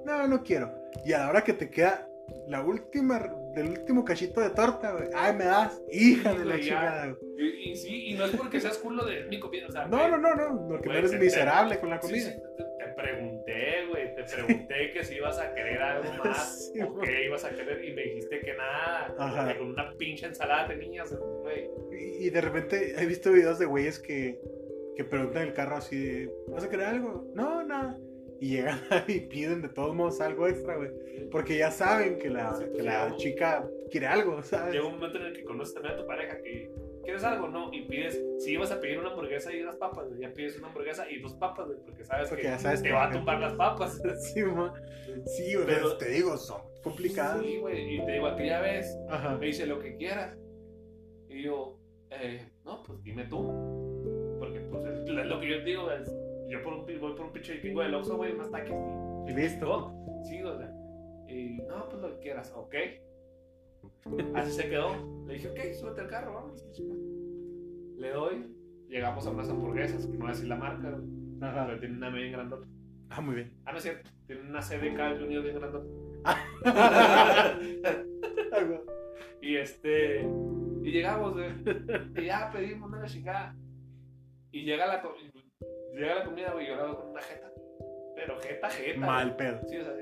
No, 0.04 0.26
no 0.26 0.42
quiero. 0.42 0.72
Y 1.04 1.12
a 1.12 1.18
la 1.18 1.30
hora 1.30 1.44
que 1.44 1.52
te 1.52 1.70
queda 1.70 2.08
la 2.48 2.62
última, 2.64 3.18
del 3.54 3.68
último 3.70 4.04
cachito 4.04 4.40
de 4.40 4.50
torta, 4.50 4.92
güey. 4.92 5.08
Ay, 5.14 5.34
me 5.36 5.44
das. 5.44 5.80
Hija 5.92 6.34
de 6.34 6.44
la 6.44 6.56
ya. 6.56 6.62
chingada, 6.62 7.06
güey. 7.06 7.18
Y, 7.38 7.70
y 7.72 7.76
sí, 7.76 8.06
y 8.08 8.14
no 8.14 8.24
es 8.24 8.34
porque 8.36 8.60
seas 8.60 8.78
culo 8.78 9.04
de 9.04 9.24
mi 9.26 9.38
comida. 9.38 9.66
O 9.68 9.72
sea, 9.72 9.86
No, 9.86 9.98
güey, 9.98 10.10
no, 10.10 10.18
no, 10.18 10.34
no. 10.34 10.68
Porque 10.68 10.88
no 10.88 10.94
eres 10.94 11.12
miserable 11.18 11.78
con 11.78 11.90
la 11.90 12.00
comida. 12.00 12.30
sí, 12.30 12.40
pregunté, 12.98 13.86
güey, 13.88 14.14
te 14.14 14.24
pregunté 14.24 14.90
que 14.92 15.04
si 15.04 15.14
ibas 15.16 15.38
a 15.38 15.54
querer 15.54 15.80
algo 15.80 16.12
más 16.24 16.70
Sí, 16.72 16.80
o 16.82 16.98
qué 16.98 17.24
ibas 17.26 17.44
a 17.44 17.50
querer 17.50 17.84
y 17.84 17.92
me 17.92 18.02
dijiste 18.02 18.40
que 18.40 18.54
nada, 18.54 19.14
Ajá. 19.18 19.52
que 19.52 19.58
con 19.58 19.68
una 19.68 19.94
pinche 19.96 20.26
ensalada 20.26 20.68
de 20.68 20.76
niñas, 20.76 21.16
güey. 21.16 21.70
Y, 21.92 22.26
y 22.26 22.30
de 22.30 22.40
repente 22.40 22.94
he 23.00 23.06
visto 23.06 23.32
videos 23.32 23.58
de 23.58 23.66
güeyes 23.66 23.98
que, 23.98 24.40
que 24.96 25.04
preguntan 25.04 25.42
el 25.44 25.52
carro 25.54 25.76
así 25.76 25.96
de, 25.96 26.30
¿vas 26.48 26.64
a 26.64 26.68
querer 26.68 26.86
algo? 26.86 27.30
No, 27.34 27.64
nada. 27.64 27.96
Y 28.40 28.50
llegan 28.56 28.78
y 29.08 29.20
piden 29.20 29.62
de 29.62 29.68
todos 29.68 29.94
modos 29.94 30.20
algo 30.20 30.46
extra, 30.46 30.76
güey. 30.76 30.90
Porque 31.30 31.58
ya 31.58 31.70
saben 31.70 32.18
que 32.18 32.30
la, 32.30 32.54
Sí, 32.56 32.64
pues, 32.64 32.76
que 32.76 32.82
la 32.82 33.16
chica 33.16 33.68
quiere 33.90 34.06
algo, 34.06 34.42
¿sabes? 34.42 34.74
Llega 34.74 34.86
un 34.86 34.94
momento 34.94 35.18
en 35.18 35.26
el 35.26 35.32
que 35.32 35.44
conoces 35.44 35.74
también 35.74 35.94
a 35.94 35.98
tu 35.98 36.06
pareja 36.06 36.40
que 36.42 36.70
quieres 37.08 37.24
algo, 37.24 37.48
¿no? 37.48 37.72
Y 37.72 37.86
pides, 37.86 38.22
si 38.38 38.52
ibas 38.52 38.70
a 38.70 38.80
pedir 38.80 38.98
una 38.98 39.08
hamburguesa 39.10 39.50
y 39.54 39.62
unas 39.62 39.76
papas, 39.76 40.08
güey, 40.08 40.20
ya 40.20 40.32
pides 40.34 40.58
una 40.58 40.68
hamburguesa 40.68 41.10
y 41.10 41.18
dos 41.20 41.32
papas, 41.34 41.66
güey, 41.66 41.78
porque 41.82 42.04
sabes 42.04 42.28
Porque 42.28 42.42
que 42.42 42.48
ya 42.48 42.58
sabes 42.58 42.82
te 42.82 42.88
que- 42.88 42.94
va 42.94 43.04
a 43.08 43.10
tumbar 43.10 43.40
las 43.40 43.54
papas. 43.54 43.98
Sí, 44.34 44.42
ma. 44.42 44.74
Sí, 45.24 45.54
güey, 45.54 45.66
Pero- 45.66 45.96
te 45.96 46.10
digo, 46.10 46.36
son 46.36 46.60
complicadas. 46.82 47.40
Sí, 47.42 47.56
güey, 47.58 47.96
y 47.96 48.04
te 48.04 48.12
digo, 48.12 48.26
aquella 48.26 48.60
vez 48.60 48.94
Ajá. 49.08 49.36
me 49.38 49.46
dice 49.46 49.66
lo 49.66 49.78
que 49.80 49.96
quieras. 49.96 50.36
Y 51.30 51.42
yo, 51.44 51.78
eh, 52.10 52.46
no, 52.64 52.82
pues 52.82 53.02
dime 53.02 53.24
tú. 53.24 54.36
Porque 54.38 54.60
pues 54.60 54.84
es, 54.84 54.98
es 55.08 55.26
lo 55.26 55.40
que 55.40 55.48
yo 55.48 55.64
digo, 55.64 55.90
es, 55.90 56.14
yo 56.48 56.62
por 56.62 56.74
un, 56.74 56.84
voy 56.86 56.98
por 57.14 57.20
un 57.22 57.32
pinche 57.32 57.54
vikingo 57.54 57.80
del 57.82 57.94
Oxxo, 57.94 58.16
güey, 58.18 58.32
unos 58.32 58.50
taquis 58.50 58.74
y 59.26 59.30
Y 59.30 59.34
listo. 59.34 59.92
Sí, 60.24 60.42
o 60.42 60.56
sea, 60.58 60.70
y 61.26 61.56
no, 61.68 61.88
pues 61.88 62.02
lo 62.02 62.14
que 62.14 62.20
quieras, 62.20 62.52
ok. 62.54 62.74
Así 64.34 64.52
se 64.52 64.68
quedó. 64.68 65.24
Le 65.26 65.34
dije, 65.34 65.48
ok, 65.48 65.58
súbete 65.78 66.00
al 66.02 66.08
carro, 66.08 66.34
vamos. 66.34 66.64
Le 67.96 68.10
doy, 68.10 68.54
llegamos 68.88 69.26
a 69.26 69.30
unas 69.30 69.48
hamburguesas, 69.48 70.06
que 70.06 70.12
no 70.12 70.18
voy 70.20 70.28
a 70.28 70.32
decir 70.32 70.48
la 70.48 70.56
marca, 70.56 71.00
Ajá. 71.40 71.66
pero 71.66 71.80
tiene 71.80 71.96
una 71.96 72.10
bien 72.10 72.32
grandota. 72.32 72.66
Ah, 73.10 73.20
muy 73.20 73.36
bien. 73.36 73.52
Ah, 73.64 73.72
no 73.72 73.78
es 73.78 73.84
cierto, 73.84 74.10
tiene 74.26 74.42
una 74.42 74.60
CDK 74.60 75.18
Junior 75.18 75.42
bien 75.42 75.56
grandota. 75.56 75.86
Y 79.40 79.56
este. 79.56 80.22
Y 80.82 80.90
llegamos, 80.90 81.34
güey. 81.34 81.48
Y 82.16 82.26
ya 82.26 82.50
pedimos 82.52 82.90
una 82.90 83.06
chingada. 83.06 83.54
Y 84.50 84.64
llega 84.64 84.86
la, 84.86 85.02
llega 85.94 86.14
la 86.16 86.24
comida, 86.24 86.52
güey. 86.52 86.66
Veo 86.66 86.96
con 86.96 87.10
una 87.10 87.22
jeta. 87.22 87.50
Pero 88.14 88.38
jeta, 88.40 88.68
jeta. 88.68 89.06
Mal 89.06 89.36
pedo. 89.36 89.60
Sí, 89.68 89.76
o 89.76 89.84
sea, 89.84 89.94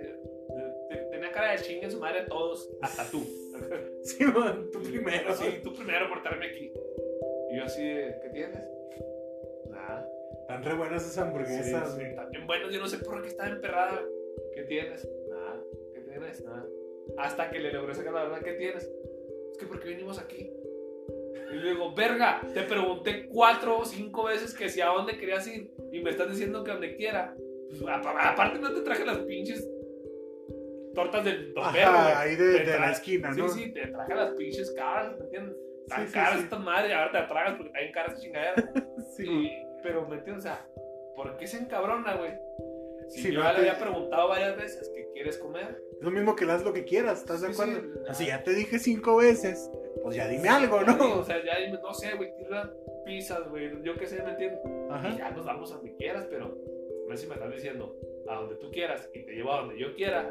tenía 1.11 1.33
cara 1.33 1.53
de 1.53 1.59
chingue 1.59 1.85
en 1.85 1.91
su 1.91 2.01
madre 2.01 2.25
todos, 2.27 2.69
hasta 2.83 3.09
tú. 3.11 3.23
Sí, 4.03 4.25
man, 4.25 4.69
tú 4.73 4.81
primero. 4.83 5.35
sí, 5.35 5.61
tú 5.65 5.75
primero 5.75 6.09
por 6.09 6.23
traerme 6.23 6.47
aquí. 6.47 6.73
Y 7.51 7.57
yo 7.57 7.65
así 7.65 7.83
de, 7.83 8.15
¿qué 8.23 8.29
tienes? 8.31 8.63
Nada. 9.71 10.09
Están 10.43 10.63
re 10.63 10.75
buenas 10.75 11.03
esas 11.03 11.15
Sí, 11.15 11.21
hamburguesas, 11.21 11.91
sí, 11.91 11.97
güey. 11.97 12.11
están 12.11 12.31
bien 12.31 12.47
buenos, 12.47 12.73
yo 12.73 12.81
no 12.81 12.87
sé 12.89 12.99
por 12.99 13.21
qué 13.23 13.29
estaba 13.29 13.49
emperrada. 13.51 14.01
¿Qué 14.55 14.63
tienes? 14.63 15.09
Nada. 15.29 15.61
¿Qué 15.95 16.01
tienes? 16.03 16.45
Nada. 16.45 16.65
Hasta 17.19 17.51
que 17.51 17.59
le 17.59 17.73
logré 17.73 17.95
sacar 17.95 18.13
la 18.13 18.23
verdad, 18.25 18.43
¿qué 18.45 18.53
tienes? 18.53 18.85
Es 19.53 19.59
que 19.59 19.67
porque 19.67 19.89
vinimos 19.89 20.19
aquí. 20.19 20.51
Y 21.53 21.57
le 21.57 21.71
digo, 21.71 21.95
verga, 21.95 22.43
te 22.55 22.63
pregunté 22.63 23.27
cuatro 23.29 23.79
o 23.79 23.85
cinco 23.85 24.25
veces 24.25 24.55
que 24.55 24.69
si 24.69 24.81
a 24.81 24.87
dónde 24.87 25.17
querías 25.19 25.47
ir 25.49 25.71
y 25.93 26.01
me 26.01 26.11
estás 26.11 26.29
diciendo 26.31 26.63
que 26.65 26.71
a 26.71 26.75
donde 26.75 26.97
quiera. 26.97 27.35
Pues, 27.69 27.83
apa- 27.83 28.31
aparte 28.33 28.59
no 28.61 28.73
te 28.73 28.83
traje 28.83 29.05
las 29.05 29.19
pinches 29.19 29.69
tortas 30.97 31.25
del 31.25 31.55
topero, 31.55 31.93
güey. 31.93 32.13
ahí 32.17 32.35
de, 32.37 32.65
de 32.65 32.79
la 32.81 32.91
esquina, 32.91 33.31
¿no? 33.31 33.49
Sí, 33.49 33.65
sí, 33.65 33.73
te 33.73 33.87
traje 33.87 34.15
las 34.15 34.31
pinches 34.35 34.73
caras, 34.73 35.17
¿me 35.19 35.25
entiendes? 35.27 35.57
Tan 35.89 36.01
Sí, 36.01 36.07
sí, 36.09 36.13
caras 36.15 36.33
sí. 36.39 36.41
estas 36.45 36.61
madres, 36.61 36.93
ahora 36.93 37.13
te 37.13 37.19
las 37.19 37.29
tragas 37.29 37.55
porque 37.57 37.73
bien 37.79 37.93
caras 37.93 38.13
esa 38.15 38.23
chingadera. 38.23 38.73
Sí, 39.17 39.51
pero 39.85 40.09
me 40.09 40.17
entiendes, 40.17 40.45
o 40.45 40.49
sea, 40.49 40.67
¿por 41.15 41.37
qué 41.37 41.47
se 41.47 41.59
encabrona, 41.59 42.17
güey? 42.17 42.33
Si 43.09 43.23
Sí, 43.23 43.33
yo 43.33 43.39
no 43.39 43.45
ya 43.47 43.53
le 43.53 43.63
te- 43.63 43.71
había 43.71 43.81
preguntado 43.81 44.29
varias 44.29 44.57
veces 44.57 44.91
qué 44.95 45.09
quieres 45.13 45.39
comer. 45.39 45.81
Es 45.97 46.03
lo 46.03 46.11
mismo 46.11 46.35
que 46.35 46.45
le 46.45 46.53
das 46.53 46.65
lo 46.65 46.73
que 46.73 46.85
quieras, 46.85 47.21
¿estás 47.21 47.41
de 47.41 47.53
Sí, 47.55 47.63
acuerdo? 47.63 47.81
sí. 47.95 48.01
Así 48.09 48.27
ya 48.27 48.43
te 48.43 48.51
dije 48.53 48.79
cinco 48.81 49.17
veces, 49.19 49.71
pues 50.03 50.17
ya 50.17 50.27
dime 50.27 50.49
algo, 50.49 50.81
¿no? 50.83 51.21
O 51.21 51.23
sea, 51.25 51.43
ya 51.45 51.57
dime, 51.59 51.79
no 51.81 51.95
sé, 51.95 52.15
güey, 52.15 52.31
tira 52.37 52.69
pizzas, 53.07 53.49
güey, 53.49 53.71
yo 53.85 53.95
qué 53.97 54.07
sé, 54.09 54.21
¿me 54.25 54.31
entiendes? 54.33 54.59
Y 55.15 55.19
ya 55.19 55.31
nos 55.31 55.47
vamos 55.47 55.71
a 55.71 55.77
donde 55.77 55.95
quieras, 55.95 56.27
pero 56.29 56.49
no 57.09 57.17
sé 57.17 57.23
si 57.23 57.29
me 57.29 57.35
estás 57.35 57.53
diciendo 57.53 57.95
a 58.29 58.35
donde 58.35 58.57
tú 58.57 58.71
quieras 58.73 59.09
y 59.15 59.25
te 59.25 59.33
llevo 59.33 59.53
a 59.53 59.61
donde 59.61 59.79
yo 59.79 59.95
quiera 59.95 60.29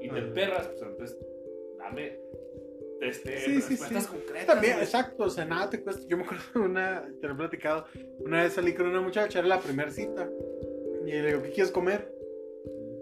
y 0.00 0.08
te 0.08 0.18
emperras, 0.18 0.66
pues 0.68 0.82
entonces 0.82 1.18
dame 1.78 2.18
este, 3.00 3.40
Sí, 3.40 3.60
sí, 3.60 3.76
sí. 3.76 3.84
concretas. 3.84 4.46
También, 4.46 4.78
exacto, 4.78 5.24
o 5.24 5.30
sea, 5.30 5.44
nada 5.44 5.68
te 5.68 5.82
cuesta. 5.82 6.06
Yo 6.08 6.16
me 6.16 6.24
acuerdo 6.24 6.62
una, 6.64 7.06
te 7.20 7.26
lo 7.26 7.34
he 7.34 7.36
platicado, 7.36 7.86
una 8.20 8.42
vez 8.42 8.54
salí 8.54 8.72
con 8.72 8.86
una 8.86 9.00
muchacha, 9.00 9.40
era 9.40 9.48
la 9.48 9.60
primera 9.60 9.90
cita, 9.90 10.28
y 11.04 11.10
le 11.10 11.26
digo, 11.26 11.42
¿qué 11.42 11.50
quieres 11.50 11.70
comer? 11.70 12.10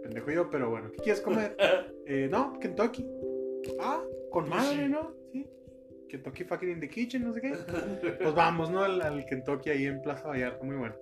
Pendejo 0.03 0.31
yo, 0.31 0.51
pero 0.51 0.71
bueno, 0.71 0.91
¿qué 0.93 0.99
quieres 0.99 1.21
comer? 1.21 1.57
Eh, 2.05 2.29
no, 2.29 2.59
Kentucky. 2.59 3.07
Ah, 3.81 4.03
con 4.33 4.49
madre, 4.49 4.89
¿no? 4.89 5.15
Sí. 5.31 5.49
Kentucky 6.09 6.43
fucking 6.43 6.69
in 6.69 6.81
the 6.81 6.89
kitchen, 6.89 7.23
no 7.23 7.33
sé 7.33 7.41
qué. 7.41 7.55
Pues 8.21 8.35
vamos, 8.35 8.71
¿no? 8.71 8.83
Al, 8.83 9.01
al 9.01 9.25
Kentucky 9.25 9.71
ahí 9.71 9.87
en 9.87 10.03
Plaza 10.03 10.27
Vallarta, 10.27 10.65
muy 10.65 10.77
bueno. 10.77 10.97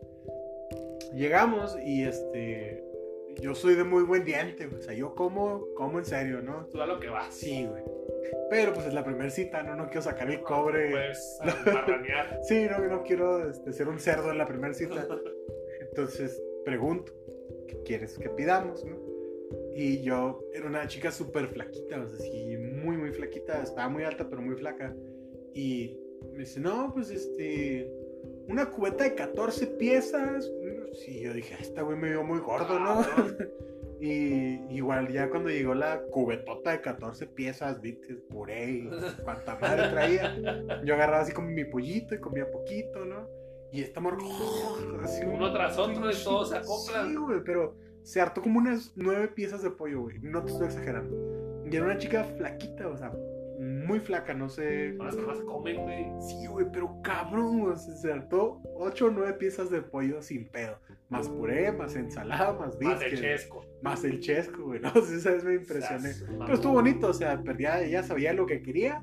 Llegamos 1.15 1.75
y 1.83 2.05
este. 2.05 2.85
Yo 3.41 3.55
soy 3.55 3.75
de 3.75 3.85
muy 3.85 4.03
buen 4.03 4.25
diente. 4.25 4.67
O 4.67 4.81
sea, 4.81 4.95
yo 4.95 5.15
como, 5.15 5.67
como 5.75 5.99
en 5.99 6.05
serio, 6.05 6.43
¿no? 6.43 6.67
Tú 6.67 6.81
a 6.81 6.87
lo 6.87 7.01
que 7.01 7.09
vas. 7.09 7.35
Sí, 7.35 7.67
güey. 7.67 7.83
Pero 8.51 8.73
pues 8.73 8.87
es 8.87 8.95
la 8.95 9.05
primera 9.05 9.31
cita, 9.31 9.63
¿no? 9.63 9.77
No 9.77 9.87
quiero 9.87 10.03
sacar 10.03 10.31
el 10.31 10.43
cobre. 10.43 10.91
Pues, 10.91 11.39
marranear. 11.67 12.41
Sí, 12.43 12.67
no, 12.71 12.79
no 12.79 13.03
quiero 13.03 13.49
este, 13.49 13.73
ser 13.73 13.89
un 13.89 13.99
cerdo 13.99 14.31
en 14.31 14.39
la 14.39 14.47
primera 14.47 14.75
cita. 14.75 15.07
Entonces 15.81 16.41
pregunto, 16.65 17.13
¿qué 17.67 17.83
quieres 17.83 18.19
que 18.19 18.29
pidamos? 18.31 18.85
no? 18.85 18.99
Y 19.75 20.03
yo 20.03 20.45
era 20.53 20.67
una 20.67 20.87
chica 20.87 21.11
súper 21.11 21.49
flaquita, 21.49 22.01
o 22.01 22.09
sea, 22.09 22.19
sí, 22.19 22.57
muy, 22.57 22.97
muy 22.97 23.11
flaquita. 23.11 23.63
Estaba 23.63 23.89
muy 23.89 24.05
alta, 24.05 24.29
pero 24.29 24.43
muy 24.43 24.57
flaca. 24.57 24.95
Y 25.55 25.99
me 26.33 26.41
dice, 26.41 26.61
no, 26.61 26.93
pues 26.93 27.11
este, 27.11 27.91
una 28.51 28.67
cubeta 28.69 29.05
de 29.05 29.15
14 29.15 29.67
piezas. 29.79 30.51
Sí, 30.93 31.21
yo 31.21 31.33
dije, 31.33 31.57
esta 31.61 31.83
güey 31.83 31.97
me 31.97 32.11
vio 32.11 32.25
muy 32.25 32.41
gordo, 32.41 32.79
¿no? 32.79 33.05
Y 34.03 34.55
igual 34.75 35.13
ya 35.13 35.29
cuando 35.29 35.51
llegó 35.51 35.75
la 35.75 36.01
cubetota 36.11 36.71
de 36.71 36.81
14 36.81 37.27
piezas, 37.27 37.83
viste, 37.83 38.15
puré 38.31 38.71
y 38.71 38.91
cuanta 39.25 39.59
madre 39.61 39.91
traía, 39.91 40.35
yo 40.83 40.95
agarraba 40.95 41.21
así 41.21 41.33
como 41.33 41.49
mi 41.49 41.67
pollito 41.67 42.15
y 42.15 42.19
comía 42.19 42.51
poquito, 42.51 43.05
¿no? 43.05 43.29
Y 43.71 43.83
esta 43.83 44.01
morra, 44.01 44.17
así, 45.03 45.23
Uno 45.27 45.53
tras 45.53 45.79
otro 45.79 46.11
y 46.11 46.15
todos 46.25 46.49
se 46.49 46.57
acoplan. 46.57 47.11
Sí, 47.11 47.17
güey, 47.17 47.45
pero 47.45 47.77
se 48.03 48.23
hartó 48.23 48.41
como 48.41 48.59
unas 48.59 48.95
nueve 48.97 49.29
piezas 49.29 49.63
de 49.63 49.71
pollo, 49.71 50.01
güey, 50.01 50.19
no 50.21 50.43
te 50.43 50.53
estoy 50.53 50.69
exagerando. 50.69 51.15
Y 51.71 51.77
era 51.77 51.85
una 51.85 51.99
chica 51.99 52.25
flaquita, 52.25 52.89
o 52.89 52.97
sea, 52.97 53.13
muy 53.91 54.01
flaca, 54.01 54.35
no 54.35 54.49
sé. 54.49 54.93
Las 54.93 55.17
que 55.17 55.23
más 55.23 55.41
comen, 55.41 55.83
güey. 55.83 56.07
Sí, 56.21 56.47
güey, 56.47 56.67
pero 56.73 57.01
cabrón, 57.03 57.77
sea, 57.77 57.95
se 57.97 58.13
hartó 58.13 58.63
ocho 58.77 59.07
o 59.07 59.11
nueve 59.11 59.35
piezas 59.35 59.71
de 59.71 59.83
pollo 59.83 60.23
sin 60.23 60.49
pedo. 60.49 60.79
Más 61.09 61.29
puré, 61.29 61.73
más 61.73 61.97
ensalada, 61.97 62.53
más 62.53 62.79
Más 62.81 63.01
de 63.01 63.07
biscuit. 63.07 63.21
chesco. 63.21 63.67
Más 63.83 64.05
el 64.05 64.21
chesco, 64.21 64.63
güey, 64.65 64.81
¿no? 64.81 64.93
Sí, 65.05 65.17
esa 65.17 65.33
vez 65.33 65.45
me 65.45 65.55
impresioné. 65.55 66.13
Pero 66.39 66.55
estuvo 66.55 66.75
bonito, 66.75 67.09
o 67.09 67.13
sea, 67.13 67.43
perdía, 67.43 67.83
ella 67.83 68.03
sabía 68.03 68.33
lo 68.33 68.47
que 68.47 68.63
quería. 68.63 69.03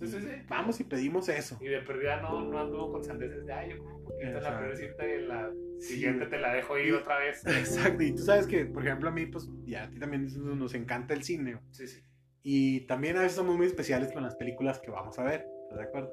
Sí, 0.00 0.08
sí, 0.08 0.20
sí. 0.20 0.28
Vamos 0.48 0.80
y 0.80 0.84
pedimos 0.84 1.28
eso. 1.28 1.58
Y 1.60 1.66
de 1.68 1.80
perdida 1.82 2.20
no, 2.22 2.44
no 2.48 2.58
anduvo 2.58 2.92
con 2.92 3.04
sandeces 3.04 3.44
de, 3.44 3.52
ay, 3.52 3.70
yo 3.70 3.78
como 3.78 3.96
un 3.98 4.04
poquito 4.04 4.38
en 4.38 4.42
la 4.42 4.58
primera 4.58 4.76
cita 4.76 5.06
y 5.06 5.12
en 5.12 5.28
la 5.28 5.52
siguiente 5.78 6.26
te 6.26 6.38
la 6.38 6.54
dejo 6.54 6.78
ir 6.78 6.94
otra 6.94 7.18
vez. 7.18 7.44
Exacto, 7.46 8.02
y 8.02 8.12
tú 8.12 8.22
sabes 8.22 8.46
que, 8.46 8.64
por 8.64 8.84
ejemplo, 8.84 9.10
a 9.10 9.12
mí, 9.12 9.26
pues, 9.26 9.48
ya 9.64 9.84
a 9.84 9.90
ti 9.90 9.98
también 9.98 10.26
nos 10.58 10.74
encanta 10.74 11.12
el 11.14 11.22
cine. 11.22 11.58
Sí, 11.70 11.86
sí. 11.86 12.02
Y 12.42 12.86
también 12.86 13.16
a 13.16 13.20
veces 13.22 13.36
somos 13.36 13.56
muy 13.56 13.66
especiales 13.66 14.12
con 14.12 14.22
las 14.22 14.34
películas 14.36 14.80
que 14.80 14.90
vamos 14.90 15.18
a 15.18 15.24
ver, 15.24 15.46
¿estás 15.62 15.78
de 15.78 15.84
acuerdo? 15.84 16.12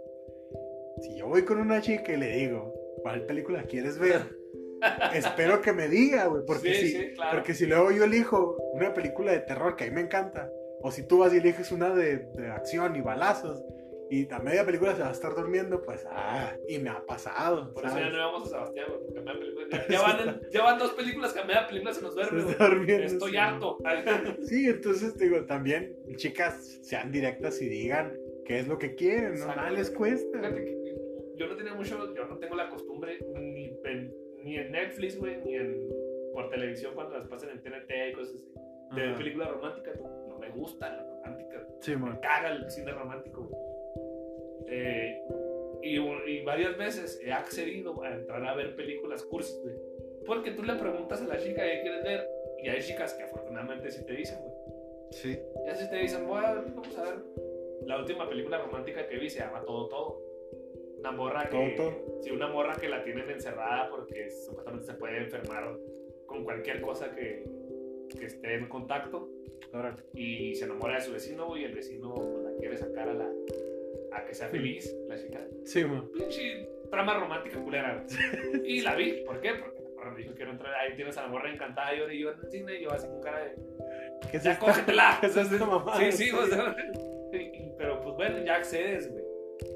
Si 1.02 1.18
yo 1.18 1.28
voy 1.28 1.44
con 1.44 1.60
una 1.60 1.82
chica 1.82 2.14
y 2.14 2.18
le 2.18 2.36
digo, 2.38 2.74
¿cuál 3.02 3.26
película 3.26 3.64
quieres 3.64 3.98
ver? 3.98 4.38
Espero 5.14 5.62
que 5.62 5.74
me 5.74 5.88
diga, 5.88 6.26
güey, 6.28 6.44
porque, 6.46 6.74
Sí, 6.74 6.88
si, 6.88 6.98
sí, 6.98 7.14
claro. 7.16 7.38
porque 7.38 7.54
si 7.54 7.66
luego 7.66 7.92
yo 7.92 8.04
elijo 8.04 8.56
una 8.74 8.94
película 8.94 9.32
de 9.32 9.40
terror 9.40 9.76
que 9.76 9.86
a 9.86 9.88
mí 9.88 9.94
me 9.94 10.02
encanta, 10.02 10.50
o 10.82 10.92
si 10.92 11.06
tú 11.08 11.20
vas 11.20 11.34
y 11.34 11.38
eliges 11.38 11.72
una 11.72 11.90
de, 11.94 12.18
de 12.36 12.48
acción 12.52 12.96
y 12.96 13.02
balazos, 13.02 13.64
y 14.10 14.32
a 14.34 14.40
media 14.40 14.66
película 14.66 14.96
se 14.96 15.02
va 15.02 15.10
a 15.10 15.12
estar 15.12 15.36
durmiendo, 15.36 15.82
pues, 15.82 16.06
ah, 16.10 16.54
y 16.68 16.80
me 16.80 16.90
ha 16.90 17.06
pasado. 17.06 17.72
Por 17.74 17.86
eso 17.86 17.94
¿sabes? 17.94 18.12
ya 18.12 18.18
no 18.18 18.32
vamos 18.32 18.48
a 18.48 18.50
Sebastián, 18.50 18.88
porque 19.06 19.20
a 19.20 19.22
media 19.22 19.40
película. 19.40 19.68
Ya, 19.72 19.88
ya 19.88 20.02
van, 20.26 20.42
ya 20.52 20.64
van 20.64 20.80
dos 20.80 20.92
películas 20.94 21.34
que 21.34 21.40
a 21.40 21.46
media 21.46 21.68
película 21.68 21.94
se 21.94 22.02
nos 22.02 22.16
duerme, 22.16 23.06
Estoy 23.06 23.32
sí. 23.32 23.38
harto. 23.38 23.78
Sí, 24.44 24.68
entonces 24.68 25.18
digo, 25.18 25.46
también 25.46 25.96
chicas 26.16 26.80
sean 26.82 27.12
directas 27.12 27.62
y 27.62 27.70
digan 27.70 28.18
qué 28.46 28.60
es 28.60 28.68
lo 28.68 28.78
que 28.80 28.96
quieren, 28.96 29.40
¿no? 29.40 29.48
Nada 29.48 29.70
les 29.72 29.92
cuesta. 29.92 30.42
Yo 31.38 31.48
no 31.48 31.56
tenía 31.56 31.74
mucho, 31.74 32.14
yo 32.14 32.26
no 32.26 32.38
tengo 32.38 32.56
la 32.56 32.70
costumbre 32.70 33.18
ni 33.36 33.72
en, 33.86 34.14
ni 34.44 34.58
en 34.58 34.72
Netflix, 34.72 35.18
güey, 35.18 35.38
ni 35.46 35.56
en 35.56 35.90
por 36.34 36.50
televisión 36.50 36.94
cuando 36.96 37.18
las 37.18 37.28
pasan 37.28 37.50
en 37.52 37.62
TNT 37.62 37.92
y 38.10 38.14
cosas 38.14 38.36
así. 38.36 38.54
De 38.96 39.04
Ajá. 39.10 39.18
películas 39.18 39.52
románticas, 39.52 40.00
no 40.28 40.38
me 40.40 40.50
gustan 40.50 40.98
las 40.98 41.06
románticas. 41.08 41.64
Sí, 41.82 41.92
Me 41.92 41.98
man. 41.98 42.20
caga 42.22 42.50
el 42.50 42.70
cine 42.72 42.92
romántico, 42.92 43.44
güey. 43.44 43.69
Eh, 44.70 45.22
y, 45.82 45.98
y 45.98 46.44
varias 46.44 46.78
veces 46.78 47.22
he 47.24 47.32
accedido 47.32 48.02
a 48.04 48.14
entrar 48.14 48.46
a 48.46 48.56
ver 48.56 48.76
películas 48.76 49.24
cursis, 49.24 49.60
güey. 49.62 49.76
Porque 50.26 50.52
tú 50.52 50.64
le 50.64 50.76
preguntas 50.76 51.22
a 51.22 51.28
la 51.28 51.38
chica 51.38 51.64
qué 51.64 51.82
quieres 51.82 52.04
ver, 52.04 52.28
y 52.62 52.70
hay 52.70 52.82
chicas 52.82 53.14
que 53.14 53.24
afortunadamente 53.24 53.90
sí 53.90 54.06
te 54.06 54.14
dicen, 54.14 54.40
güey. 54.42 54.54
Sí. 55.12 55.40
Ya 55.66 55.76
si 55.76 55.90
te 55.90 55.96
dicen, 55.98 56.26
a, 56.26 56.54
vamos 56.54 56.98
a 56.98 57.04
ver. 57.04 57.20
La 57.86 57.98
última 57.98 58.30
película 58.30 58.60
romántica 58.60 59.08
que 59.08 59.18
vi 59.18 59.30
se 59.30 59.40
llama 59.40 59.64
Todo 59.66 59.88
Todo. 59.88 60.22
Una 61.00 61.12
morra 61.12 61.50
que. 61.50 61.76
Todo 61.76 61.92
Todo. 61.92 62.22
Sí, 62.22 62.32
una 62.32 62.48
morra 62.48 62.76
que 62.76 62.90
la 62.90 63.04
tienen 63.04 63.30
encerrada 63.30 63.90
porque 63.90 64.30
supuestamente 64.30 64.86
se 64.86 64.94
puede 64.94 65.18
enfermar 65.18 65.78
con 66.26 66.44
cualquier 66.44 66.82
cosa 66.82 67.16
que, 67.16 67.44
que 68.18 68.26
esté 68.26 68.56
en 68.56 68.68
contacto. 68.68 69.30
Y 70.14 70.56
se 70.56 70.66
enamora 70.66 70.96
de 70.96 71.02
su 71.02 71.12
vecino 71.12 71.56
y 71.56 71.64
el 71.64 71.74
vecino 71.74 72.14
pues, 72.14 72.44
la 72.44 72.52
quiere 72.60 72.78
sacar 72.78 73.10
a 73.10 73.14
la. 73.14 73.32
A 74.12 74.26
que 74.26 74.34
sea 74.34 74.48
feliz, 74.50 74.96
la 75.08 75.18
chica. 75.18 75.40
Sí, 75.66 75.84
man. 75.86 76.10
Pinche 76.14 76.68
trama 76.90 77.20
romántica 77.20 77.60
culera. 77.62 78.04
y 78.64 78.82
la 78.82 78.96
vi. 78.96 79.24
¿Por 79.26 79.40
qué? 79.42 79.54
Porque 79.56 79.80
me 80.12 80.18
dijo 80.18 80.34
quiero 80.34 80.52
entrar. 80.52 80.74
Ahí 80.76 80.96
tienes 80.96 81.18
a 81.18 81.24
la 81.24 81.28
morra 81.28 81.52
encantada 81.52 81.94
y 81.94 82.00
yo, 82.00 82.10
y 82.12 82.20
yo 82.22 82.32
en 82.32 82.40
el 82.40 82.50
cine 82.52 82.76
y 82.80 82.84
yo 82.84 82.92
así 82.92 83.08
con 83.08 83.22
cara 83.22 83.44
de. 83.44 83.56
¿Qué 84.32 84.38
es 84.38 84.44
Ya 84.44 84.54
esta? 84.54 84.66
cógetela. 84.66 85.18
¿Qué 85.22 85.28
es 85.28 85.36
mamada? 85.60 85.98
Sí, 85.98 86.12
sí, 86.12 86.32
o 86.32 86.46
sea, 86.48 86.76
pero 87.78 88.02
pues 88.02 88.16
bueno, 88.16 88.44
ya 88.44 88.56
accedes, 88.56 89.12
güey. 89.12 89.24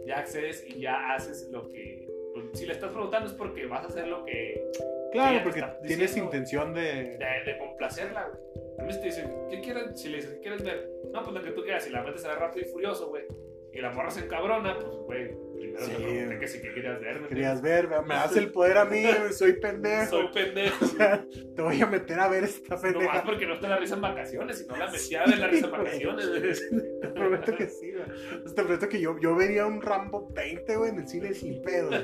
Ya 0.06 0.20
accedes 0.20 0.66
y 0.68 0.80
ya 0.80 1.14
haces 1.14 1.50
lo 1.52 1.68
que. 1.70 2.08
pues, 2.34 2.46
si 2.54 2.66
le 2.66 2.74
estás 2.74 2.92
preguntando 2.92 3.28
es 3.28 3.34
porque 3.34 3.66
vas 3.68 3.84
a 3.84 3.88
hacer 3.88 4.08
lo 4.08 4.24
que. 4.26 4.64
Claro, 5.12 5.44
porque 5.44 5.60
está 5.60 5.78
tienes 5.82 6.00
diciendo. 6.08 6.26
intención 6.32 6.74
de. 6.74 7.18
de, 7.18 7.52
de 7.52 7.58
complacerla, 7.60 8.30
güey. 8.30 8.64
A 8.80 8.84
mí 8.84 8.94
te 8.94 9.06
dicen, 9.06 9.30
¿qué 9.50 9.62
quieres? 9.62 10.00
Si 10.02 10.10
le 10.10 10.18
dices, 10.18 10.34
¿qué 10.36 10.40
quieres 10.40 10.64
ver? 10.64 10.90
No, 11.12 11.22
pues 11.22 11.36
lo 11.36 11.44
que 11.44 11.52
tú 11.52 11.62
quieras. 11.64 11.84
Si 11.84 11.92
la 11.92 12.02
metes 12.02 12.26
a 12.26 12.30
ver 12.30 12.40
rápido 12.40 12.66
y 12.66 12.70
furioso, 12.70 13.10
güey. 13.10 13.24
Y 13.74 13.82
la 13.82 13.92
morra 13.92 14.12
se 14.12 14.22
encabrona, 14.26 14.78
pues, 14.78 14.92
güey. 15.06 15.44
Primero 15.56 15.86
Sí, 15.86 15.92
te 15.92 15.98
pregunté 15.98 16.40
que 16.40 16.48
si 16.48 16.62
que 16.62 16.74
querías 16.74 17.00
ver. 17.02 17.22
¿me 17.22 17.28
Querías 17.28 17.62
ver, 17.62 17.88
me 17.88 18.14
das 18.14 18.36
el 18.38 18.52
poder 18.52 18.78
a 18.78 18.86
mí, 18.86 19.04
soy 19.32 19.54
pendejo. 19.54 20.10
Soy 20.12 20.28
pendejo. 20.34 20.76
O 20.86 20.88
sea, 20.88 21.26
te 21.56 21.62
voy 21.62 21.82
a 21.82 21.88
meter 21.88 22.20
a 22.20 22.28
ver 22.28 22.44
esta 22.44 22.76
No 22.76 22.82
más 22.82 22.92
pendeja. 22.94 23.24
porque 23.24 23.48
no 23.48 23.54
está 23.56 23.70
la 23.70 23.78
risa 23.78 23.96
en 23.96 24.02
vacaciones, 24.02 24.60
si 24.60 24.68
no 24.68 24.76
la 24.78 24.92
metía 24.92 25.26
ver 25.26 25.40
la 25.40 25.48
risa 25.48 25.66
en 25.66 25.72
vacaciones. 25.84 26.70
Te 27.02 27.08
prometo 27.08 27.56
que 27.56 27.68
sí, 27.68 27.92
güey. 27.94 28.44
Te 28.54 28.64
prometo 28.64 28.90
que 28.90 29.00
yo, 29.02 29.18
yo 29.20 29.36
vería 29.36 29.66
un 29.66 29.82
Rambo 29.82 30.30
20, 30.34 30.76
güey, 30.76 30.90
en 30.92 31.00
el 31.00 31.08
cine 31.08 31.34
sin 31.34 31.62
pedo. 31.62 31.88
güey. 31.90 32.04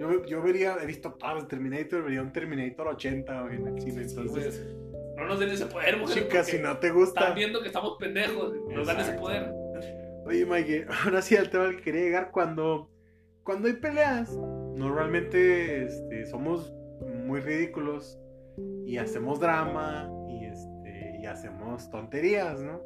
Yo, 0.00 0.24
yo 0.26 0.42
vería, 0.42 0.76
he 0.82 0.86
visto 0.86 1.12
todas 1.12 1.36
las 1.36 1.46
Terminator, 1.48 2.02
vería 2.02 2.22
un 2.22 2.32
Terminator 2.32 2.88
80, 2.88 3.42
güey, 3.42 3.54
en 3.56 3.66
el 3.68 3.80
cine. 3.80 4.08
Sí, 4.08 4.16
Entonces, 4.16 4.64
güey. 4.64 4.84
No 5.16 5.26
nos 5.26 5.38
den 5.38 5.50
ese 5.50 5.66
poder, 5.66 5.96
mujer. 5.96 6.24
chicas, 6.24 6.46
si 6.48 6.58
no 6.58 6.76
te 6.78 6.90
gusta. 6.90 7.20
Están 7.20 7.36
viendo 7.36 7.60
que 7.60 7.68
estamos 7.68 7.96
pendejos. 8.00 8.52
Nos 8.68 8.84
dan 8.86 8.98
ese 8.98 9.12
poder. 9.12 9.48
Oye, 10.26 10.46
Mike, 10.46 10.86
ahora 11.04 11.22
sí 11.22 11.36
al 11.36 11.50
tema 11.50 11.64
al 11.64 11.76
que 11.76 11.82
quería 11.82 12.02
llegar. 12.02 12.30
Cuando, 12.30 12.90
cuando 13.42 13.68
hay 13.68 13.74
peleas, 13.74 14.34
normalmente 14.36 15.84
este, 15.84 16.24
somos 16.26 16.72
muy 17.26 17.40
ridículos 17.40 18.18
y 18.86 18.96
hacemos 18.98 19.40
drama 19.40 20.10
y, 20.28 20.44
este, 20.46 21.18
y 21.20 21.26
hacemos 21.26 21.90
tonterías, 21.90 22.60
¿no? 22.62 22.80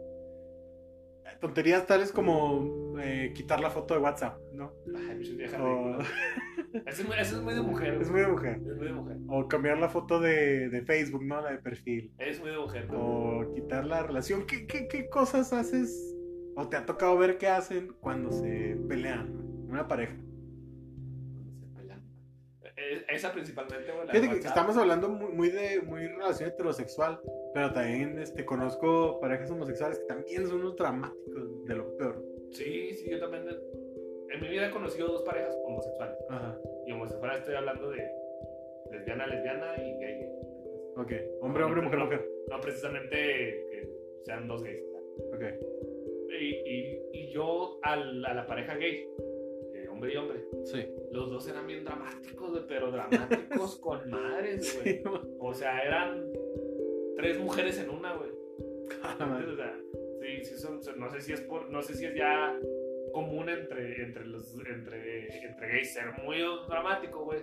Tonterías 1.41 1.87
tales 1.87 2.11
como 2.11 2.99
eh, 3.01 3.33
quitar 3.33 3.61
la 3.61 3.71
foto 3.71 3.95
de 3.95 4.01
WhatsApp, 4.01 4.39
¿no? 4.53 4.73
Ay, 5.09 5.19
vieja 5.37 5.63
O. 5.63 5.99
Eso 6.87 7.03
es 7.03 7.07
muy- 7.07 7.17
eso 7.17 7.37
es 7.37 7.43
muy 7.43 7.55
de 7.55 7.63
mujer. 7.63 7.95
es 8.03 8.11
muy 8.11 8.21
de 8.23 8.27
mujer. 8.27 8.57
Es 8.57 8.77
muy 8.77 8.87
de 8.89 8.93
mujer. 8.93 9.17
O 9.29 9.47
cambiar 9.47 9.79
la 9.79 9.89
foto 9.89 10.19
de, 10.19 10.69
de 10.69 10.83
Facebook, 10.83 11.23
¿no? 11.25 11.41
La 11.41 11.53
de 11.53 11.59
perfil. 11.59 12.13
Es 12.19 12.41
muy 12.41 12.51
de 12.51 12.59
mujer. 12.59 12.89
güey. 12.89 13.01
O 13.01 13.53
quitar 13.55 13.85
la 13.87 14.03
relación. 14.03 14.47
¿Qué, 14.47 14.67
qué, 14.67 14.89
qué 14.89 15.09
cosas 15.09 15.53
haces 15.53 16.17
o 16.59 16.69
te 16.69 16.77
ha 16.77 16.85
tocado 16.85 17.17
ver 17.17 17.39
qué 17.39 17.47
hacen 17.47 17.95
cuando 18.01 18.33
se 18.33 18.77
pelean? 18.89 19.33
¿no? 19.33 19.73
Una 19.73 19.87
pareja. 19.87 20.17
Cuando 21.33 21.55
se 21.55 21.67
pelean. 21.69 22.03
Eh, 22.77 23.05
Esa 23.11 23.33
principalmente, 23.33 23.87
la 23.87 24.13
Fíjate 24.13 24.41
que 24.41 24.47
estamos 24.47 24.77
hablando 24.77 25.09
muy, 25.09 25.33
muy 25.33 25.51
de 25.51 25.81
muy 25.83 26.09
relación 26.09 26.49
heterosexual, 26.51 27.21
pero 27.55 27.73
también 27.73 28.19
este, 28.19 28.45
conozco 28.45 29.21
parejas 29.21 29.53
homosexuales 29.53 30.01
que 30.01 30.07
también 30.07 30.49
son 30.49 30.61
unos 30.63 30.75
dramáticos 30.75 31.65
de 31.65 31.75
lo 31.77 31.97
peor. 31.97 32.25
Sí, 32.51 32.93
sí, 32.95 33.09
yo 33.09 33.21
también. 33.21 33.45
En 34.31 34.41
mi 34.41 34.49
vida 34.49 34.67
he 34.67 34.71
conocido 34.73 35.07
dos 35.07 35.23
parejas 35.23 35.57
homosexuales. 35.65 36.19
Ajá. 36.29 36.59
Y 36.87 36.93
homosexuales 36.93 37.39
estoy 37.39 37.55
hablando 37.55 37.89
de 37.91 38.05
lesbiana, 38.91 39.29
lesbiana 39.29 39.77
y 39.77 39.97
gay. 40.01 40.19
gay. 40.19 40.29
Ok. 40.97 41.13
Hombre, 41.41 41.63
hombre, 41.63 41.83
mujer, 41.83 41.99
No, 42.01 42.05
mujer. 42.07 42.29
No 42.51 42.61
precisamente 42.61 43.17
que 43.71 43.89
sean 44.25 44.49
dos 44.49 44.65
gays. 44.65 44.83
Ok. 45.33 45.88
Y, 46.29 46.45
y, 46.45 47.01
y 47.13 47.31
yo 47.31 47.79
al- 47.83 48.25
a 48.25 48.35
la 48.35 48.47
pareja 48.47 48.75
gay, 48.77 49.07
eh, 49.75 49.89
hombre 49.91 50.13
y 50.13 50.17
hombre, 50.17 50.45
Sí. 50.65 50.85
los 51.13 51.31
dos 51.31 51.49
eran 51.49 51.67
bien 51.67 51.85
dramáticos, 51.85 52.51
güey, 52.51 52.63
pero 52.69 52.91
dramáticos 52.91 53.77
con 53.81 54.11
madres, 54.11 54.79
güey. 54.83 54.99
Sí. 54.99 55.03
O 55.41 55.55
sea, 55.55 55.81
eran 55.83 56.25
tres 57.17 57.39
mujeres 57.39 57.79
en 57.81 57.91
una, 57.91 58.15
güey. 58.15 58.31
O 58.31 59.57
sea, 59.57 59.77
sí, 60.21 60.45
sí 60.45 60.55
son, 60.59 60.83
son- 60.83 60.99
no 61.01 61.11
sé 61.11 61.21
si 61.21 61.33
es 61.33 61.41
por, 61.43 61.71
no 61.71 61.83
sé 61.83 61.95
si 61.95 62.05
es 62.07 62.15
ya 62.15 62.59
común 63.13 63.49
entre, 63.49 64.03
entre 64.03 64.27
los, 64.27 64.55
entre, 64.67 65.27
entre 65.45 65.69
gays 65.69 65.95
ser 65.95 66.07
muy 66.23 66.39
dramático, 66.69 67.25
güey. 67.25 67.41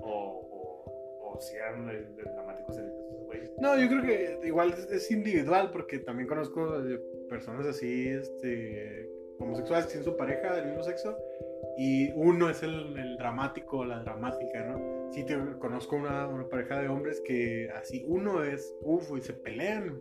O, 0.00 0.10
o, 0.10 1.30
o 1.34 1.40
si 1.40 1.56
eran 1.56 1.86
dramáticos 2.16 2.78
en 2.78 2.84
esos 2.88 3.24
güeyes. 3.26 3.50
No, 3.60 3.78
yo 3.78 3.88
creo 3.88 4.02
que 4.02 4.46
igual 4.46 4.72
es, 4.90 5.10
individual, 5.10 5.70
porque 5.72 5.98
también 5.98 6.28
conozco 6.28 6.80
de 6.80 7.00
personas 7.28 7.66
así, 7.66 8.08
este, 8.08 9.08
homosexuales 9.38 9.86
que 9.86 9.92
tienen 9.92 10.04
su 10.04 10.16
pareja 10.16 10.54
del 10.54 10.66
mismo 10.66 10.82
sexo, 10.82 11.16
y 11.76 12.10
uno 12.12 12.50
es 12.50 12.62
el, 12.62 12.98
el 12.98 13.16
dramático, 13.16 13.84
la 13.84 14.00
dramática, 14.00 14.64
¿no? 14.64 15.12
Sí, 15.12 15.24
te, 15.24 15.38
conozco 15.58 15.96
una, 15.96 16.26
una 16.26 16.48
pareja 16.48 16.80
de 16.80 16.88
hombres 16.88 17.22
que 17.24 17.70
así, 17.70 18.04
uno 18.08 18.42
es 18.42 18.74
ufo 18.82 19.16
y 19.16 19.22
se 19.22 19.32
pelean, 19.32 19.96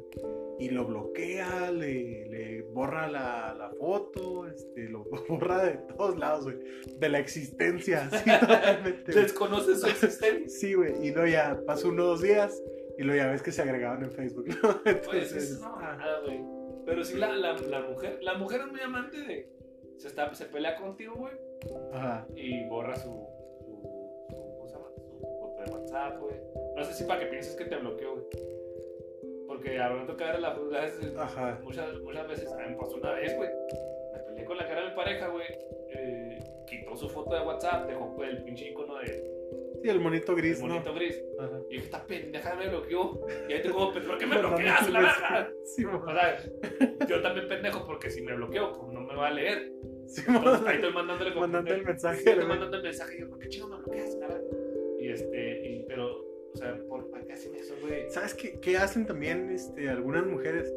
y 0.59 0.69
lo 0.69 0.85
bloquea, 0.85 1.71
le, 1.71 2.25
le 2.29 2.61
borra 2.63 3.07
la, 3.07 3.53
la 3.53 3.69
foto, 3.71 4.47
este, 4.47 4.89
lo 4.89 5.03
borra 5.29 5.65
de 5.65 5.77
todos 5.95 6.17
lados, 6.17 6.45
güey, 6.45 6.57
de 6.97 7.09
la 7.09 7.19
existencia, 7.19 8.09
así 8.11 8.29
totalmente. 8.39 9.11
Desconoce 9.11 9.75
su 9.75 9.87
existencia. 9.87 10.49
Sí, 10.49 10.73
güey, 10.73 11.05
y 11.05 11.11
luego 11.11 11.27
ya 11.27 11.61
pasó 11.65 11.89
uno 11.89 12.03
o 12.03 12.07
dos 12.07 12.21
días 12.21 12.59
y 12.97 13.03
luego 13.03 13.23
ya 13.23 13.31
ves 13.31 13.43
que 13.43 13.51
se 13.51 13.61
agregaban 13.61 14.03
en 14.03 14.11
Facebook, 14.11 14.47
¿no? 14.47 14.69
Oye, 14.69 14.79
Entonces, 14.85 15.29
sí, 15.31 15.37
es 15.37 15.61
ah, 15.61 15.69
mamada, 15.69 16.21
güey. 16.21 16.56
Pero 16.87 17.03
sí, 17.03 17.17
la, 17.17 17.27
la, 17.35 17.51
la 17.53 17.81
mujer, 17.81 18.17
la 18.23 18.35
mujer 18.35 18.61
es 18.61 18.67
muy 18.67 18.79
amante 18.79 19.17
de. 19.21 19.49
Se, 19.97 20.07
está, 20.07 20.33
se 20.33 20.45
pelea 20.45 20.77
contigo, 20.77 21.15
güey, 21.15 21.33
ajá, 21.91 22.25
y 22.33 22.63
borra 22.69 22.95
su, 22.95 23.27
su, 23.59 23.81
su, 24.29 24.55
¿cómo 24.55 24.67
se 24.67 24.73
llama? 24.75 24.89
su 24.95 25.19
foto 25.19 25.63
de 25.63 25.71
WhatsApp, 25.71 26.19
güey. 26.19 26.35
No 26.77 26.83
sé 26.85 26.93
si 26.93 27.03
para 27.03 27.19
que 27.19 27.25
pienses 27.25 27.55
que 27.57 27.65
te 27.65 27.75
bloqueó, 27.75 28.13
güey. 28.13 28.25
Porque 29.47 29.77
al 29.77 30.15
que 30.15 30.23
abre 30.23 30.39
la 30.39 30.55
ajá. 31.17 31.59
muchas, 31.61 31.99
muchas 31.99 32.27
veces, 32.27 32.53
a 32.53 32.57
mí 32.57 32.69
me 32.69 32.77
pasó 32.77 32.95
una 32.95 33.11
vez, 33.13 33.35
güey. 33.35 33.49
Me 34.13 34.19
peleé 34.19 34.45
con 34.45 34.57
la 34.57 34.67
cara 34.67 34.81
de 34.83 34.89
mi 34.89 34.95
pareja, 34.95 35.27
güey. 35.27 35.47
eh, 35.89 36.39
quitó 36.67 36.95
su 36.95 37.09
foto 37.09 37.35
de 37.35 37.41
WhatsApp, 37.41 37.87
dejó 37.87 38.15
pues, 38.15 38.29
el 38.29 38.43
pinche 38.43 38.69
icono 38.69 38.95
de 38.99 39.66
Sí, 39.81 39.89
el 39.89 39.99
monito 39.99 40.35
gris, 40.35 40.59
el 40.61 40.67
monito 40.67 40.89
¿no? 40.89 40.95
gris. 40.95 41.23
Ajá. 41.39 41.59
Y 41.69 41.73
dije, 41.75 41.85
esta 41.85 42.05
pendeja 42.05 42.55
me 42.55 42.69
bloqueó. 42.69 43.25
Y 43.47 43.53
ahí 43.53 43.61
te 43.61 43.69
como, 43.69 43.93
¿por 43.93 44.17
qué 44.17 44.25
me 44.25 44.37
bloqueas, 44.39 44.89
la 44.89 44.99
verga? 44.99 45.51
Sí, 45.63 45.85
O 45.85 46.05
sea, 46.05 47.07
yo 47.07 47.21
también 47.21 47.47
pendejo 47.47 47.85
porque 47.85 48.09
si 48.09 48.21
me 48.21 48.35
bloqueo, 48.35 48.73
pues 48.73 48.91
no 48.93 49.01
me 49.01 49.15
va 49.15 49.27
a 49.27 49.31
leer. 49.31 49.71
Sí, 50.07 50.21
Entonces 50.27 50.65
ahí 50.67 50.75
estoy 50.75 50.93
mandándole 50.93 51.29
como- 51.33 51.41
Mandando 51.41 51.73
el 51.73 51.83
mensaje, 51.85 52.19
Sí, 52.21 52.29
estoy 52.29 52.45
mandando 52.45 52.77
el 52.77 52.83
mensaje 52.83 53.17
y 53.17 53.19
yo, 53.21 53.29
¿por 53.29 53.39
qué 53.39 53.49
chingo 53.49 53.67
me 53.67 53.77
bloqueas, 53.77 54.15
la 54.15 54.27
verdad? 54.27 54.41
Y 54.99 55.09
este, 55.09 55.67
y, 55.69 55.83
pero, 55.87 56.15
o 56.53 56.55
sea, 56.57 56.77
¿por, 56.87 57.09
¿para 57.11 57.25
qué 57.25 57.33
hacen 57.33 57.53
eso, 57.55 57.75
güey? 57.81 58.09
¿Sabes 58.09 58.33
qué, 58.33 58.59
qué 58.61 58.77
hacen 58.77 59.05
también 59.05 59.49
este, 59.51 59.89
algunas 59.89 60.25
mujeres? 60.25 60.73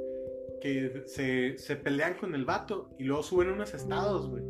que 0.60 1.04
se, 1.06 1.56
se 1.56 1.74
pelean 1.76 2.18
con 2.18 2.34
el 2.34 2.44
vato 2.44 2.90
y 2.98 3.04
luego 3.04 3.22
suben 3.22 3.48
unos 3.48 3.72
estados, 3.72 4.28
güey. 4.28 4.42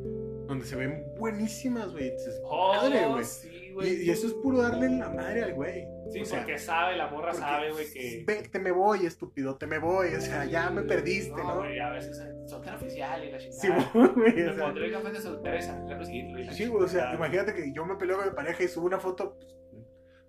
Donde 0.51 0.66
se 0.66 0.74
ven 0.74 1.05
buenísimas, 1.16 1.93
güey. 1.93 2.12
Oh, 2.43 2.74
madre, 2.74 3.06
güey. 3.06 3.24
sí, 3.24 3.70
güey. 3.72 4.02
Y, 4.02 4.06
y 4.06 4.10
eso 4.10 4.27
es 4.27 4.32
puro 4.32 4.60
darle 4.60 4.89
la 4.89 5.09
madre 5.09 5.44
al 5.44 5.55
güey. 5.55 5.86
Sí, 6.10 6.22
O 6.22 6.24
sea, 6.24 6.39
porque 6.40 6.59
sabe, 6.59 6.97
la 6.97 7.06
morra 7.06 7.32
sabe, 7.32 7.70
güey, 7.70 7.89
que. 7.89 8.24
Ve, 8.27 8.48
te 8.51 8.59
me 8.59 8.72
voy, 8.72 9.06
estúpido, 9.06 9.55
te 9.56 9.68
me 9.68 9.78
voy. 9.78 10.09
O 10.12 10.20
sea, 10.20 10.44
ya 10.47 10.68
me 10.70 10.82
perdiste, 10.82 11.36
¿no? 11.36 11.59
güey, 11.59 11.78
a 11.78 11.90
veces 11.90 12.18
eh, 12.18 12.32
soltera 12.48 12.74
oficial 12.74 13.24
y 13.24 13.31
la 13.31 13.39
Sí, 13.39 13.48
chingada. 13.60 13.90
güey. 13.93 14.35
me 14.35 14.48
o 14.48 14.55
sea, 14.56 14.64
pondré 14.64 14.90
café 14.90 15.12
de 15.12 15.20
soltera 15.20 15.56
y 15.56 15.62
salir 15.62 16.48
a 16.48 16.52
Sí, 16.52 16.66
güey, 16.66 16.85
o 16.85 16.89
sea, 16.89 17.14
imagínate 17.14 17.55
que 17.55 17.72
yo 17.72 17.86
me 17.86 17.94
peleo 17.94 18.16
con 18.16 18.27
mi 18.27 18.35
pareja 18.35 18.64
y 18.64 18.66
subo 18.66 18.86
una 18.86 18.98
foto, 18.98 19.39
pues, 19.39 19.55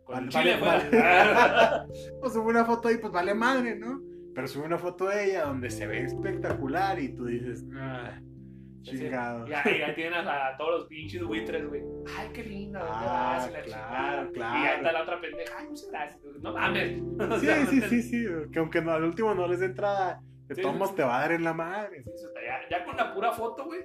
Con 0.04 0.30
vale, 0.30 0.60
vale, 0.60 0.90
o 2.22 2.30
subo 2.30 2.48
una 2.48 2.64
foto 2.66 2.90
ahí, 2.90 2.98
pues 2.98 3.12
vale 3.12 3.34
madre, 3.34 3.76
¿no? 3.76 4.04
Pero 4.36 4.48
sube 4.48 4.66
una 4.68 4.78
foto 4.78 5.08
de 5.08 5.32
ella 5.32 5.46
donde 5.46 5.72
se 5.72 5.88
ve 5.88 6.04
espectacular 6.04 7.00
y 7.00 7.10
tú 7.16 7.26
dices, 7.26 7.66
ah, 7.76 8.22
chingado. 8.82 9.48
Ya, 9.48 9.64
y 9.74 9.80
ya 9.80 9.96
tienes 9.96 10.20
a 10.26 10.56
todos 10.58 10.80
los 10.80 10.88
pinches 10.88 11.24
buitres, 11.24 11.68
güey. 11.68 11.82
Ay, 12.18 12.30
qué 12.34 12.44
linda, 12.44 12.80
¿dónde 12.80 12.94
Ah, 12.98 13.34
vas? 13.38 13.50
Y 13.50 13.54
la 13.54 13.62
claro, 13.62 13.64
chingada. 13.64 14.32
claro. 14.32 14.60
Y 14.60 14.64
ya 14.64 14.76
está 14.76 14.92
la 14.92 15.02
otra 15.04 15.22
pendeja. 15.22 15.54
Ay, 15.58 15.68
muchas 15.68 15.90
gracias. 15.92 16.22
No 16.42 16.54
mames. 16.54 17.02
O 17.32 17.40
Sí, 17.40 17.46
sea, 17.46 17.66
sí, 17.66 17.76
no 17.78 17.82
te- 17.82 17.90
sí, 17.90 18.02
sí, 18.02 18.26
que 18.52 18.60
aunque 18.60 18.82
no, 18.82 18.92
al 18.92 19.04
último 19.04 19.34
no 19.34 19.48
les 19.48 19.60
dé 19.60 19.68
entrada, 19.68 20.22
de 20.48 20.56
Sí, 20.56 20.62
todos 20.62 20.76
modos 20.76 20.90
sí. 20.92 20.96
te 20.98 21.04
va 21.04 21.18
a 21.18 21.22
dar 21.22 21.32
en 21.32 21.44
la 21.44 21.54
madre. 21.54 22.04
Sí, 22.16 22.26
ya, 22.46 22.78
ya 22.80 22.86
con 22.86 22.98
la 22.98 23.14
pura 23.14 23.32
foto, 23.32 23.66
güey, 23.66 23.82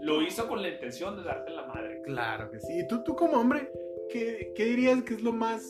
lo 0.00 0.20
hizo 0.22 0.48
con 0.48 0.60
la 0.62 0.68
intención 0.68 1.16
de 1.16 1.22
darte 1.22 1.50
en 1.50 1.56
la 1.56 1.66
madre. 1.66 2.00
Claro 2.04 2.50
que 2.50 2.58
sí. 2.60 2.80
Y 2.80 2.86
tú, 2.88 3.02
tú 3.04 3.14
como 3.14 3.34
hombre, 3.38 3.70
¿qué, 4.10 4.52
qué 4.56 4.64
dirías 4.64 5.02
que 5.02 5.14
es 5.14 5.22
lo 5.22 5.32
más 5.32 5.62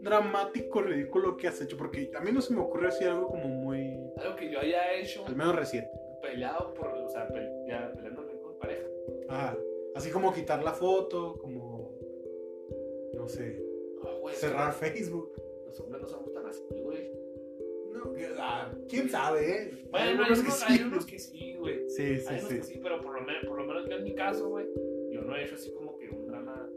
dramático, 0.00 0.82
ridículo 0.82 1.36
que 1.36 1.48
has 1.48 1.60
hecho? 1.60 1.76
Porque 1.76 2.10
a 2.16 2.20
mí 2.20 2.30
no 2.32 2.40
se 2.40 2.54
me 2.54 2.60
ocurre 2.60 2.88
así 2.88 3.04
algo 3.04 3.28
como 3.28 3.48
muy, 3.48 3.96
Algo 4.18 4.36
que 4.36 4.50
yo 4.50 4.60
haya 4.60 4.92
hecho, 4.94 5.26
al 5.26 5.34
menos 5.36 5.56
reciente. 5.56 5.90
peleado 6.22 6.72
por, 6.74 6.88
o 6.88 7.08
sea, 7.08 7.26
pe- 7.28 7.50
ya 7.80 7.92
peleándome 7.94 8.32
con 8.40 8.58
pareja. 8.58 8.86
Ah, 9.28 9.56
así 9.94 10.10
como 10.10 10.32
quitar 10.32 10.62
la 10.62 10.72
foto, 10.72 11.38
como, 11.38 11.98
no 13.14 13.28
sé, 13.28 13.62
Ah, 14.02 14.10
güey, 14.20 14.34
que 14.34 14.40
cerrar 14.40 14.72
Facebook. 14.74 15.32
Los 15.66 15.80
hombres 15.80 16.02
no 16.02 16.08
somos 16.08 16.32
tan 16.32 16.46
así, 16.46 16.62
güey. 16.82 17.10
No, 17.92 18.12
que- 18.12 18.28
ah, 18.38 18.72
quién 18.88 19.08
sabe, 19.08 19.50
¿eh? 19.50 19.70
Bueno, 19.90 20.06
hay 20.24 20.30
unos, 20.32 20.62
hay 20.68 20.82
unos 20.82 21.06
que 21.06 21.18
sí, 21.18 21.54
güey. 21.58 21.88
Sí, 21.88 22.18
sí, 22.18 22.26
Hay 22.28 22.38
unos 22.38 22.50
sí. 22.50 22.56
que 22.56 22.62
sí, 22.62 22.80
pero 22.82 23.00
por 23.00 23.14
lo, 23.14 23.20
menos, 23.26 23.44
por 23.46 23.58
lo 23.58 23.64
menos 23.64 23.88
yo 23.88 23.96
en 23.96 24.04
mi 24.04 24.14
caso, 24.14 24.48
güey, 24.50 24.66
yo 25.10 25.22
no 25.22 25.34
he 25.34 25.44
hecho 25.44 25.54
así 25.54 25.72
como 25.72 25.96
que 25.98 26.08
un 26.10 26.26
drama. 26.26 26.68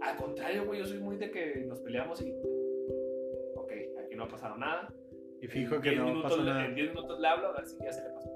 Al 0.00 0.16
contrario, 0.16 0.64
güey, 0.64 0.78
yo 0.80 0.86
soy 0.86 0.98
muy 0.98 1.16
de 1.16 1.30
que 1.30 1.56
nos 1.66 1.80
peleamos 1.80 2.20
y. 2.22 2.32
Ok, 3.56 3.72
aquí 3.98 4.14
no 4.16 4.24
ha 4.24 4.28
pasado 4.28 4.56
nada. 4.56 4.94
Y 5.42 5.46
fijo 5.48 5.74
En 5.76 5.82
que 5.82 5.90
10 5.90 6.00
no 6.00 6.06
minutos, 6.08 6.30
pasó 6.30 6.42
le- 6.42 6.50
nada. 6.50 6.66
En 6.66 6.74
10 6.74 6.88
minutos 6.94 7.20
le 7.20 7.26
hablo 7.28 7.48
a 7.48 7.52
ver 7.52 7.66
si 7.66 7.76
ya 7.82 7.92
se 7.92 8.02
le 8.04 8.10
pasó. 8.14 8.30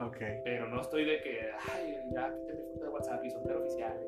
Ok. 0.00 0.16
Pero 0.44 0.68
no 0.68 0.80
estoy 0.80 1.04
de 1.04 1.20
que, 1.22 1.40
ay, 1.72 1.96
ya 2.12 2.34
quité 2.34 2.54
mi 2.54 2.62
foto 2.72 2.84
de 2.84 2.90
WhatsApp 2.90 3.24
y 3.24 3.30
soltero 3.30 3.60
oficial. 3.60 3.98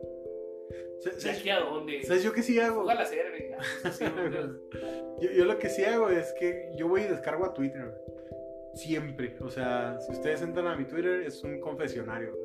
¿De 1.04 1.12
¿Sabes, 1.20 1.38
aquí 1.38 1.48
a 1.50 1.60
dónde? 1.60 2.02
¿Sabes 2.02 2.22
yo 2.24 2.32
qué 2.32 2.42
sí 2.42 2.58
hago? 2.60 2.84
Serie, 3.06 3.50
ya, 3.50 3.58
pues, 3.82 4.00
yo, 5.20 5.30
yo 5.30 5.44
lo 5.44 5.58
que 5.58 5.68
sí 5.70 5.84
hago 5.84 6.10
es 6.10 6.32
que 6.38 6.70
yo 6.76 6.88
voy 6.88 7.02
y 7.02 7.04
descargo 7.04 7.44
a 7.46 7.54
Twitter. 7.54 7.94
Siempre. 8.74 9.36
O 9.40 9.48
sea, 9.48 9.98
si 10.00 10.12
ustedes 10.12 10.42
entran 10.42 10.66
a 10.66 10.76
mi 10.76 10.84
Twitter, 10.84 11.22
es 11.22 11.42
un 11.42 11.58
confesionario. 11.60 12.36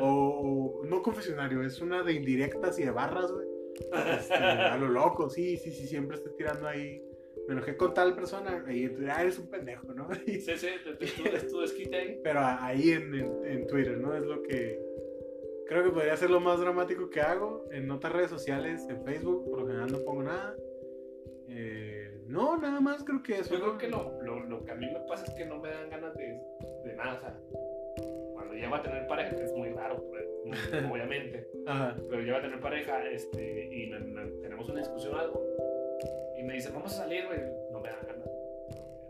o- 0.00 0.82
no 0.84 1.02
confesionario, 1.02 1.64
es 1.64 1.80
una 1.80 2.02
de 2.02 2.12
indirectas 2.12 2.78
y 2.78 2.84
de 2.84 2.90
barras, 2.90 3.32
güey. 3.32 3.48
Este, 4.18 4.34
a 4.34 4.76
lo 4.76 4.88
loco, 4.88 5.28
sí, 5.30 5.56
sí, 5.56 5.72
sí, 5.72 5.86
siempre 5.86 6.16
estoy 6.16 6.32
tirando 6.36 6.68
ahí. 6.68 7.02
Me 7.46 7.52
enojé 7.54 7.76
con 7.76 7.92
tal 7.92 8.14
persona, 8.14 8.64
y 8.72 8.86
ah, 9.10 9.20
eres 9.22 9.38
un 9.38 9.48
pendejo, 9.50 9.92
¿no? 9.92 10.08
Y- 10.26 10.40
Sí, 10.40 10.56
sí, 10.56 10.68
te- 10.98 11.36
es 11.36 11.48
tu 11.48 11.60
desquite 11.60 11.96
ahí. 11.96 12.20
pero 12.24 12.40
ahí 12.42 12.90
en, 12.92 13.14
en- 13.14 13.44
en 13.44 13.66
Twitter, 13.66 13.98
¿no? 13.98 14.14
Es 14.14 14.22
lo 14.24 14.42
que 14.42 14.80
creo 15.66 15.82
que 15.84 15.90
podría 15.90 16.16
ser 16.16 16.30
lo 16.30 16.40
más 16.40 16.58
dramático 16.60 17.10
que 17.10 17.20
hago. 17.20 17.66
En 17.70 17.90
otras 17.90 18.12
redes 18.12 18.30
sociales, 18.30 18.86
en 18.88 19.04
Facebook, 19.04 19.48
por 19.50 19.60
lo 19.60 19.66
general 19.66 19.92
no 19.92 19.98
pongo 20.04 20.22
nada. 20.22 20.54
Eh, 21.48 22.10
no, 22.26 22.56
nada 22.56 22.80
más 22.80 23.04
creo 23.04 23.22
que 23.22 23.34
eso. 23.38 23.54
Yo 23.54 23.60
creo 23.60 23.72
¿no? 23.72 23.78
que 23.78 23.88
lo, 23.88 24.22
lo, 24.22 24.40
lo 24.44 24.64
que 24.64 24.70
a 24.72 24.74
mí 24.74 24.86
me 24.90 25.00
pasa 25.06 25.24
es 25.26 25.34
que 25.34 25.44
no 25.44 25.58
me 25.58 25.68
dan 25.70 25.90
ganas 25.90 26.14
de, 26.16 26.38
de 26.84 26.94
nada. 26.96 27.14
O 27.16 27.20
sea, 27.20 27.40
cuando 28.32 28.54
llego 28.54 28.74
a 28.74 28.82
tener 28.82 29.06
pareja, 29.06 29.36
que 29.36 29.44
es 29.44 29.52
muy 29.52 29.68
raro, 29.70 30.02
pues, 30.10 30.26
obviamente, 30.90 31.46
Ajá. 31.66 31.96
pero 32.08 32.22
llego 32.22 32.38
a 32.38 32.42
tener 32.42 32.60
pareja 32.60 33.06
este, 33.10 33.68
y 33.74 33.86
me- 33.90 34.00
me- 34.00 34.30
tenemos 34.42 34.68
una 34.68 34.80
discusión 34.80 35.14
o 35.14 35.18
algo, 35.18 35.46
y 36.38 36.42
me 36.42 36.54
dicen, 36.54 36.74
vamos 36.74 36.92
a 36.92 36.96
salir, 37.04 37.26
güey, 37.26 37.40
no 37.70 37.80
me 37.80 37.88
dan 37.88 38.06
ganas. 38.06 38.28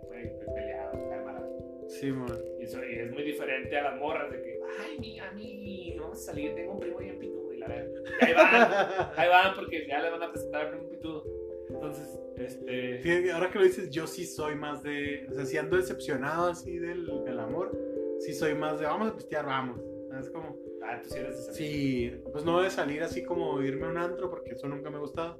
Güey, 0.03 0.33
peleado, 0.55 1.09
cálmala. 1.11 1.43
Sí, 1.89 2.11
man. 2.11 2.39
Y, 2.59 2.65
eso, 2.65 2.85
y 2.85 2.95
es 2.95 3.11
muy 3.13 3.23
diferente 3.23 3.79
a 3.79 3.83
las 3.91 3.99
morras 3.99 4.31
de 4.31 4.43
que, 4.43 4.61
ay, 4.81 4.99
mi, 4.99 5.19
a 5.21 5.31
mí, 5.33 5.95
no 5.97 6.05
vamos 6.05 6.23
a 6.23 6.33
salir, 6.33 6.55
tengo 6.55 6.73
un 6.73 6.81
primo 6.81 6.99
bien 6.99 7.19
pitudo, 7.19 7.53
y 7.53 7.59
la 7.59 7.69
verdad. 7.69 8.03
Ahí 8.21 8.33
van, 8.33 9.13
ahí 9.17 9.29
van, 9.29 9.55
porque 9.55 9.87
ya 9.87 10.01
le 10.01 10.11
van 10.11 10.23
a 10.23 10.31
presentar 10.33 10.67
al 10.67 10.71
primo 10.71 10.89
pitudo. 10.89 11.25
Entonces, 11.69 12.21
este. 12.37 13.33
Ahora 13.33 13.51
que 13.51 13.59
lo 13.59 13.65
dices, 13.65 13.91
yo 13.91 14.07
sí 14.07 14.27
soy 14.27 14.55
más 14.55 14.83
de. 14.83 15.27
O 15.31 15.35
sea, 15.35 15.45
si 15.45 15.57
ando 15.57 15.77
decepcionado 15.77 16.51
así 16.51 16.79
del, 16.79 17.07
del 17.25 17.39
amor, 17.39 17.77
sí 18.19 18.33
soy 18.33 18.55
más 18.55 18.81
de 18.81 18.87
vamos 18.87 19.13
a 19.13 19.17
pistear, 19.17 19.47
vamos. 19.47 19.81
Es 20.19 20.31
como. 20.31 20.57
Ah, 20.83 21.01
tú 21.03 21.11
sí 21.11 21.19
eres 21.19 21.37
de 21.37 21.43
salir. 21.43 21.57
Sí, 21.57 22.23
pues 22.31 22.45
no 22.45 22.61
de 22.61 22.71
salir 22.71 23.03
así 23.03 23.25
como 23.25 23.61
irme 23.63 23.87
a 23.87 23.91
un 23.91 23.99
antro, 23.99 24.31
porque 24.31 24.53
eso 24.53 24.69
nunca 24.69 24.91
me 24.91 24.97
ha 24.97 25.01
gustado. 25.01 25.39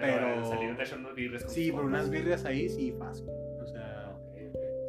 Pero, 0.00 0.26
pero- 0.26 0.44
salir 0.46 0.76
de 0.76 0.94
unos 0.96 1.14
birres 1.14 1.44
con 1.44 1.52
Sí, 1.52 1.72
por 1.72 1.84
unas 1.84 2.10
birrias 2.10 2.44
ahí, 2.44 2.68
sí, 2.68 2.92
fácil. 2.98 3.28
O 3.62 3.66
sea, 3.66 4.16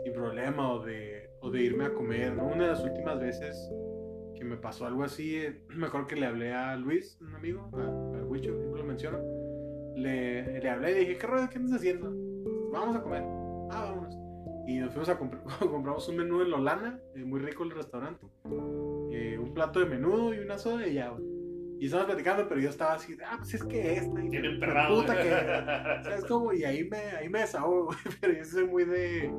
sin 0.03 0.13
problema, 0.13 0.73
o 0.73 0.79
de, 0.83 1.29
o 1.41 1.49
de 1.51 1.61
irme 1.61 1.85
a 1.85 1.93
comer, 1.93 2.33
¿no? 2.35 2.45
Una 2.47 2.63
de 2.65 2.69
las 2.71 2.83
últimas 2.83 3.19
veces 3.19 3.71
que 4.35 4.43
me 4.43 4.57
pasó 4.57 4.85
algo 4.85 5.03
así, 5.03 5.37
eh, 5.37 5.61
me 5.69 5.87
acuerdo 5.87 6.07
que 6.07 6.15
le 6.15 6.25
hablé 6.25 6.53
a 6.53 6.75
Luis, 6.75 7.17
un 7.21 7.35
amigo, 7.35 7.69
a, 7.73 8.17
a 8.19 8.23
Huicho, 8.25 8.57
siempre 8.57 8.79
lo 8.81 8.85
menciono. 8.85 9.19
Le, 9.95 10.59
le 10.61 10.69
hablé 10.69 10.91
y 10.91 10.99
dije, 11.01 11.17
¿qué 11.17 11.27
rollo? 11.27 11.49
¿Qué 11.49 11.57
andas 11.57 11.75
haciendo? 11.75 12.11
Vamos 12.71 12.95
a 12.95 13.01
comer. 13.03 13.23
Ah, 13.71 13.85
vámonos. 13.89 14.17
Y 14.67 14.79
nos 14.79 14.91
fuimos 14.91 15.09
a 15.09 15.17
comprar, 15.17 15.43
compramos 15.59 16.07
un 16.07 16.15
menú 16.17 16.41
en 16.41 16.49
Lolana, 16.51 16.99
eh, 17.15 17.23
muy 17.25 17.39
rico 17.41 17.63
el 17.63 17.71
restaurante. 17.71 18.25
Eh, 19.11 19.37
un 19.37 19.53
plato 19.53 19.79
de 19.81 19.85
menudo 19.85 20.33
y 20.33 20.39
una 20.39 20.57
soda 20.57 20.87
y 20.87 20.93
ya, 20.93 21.09
güey. 21.09 21.23
Y 21.81 21.85
estábamos 21.85 22.11
platicando, 22.13 22.47
pero 22.47 22.61
yo 22.61 22.69
estaba 22.69 22.93
así, 22.93 23.17
ah, 23.25 23.37
pues 23.39 23.55
es 23.55 23.63
que 23.63 23.93
esta. 23.95 24.23
Y 24.23 24.29
Bien 24.29 24.43
que- 24.43 24.49
emperrado. 24.49 25.01
puta 25.01 25.19
que- 25.19 25.29
¿Sabes 26.03 26.25
cómo? 26.25 26.53
Y 26.53 26.63
ahí 26.63 26.83
me, 26.87 26.97
ahí 26.97 27.27
me 27.27 27.39
desahogo, 27.39 27.85
güey. 27.87 27.97
Pero 28.21 28.33
yo 28.33 28.45
soy 28.45 28.65
muy 28.67 28.85
de, 28.85 29.31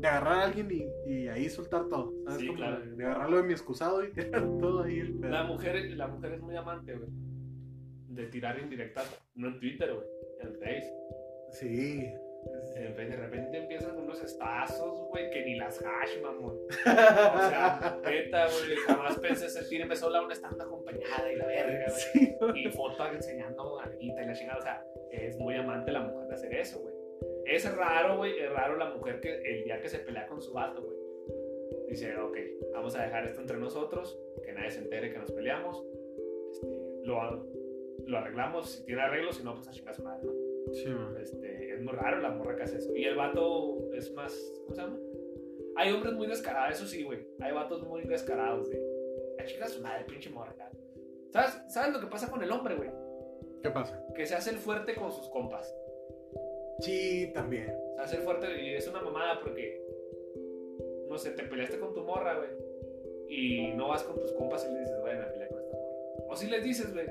de 0.00 0.08
agarrar 0.08 0.32
a 0.38 0.42
alguien 0.44 0.68
y, 0.70 1.12
y 1.12 1.28
ahí 1.28 1.50
soltar 1.50 1.86
todo. 1.88 2.14
¿Sabes? 2.24 2.40
Sí, 2.40 2.46
Como 2.46 2.58
claro. 2.60 2.80
de, 2.80 2.96
de 2.96 3.04
agarrarlo 3.04 3.36
de 3.36 3.42
mi 3.42 3.52
excusado 3.52 4.02
y 4.02 4.10
tirar 4.12 4.42
todo 4.58 4.84
ahí 4.84 5.00
el 5.00 5.12
pedo. 5.18 5.30
La 5.32 5.44
mujer, 5.44 5.84
la 5.96 6.08
mujer 6.08 6.32
es 6.32 6.40
muy 6.40 6.56
amante, 6.56 6.94
güey. 6.96 7.10
De 8.08 8.26
tirar 8.28 8.58
indirectas, 8.58 9.20
no 9.34 9.48
en 9.48 9.60
Twitter, 9.60 9.92
güey. 9.94 10.06
En 10.40 10.54
Face. 10.54 10.90
Sí. 11.52 12.06
En 12.76 12.94
Face 12.94 13.10
de 13.10 13.16
repente 13.16 13.58
empiezan 13.58 13.98
unos 13.98 14.22
estazos, 14.22 15.06
güey, 15.08 15.30
que 15.30 15.44
ni 15.44 15.56
las 15.56 15.78
hash, 15.84 16.20
mamón. 16.22 16.58
O 16.70 17.48
sea, 17.48 18.00
neta, 18.04 18.46
güey, 18.46 18.76
jamás 18.86 19.18
pensé 19.18 19.48
sentirme 19.50 19.94
sola 19.94 20.22
una 20.22 20.32
estando 20.32 20.64
acompañada 20.64 21.30
y 21.30 21.36
la 21.36 21.46
verga, 21.46 21.86
güey. 21.88 22.00
Sí. 22.00 22.36
Y 22.54 22.70
foto 22.70 23.06
enseñando 23.06 23.78
alguita 23.80 24.22
y 24.22 24.26
la 24.26 24.32
chingada. 24.32 24.58
O 24.58 24.62
sea, 24.62 24.84
es 25.10 25.36
muy 25.38 25.54
amante 25.56 25.92
la 25.92 26.00
mujer 26.00 26.28
de 26.28 26.34
hacer 26.34 26.54
eso, 26.54 26.80
güey. 26.80 26.94
Es 27.44 27.76
raro, 27.76 28.16
güey, 28.16 28.38
es 28.38 28.50
raro 28.50 28.76
la 28.76 28.90
mujer 28.90 29.20
que 29.20 29.42
el 29.42 29.64
día 29.64 29.80
que 29.80 29.88
se 29.88 29.98
pelea 29.98 30.26
con 30.26 30.40
su 30.40 30.52
vato, 30.52 30.82
güey. 30.82 30.96
Dice, 31.88 32.16
ok, 32.16 32.36
vamos 32.72 32.94
a 32.96 33.02
dejar 33.02 33.26
esto 33.26 33.40
entre 33.40 33.58
nosotros, 33.58 34.18
que 34.44 34.52
nadie 34.52 34.70
se 34.70 34.80
entere 34.80 35.12
que 35.12 35.18
nos 35.18 35.32
peleamos. 35.32 35.84
Este, 36.52 36.66
lo, 37.04 37.46
lo 38.06 38.18
arreglamos, 38.18 38.70
si 38.70 38.84
tiene 38.84 39.02
arreglo, 39.02 39.32
si 39.32 39.42
no, 39.42 39.54
pues 39.54 39.68
a 39.68 39.72
chingar 39.72 39.92
a 39.92 39.96
su 39.96 40.02
madre, 40.02 40.24
¿no? 40.24 40.49
Sí, 40.72 40.88
man. 40.88 41.16
Este, 41.20 41.74
es 41.74 41.82
muy 41.82 41.92
raro 41.92 42.18
la 42.20 42.30
morra 42.30 42.56
que 42.56 42.62
hace 42.62 42.78
eso. 42.78 42.94
Y 42.94 43.04
el 43.04 43.16
vato 43.16 43.92
es 43.94 44.12
más, 44.14 44.32
¿cómo 44.62 44.74
se 44.74 44.82
llama? 44.82 44.98
Hay 45.76 45.92
hombres 45.92 46.14
muy 46.14 46.26
descarados, 46.26 46.76
eso 46.76 46.86
sí, 46.86 47.02
güey. 47.02 47.26
Hay 47.40 47.52
vatos 47.52 47.82
muy 47.86 48.02
descarados 48.02 48.70
de, 48.70 48.82
a 49.38 49.44
chingar 49.44 49.68
a 49.68 49.70
su 49.70 49.82
madre, 49.82 50.04
pinche 50.04 50.30
morra. 50.30 50.54
cara". 50.54 50.70
¿Sabes, 51.32 51.72
¿Sabes 51.72 51.92
lo 51.92 52.00
que 52.00 52.06
pasa 52.06 52.30
con 52.30 52.42
el 52.42 52.50
hombre, 52.50 52.74
güey? 52.74 52.90
¿Qué 53.62 53.70
pasa? 53.70 54.04
Que 54.14 54.26
se 54.26 54.34
hace 54.34 54.50
el 54.50 54.56
fuerte 54.56 54.94
con 54.94 55.12
sus 55.12 55.28
compas. 55.28 55.74
Sí, 56.80 57.30
también. 57.34 57.74
Se 57.96 58.02
hace 58.02 58.16
el 58.16 58.22
fuerte 58.22 58.62
y 58.62 58.74
es 58.74 58.88
una 58.88 59.00
mamada 59.00 59.40
porque, 59.40 59.82
no 61.08 61.18
sé, 61.18 61.30
te 61.30 61.44
peleaste 61.44 61.78
con 61.78 61.94
tu 61.94 62.02
morra, 62.02 62.36
güey. 62.36 62.50
Y 63.28 63.72
no 63.74 63.88
vas 63.88 64.02
con 64.02 64.18
tus 64.18 64.32
compas 64.32 64.66
y 64.68 64.72
le 64.72 64.80
dices, 64.80 65.00
güey, 65.00 65.16
me 65.16 65.24
peleé 65.24 65.48
con 65.48 65.60
esta 65.60 65.76
morra. 65.76 66.24
O 66.28 66.36
sí 66.36 66.48
les 66.48 66.64
dices, 66.64 66.92
güey. 66.92 67.06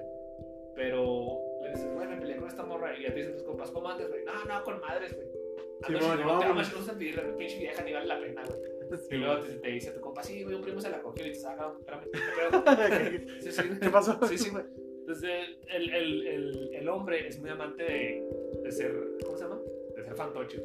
Pero 0.76 1.49
le 1.62 1.70
dices, 1.70 1.94
güey, 1.94 2.08
me 2.08 2.18
peleé 2.18 2.38
con 2.38 2.48
esta 2.48 2.64
morra. 2.64 2.98
Y 2.98 3.04
ya 3.04 3.10
te 3.10 3.20
dicen 3.20 3.34
tus 3.34 3.44
compas, 3.44 3.72
¿cómo 3.72 3.90
andas, 3.90 4.10
güey? 4.10 4.24
No, 4.26 4.46
no, 4.46 4.64
con 4.64 4.80
madres, 4.80 5.16
güey. 5.16 5.28
Sí, 5.28 5.94
Ando 5.96 6.00
bueno, 6.00 6.22
chingón, 6.22 6.40
te 6.40 6.46
amas, 6.46 6.74
no 6.74 6.82
se 6.84 6.94
pedirle, 6.94 7.22
pinche 7.38 7.58
vieja, 7.58 7.84
ni 7.84 7.94
vale 7.94 8.06
la 8.08 8.20
pena, 8.20 8.44
güey. 8.46 8.60
Sí, 8.90 9.16
Y 9.16 9.18
luego 9.20 9.42
te, 9.44 9.54
te 9.54 9.68
dice 9.70 9.92
tu 9.92 10.02
compa, 10.02 10.24
sí, 10.24 10.44
güey, 10.44 10.56
un 10.56 10.64
primo 10.64 10.82
se 10.82 10.90
la 10.90 11.00
cogió 11.00 11.28
y 11.28 11.32
te 11.32 11.36
saca, 11.36 11.72
espérame, 11.78 12.06
¿qué 12.12 12.20
pedo? 12.36 12.64
Sí, 13.42 13.52
sí. 13.52 13.62
¿Qué 13.80 13.90
pasó? 13.90 14.20
Sí, 14.28 14.38
sí, 14.38 14.50
güey. 14.50 14.64
Entonces, 15.02 15.32
el, 15.70 15.94
el, 15.94 16.28
el, 16.28 16.76
el 16.76 16.90
hombre 16.90 17.28
es 17.28 17.40
muy 17.40 17.50
amante 17.52 17.84
de, 17.84 18.28
de 18.64 18.72
ser, 18.72 18.94
¿cómo 19.24 19.38
se 19.38 19.44
llama? 19.44 19.60
De 19.96 20.04
ser 20.04 20.16
fantoche. 20.16 20.64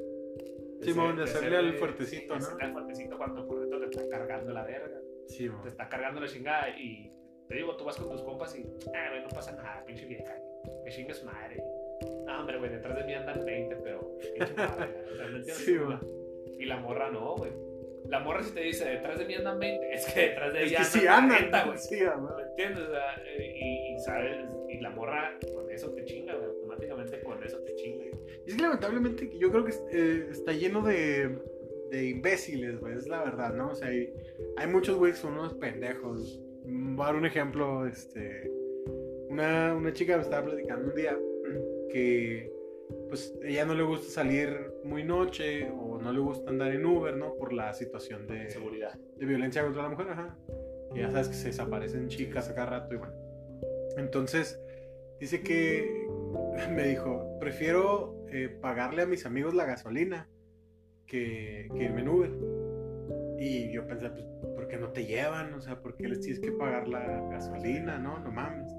Simón, 0.80 1.16
de 1.16 1.22
hacerle 1.24 1.56
al 1.56 1.74
fuertecito, 1.74 2.34
¿no? 2.34 2.40
hacerle 2.44 2.64
al 2.64 2.72
fuertecito 2.72 3.16
cuando 3.16 3.46
por 3.46 3.60
dentro 3.60 3.84
está 3.84 4.08
cargando 4.08 4.52
la 4.52 4.64
verga. 4.64 5.00
Sí, 5.28 5.48
Te 5.62 5.68
está 5.68 5.88
cargando 5.88 6.20
la 6.20 6.28
chingada 6.28 6.68
y 6.78 7.10
te 7.48 7.54
digo, 7.54 7.76
tú 7.76 7.84
vas 7.84 7.96
con 7.96 8.10
tus 8.10 8.22
compas 8.22 8.54
y, 8.58 8.66
ah, 8.94 9.20
no 9.22 9.28
pasa 9.28 9.52
nada, 9.52 9.84
pinche 9.86 10.04
vieja. 10.06 10.34
Que 10.84 10.90
chingue 10.90 11.14
su 11.14 11.26
madre. 11.26 11.62
No, 12.26 12.40
hombre, 12.40 12.58
güey, 12.58 12.70
detrás 12.70 12.96
de 12.96 13.04
mí 13.04 13.14
andan 13.14 13.44
20, 13.44 13.76
pero 13.76 14.16
sea, 14.20 14.90
¿me 15.18 15.38
entiendes? 15.38 15.56
Sí. 15.56 15.76
Y 16.58 16.64
la 16.66 16.78
morra 16.78 17.10
no, 17.10 17.36
güey. 17.36 17.52
La 18.08 18.20
morra 18.20 18.42
si 18.42 18.52
te 18.52 18.60
dice, 18.60 18.84
detrás 18.84 19.18
de 19.18 19.24
mí 19.24 19.34
andan 19.34 19.58
20, 19.58 19.92
es 19.94 20.06
que 20.06 20.20
detrás 20.20 20.52
de 20.52 20.62
Es 20.64 20.70
ella 20.70 20.78
que 20.78 20.84
sí 20.84 21.06
andan 21.06 21.44
andan, 21.44 21.50
40, 21.50 21.64
güey. 21.64 21.78
Sí, 21.78 22.04
amor. 22.04 22.36
¿Me 22.36 22.42
entiendes? 22.42 22.78
O 22.78 22.90
sea, 22.90 23.22
eh, 23.26 23.54
y, 23.56 23.94
y, 23.94 23.98
sabes, 24.00 24.36
y 24.68 24.80
la 24.80 24.90
morra 24.90 25.38
con 25.54 25.70
eso 25.70 25.90
te 25.92 26.04
chinga, 26.04 26.34
güey. 26.34 26.48
Automáticamente 26.48 27.20
con 27.22 27.42
eso 27.42 27.58
te 27.58 27.74
chinga. 27.76 28.04
Y 28.46 28.50
es 28.50 28.56
que 28.56 28.62
lamentablemente 28.62 29.30
yo 29.38 29.50
creo 29.50 29.64
que 29.64 29.72
eh, 29.92 30.28
está 30.30 30.52
lleno 30.52 30.82
de, 30.82 31.38
de 31.90 32.04
imbéciles, 32.08 32.78
güey, 32.78 32.94
es 32.94 33.06
la 33.06 33.22
verdad, 33.22 33.54
¿no? 33.54 33.70
O 33.70 33.74
sea, 33.74 33.88
hay, 33.88 34.12
hay 34.56 34.66
muchos 34.66 34.96
güeyes 34.96 35.16
que 35.16 35.22
son 35.22 35.38
unos 35.38 35.54
pendejos. 35.54 36.40
Voy 36.66 37.02
a 37.02 37.06
dar 37.06 37.16
un 37.16 37.26
ejemplo, 37.26 37.86
este... 37.86 38.50
Una, 39.34 39.74
una 39.74 39.92
chica 39.92 40.16
me 40.16 40.22
estaba 40.22 40.44
platicando 40.44 40.90
un 40.90 40.94
día 40.94 41.18
que 41.90 42.52
pues 43.08 43.34
ella 43.42 43.64
no 43.64 43.74
le 43.74 43.82
gusta 43.82 44.08
salir 44.08 44.72
muy 44.84 45.02
noche 45.02 45.68
o 45.76 45.98
no 45.98 46.12
le 46.12 46.20
gusta 46.20 46.50
andar 46.50 46.70
en 46.70 46.86
Uber, 46.86 47.16
¿no? 47.16 47.34
Por 47.34 47.52
la 47.52 47.74
situación 47.74 48.28
de, 48.28 48.48
Seguridad. 48.48 48.96
de 49.16 49.26
violencia 49.26 49.64
contra 49.64 49.82
la 49.82 49.88
mujer, 49.88 50.08
ajá. 50.08 50.38
Y 50.94 51.00
ya 51.00 51.10
sabes 51.10 51.26
que 51.26 51.34
se 51.34 51.48
desaparecen 51.48 52.06
chicas 52.06 52.48
a 52.48 52.54
cada 52.54 52.66
rato 52.78 52.94
y 52.94 52.98
bueno. 52.98 53.12
Entonces, 53.96 54.56
dice 55.18 55.42
que 55.42 56.06
me 56.70 56.86
dijo, 56.86 57.36
prefiero 57.40 58.24
eh, 58.28 58.56
pagarle 58.60 59.02
a 59.02 59.06
mis 59.06 59.26
amigos 59.26 59.52
la 59.52 59.64
gasolina 59.64 60.28
que, 61.06 61.68
que 61.74 61.82
irme 61.82 62.02
en 62.02 62.08
Uber. 62.08 62.30
Y 63.40 63.72
yo 63.72 63.84
pensé, 63.84 64.10
pues, 64.10 64.24
¿por 64.54 64.68
qué 64.68 64.76
no 64.76 64.90
te 64.90 65.04
llevan? 65.06 65.54
O 65.54 65.60
sea, 65.60 65.80
¿por 65.80 65.96
qué 65.96 66.06
les 66.06 66.20
tienes 66.20 66.38
que 66.38 66.52
pagar 66.52 66.86
la 66.86 67.20
gasolina? 67.30 67.98
No, 67.98 68.20
no 68.20 68.30
mames. 68.30 68.72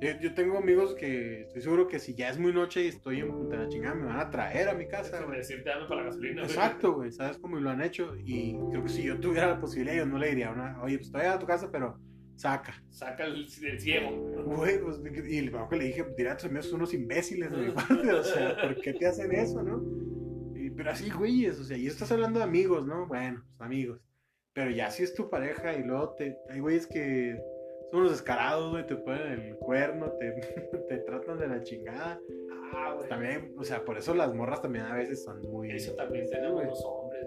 Yo, 0.00 0.10
yo 0.20 0.32
tengo 0.34 0.58
amigos 0.58 0.94
que 0.94 1.42
estoy 1.42 1.60
seguro 1.62 1.88
que 1.88 1.98
si 1.98 2.14
ya 2.14 2.28
es 2.28 2.38
muy 2.38 2.52
noche 2.52 2.84
y 2.84 2.88
estoy 2.88 3.18
en 3.20 3.32
punta 3.32 3.56
de 3.56 3.64
la 3.64 3.68
chingada, 3.68 3.94
me 3.96 4.06
van 4.06 4.20
a 4.20 4.30
traer 4.30 4.68
a 4.68 4.74
mi 4.74 4.86
casa, 4.86 5.22
güey. 5.24 5.38
decirte, 5.38 5.68
dame 5.68 5.88
para 5.88 6.02
la 6.02 6.06
gasolina. 6.08 6.42
Exacto, 6.42 6.92
güey, 6.94 7.10
¿sabes 7.10 7.38
cómo 7.38 7.58
lo 7.58 7.70
han 7.70 7.82
hecho? 7.82 8.14
Y 8.24 8.56
creo 8.70 8.82
que 8.84 8.88
si 8.90 9.02
yo 9.02 9.18
tuviera 9.18 9.48
la 9.48 9.60
posibilidad, 9.60 9.96
yo 9.96 10.06
no 10.06 10.18
le 10.18 10.28
diría 10.28 10.50
una, 10.52 10.80
oye, 10.82 10.96
pues 10.98 11.08
estoy 11.08 11.22
a 11.22 11.38
tu 11.38 11.46
casa, 11.46 11.68
pero 11.72 11.98
saca. 12.36 12.80
Saca 12.90 13.24
el, 13.24 13.44
el 13.64 13.80
ciego. 13.80 14.10
Güey, 14.44 14.80
pues, 14.80 15.00
y 15.28 15.40
lo 15.42 15.68
que 15.68 15.76
le 15.76 15.84
dije, 15.86 16.06
dirá 16.16 16.32
a 16.32 16.36
tus 16.36 16.44
amigos, 16.46 16.66
son 16.66 16.76
unos 16.76 16.94
imbéciles 16.94 17.50
de 17.50 17.56
mi 17.56 17.70
parte, 17.72 18.12
o 18.12 18.22
sea, 18.22 18.56
¿por 18.62 18.80
qué 18.80 18.92
te 18.94 19.06
hacen 19.06 19.32
eso, 19.34 19.62
no? 19.64 19.82
Y- 20.56 20.70
pero 20.70 20.92
así, 20.92 21.10
güeyes, 21.10 21.58
o 21.58 21.64
sea, 21.64 21.76
y 21.76 21.88
estás 21.88 22.12
hablando 22.12 22.38
de 22.38 22.44
amigos, 22.44 22.86
¿no? 22.86 23.08
Bueno, 23.08 23.42
pues 23.56 23.60
amigos. 23.66 24.00
Pero 24.52 24.70
ya 24.70 24.92
si 24.92 25.02
es 25.02 25.12
tu 25.14 25.28
pareja 25.28 25.72
y 25.74 25.82
luego 25.82 26.14
te, 26.16 26.36
hay 26.50 26.60
güeyes 26.60 26.86
que 26.86 27.36
son 27.90 28.00
unos 28.00 28.12
descarados, 28.12 28.70
güey, 28.70 28.86
te 28.86 28.96
ponen 28.96 29.40
el 29.40 29.56
cuerno, 29.56 30.12
te, 30.12 30.32
te 30.88 30.98
tratan 30.98 31.38
de 31.38 31.48
la 31.48 31.62
chingada. 31.62 32.20
Ah, 32.72 32.94
güey. 32.94 33.08
También, 33.08 33.54
o 33.58 33.64
sea, 33.64 33.84
por 33.84 33.96
eso 33.96 34.14
las 34.14 34.34
morras 34.34 34.60
también 34.60 34.84
a 34.84 34.94
veces 34.94 35.24
son 35.24 35.40
muy... 35.42 35.70
Eso 35.70 35.94
también 35.94 36.28
tenemos 36.28 36.64
los 36.64 36.84
hombres. 36.84 37.26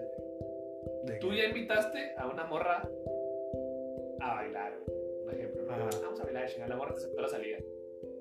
güey. 1.04 1.18
Tú 1.18 1.32
ya 1.32 1.44
invitaste 1.44 2.14
a 2.16 2.28
una 2.28 2.44
morra 2.44 2.88
a 4.20 4.34
bailar. 4.34 4.78
Por 5.24 5.34
ejemplo, 5.34 5.62
¿no? 5.62 5.88
Vamos 6.02 6.20
a 6.20 6.24
bailar, 6.24 6.48
chingada. 6.48 6.68
La 6.68 6.76
morra 6.76 6.92
te 6.92 6.98
aceptó 6.98 7.20
la 7.20 7.28
salida. 7.28 7.58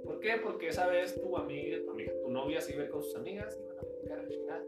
¿Por 0.03 0.19
qué? 0.19 0.38
Porque 0.43 0.69
esa 0.69 0.88
vez 0.88 1.19
tu 1.22 1.38
amiga, 1.38 1.77
tu 1.84 1.91
amiga, 1.91 2.11
tu 2.23 2.30
novia 2.30 2.59
se 2.59 2.73
iba 2.73 2.81
a 2.81 2.85
ir 2.85 2.91
con 2.91 3.03
sus 3.03 3.15
amigas, 3.15 3.59
iban 3.61 3.77
a 3.77 3.81
platicar 3.81 4.27
chingada. 4.27 4.63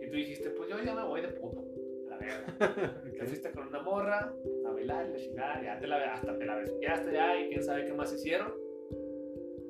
Y 0.00 0.06
tú 0.08 0.16
dijiste, 0.16 0.50
pues 0.50 0.68
yo 0.68 0.78
ya 0.82 0.94
me 0.94 1.02
voy 1.02 1.20
de 1.20 1.28
puto. 1.28 1.64
A 2.06 2.10
la 2.10 2.18
verga. 2.18 3.02
Te 3.18 3.26
fuiste 3.26 3.50
con 3.50 3.66
una 3.66 3.82
morra 3.82 4.32
bailar 4.78 5.06
y 5.06 5.12
la 5.12 5.18
chingada, 5.18 5.62
ya 5.62 5.78
te 5.78 5.86
la, 5.86 6.14
hasta 6.14 6.38
te 6.38 6.44
la 6.44 6.56
besuqueaste 6.56 7.12
ya 7.12 7.40
y 7.40 7.48
quién 7.48 7.62
sabe 7.62 7.84
qué 7.84 7.92
más 7.92 8.12
hicieron. 8.12 8.52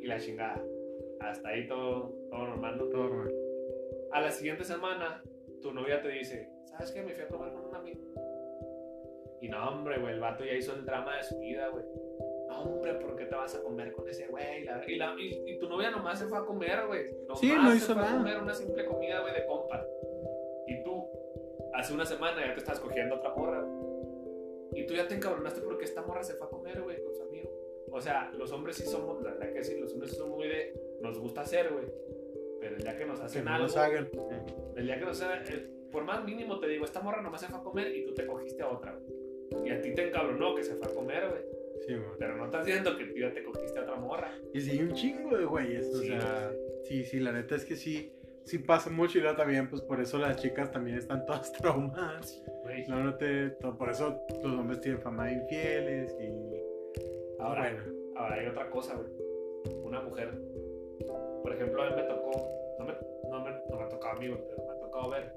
Y 0.01 0.07
la 0.07 0.19
chingada. 0.19 0.63
Hasta 1.21 1.49
ahí 1.49 1.67
todo, 1.67 2.13
todo 2.31 2.47
normal, 2.47 2.79
¿no? 2.79 2.85
Todo 2.89 3.09
normal. 3.09 3.35
A 4.13 4.21
la 4.21 4.31
siguiente 4.31 4.65
semana, 4.65 5.23
tu 5.61 5.73
novia 5.73 6.01
te 6.01 6.09
dice, 6.09 6.49
¿sabes 6.67 6.93
qué? 6.93 7.03
Me 7.03 7.13
fui 7.15 7.25
a 7.25 7.29
comer 7.29 7.53
con 7.53 7.65
un 7.67 7.75
amigo. 7.75 8.01
Y 9.41 9.49
no, 9.49 9.69
hombre, 9.69 9.99
güey, 9.99 10.15
el 10.15 10.21
vato 10.21 10.45
ya 10.45 10.55
hizo 10.55 10.75
el 10.75 10.85
drama 10.85 11.17
de 11.17 11.23
su 11.25 11.39
vida, 11.39 11.69
güey. 11.69 11.85
No, 12.49 12.63
hombre, 12.63 12.95
¿por 12.95 13.15
qué 13.17 13.27
te 13.27 13.35
vas 13.35 13.55
a 13.55 13.63
comer 13.63 13.93
con 13.93 14.09
ese 14.09 14.27
güey? 14.29 14.65
La- 14.65 14.83
Y, 14.89 14.97
la- 14.97 15.15
y- 15.19 15.43
y 15.53 15.59
tu 15.59 15.69
novia 15.69 15.91
nomás 15.91 16.19
se 16.19 16.27
fue 16.27 16.39
a 16.39 16.45
comer, 16.45 16.87
güey. 16.87 17.07
Sí, 17.35 17.53
no 17.55 17.71
se 17.71 17.77
hizo 17.77 17.93
fue 17.93 18.03
nada. 18.03 18.15
a 18.15 18.19
comer 18.19 18.39
una 18.39 18.55
simple 18.55 18.85
comida, 18.87 19.21
güey, 19.21 19.35
de 19.35 19.47
compa. 19.47 19.85
Y 20.67 20.83
tú, 20.83 21.07
hace 21.75 21.93
una 21.95 22.05
semana 22.07 22.41
ya 22.47 22.55
te 22.55 22.61
estás 22.61 22.81
cogiendo 22.81 23.17
otra 23.17 23.31
güey. 23.33 23.68
Y 24.79 24.87
tú 24.87 24.95
ya 24.95 25.09
te 25.09 25.17
encabronaste 25.17 25.61
porque 25.61 25.85
esta 25.85 26.03
morra 26.03 26.23
se 26.23 26.35
fue 26.35 26.47
a 26.47 26.51
comer, 26.51 26.81
güey, 26.81 27.03
con 27.03 27.13
su 27.13 27.23
amigo. 27.23 27.51
O 27.91 28.01
sea, 28.01 28.31
los 28.39 28.53
hombres 28.53 28.77
sí 28.77 28.85
somos, 28.85 29.21
la 29.23 29.33
verdad 29.33 29.53
que 29.53 29.65
sí, 29.65 29.77
los 29.81 29.93
hombres 29.93 30.17
son 30.17 30.31
muy 30.31 30.47
de, 30.47 30.73
nos 31.01 31.19
gusta 31.19 31.41
hacer, 31.41 31.73
güey. 31.73 31.87
Pero 32.61 32.77
el 32.77 32.83
día 32.83 32.97
que 32.97 33.05
nos 33.05 33.19
Que 33.19 33.27
hacen 33.27 33.45
no 33.45 33.51
algo, 33.55 33.67
nos 33.67 33.77
hagan. 33.77 34.09
el 34.77 34.87
día 34.87 34.99
que 35.01 35.05
nos 35.05 35.21
hacen, 35.21 35.53
eh, 35.53 35.67
por 35.91 36.05
más 36.05 36.25
mínimo 36.25 36.61
te 36.61 36.69
digo, 36.69 36.85
esta 36.85 37.01
morra 37.01 37.21
nomás 37.21 37.41
se 37.41 37.49
fue 37.49 37.59
a 37.59 37.63
comer 37.63 37.93
y 37.97 38.05
tú 38.05 38.15
te 38.15 38.25
cogiste 38.25 38.63
a 38.63 38.69
otra, 38.69 38.95
güey. 38.95 39.67
Y 39.69 39.71
a 39.71 39.81
ti 39.81 39.93
te 39.95 40.07
encabronó 40.09 40.55
que 40.55 40.63
se 40.63 40.77
fue 40.77 40.87
a 40.87 40.95
comer, 40.95 41.29
güey. 41.29 41.43
Sí, 41.85 41.95
güey. 41.95 42.11
Pero 42.17 42.37
no 42.37 42.45
estás 42.45 42.65
diciendo 42.65 42.97
que 42.97 43.05
tú 43.07 43.19
ya 43.19 43.33
te 43.33 43.43
cogiste 43.43 43.81
a 43.81 43.83
otra 43.83 43.97
morra. 43.97 44.33
Y 44.55 44.61
sí, 44.61 44.81
un 44.81 44.93
chingo 44.93 45.37
de 45.37 45.45
güeyes. 45.45 45.93
O 45.93 46.03
sea, 46.03 46.53
sí, 46.85 47.05
sí, 47.05 47.19
la 47.19 47.33
neta 47.33 47.57
es 47.57 47.65
que 47.65 47.75
sí, 47.75 48.13
sí 48.49 48.59
pasa 48.59 48.91
mucho 48.91 49.19
y 49.19 49.21
luego 49.21 49.37
también, 49.37 49.69
pues 49.69 49.83
por 49.83 50.01
eso 50.01 50.19
las 50.19 50.37
chicas 50.41 50.71
también 50.71 50.97
están 50.99 51.25
todas 51.27 51.53
traumadas. 51.61 52.43
No, 52.89 53.03
no 53.03 53.15
te, 53.17 53.51
por 53.51 53.89
eso 53.91 54.21
los 54.43 54.59
hombres 54.59 54.81
tienen 54.81 55.01
fama 55.01 55.27
de 55.27 55.35
infieles 55.35 56.17
y. 56.21 57.41
Ahora, 57.41 57.63
bueno, 57.71 58.13
ahora 58.17 58.35
hay 58.37 58.47
otra 58.47 58.71
cosa, 58.71 58.95
güey. 58.97 59.09
Una 59.85 60.01
mujer, 60.01 60.31
por 61.43 61.53
ejemplo, 61.53 61.83
a 61.83 61.91
mí 61.91 61.97
me 61.97 62.03
tocó, 62.03 62.31
no 62.79 62.85
me, 62.85 62.93
no 63.31 63.45
me, 63.45 63.51
no 63.71 63.77
me 63.77 63.83
ha 63.85 63.89
tocado 63.89 64.17
a 64.17 64.21
mí, 64.21 64.29
pero 64.29 64.67
me 64.67 64.73
ha 64.73 64.81
tocado 64.81 65.11
ver 65.11 65.33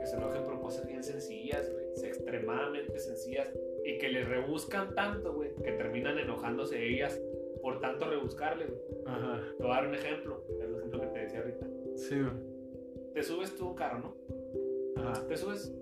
que 0.00 0.06
se 0.06 0.16
enojen 0.16 0.44
por 0.44 0.60
cosas 0.60 0.86
bien 0.86 1.02
sencillas, 1.02 1.70
güey. 1.70 1.86
Extremadamente 2.02 2.98
sencillas 2.98 3.52
y 3.84 3.98
que 3.98 4.08
le 4.08 4.24
rebuscan 4.24 4.94
tanto, 4.94 5.34
güey, 5.34 5.54
que 5.62 5.72
terminan 5.72 6.18
enojándose 6.18 6.82
ellas 6.82 7.20
por 7.62 7.80
tanto 7.80 8.08
rebuscarle, 8.08 8.66
güey. 8.66 8.80
ajá, 9.06 9.42
Te 9.58 9.62
voy 9.62 9.72
a 9.72 9.74
dar 9.74 9.86
un 9.86 9.94
ejemplo, 9.94 10.44
sí, 12.08 12.20
güey. 12.20 12.32
Te 13.14 13.22
subes 13.22 13.56
tú 13.56 13.66
a 13.66 13.70
un 13.70 13.74
carro, 13.76 13.98
¿no? 13.98 15.02
Ajá. 15.02 15.26
Te 15.26 15.36
subes. 15.36 15.72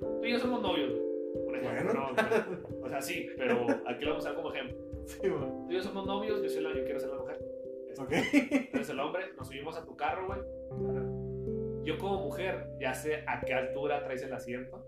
Tú 0.00 0.24
y 0.24 0.32
yo 0.32 0.38
somos 0.38 0.62
novios, 0.62 0.90
güey. 0.90 1.44
Por 1.44 1.56
ejemplo, 1.56 1.92
Bueno. 1.92 2.08
no, 2.10 2.16
pero- 2.16 2.84
o 2.86 2.88
sea, 2.88 3.00
sí, 3.02 3.26
pero 3.36 3.66
aquí 3.86 4.04
lo 4.04 4.10
vamos 4.12 4.26
a 4.26 4.30
usar 4.30 4.34
como 4.42 4.52
ejemplo. 4.52 4.76
Sí, 5.06 5.28
güey. 5.28 5.40
Tú 5.40 5.70
y 5.70 5.74
yo 5.74 5.82
somos 5.82 6.06
novios, 6.06 6.42
yo, 6.42 6.48
soy 6.48 6.62
la, 6.62 6.74
yo 6.74 6.84
quiero 6.84 6.98
ser 7.00 7.10
la 7.10 7.16
mujer. 7.18 7.38
Este, 7.88 8.02
Ok. 8.02 8.12
Entonces 8.42 8.90
el 8.90 9.00
hombre, 9.00 9.22
nos 9.36 9.46
subimos 9.48 9.76
a 9.76 9.84
tu 9.84 9.96
carro, 9.96 10.26
güey. 10.26 10.40
Yo 11.84 11.98
como 11.98 12.24
mujer 12.24 12.70
ya 12.80 12.94
sé 12.94 13.24
a 13.26 13.40
qué 13.40 13.54
altura 13.54 14.02
traes 14.04 14.22
el 14.22 14.32
asiento, 14.32 14.84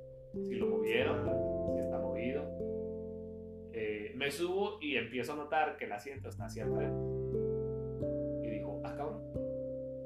si 0.46 0.54
lo 0.54 0.66
movieron, 0.66 1.24
si 1.74 1.80
está 1.80 1.98
movido. 1.98 2.44
Eh, 3.72 4.12
me 4.14 4.30
subo 4.30 4.78
y 4.80 4.96
empiezo 4.96 5.32
a 5.32 5.36
notar 5.36 5.76
que 5.76 5.86
el 5.86 5.92
asiento 5.92 6.28
está 6.28 6.44
hacia 6.44 6.64
atrás. 6.66 6.92
Y 8.42 8.50
digo, 8.50 8.80
ah, 8.84 8.94
cabrón. 8.96 9.22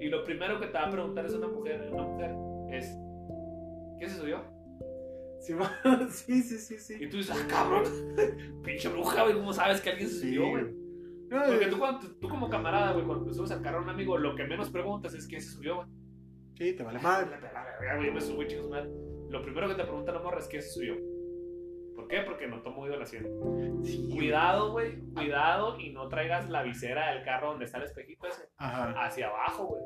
Y 0.07 0.09
lo 0.09 0.23
primero 0.23 0.61
que 0.61 0.69
te 0.69 0.75
va 0.75 0.87
a 0.87 0.91
preguntar 0.91 1.27
es 1.27 1.35
una 1.35 1.49
mujer, 1.49 1.91
una 1.93 2.05
mujer, 2.05 2.31
es, 2.71 2.97
¿qué 3.99 4.09
se 4.09 4.21
subió? 4.21 4.41
Sí, 6.11 6.43
sí, 6.43 6.59
sí, 6.59 6.79
sí. 6.79 6.97
Y 7.01 7.09
tú 7.09 7.17
dices, 7.17 7.37
ah, 7.37 7.47
cabrón, 7.49 7.85
pinche 8.65 8.89
bruja, 8.89 9.25
güey, 9.25 9.35
¿cómo 9.35 9.53
sabes 9.53 9.81
que 9.81 9.91
alguien 9.91 10.09
se 10.09 10.21
subió, 10.21 10.49
güey? 10.49 10.65
No, 11.29 11.43
Porque 11.45 11.65
eh, 11.65 11.69
tú, 11.69 11.79
cuando, 11.81 12.09
tú 12.21 12.29
como 12.29 12.49
camarada, 12.49 12.93
güey, 12.93 13.05
cuando 13.05 13.27
te 13.27 13.35
subes 13.35 13.51
al 13.51 13.63
carro 13.63 13.79
a 13.79 13.83
un 13.83 13.89
amigo, 13.89 14.17
lo 14.17 14.37
que 14.37 14.45
menos 14.45 14.71
preguntas 14.71 15.13
es 15.15 15.27
quién 15.27 15.41
se 15.41 15.51
subió, 15.51 15.77
güey. 15.77 15.89
Sí, 16.55 16.73
te 16.75 16.85
vale 16.85 17.01
Madre, 17.01 17.31
la 17.31 17.39
verga, 17.41 17.97
güey, 17.97 18.13
me 18.13 18.21
subo 18.21 18.45
y 18.45 18.47
chingos 18.47 18.71
madre. 18.71 18.89
Lo 19.29 19.43
primero 19.43 19.69
que 19.69 19.75
te 19.75 19.83
pregunta 19.83 20.13
la 20.13 20.21
morra 20.21 20.39
es 20.39 20.47
quién 20.47 20.63
se 20.63 20.71
subió. 20.71 20.95
¿Por 22.07 22.17
qué? 22.17 22.21
Porque 22.25 22.47
no 22.47 22.63
tomó 22.63 22.77
movido 22.79 22.95
el 22.95 23.03
asiento. 23.03 23.29
Sí. 23.83 24.09
Cuidado, 24.13 24.73
güey, 24.73 24.97
cuidado 25.15 25.79
y 25.81 25.91
no 25.91 26.09
traigas 26.09 26.49
la 26.49 26.63
visera 26.63 27.13
del 27.15 27.25
carro 27.25 27.49
donde 27.51 27.65
está 27.65 27.79
el 27.79 27.85
espejito 27.85 28.27
ese 28.29 28.45
Ajá. 28.59 28.93
hacia 29.05 29.27
abajo, 29.29 29.67
güey. 29.67 29.83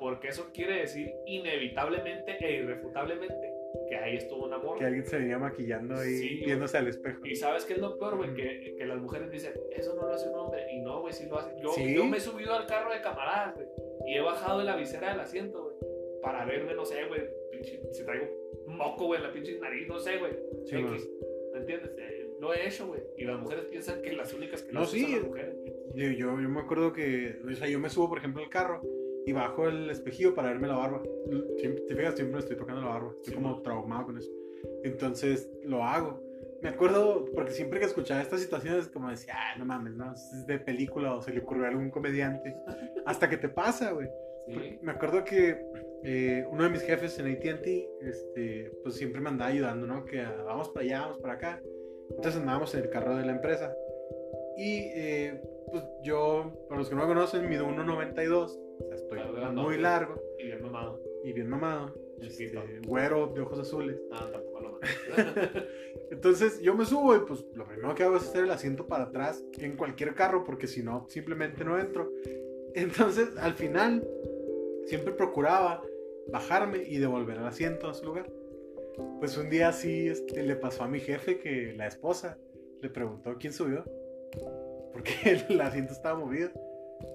Porque 0.00 0.28
eso 0.28 0.50
quiere 0.52 0.78
decir 0.80 1.12
inevitablemente 1.26 2.36
e 2.44 2.56
irrefutablemente 2.62 3.52
que 3.88 3.96
ahí 3.96 4.16
estuvo 4.16 4.46
una 4.46 4.58
morra. 4.58 4.78
Que 4.80 4.84
alguien 4.86 5.06
se 5.06 5.18
venía 5.18 5.38
maquillando 5.38 5.94
ahí 5.96 6.16
Sí, 6.16 6.42
viéndose 6.44 6.78
al 6.78 6.88
espejo. 6.88 7.24
Y 7.24 7.36
sabes 7.36 7.64
qué 7.64 7.74
es 7.74 7.78
lo 7.78 7.96
peor, 7.98 8.16
güey, 8.16 8.34
que, 8.34 8.74
que 8.76 8.84
las 8.86 8.98
mujeres 8.98 9.30
dicen, 9.30 9.52
eso 9.70 9.94
no 9.94 10.08
lo 10.08 10.14
hace 10.14 10.28
un 10.28 10.34
hombre. 10.38 10.66
Y 10.72 10.80
no, 10.80 11.00
güey, 11.00 11.12
sí 11.12 11.26
lo 11.28 11.38
hace. 11.38 11.54
Yo, 11.62 11.70
Sí. 11.70 11.94
yo 11.94 12.04
me 12.04 12.16
he 12.16 12.20
subido 12.20 12.54
al 12.54 12.66
carro 12.66 12.92
de 12.92 13.00
camaradas, 13.00 13.54
güey. 13.54 13.66
Y 14.06 14.14
he 14.16 14.20
bajado 14.20 14.58
de 14.58 14.64
la 14.64 14.76
visera 14.76 15.10
del 15.10 15.20
asiento, 15.20 15.62
güey. 15.62 15.76
Para 16.22 16.44
verme, 16.44 16.74
no 16.74 16.84
sé, 16.84 17.04
güey, 17.06 17.22
pinche, 17.50 17.80
si 17.92 18.04
traigo 18.04 18.26
un 18.66 18.76
moco, 18.76 19.06
güey, 19.06 19.20
en 19.20 19.26
la 19.26 19.32
pinche 19.32 19.58
nariz, 19.58 19.86
no 19.88 19.98
sé, 19.98 20.18
güey. 20.18 20.32
Sí, 20.64 20.76
X. 20.76 21.08
¿Me 21.20 21.31
entiendes? 21.74 21.92
Eh, 21.98 22.30
lo 22.40 22.52
he 22.54 22.66
hecho, 22.66 22.86
güey. 22.86 23.00
Y 23.16 23.24
las 23.24 23.40
mujeres 23.40 23.64
piensan 23.66 24.02
que 24.02 24.12
las 24.12 24.32
únicas 24.34 24.62
que 24.62 24.72
lo 24.72 24.80
No, 24.80 24.84
hacen 24.86 24.98
sí. 25.00 25.04
son 25.06 25.12
las 25.20 25.24
mujeres. 25.28 25.54
Yo, 25.94 26.04
yo, 26.10 26.40
yo 26.40 26.48
me 26.48 26.60
acuerdo 26.60 26.92
que, 26.92 27.40
o 27.44 27.54
sea, 27.54 27.68
yo 27.68 27.78
me 27.78 27.90
subo, 27.90 28.08
por 28.08 28.18
ejemplo, 28.18 28.42
al 28.42 28.48
carro 28.48 28.80
y 29.26 29.32
bajo 29.32 29.68
el 29.68 29.90
espejillo 29.90 30.34
para 30.34 30.48
verme 30.48 30.68
la 30.68 30.76
barba. 30.76 31.02
Siempre, 31.58 31.84
te 31.84 31.94
fijas, 31.94 32.14
siempre 32.16 32.34
me 32.34 32.40
estoy 32.40 32.56
tocando 32.56 32.80
la 32.82 32.88
barba. 32.88 33.10
Estoy 33.16 33.30
Sí, 33.32 33.34
como 33.34 33.54
man. 33.54 33.62
traumado 33.62 34.06
con 34.06 34.18
eso. 34.18 34.30
Entonces 34.84 35.50
lo 35.64 35.84
hago. 35.84 36.20
me 36.62 36.68
acuerdo, 36.68 37.24
porque 37.34 37.50
siempre 37.50 37.80
que 37.80 37.86
escuchaba 37.86 38.22
estas 38.22 38.40
situaciones, 38.40 38.86
como 38.88 39.10
decía, 39.10 39.34
ah, 39.36 39.58
no 39.58 39.64
mames, 39.64 39.94
no, 39.94 40.12
es 40.12 40.46
de 40.46 40.60
película 40.60 41.14
o 41.14 41.20
se 41.20 41.32
le 41.32 41.40
ocurrió 41.40 41.64
a 41.64 41.68
algún 41.68 41.90
comediante. 41.90 42.54
Hasta 43.04 43.28
que 43.28 43.36
te 43.36 43.48
pasa, 43.48 43.90
güey. 43.90 44.08
Sí. 44.46 44.78
Me 44.82 44.92
acuerdo 44.92 45.24
que 45.24 45.56
eh, 46.04 46.44
uno 46.50 46.64
de 46.64 46.70
mis 46.70 46.82
jefes 46.82 47.18
en 47.18 47.32
ATT, 47.32 47.66
este, 48.00 48.72
pues 48.82 48.96
siempre 48.96 49.20
me 49.20 49.28
andaba 49.28 49.50
ayudando, 49.50 49.86
¿no? 49.86 50.04
Que 50.04 50.20
ah, 50.20 50.42
vamos 50.44 50.68
para 50.70 50.84
allá, 50.84 51.00
vamos 51.02 51.18
para 51.18 51.34
acá. 51.34 51.62
Entonces 52.10 52.40
andábamos 52.40 52.74
en 52.74 52.82
el 52.82 52.90
carro 52.90 53.16
de 53.16 53.24
la 53.24 53.32
empresa. 53.32 53.74
Y 54.56 54.90
eh, 54.94 55.40
pues 55.70 55.84
yo, 56.02 56.52
para 56.68 56.80
los 56.80 56.88
que 56.88 56.94
no 56.94 57.02
me 57.02 57.08
conocen, 57.08 57.48
mido 57.48 57.66
1,92. 57.66 58.58
O 58.80 58.84
sea, 58.84 58.94
estoy 58.94 59.20
muy 59.54 59.78
largo 59.78 60.20
Y 60.38 60.46
bien 60.46 60.62
mamado. 60.62 61.00
y 61.24 61.32
bien 61.32 61.48
mamado. 61.48 61.94
Este, 62.20 62.52
güero, 62.86 63.28
de 63.28 63.40
ojos 63.40 63.58
azules. 63.58 64.00
Ah, 64.12 64.28
tampoco 64.30 64.60
lo. 64.60 64.80
Entonces 66.10 66.60
yo 66.60 66.74
me 66.74 66.84
subo 66.84 67.16
y 67.16 67.20
pues 67.20 67.44
lo 67.54 67.66
primero 67.66 67.94
que 67.94 68.02
hago 68.04 68.16
es 68.16 68.22
hacer 68.24 68.44
el 68.44 68.50
asiento 68.50 68.86
para 68.86 69.04
atrás 69.04 69.44
en 69.58 69.76
cualquier 69.76 70.14
carro 70.14 70.44
porque 70.44 70.66
si 70.66 70.82
no, 70.82 71.06
simplemente 71.08 71.64
no 71.64 71.78
entro. 71.78 72.10
Entonces 72.74 73.28
al 73.38 73.54
final 73.54 74.06
siempre 74.86 75.12
procuraba 75.12 75.82
bajarme 76.28 76.82
y 76.86 76.98
devolver 76.98 77.38
el 77.38 77.46
asiento 77.46 77.88
a 77.88 77.94
su 77.94 78.04
lugar. 78.06 78.30
Pues 79.18 79.36
un 79.36 79.50
día 79.50 79.72
sí 79.72 80.08
este, 80.08 80.42
le 80.42 80.56
pasó 80.56 80.84
a 80.84 80.88
mi 80.88 81.00
jefe 81.00 81.38
que 81.38 81.72
la 81.74 81.86
esposa 81.86 82.38
le 82.80 82.90
preguntó 82.90 83.36
quién 83.38 83.52
subió. 83.52 83.84
Porque 84.92 85.12
el 85.48 85.60
asiento 85.60 85.92
estaba 85.92 86.18
movido. 86.18 86.50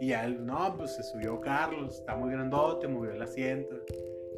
Y 0.01 0.11
a 0.11 0.25
él, 0.25 0.45
no, 0.45 0.75
pues 0.77 0.95
se 0.95 1.03
subió 1.03 1.39
Carlos, 1.39 1.99
está 1.99 2.15
muy 2.15 2.31
grandote, 2.31 2.87
movió 2.87 3.11
el 3.11 3.21
asiento. 3.21 3.75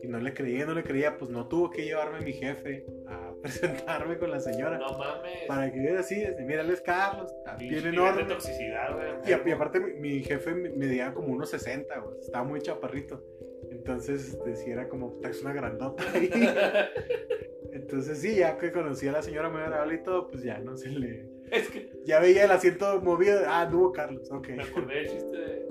Y 0.03 0.07
no 0.07 0.19
le 0.19 0.33
creía, 0.33 0.65
no 0.65 0.73
le 0.73 0.83
creía, 0.83 1.17
pues 1.17 1.31
no 1.31 1.47
tuvo 1.47 1.69
que 1.69 1.83
llevarme 1.83 2.21
mi 2.21 2.33
jefe 2.33 2.85
a 3.07 3.28
presentarme 3.44 4.18
con 4.18 4.32
la 4.32 4.40
señora. 4.40 4.78
No 4.78 4.98
mames. 4.98 5.45
Para 5.48 5.72
que 5.72 5.80
viera 5.80 5.99
así, 6.02 6.16
desde, 6.20 6.44
mira, 6.45 6.61
él 6.61 6.70
es 6.72 6.82
Carlos, 6.82 7.34
bien 7.57 7.88
enorme. 7.88 8.24
de 8.24 8.30
toxicidad, 8.30 8.94
güey. 8.95 9.07
Y, 9.28 9.34
a- 9.34 9.41
y 9.45 9.52
aparte 9.52 9.80
mi, 9.80 9.94
mi 9.94 10.24
jefe 10.24 10.53
me- 10.53 10.70
medía 10.70 11.14
como 11.14 11.34
unos 11.34 11.49
60, 11.49 11.99
güey, 11.99 12.20
estaba 12.20 12.44
muy 12.44 12.61
chaparrito. 12.61 13.24
Entonces, 13.72 14.30
este, 14.34 14.56
sí 14.56 14.72
era 14.72 14.88
como, 14.90 15.14
"Puta, 15.14 15.30
es 15.30 15.41
una 15.41 15.53
grandota 15.53 16.03
ahí. 16.14 16.30
Entonces, 17.72 18.20
sí, 18.20 18.36
ya 18.36 18.57
que 18.57 18.72
conocí 18.72 19.07
a 19.07 19.11
la 19.11 19.22
señora 19.22 19.49
muy 19.49 19.61
agradable 19.61 19.95
y 19.95 20.03
todo, 20.03 20.28
pues 20.28 20.44
ya 20.44 20.57
no 20.60 20.76
se 20.76 20.90
le... 20.90 21.30
es 21.52 21.70
que 21.70 21.91
Ya 22.03 22.20
veía 22.20 22.45
el 22.45 22.52
asiento 22.52 22.99
movido, 23.02 23.40
ah, 23.48 23.68
no 23.72 23.91
Carlos, 23.91 24.30
ok. 24.32 24.49
me 24.49 24.64
acordé 24.64 24.95
del 24.95 25.07
chiste 25.10 25.38
de 25.38 25.68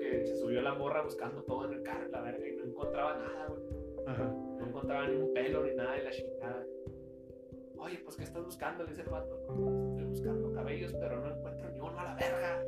que 0.00 0.26
se 0.26 0.36
subió 0.38 0.62
la 0.62 0.74
morra 0.74 1.02
buscando 1.02 1.42
todo 1.42 1.66
en 1.70 1.74
el 1.78 1.82
carro, 1.82 2.08
la 2.08 2.22
verga, 2.22 2.46
y 2.48 2.56
no 2.56 2.64
encontraba 2.64 3.18
nada, 3.18 3.46
güey. 3.48 3.60
Ajá. 4.06 4.24
No 4.24 4.66
encontraba 4.66 5.06
ni 5.08 5.16
un 5.16 5.32
pelo 5.34 5.64
ni 5.64 5.74
nada 5.74 5.92
de 5.96 6.02
la 6.04 6.10
chingada. 6.10 6.66
Oye, 7.84 7.98
pues, 8.02 8.16
¿qué 8.16 8.24
estás 8.24 8.42
buscando? 8.42 8.84
Le 8.84 8.90
dice 8.90 9.02
el 9.02 9.08
vato. 9.10 9.38
"No, 9.48 9.90
Estoy 9.90 10.06
buscando 10.06 10.52
cabellos, 10.54 10.94
pero 10.94 11.20
no 11.20 11.36
encuentro 11.36 11.70
ni 11.70 11.80
uno 11.80 12.00
a 12.00 12.04
la 12.04 12.14
verga. 12.14 12.62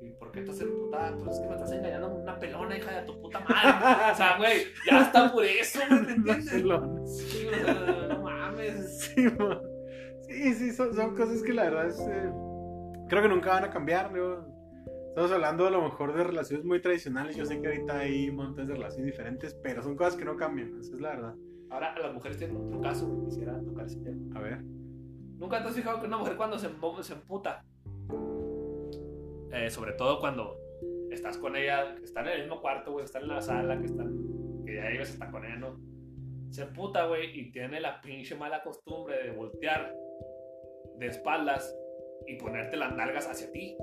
¿Y 0.00 0.10
por 0.10 0.32
qué 0.32 0.40
estás 0.40 0.60
emputada? 0.60 1.16
Pues 1.16 1.36
es 1.36 1.40
que 1.40 1.48
me 1.48 1.54
estás 1.54 1.72
engañando 1.72 2.10
con 2.10 2.22
una 2.22 2.38
pelona, 2.38 2.76
hija 2.76 3.00
de 3.00 3.06
tu 3.06 3.20
puta 3.20 3.38
madre. 3.40 4.12
O 4.12 4.16
sea, 4.16 4.36
güey, 4.38 4.62
ya 4.90 5.02
está 5.02 5.32
por 5.32 5.44
eso, 5.44 5.78
¿me 5.88 5.96
entiendes? 6.14 6.46
Sí, 6.50 7.46
o 7.46 7.64
sea, 7.64 8.08
no 8.08 8.22
mames. 8.22 8.98
Sí, 8.98 9.22
man. 9.38 9.60
sí, 10.22 10.54
sí, 10.54 10.72
son, 10.72 10.94
son 10.94 11.14
cosas 11.14 11.40
que 11.42 11.52
la 11.52 11.64
verdad 11.64 11.86
es, 11.86 12.00
eh, 12.00 12.32
creo 13.08 13.22
que 13.22 13.28
nunca 13.28 13.50
van 13.50 13.64
a 13.64 13.70
cambiar. 13.70 14.12
¿no? 14.12 14.46
Estamos 15.10 15.30
hablando 15.30 15.66
a 15.66 15.70
lo 15.70 15.82
mejor 15.82 16.12
de 16.14 16.24
relaciones 16.24 16.64
muy 16.64 16.80
tradicionales. 16.82 17.36
Yo 17.36 17.44
sé 17.46 17.60
que 17.60 17.68
ahorita 17.68 18.00
hay 18.00 18.32
montones 18.32 18.68
de 18.68 18.74
relaciones 18.74 19.06
diferentes, 19.06 19.54
pero 19.62 19.80
son 19.82 19.96
cosas 19.96 20.16
que 20.16 20.24
no 20.24 20.36
cambian. 20.36 20.76
Esa 20.80 20.94
es 20.94 21.00
la 21.00 21.10
verdad. 21.10 21.34
Ahora, 21.70 21.98
las 21.98 22.14
mujeres 22.14 22.38
tienen 22.38 22.56
otro 22.56 22.80
caso, 22.80 23.06
güey. 23.06 23.26
Quisiera 23.26 23.60
tocar 23.62 23.86
ese 23.86 24.00
tema. 24.00 24.38
A 24.38 24.42
ver. 24.42 24.62
¿Nunca 25.38 25.62
te 25.62 25.68
has 25.68 25.74
fijado 25.74 26.00
que 26.00 26.06
una 26.06 26.18
mujer 26.18 26.36
cuando 26.36 26.58
se, 26.58 26.68
se 27.02 27.12
emputa? 27.12 27.64
Eh, 29.52 29.70
sobre 29.70 29.92
todo 29.92 30.18
cuando 30.18 30.58
estás 31.10 31.38
con 31.38 31.56
ella, 31.56 31.94
que 31.96 32.04
están 32.04 32.26
en 32.26 32.34
el 32.34 32.40
mismo 32.42 32.60
cuarto, 32.60 32.92
güey, 32.92 33.04
están 33.04 33.22
en 33.22 33.28
la 33.28 33.40
sala, 33.40 33.78
que 33.78 33.86
están, 33.86 34.64
que 34.64 34.74
ya 34.74 34.92
ibas 34.92 35.10
hasta 35.10 35.30
con 35.30 35.44
ella, 35.44 35.56
¿no? 35.56 35.80
Se 36.50 36.62
emputa, 36.62 37.06
güey, 37.06 37.38
y 37.38 37.52
tiene 37.52 37.80
la 37.80 38.00
pinche 38.00 38.34
mala 38.34 38.62
costumbre 38.62 39.22
de 39.22 39.30
voltear 39.30 39.94
de 40.96 41.06
espaldas 41.06 41.74
y 42.26 42.36
ponerte 42.36 42.76
las 42.76 42.94
nalgas 42.94 43.28
hacia 43.28 43.50
ti. 43.52 43.76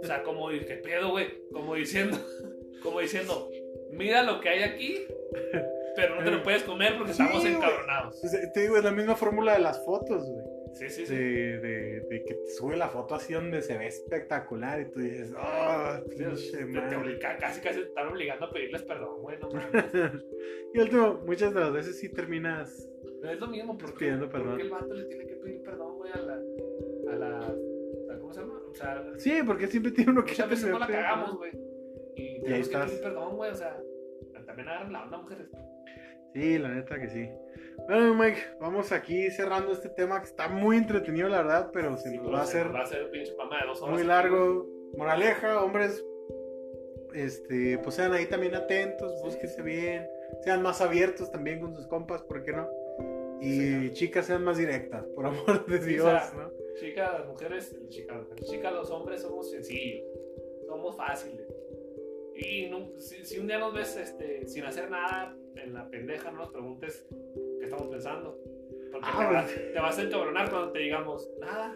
O 0.00 0.04
sea, 0.04 0.22
como, 0.22 0.48
¿qué 0.48 0.80
pedo, 0.82 1.10
güey? 1.10 1.28
Como 1.52 1.74
diciendo, 1.74 2.16
como 2.82 3.00
diciendo, 3.00 3.50
mira 3.90 4.22
lo 4.22 4.40
que 4.40 4.48
hay 4.48 4.62
aquí, 4.62 4.98
pero 5.96 6.16
no 6.16 6.24
te 6.24 6.30
lo 6.30 6.42
puedes 6.42 6.62
comer 6.64 6.94
porque 6.96 7.12
Sí, 7.12 7.22
estamos 7.22 7.44
encabronados. 7.44 8.24
Eh, 8.34 8.50
Te 8.54 8.60
digo, 8.62 8.76
es 8.76 8.84
la 8.84 8.90
misma 8.92 9.16
fórmula 9.16 9.54
de 9.54 9.60
las 9.60 9.84
fotos, 9.84 10.24
güey. 10.24 10.44
Sí, 10.74 10.88
sí, 10.88 11.04
sí. 11.06 11.14
De, 11.14 11.58
de, 11.60 12.00
de 12.08 12.24
que 12.24 12.34
te 12.34 12.50
sube 12.52 12.76
la 12.76 12.88
foto 12.88 13.14
así 13.14 13.34
donde 13.34 13.60
se 13.60 13.76
ve 13.76 13.86
espectacular 13.88 14.80
y 14.80 14.90
tú 14.90 15.00
dices, 15.00 15.32
¡ah, 15.36 16.00
pinche 16.08 16.50
Te, 16.50 16.58
te 16.58 16.64
madre". 16.66 16.96
obliga- 16.96 17.36
casi 17.38 17.60
casi 17.60 17.80
te 17.80 17.86
están 17.88 18.08
obligando 18.08 18.46
a 18.46 18.50
pedirles 18.52 18.82
perdón, 18.82 19.20
güey, 19.20 19.38
no 19.38 19.48
y 20.74 20.78
último, 20.80 21.20
muchas 21.26 21.52
de 21.52 21.60
las 21.60 21.72
veces 21.72 21.98
sí 21.98 22.08
terminas. 22.10 22.88
No 23.20 23.30
es 23.30 23.38
lo 23.38 23.46
mismo, 23.48 23.76
porque, 23.76 23.98
Pidiendo 23.98 24.28
perdón. 24.30 24.48
porque 24.48 24.62
el 24.62 24.70
vato 24.70 24.94
le 24.94 25.04
tiene 25.04 25.26
que 25.26 25.34
pedir 25.36 25.62
perdón, 25.62 25.96
güey, 25.98 26.10
a 26.12 26.16
la, 26.16 26.34
a 26.34 27.16
la, 27.16 28.18
¿cómo 28.18 28.32
se 28.32 28.40
llama? 28.40 28.60
O 28.70 28.74
sea, 28.74 29.04
Sí, 29.18 29.40
porque 29.46 29.66
siempre 29.66 29.92
tiene 29.92 30.10
uno 30.10 30.24
que 30.24 30.30
muchas 30.32 30.48
veces 30.50 30.70
no 30.70 30.78
la 30.78 30.86
cagamos, 30.86 31.36
güey. 31.36 31.52
Y 32.16 32.22
ahí 32.22 32.40
tenemos 32.40 32.54
que 32.54 32.60
estás. 32.62 32.90
pedir 32.90 33.02
perdón, 33.02 33.36
güey, 33.36 33.50
o 33.50 33.54
sea, 33.54 33.78
también 34.46 34.68
agarran 34.68 34.92
la 34.92 35.04
onda, 35.04 35.18
mujeres. 35.18 35.48
Sí, 36.32 36.58
la 36.58 36.68
neta 36.70 36.98
que 37.00 37.08
sí. 37.08 37.28
Bueno, 37.88 38.14
Mike, 38.14 38.38
vamos 38.60 38.92
aquí 38.92 39.30
cerrando 39.30 39.72
este 39.72 39.88
tema 39.88 40.20
que 40.20 40.26
está 40.26 40.48
muy 40.48 40.76
entretenido, 40.76 41.28
la 41.28 41.38
verdad, 41.42 41.70
pero 41.72 41.96
se 41.96 42.10
Sí, 42.10 42.18
nos 42.18 42.32
va 42.32 42.40
a 42.40 42.42
hacer 42.42 42.66
nos 42.66 42.74
Va 42.76 42.80
a 42.80 42.82
hacer 42.84 43.04
un 43.04 43.10
pinche 43.10 43.32
pama 43.34 43.60
de 43.60 43.66
dos 43.66 43.82
horas. 43.82 43.94
muy 43.94 44.04
largo. 44.06 44.66
Moraleja, 44.96 45.62
hombres, 45.64 46.04
este, 47.14 47.78
pues 47.78 47.94
sean 47.96 48.12
ahí 48.12 48.26
también 48.26 48.54
atentos, 48.54 49.20
búsquense 49.22 49.62
bien, 49.62 50.06
sean 50.42 50.62
más 50.62 50.80
abiertos 50.80 51.30
también 51.30 51.60
con 51.60 51.74
sus 51.74 51.86
compas, 51.86 52.22
¿por 52.22 52.42
qué 52.42 52.52
no? 52.52 52.68
Y 53.40 53.50
Sí. 53.58 53.90
chicas 53.94 54.26
sean 54.26 54.44
más 54.44 54.56
directas, 54.58 55.04
por 55.14 55.26
amor 55.26 55.66
de 55.66 55.78
Sí, 55.80 55.90
Dios, 55.90 56.06
o 56.06 56.10
sea, 56.10 56.30
¿no? 56.36 56.50
güey. 56.50 56.62
Chicas, 56.80 57.12
las 57.12 57.26
mujeres, 57.26 57.76
chicas, 57.88 58.16
las 58.16 58.28
mujeres, 58.28 58.50
chicas, 58.50 58.72
los 58.72 58.90
hombres 58.90 59.22
somos 59.22 59.50
sencillos, 59.50 60.04
somos 60.66 60.96
fáciles. 60.96 61.46
Y 62.34 62.68
no- 62.70 62.98
si, 62.98 63.24
si 63.24 63.38
un 63.38 63.46
día 63.46 63.58
nos 63.58 63.74
ves 63.74 63.96
este, 63.96 64.46
sin 64.46 64.64
hacer 64.64 64.90
nada 64.90 65.36
en 65.56 65.74
la 65.74 65.88
pendeja, 65.88 66.30
no 66.30 66.38
nos 66.38 66.52
preguntes 66.52 67.06
qué 67.58 67.64
estamos 67.64 67.88
pensando. 67.88 68.38
Porque 68.90 69.08
Ah, 69.10 69.26
te, 69.28 69.34
vas, 69.34 69.72
te 69.72 69.80
vas 69.80 69.98
a 69.98 70.02
encabronar 70.02 70.50
cuando 70.50 70.72
te 70.72 70.78
digamos 70.80 71.30
nada. 71.40 71.74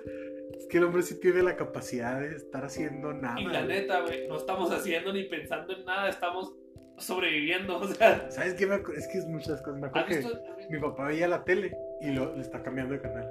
Es 0.58 0.66
que 0.66 0.78
el 0.78 0.84
hombre 0.84 1.02
sí 1.02 1.18
tiene 1.20 1.42
la 1.42 1.56
capacidad 1.56 2.20
de 2.20 2.36
estar 2.36 2.64
haciendo 2.64 3.12
nada. 3.12 3.40
Y 3.40 3.44
la 3.44 3.64
güey. 3.64 3.68
neta, 3.80 4.00
güey, 4.02 4.28
no 4.28 4.36
estamos 4.36 4.70
haciendo 4.72 5.12
ni 5.12 5.24
pensando 5.24 5.74
en 5.74 5.84
nada, 5.84 6.08
estamos 6.08 6.54
sobreviviendo. 6.98 7.76
O 7.80 7.86
sea, 7.88 8.30
¿Sabes 8.30 8.54
qué? 8.54 8.66
Me 8.66 8.76
Es 8.96 9.08
que 9.08 9.18
es 9.18 9.26
muchas 9.26 9.60
cosas. 9.62 9.80
Me 9.80 9.86
¿has 9.86 9.90
acuerdo 9.90 10.08
que 10.08 10.16
visto? 10.18 10.40
mi 10.70 10.78
papá 10.80 11.08
veía 11.08 11.28
la 11.28 11.44
tele 11.44 11.76
y 12.00 12.10
lo, 12.10 12.34
le 12.34 12.42
está 12.42 12.62
cambiando 12.62 12.94
de 12.94 13.00
canal. 13.00 13.28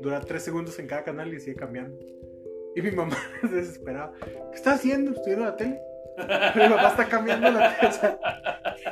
Dura 0.00 0.20
tres 0.20 0.42
segundos 0.42 0.78
en 0.78 0.86
cada 0.86 1.04
canal 1.04 1.32
y 1.32 1.40
sigue 1.40 1.56
cambiando. 1.56 1.98
Y 2.74 2.82
mi 2.82 2.90
mamá 2.90 3.16
se 3.40 3.48
desesperaba. 3.48 4.12
¿Qué 4.20 4.54
está 4.54 4.72
haciendo? 4.72 5.12
¿Estoy 5.12 5.32
viendo 5.34 5.44
la 5.46 5.56
tele? 5.56 5.80
Mi 6.16 6.68
papá 6.68 6.88
está 6.88 7.08
cambiando 7.08 7.50
la 7.50 7.90
sea, 7.92 8.18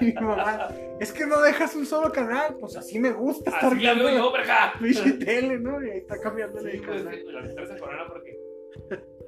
y 0.00 0.04
mi 0.06 0.12
mamá, 0.14 0.68
es 1.00 1.12
que 1.12 1.26
no 1.26 1.40
dejas 1.40 1.74
un 1.76 1.86
solo 1.86 2.10
canal. 2.12 2.56
Pues 2.60 2.76
así 2.76 2.98
me 2.98 3.12
gusta 3.12 3.50
estar 3.50 3.72
Así 3.72 3.82
la 3.82 3.92
viendo 3.94 4.04
veo 4.10 4.16
yo, 4.18 4.36
la 4.36 4.38
verga. 4.38 4.72
tele, 5.24 5.58
¿no? 5.58 5.82
Y 5.84 5.90
ahí 5.90 5.98
está 5.98 6.20
cambiando 6.20 6.62
de 6.62 6.72
Sí, 6.72 6.78
pues, 6.84 7.02
canal. 7.02 7.24
que 7.24 7.32
la 7.32 7.40
encabrona 7.74 8.06
porque 8.08 8.38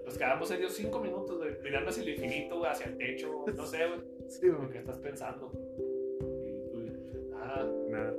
nos 0.05 0.19
quedamos 0.19 0.49
serios 0.49 0.73
cinco 0.75 1.01
minutos, 1.01 1.39
güey, 1.39 1.51
mirando 1.63 1.91
hacia 1.91 2.03
el 2.03 2.09
infinito, 2.11 2.65
hacia 2.67 2.87
el 2.87 2.97
techo, 2.99 3.45
no 3.55 3.67
sé, 3.67 3.87
güey. 3.87 4.01
Sí, 4.29 4.47
¿En 4.47 4.57
güey. 4.57 4.71
qué 4.71 4.79
estás 4.79 4.99
pensando? 4.99 5.51
Y 5.55 6.71
tú 6.71 6.79
nada, 7.31 7.67
Nada. 7.89 8.13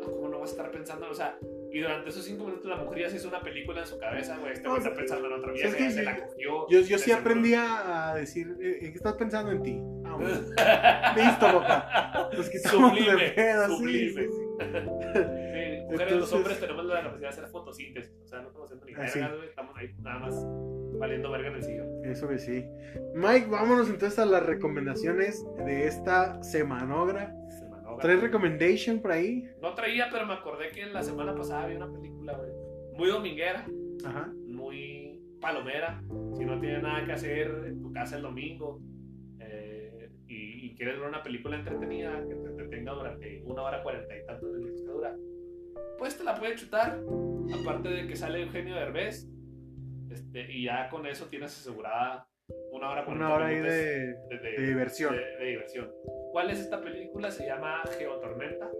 no, 0.00 0.10
¿cómo 0.10 0.28
no 0.28 0.40
vas 0.40 0.50
a 0.50 0.52
estar 0.52 0.70
pensando? 0.70 1.08
O 1.10 1.14
sea, 1.14 1.38
y 1.76 1.80
durante 1.80 2.08
esos 2.10 2.24
cinco 2.24 2.44
minutos 2.44 2.66
la 2.66 2.76
mujer 2.76 3.02
ya 3.02 3.10
se 3.10 3.16
hizo 3.16 3.28
una 3.28 3.40
película 3.42 3.80
en 3.80 3.86
su 3.86 3.98
cabeza, 3.98 4.36
güey. 4.38 4.52
Este 4.52 4.64
No, 4.64 4.70
güey 4.70 4.78
está 4.82 4.90
sí. 4.94 4.96
pensando 4.98 5.26
en 5.26 5.32
otra 5.34 5.52
Sí, 5.52 5.54
vieja, 5.54 5.68
es 5.68 5.74
que 5.76 5.90
se 5.90 6.02
la 6.04 6.20
cogió. 6.20 6.68
Yo, 6.68 6.80
yo 6.80 6.98
sí 6.98 7.10
de 7.10 7.16
aprendí 7.16 7.54
a 7.54 8.12
decir, 8.14 8.56
eh, 8.60 8.78
¿en 8.82 8.90
qué 8.92 8.96
estás 8.98 9.14
pensando 9.14 9.50
en 9.52 9.62
ti? 9.62 9.80
Ah, 10.04 10.16
bueno. 10.18 10.40
Listo, 11.16 11.60
papá. 11.60 12.30
Nos 12.36 12.48
quitamos 12.48 12.92
de 12.94 12.98
Sublime, 13.00 13.28
pedo, 13.30 13.66
sí, 13.68 13.76
sublime. 13.76 14.22
sí, 14.22 14.28
sí. 14.30 14.44
Mujeres, 15.90 16.12
los 16.12 16.32
Entonces- 16.32 16.32
hombres 16.32 16.60
tenemos 16.60 16.84
la 16.86 16.94
capacidad 17.02 17.20
de 17.20 17.28
hacer 17.28 17.46
fotosíntesis. 17.48 18.12
O 18.24 18.26
sea, 18.28 18.40
no 18.40 18.48
estamos 18.48 18.70
haciendo 18.70 18.86
ni 18.86 18.92
Ah, 18.94 19.28
güey. 19.36 19.48
Estamos 19.48 19.76
ahí 19.76 19.94
nada 20.00 20.18
más 20.20 20.34
valiendo 20.98 21.30
verga 21.30 21.48
en 21.48 21.54
el 21.56 21.62
sillón. 21.62 21.88
Eso 22.04 22.28
que 22.28 22.38
sí. 22.38 22.64
Mike, 23.14 23.46
vámonos 23.50 23.88
entonces 23.90 24.18
a 24.18 24.26
las 24.26 24.44
recomendaciones 24.46 25.44
de 25.66 25.86
esta 25.86 26.42
semanogra. 26.42 27.34
Se 27.94 28.02
manogra. 28.02 28.02
¿Tres 28.02 28.22
recommendations 28.22 29.00
por 29.00 29.12
ahí? 29.12 29.44
No 29.60 29.74
traía, 29.74 30.08
pero 30.10 30.26
me 30.26 30.34
acordé 30.34 30.70
que 30.70 30.86
la 30.86 31.02
semana 31.02 31.34
pasada 31.34 31.66
vi 31.66 31.76
una 31.76 31.90
película, 31.90 32.34
güey. 32.34 32.50
Muy 32.96 33.08
dominguera, 33.08 33.66
Ajá. 34.04 34.32
muy 34.46 35.20
palomera. 35.40 36.02
Si 36.36 36.44
no 36.44 36.58
tienes 36.60 36.82
nada 36.82 37.04
que 37.04 37.12
hacer 37.12 37.48
en 37.66 37.80
tu 37.82 37.92
casa 37.92 38.16
el 38.16 38.22
domingo 38.22 38.80
eh, 39.40 40.10
y, 40.28 40.66
y 40.66 40.74
quieres 40.74 40.98
ver 40.98 41.08
una 41.08 41.22
película 41.22 41.56
entretenida 41.56 42.22
que 42.26 42.34
te 42.34 42.46
entretenga 42.48 42.92
durante 42.92 43.42
una 43.44 43.62
hora 43.62 43.82
cuarenta 43.82 44.16
y 44.16 44.24
tantos 44.26 44.50
minutos 44.52 44.80
que 44.82 44.86
dura, 44.90 45.16
pues 45.98 46.16
te 46.16 46.24
la 46.24 46.34
puedes 46.36 46.60
chutar. 46.60 47.00
Aparte 47.60 47.88
de 47.88 48.06
que 48.06 48.16
sale 48.16 48.42
Eugenio 48.42 48.74
Derbez. 48.74 49.28
Este, 50.10 50.52
y 50.52 50.64
ya 50.64 50.88
con 50.90 51.06
eso 51.06 51.26
tienes 51.26 51.50
asegurada 51.58 52.28
una 52.70 52.90
hora 52.90 53.04
Una 53.08 53.34
hora 53.34 53.46
ahí 53.46 53.56
de, 53.60 54.14
de, 54.28 54.38
de 54.38 54.66
diversión. 54.66 55.16
de- 55.16 55.44
diversión. 55.46 55.90
¿Cuál 56.32 56.50
es 56.50 56.60
esta 56.60 56.80
película? 56.80 57.30
Se 57.30 57.46
llama 57.46 57.82
Geotormenta. 57.98 58.70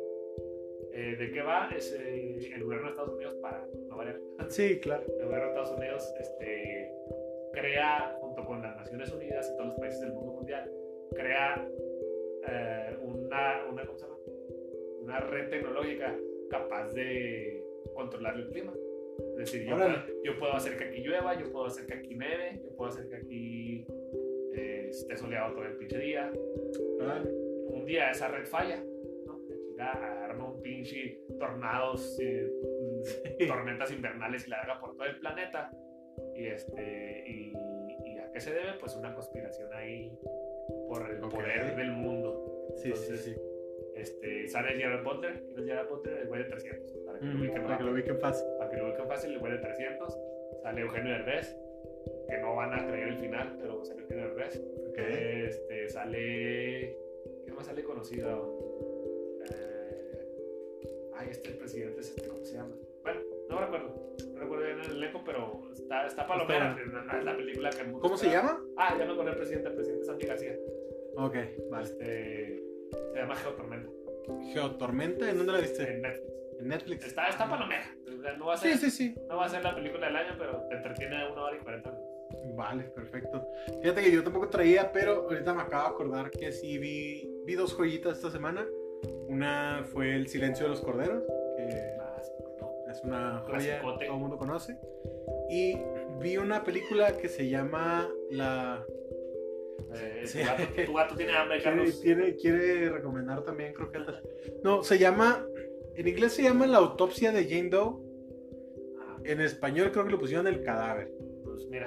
Eh, 0.92 1.16
¿De 1.18 1.32
qué 1.32 1.42
va? 1.42 1.70
Es 1.76 1.92
eh, 1.98 2.38
el 2.54 2.62
gobierno 2.64 2.86
de 2.86 2.90
Estados 2.92 3.14
Unidos, 3.14 3.34
para 3.40 3.66
no 3.88 3.96
variar, 3.96 4.20
Sí, 4.48 4.78
claro. 4.80 5.02
el 5.18 5.24
gobierno 5.26 5.46
de 5.46 5.48
Estados 5.48 5.78
Unidos 5.78 6.14
este, 6.20 6.92
crea, 7.52 8.16
junto 8.20 8.44
con 8.44 8.62
las 8.62 8.76
Naciones 8.76 9.12
Unidas 9.12 9.50
y 9.52 9.56
todos 9.56 9.68
los 9.70 9.78
países 9.78 10.00
del 10.02 10.12
mundo 10.12 10.32
mundial, 10.32 10.70
crea 11.16 11.68
eh, 12.48 12.96
una, 13.02 13.64
una, 13.70 13.86
¿cómo 13.86 13.98
se 13.98 14.04
llama? 14.06 14.18
una 15.00 15.20
red 15.20 15.50
tecnológica 15.50 16.16
capaz 16.50 16.90
de 16.92 17.62
controlar 17.94 18.36
el 18.36 18.48
clima. 18.50 18.72
Es 19.18 19.36
decir, 19.52 19.66
yo 19.66 19.76
yo 20.24 20.38
puedo 20.38 20.52
hacer 20.54 20.76
que 20.76 20.84
aquí 20.84 21.00
llueva, 21.02 21.38
yo 21.38 21.50
puedo 21.52 21.66
hacer 21.66 21.86
que 21.86 21.94
aquí 21.94 22.14
neve, 22.14 22.60
yo 22.64 22.74
puedo 22.76 22.90
hacer 22.90 23.08
que 23.08 23.16
aquí 23.16 23.86
eh, 24.56 24.86
esté 24.90 25.16
soleado 25.16 25.54
todo 25.54 25.64
el 25.66 25.76
pinche 25.76 25.98
día. 25.98 26.30
Órale. 27.00 27.30
Un 27.68 27.84
día 27.84 28.10
esa 28.10 28.28
red 28.28 28.46
falla, 28.46 28.82
¿no? 29.26 29.40
Arma 29.80 30.50
un 30.52 30.62
pinche 30.62 31.18
tornados, 31.38 32.18
eh, 32.20 32.50
mm, 33.40 33.46
tormentas 33.48 33.90
invernales 33.92 34.46
y 34.46 34.50
la 34.50 34.60
haga 34.62 34.80
por 34.80 34.96
todo 34.96 35.06
el 35.06 35.18
planeta. 35.18 35.70
Y, 36.36 36.46
este, 36.46 37.24
y, 37.26 37.52
¿Y 38.06 38.18
a 38.18 38.30
qué 38.32 38.40
se 38.40 38.52
debe? 38.54 38.74
Pues 38.80 38.94
una 38.96 39.14
conspiración 39.14 39.72
ahí 39.74 40.12
por 40.88 41.10
el 41.10 41.22
Ok. 41.24 41.34
poder 41.34 41.76
del 41.76 41.90
mundo. 41.92 42.68
Sí, 42.76 42.92
sí, 42.94 43.16
sí. 43.16 43.34
Este, 43.96 44.48
sale 44.48 44.76
Gerard 44.76 45.04
Butler, 45.04 45.40
¿quién 45.46 45.58
es 45.60 45.64
Gerard 45.66 45.88
Butler? 45.88 46.18
El 46.22 46.28
güey 46.28 46.42
de 46.42 46.48
300. 46.48 46.92
Para 47.06 47.18
que 47.18 47.24
lo 47.26 47.32
Mm, 47.32 47.40
ubiquen 47.40 47.62
para 47.62 47.78
que 47.78 47.84
lo 47.84 47.92
ubiquen 47.92 48.18
fácil. 48.20 48.46
Para 48.74 48.76
que 48.76 48.82
lo 48.82 48.88
ubiquen 48.88 49.08
fácil, 49.08 49.32
el 49.32 49.38
güey 49.38 49.52
de 49.52 49.58
300. 49.58 50.18
Sale 50.62 50.80
Eugenio 50.80 51.12
Derbez, 51.12 51.56
que 52.28 52.38
no 52.38 52.56
van 52.56 52.72
a 52.72 52.86
creer 52.86 53.08
el 53.08 53.18
final, 53.18 53.56
pero 53.60 53.84
sale 53.84 54.02
Eugenio 54.02 54.28
Derbez. 54.28 54.62
Ok. 54.88 54.98
Este, 54.98 55.88
sale. 55.88 56.96
¿Quién 57.44 57.54
más 57.54 57.66
sale 57.66 57.84
conocido? 57.84 58.58
Eh, 59.48 61.12
ay, 61.14 61.28
este 61.30 61.50
el 61.50 61.58
presidente 61.58 62.00
es 62.00 62.08
este, 62.10 62.28
¿cómo 62.28 62.44
se 62.44 62.54
llama? 62.54 62.74
Bueno, 63.02 63.20
no 63.48 63.60
recuerdo. 63.60 64.16
No 64.32 64.40
recuerdo 64.40 64.64
bien 64.64 64.80
el 64.80 64.90
elenco, 64.96 65.22
pero 65.24 65.70
está, 65.72 66.06
está 66.06 66.26
palomera. 66.26 66.76
Está 66.84 67.18
es 67.18 67.24
la 67.24 67.36
película 67.36 67.70
que 67.70 67.92
¿Cómo 67.92 68.16
se 68.16 68.30
llama? 68.30 68.60
Ah, 68.76 68.96
ya 68.98 69.04
me 69.04 69.12
acordé 69.12 69.30
el 69.30 69.36
presidente, 69.36 69.68
el 69.68 69.74
presidente 69.74 70.04
Santi 70.04 70.26
García. 70.26 70.56
Ok, 71.16 71.36
vale. 71.70 71.84
Este, 71.84 72.62
se 73.12 73.18
llama 73.18 73.36
Geotormenta 73.36 73.90
Geotormenta, 74.52 75.30
¿en 75.30 75.36
dónde 75.38 75.52
la 75.52 75.60
viste? 75.60 75.82
en 75.82 76.02
Netflix. 76.02 76.34
En 76.58 76.68
Netflix. 76.68 77.06
Está, 77.06 77.28
está 77.28 77.48
palomera. 77.48 77.94
Sea, 78.24 78.36
No 78.38 78.46
va, 78.46 78.54
a 78.54 78.56
ser, 78.56 78.76
Sí, 78.78 78.90
sí, 78.90 78.90
sí. 78.90 79.14
no 79.28 79.36
va 79.36 79.44
a 79.44 79.48
ser 79.48 79.62
la 79.62 79.74
película 79.74 80.06
del 80.06 80.16
año, 80.16 80.34
pero 80.38 80.62
te 80.68 80.76
entretiene 80.76 81.30
una 81.30 81.42
hora 81.42 81.56
y 81.56 81.60
cuarenta. 81.60 81.92
Vale, 82.56 82.84
perfecto. 82.84 83.46
Fíjate 83.82 84.02
que 84.02 84.12
yo 84.12 84.22
tampoco 84.22 84.48
traía, 84.48 84.90
pero 84.92 85.24
ahorita 85.28 85.52
me 85.54 85.62
acabo 85.62 85.82
de 85.82 85.88
acordar 85.90 86.30
que 86.30 86.50
sí 86.52 86.78
vi, 86.78 87.30
vi 87.44 87.54
dos 87.54 87.74
joyitas 87.76 88.16
esta 88.16 88.30
semana. 88.30 88.66
Una 89.28 89.84
fue 89.92 90.14
El 90.14 90.28
silencio 90.28 90.64
de 90.66 90.70
los 90.70 90.80
corderos, 90.80 91.22
que 91.56 91.94
Ah, 92.00 92.20
es 92.90 93.02
una 93.04 93.38
joya 93.46 93.80
que 93.80 93.82
todo 94.06 94.14
el 94.14 94.20
mundo 94.20 94.36
conoce. 94.38 94.76
Y 95.50 95.76
vi 96.20 96.36
una 96.38 96.62
película 96.64 97.16
que 97.18 97.28
se 97.28 97.48
llama 97.48 98.08
La... 98.30 98.84
Eh, 99.96 100.22
Sí. 100.26 100.38
tu, 100.40 100.44
gato, 100.46 100.62
tu 100.86 100.94
gato 100.94 101.14
tiene 101.16 101.36
hambre, 101.36 101.62
Carlos. 101.62 102.00
quiere, 102.02 102.36
quiere 102.36 102.88
recomendar 102.90 103.42
también 103.42 103.74
croquetas. 103.74 104.22
No, 104.62 104.82
se 104.82 104.98
llama... 104.98 105.44
En 105.96 106.08
inglés 106.08 106.32
se 106.32 106.42
llama 106.42 106.66
La 106.66 106.78
autopsia 106.78 107.30
de 107.32 107.44
Jane 107.44 107.68
Doe. 107.70 107.96
En 109.24 109.40
español 109.40 109.90
creo 109.92 110.04
que 110.04 110.10
lo 110.12 110.18
pusieron 110.20 110.46
El 110.46 110.62
cadáver. 110.62 111.10
pues 111.44 111.66
mira, 111.70 111.86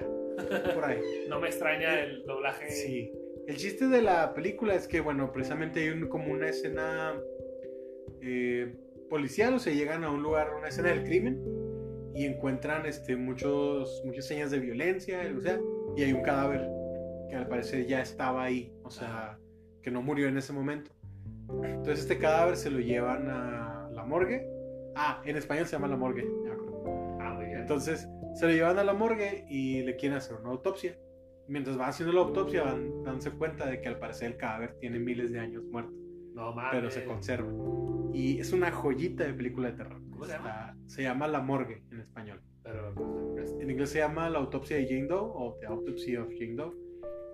Por 0.74 0.84
ahí. 0.86 1.00
no 1.30 1.40
me 1.40 1.48
extraña 1.48 2.00
el 2.02 2.24
doblaje. 2.26 2.70
Sí. 2.70 3.12
El 3.48 3.56
chiste 3.58 3.88
de 3.88 4.02
la 4.02 4.34
película 4.34 4.76
es 4.76 4.88
que, 4.88 5.00
bueno, 5.00 5.32
precisamente 5.32 5.80
hay 5.82 5.90
un- 5.90 6.08
como 6.10 6.32
una 6.34 6.50
escena 6.50 7.16
eh, 8.22 8.76
policial, 9.10 9.54
o 9.54 9.60
sea, 9.60 9.74
llegan 9.74 10.04
a 10.04 10.12
un 10.12 10.22
lugar, 10.22 10.54
una 10.58 10.68
escena 10.68 10.90
del 10.90 11.04
crimen, 11.04 11.42
y 12.14 12.26
encuentran 12.26 12.86
este, 12.86 13.16
muchos, 13.16 14.02
muchas 14.06 14.26
señas 14.26 14.52
de 14.52 14.60
violencia, 14.60 15.22
o 15.36 15.40
sea, 15.40 15.60
y 15.96 16.04
hay 16.04 16.14
un 16.14 16.24
cadáver 16.24 16.68
que 17.30 17.36
al 17.36 17.48
parecer 17.48 17.86
ya 17.86 18.02
estaba 18.02 18.44
ahí, 18.44 18.74
o 18.84 18.90
sea, 18.90 19.38
que 19.82 19.92
no 19.92 20.02
murió 20.02 20.28
en 20.28 20.38
ese 20.38 20.52
momento. 20.52 20.92
Entonces 21.64 22.00
este 22.00 22.18
cadáver 22.18 22.58
se 22.58 22.70
lo 22.72 22.80
llevan 22.80 23.30
a 23.30 23.90
la 23.94 24.04
morgue. 24.04 24.46
Ah, 24.96 25.22
en 25.26 25.38
español 25.38 25.66
se 25.68 25.74
llama 25.74 25.88
la 25.88 25.96
morgue, 25.96 26.26
Entonces 27.68 28.08
se 28.36 28.46
lo 28.46 28.54
llevan 28.54 28.80
a 28.80 28.84
la 28.86 28.94
morgue 28.94 29.44
y 29.50 29.84
le 29.84 29.98
quieren 29.98 30.18
hacer 30.18 30.38
una 30.38 30.52
autopsia. 30.52 30.98
Mientras 31.50 31.76
van 31.78 31.90
haciendo 31.90 32.14
la 32.14 32.22
autopsia 32.22 32.64
van 32.64 33.04
dándose 33.04 33.32
cuenta 33.32 33.70
de 33.70 33.82
que 33.82 33.90
al 33.90 34.00
parecer 34.00 34.32
el 34.32 34.38
cadáver 34.38 34.78
tiene 34.80 35.00
miles 35.00 35.34
de 35.34 35.40
años 35.40 35.66
muerto, 35.66 35.92
no 36.34 36.54
mames. 36.54 36.72
pero 36.72 36.90
se 36.90 37.04
conserva. 37.04 37.52
Y 38.14 38.40
es 38.40 38.54
una 38.54 38.72
joyita 38.72 39.26
de 39.26 39.34
película 39.34 39.72
de 39.72 39.76
terror. 39.76 40.02
¿Cómo 40.10 40.26
se 40.26 40.32
llama? 40.32 40.78
Se 40.86 41.04
llama 41.04 41.28
La 41.28 41.42
Morgue 41.42 41.84
en 41.92 42.00
español. 42.00 42.42
Pero, 42.64 42.94
pues, 43.36 43.54
En 43.60 43.70
inglés 43.70 43.90
se 43.90 44.00
llama 44.00 44.30
La 44.30 44.40
Autopsia 44.40 44.78
de 44.78 44.88
Jane 44.88 45.08
Doe 45.08 45.20
o 45.20 45.58
The 45.60 45.68
Autopsy 45.68 46.16
of 46.16 46.30
Jane 46.40 46.56
Doe. 46.56 46.74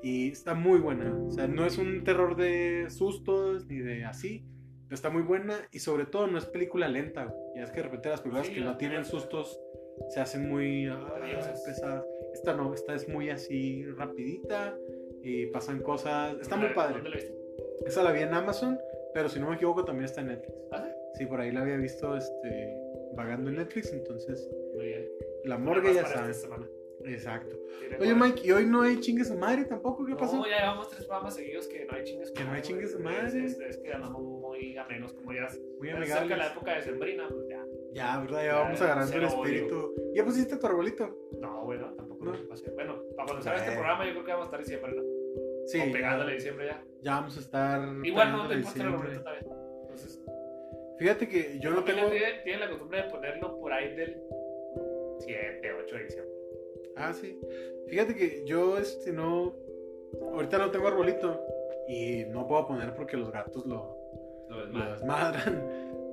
Y 0.02 0.30
está 0.32 0.56
muy 0.56 0.80
buena. 0.80 1.16
O 1.16 1.30
sea, 1.32 1.48
no 1.48 1.64
es 1.64 1.78
un 1.78 2.04
terror 2.04 2.36
de 2.36 2.88
sustos 2.90 3.68
ni 3.68 3.78
de 3.78 4.04
así. 4.04 4.48
Pero 4.86 4.96
está 4.96 5.12
muy 5.12 5.22
buena 5.22 5.60
y 5.72 5.78
sobre 5.78 6.08
todo 6.08 6.26
no 6.26 6.40
es 6.40 6.46
película 6.48 6.88
lenta. 6.88 7.32
Ya 7.56 7.64
es 7.64 7.70
que 7.70 7.78
de 7.78 7.84
repente 7.84 8.10
las 8.10 8.22
películas 8.22 8.48
Sí, 8.48 8.54
que 8.56 8.62
no 8.62 8.78
tienen 8.78 9.06
sustos 9.06 9.60
se 10.10 10.20
hacen 10.20 10.50
muy 10.50 10.88
ah, 10.88 11.14
pesadas. 11.66 12.06
Esta 12.34 12.54
no, 12.56 12.74
esta 12.74 12.94
es 12.96 13.08
muy 13.08 13.30
así 13.30 13.86
rapidita 13.98 14.78
y 15.22 15.48
pasan 15.48 15.82
cosas. 15.82 16.36
Está 16.42 16.56
¿dónde 16.56 16.68
muy 16.68 16.76
padre. 16.76 16.94
¿Dónde 16.96 17.10
la 17.12 17.16
viste? 17.18 17.34
Esa 17.86 18.04
la 18.04 18.12
vi 18.12 18.22
en 18.22 18.34
Amazon, 18.34 18.80
pero 19.14 19.30
si 19.30 19.40
no 19.40 19.50
me 19.50 19.56
equivoco 19.56 19.84
también 19.86 20.06
está 20.06 20.22
en 20.22 20.28
Netflix. 20.28 20.58
Ah, 20.72 20.84
sí. 20.88 21.20
Sí, 21.20 21.26
por 21.28 21.40
ahí 21.42 21.52
la 21.52 21.62
había 21.62 21.78
visto 21.78 22.18
este, 22.18 22.76
vagando 23.16 23.50
en 23.50 23.58
Netflix, 23.58 23.92
entonces 23.94 24.50
Muy 24.76 24.86
bien. 24.86 25.06
la 25.46 25.58
morgue 25.58 25.94
ya 25.94 26.06
sabes. 26.06 26.38
esta 26.38 26.48
semana. 26.48 26.68
Exacto. 27.06 27.60
Oye, 28.00 28.16
Mike, 28.16 28.42
¿y 28.46 28.52
hoy 28.52 28.66
no 28.66 28.82
hay 28.82 29.00
chingues 29.02 29.30
a 29.30 29.36
madre 29.36 29.66
tampoco? 29.66 30.06
¿Qué 30.06 30.12
No, 30.14 30.18
pasó? 30.18 30.42
ya 30.50 30.58
llevamos 30.60 30.88
tres 30.90 31.06
programas 31.06 31.36
seguidos 31.36 31.68
que 31.68 31.86
no 31.86 31.94
hay 31.98 32.04
chingues. 32.06 32.32
Que 32.32 32.44
no 32.46 32.52
hay 32.54 32.62
chingues 32.62 32.94
güey. 32.94 33.04
madre. 33.04 33.28
Es, 33.28 33.36
es- 33.36 33.60
es 33.60 33.78
que 33.78 33.92
andamos 33.94 34.24
muy 34.24 34.78
a 34.78 34.86
menos, 34.86 35.12
como 35.14 35.34
ya 35.34 35.48
Muy 35.80 35.90
ya 35.90 35.98
se 35.98 36.02
acerca 36.14 36.14
la 36.14 36.22
amigables. 36.22 36.52
época 36.52 36.76
de 36.76 36.82
Sembrina, 36.82 37.28
pues 37.30 37.48
ya. 37.50 37.66
Ya, 37.94 38.20
¿verdad? 38.20 38.44
Ya 38.44 38.56
vamos 38.56 38.82
agarrando 38.82 39.14
el 39.16 39.22
cero 39.22 39.40
odio. 39.40 39.46
espíritu. 39.54 39.94
¿Ya 40.16 40.26
pusiste 40.26 40.58
tu 40.58 40.68
arbolito? 40.68 41.16
No, 41.40 41.64
bueno, 41.66 41.94
tampoco 41.96 42.26
No. 42.26 42.32
no. 42.34 42.48
pasé. 42.50 42.72
Bueno, 42.72 43.02
para 43.16 43.26
cuando 43.28 43.42
salga 43.44 43.60
este 43.60 43.72
programa, 43.74 44.06
yo 44.06 44.12
creo 44.14 44.26
que 44.26 44.32
vamos 44.32 44.46
a 44.46 44.48
estar 44.48 44.60
diciembre, 44.60 44.94
¿no? 44.96 45.04
Sí. 45.66 45.80
o 45.80 45.92
pegándole 45.94 46.34
diciembre 46.34 46.66
ya. 46.68 46.84
ya 47.02 47.12
vamos 47.16 47.38
a 47.38 47.40
estar. 47.40 47.82
Igual 48.04 48.32
no 48.32 48.48
te 48.48 48.58
puse 48.58 48.80
el 48.82 48.88
arbolito 48.88 49.24
también. 49.24 49.46
Entonces, 49.84 50.22
Fíjate 51.00 51.28
que 51.28 51.60
yo 51.60 51.72
no 51.72 51.84
tengo. 51.84 52.10
tiene, 52.10 52.26
tiene 52.44 52.60
la 52.60 52.70
costumbre 52.70 53.04
de 53.04 53.10
ponerlo 53.10 53.60
por 53.60 53.72
ahí 53.74 53.96
del 53.96 54.22
7, 55.20 55.74
8 55.86 55.96
de 55.96 56.04
diciembre. 56.04 56.34
Ah, 56.96 57.14
sí. 57.14 57.40
Fíjate 57.88 58.16
que 58.16 58.44
yo, 58.46 58.78
este, 58.78 59.12
no. 59.12 59.54
Ahorita 60.34 60.58
no 60.58 60.72
tengo 60.72 60.88
arbolito. 60.88 61.42
Y 61.88 62.24
no 62.30 62.48
puedo 62.48 62.68
poner 62.68 62.94
porque 62.96 63.18
los 63.18 63.32
gatos 63.32 63.66
lo, 63.66 63.98
Lo 64.50 64.66
lo 64.68 64.92
desmadran. 64.92 65.64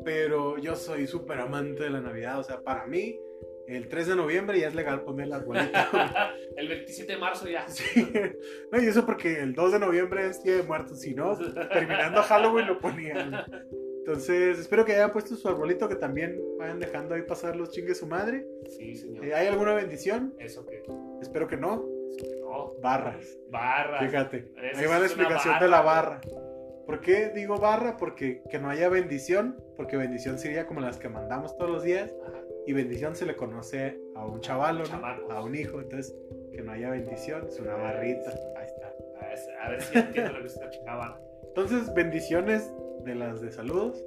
Pero 0.04 0.58
yo 0.58 0.76
soy 0.76 1.06
súper 1.06 1.40
amante 1.40 1.84
de 1.84 1.90
la 1.90 2.00
Navidad. 2.00 2.38
O 2.38 2.42
sea, 2.42 2.60
para 2.60 2.86
mí, 2.86 3.18
el 3.66 3.88
3 3.88 4.08
de 4.08 4.16
noviembre 4.16 4.58
ya 4.58 4.68
es 4.68 4.74
legal 4.74 5.02
poner 5.02 5.26
el 5.26 5.32
arbolito. 5.34 5.78
el 6.56 6.68
27 6.68 7.12
de 7.12 7.18
marzo 7.18 7.48
ya. 7.48 7.68
Sí. 7.68 8.10
No, 8.72 8.82
y 8.82 8.86
eso 8.86 9.04
porque 9.06 9.40
el 9.40 9.54
2 9.54 9.72
de 9.72 9.78
noviembre 9.78 10.26
es 10.26 10.42
Día 10.42 10.56
de 10.56 10.62
Muertos. 10.62 11.00
Si 11.00 11.14
no, 11.14 11.36
terminando 11.68 12.22
Halloween 12.22 12.66
lo 12.66 12.78
ponían. 12.78 13.44
Entonces, 14.00 14.58
espero 14.58 14.84
que 14.84 14.94
hayan 14.94 15.12
puesto 15.12 15.36
su 15.36 15.46
arbolito, 15.46 15.88
que 15.88 15.94
también 15.94 16.40
vayan 16.58 16.80
dejando 16.80 17.14
ahí 17.14 17.22
pasar 17.22 17.54
los 17.54 17.70
chingues 17.70 17.98
su 17.98 18.06
madre. 18.06 18.46
Sí, 18.66 18.96
señor. 18.96 19.24
Eh, 19.24 19.34
¿Hay 19.34 19.46
alguna 19.46 19.74
bendición? 19.74 20.34
Eso 20.38 20.66
que. 20.66 20.82
Espero 21.20 21.46
que 21.46 21.56
no. 21.58 21.84
Eso 22.08 22.26
que 22.26 22.40
no. 22.40 22.74
Barras. 22.82 23.38
Barras. 23.50 24.02
Fíjate. 24.04 24.52
Esa 24.72 24.80
Ahí 24.80 24.86
va 24.86 24.98
la 24.98 25.04
explicación 25.04 25.52
barra, 25.54 25.64
de 25.64 25.70
la 25.70 25.80
barra. 25.82 26.20
¿Por 26.90 27.00
qué 27.00 27.28
digo 27.28 27.56
barra? 27.58 27.96
Porque 27.96 28.42
que 28.50 28.58
no 28.58 28.68
haya 28.68 28.88
bendición, 28.88 29.56
porque 29.76 29.96
bendición 29.96 30.38
sería 30.38 30.66
como 30.66 30.80
las 30.80 30.98
que 30.98 31.08
mandamos 31.08 31.56
todos 31.56 31.70
los 31.70 31.82
días, 31.84 32.12
Ajá. 32.26 32.40
y 32.66 32.72
bendición 32.72 33.14
se 33.14 33.26
le 33.26 33.36
conoce 33.36 33.96
a 34.16 34.26
un 34.26 34.40
chavalo, 34.40 34.82
¿no? 34.86 35.32
A 35.32 35.42
un 35.44 35.54
hijo. 35.54 35.80
Entonces, 35.80 36.16
que 36.52 36.62
no 36.62 36.72
haya 36.72 36.90
bendición, 36.90 37.46
es 37.46 37.60
una 37.60 37.74
barrita. 37.76 38.30
Ahí 38.56 38.66
está. 38.66 38.92
A 39.62 39.70
ver, 39.70 39.80
si 39.82 39.98
entiendo 39.98 40.32
lo 40.32 40.42
que 40.42 40.48
chingada 40.70 40.96
barra. 40.98 41.20
Entonces, 41.46 41.94
bendiciones 41.94 42.72
de 43.04 43.14
las 43.14 43.40
de 43.40 43.52
saludos, 43.52 44.04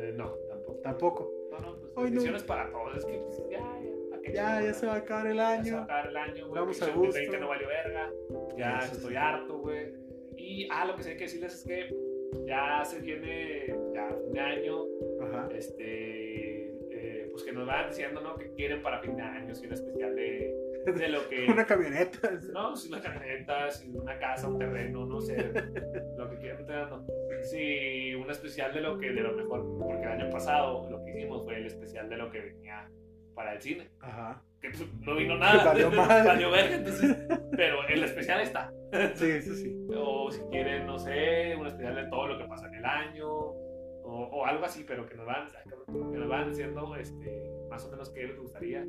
Eh, 0.00 0.12
No, 0.16 0.32
tampoco. 0.48 0.80
tampoco. 0.82 1.32
No, 1.52 1.60
no, 1.60 1.76
pues 1.78 1.90
Ay, 1.90 1.94
no. 1.96 2.02
bendiciones 2.02 2.42
para 2.42 2.70
todos. 2.72 2.96
Es 2.96 3.04
que 3.04 3.18
pues, 3.18 3.38
ya, 3.50 3.58
ya. 3.58 3.90
¿para 4.10 4.22
qué 4.22 4.32
Ya, 4.32 4.62
ya 4.62 4.74
se 4.74 4.86
va 4.86 4.94
a 4.94 4.96
acabar 4.96 5.26
el 5.28 5.36
Ya 5.36 5.62
se 5.62 5.72
va 5.72 5.78
a 5.78 5.78
año. 5.78 5.84
acabar 5.84 6.06
el 6.08 6.16
año, 6.16 6.48
güey. 6.48 6.60
Vamos 6.60 6.82
a 6.82 6.86
gusto. 6.86 7.00
2020 7.06 7.38
no 7.38 7.48
valió 7.48 7.68
verga. 7.68 8.10
Ya 8.56 8.78
estoy 8.80 9.14
harto, 9.14 9.58
güey. 9.60 9.92
Y, 10.50 10.68
ah, 10.70 10.84
lo 10.84 10.96
que 10.96 11.04
sí 11.04 11.10
hay 11.10 11.16
que 11.16 11.24
decirles 11.24 11.54
es 11.54 11.64
que 11.64 11.94
ya 12.46 12.84
se 12.84 13.00
viene, 13.00 13.66
ya 13.94 14.08
de 14.32 14.40
año. 14.40 14.84
Ajá. 15.22 15.48
Este, 15.54 16.70
pues 17.30 17.44
que 17.44 17.52
nos 17.52 17.66
van 17.66 17.88
diciendo, 17.88 18.20
¿no? 18.20 18.36
Que 18.36 18.50
quieren 18.52 18.82
para 18.82 19.00
fin 19.00 19.16
de 19.16 19.22
año, 19.22 19.54
si 19.54 19.66
un 19.66 19.72
especial 19.72 20.14
de, 20.14 20.54
de 20.84 21.08
lo 21.08 21.28
que... 21.28 21.46
Una 21.48 21.64
camioneta. 21.64 22.30
No, 22.52 22.76
si 22.76 22.88
una 22.88 23.00
camioneta, 23.00 23.70
si 23.70 23.88
una 23.90 24.18
casa, 24.18 24.48
un 24.48 24.58
terreno, 24.58 25.06
no 25.06 25.20
sé, 25.20 25.36
lo 26.18 26.30
que 26.30 26.36
quieran 26.38 26.66
dando. 26.66 27.06
Sí, 27.42 28.14
un 28.14 28.30
especial 28.30 28.74
de 28.74 28.80
lo 28.80 28.98
que, 28.98 29.10
de 29.10 29.20
lo 29.20 29.32
mejor, 29.32 29.78
porque 29.78 30.02
el 30.02 30.20
año 30.20 30.30
pasado 30.30 30.90
lo 30.90 31.02
que 31.04 31.10
hicimos 31.12 31.44
fue 31.44 31.56
el 31.56 31.66
especial 31.66 32.08
de 32.08 32.16
lo 32.16 32.30
que 32.30 32.40
venía 32.40 32.90
para 33.34 33.54
el 33.54 33.60
cine. 33.60 33.88
Ajá. 34.00 34.42
Que 34.60 34.70
pues, 34.70 34.84
no 35.00 35.16
vino 35.16 35.36
nada. 35.38 35.64
Valió. 35.64 35.90
Valió 35.90 36.50
verga, 36.50 36.76
entonces, 36.76 37.16
pero 37.56 37.86
el 37.88 38.04
especial 38.04 38.40
está. 38.40 38.72
Sí, 39.14 39.26
eso 39.26 39.54
sí. 39.54 39.74
O 39.94 40.30
si 40.30 40.40
quieren, 40.50 40.86
no 40.86 40.98
sé, 40.98 41.54
un 41.56 41.66
especial 41.66 41.94
de 41.96 42.06
todo 42.08 42.26
lo 42.28 42.38
que 42.38 42.44
pasa 42.44 42.66
en 42.68 42.74
el 42.74 42.84
año, 42.84 43.26
o, 43.28 44.24
o 44.32 44.44
algo 44.46 44.64
así, 44.64 44.84
pero 44.86 45.06
que 45.06 45.14
nos 45.14 45.24
van, 45.26 45.46
que 46.12 46.18
nos 46.18 46.28
van 46.28 46.48
diciendo 46.50 46.94
este, 46.96 47.48
más 47.70 47.84
o 47.86 47.90
menos 47.92 48.10
qué 48.10 48.24
les 48.24 48.36
gustaría. 48.38 48.84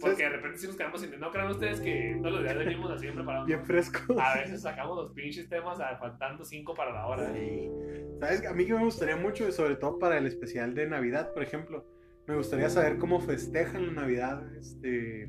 Porque 0.00 0.22
de 0.24 0.28
repente 0.30 0.58
si 0.58 0.66
nos 0.66 0.76
quedamos 0.76 1.00
sin... 1.00 1.20
No 1.20 1.30
crean 1.30 1.48
ustedes 1.50 1.80
que 1.80 2.16
todos 2.20 2.34
los 2.36 2.42
días 2.42 2.56
venimos 2.56 2.90
así 2.90 3.08
preparados. 3.08 3.46
Bien 3.46 3.64
fresco. 3.64 4.18
A 4.18 4.34
veces 4.38 4.62
sacamos 4.62 4.96
los 4.96 5.12
pinches 5.12 5.48
temas 5.48 5.78
a- 5.80 5.96
faltando 5.98 6.44
cinco 6.44 6.74
para 6.74 6.92
la 6.92 7.06
hora. 7.06 7.32
Sí. 7.32 7.70
¿Sabes? 8.18 8.46
A 8.46 8.52
mí 8.54 8.66
que 8.66 8.74
me 8.74 8.84
gustaría 8.84 9.16
mucho, 9.16 9.50
sobre 9.52 9.76
todo 9.76 9.98
para 9.98 10.18
el 10.18 10.26
especial 10.26 10.74
de 10.74 10.86
Navidad, 10.88 11.32
por 11.32 11.42
ejemplo, 11.42 11.84
me 12.26 12.36
gustaría 12.36 12.70
saber 12.70 12.98
cómo 12.98 13.20
festejan 13.20 13.86
la 13.86 13.92
Navidad 14.02 14.42
este, 14.56 15.28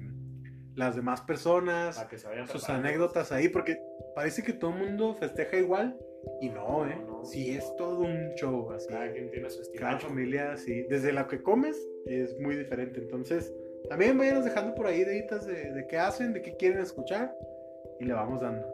las 0.75 0.95
demás 0.95 1.21
personas, 1.21 2.03
que 2.05 2.17
se 2.17 2.27
vayan 2.27 2.47
sus 2.47 2.69
anécdotas 2.69 3.31
ahí, 3.31 3.49
porque 3.49 3.77
parece 4.15 4.43
que 4.43 4.53
todo 4.53 4.71
el 4.71 4.77
mundo 4.77 5.13
festeja 5.13 5.57
igual 5.57 5.97
y 6.41 6.49
no, 6.49 6.87
¿eh? 6.87 6.97
No, 7.05 7.19
no. 7.19 7.25
Sí, 7.25 7.51
es 7.51 7.75
todo 7.75 7.99
un 7.99 8.33
show, 8.35 8.71
así. 8.71 8.87
Cada 8.87 9.11
quien 9.11 9.29
tiene 9.31 9.49
su 9.49 9.61
estilo. 9.61 9.85
Cada 9.85 9.99
familia, 9.99 10.57
sí. 10.57 10.85
Desde 10.89 11.11
lo 11.13 11.27
que 11.27 11.41
comes 11.41 11.77
es 12.05 12.37
muy 12.39 12.55
diferente. 12.55 12.99
Entonces, 12.99 13.53
también 13.89 14.17
vayanos 14.17 14.45
dejando 14.45 14.73
por 14.75 14.87
ahí 14.87 15.03
deditas 15.03 15.45
de, 15.45 15.71
de 15.71 15.87
qué 15.87 15.97
hacen, 15.97 16.33
de 16.33 16.41
qué 16.41 16.55
quieren 16.55 16.79
escuchar 16.79 17.33
y 17.99 18.05
le 18.05 18.13
vamos 18.13 18.41
dando. 18.41 18.67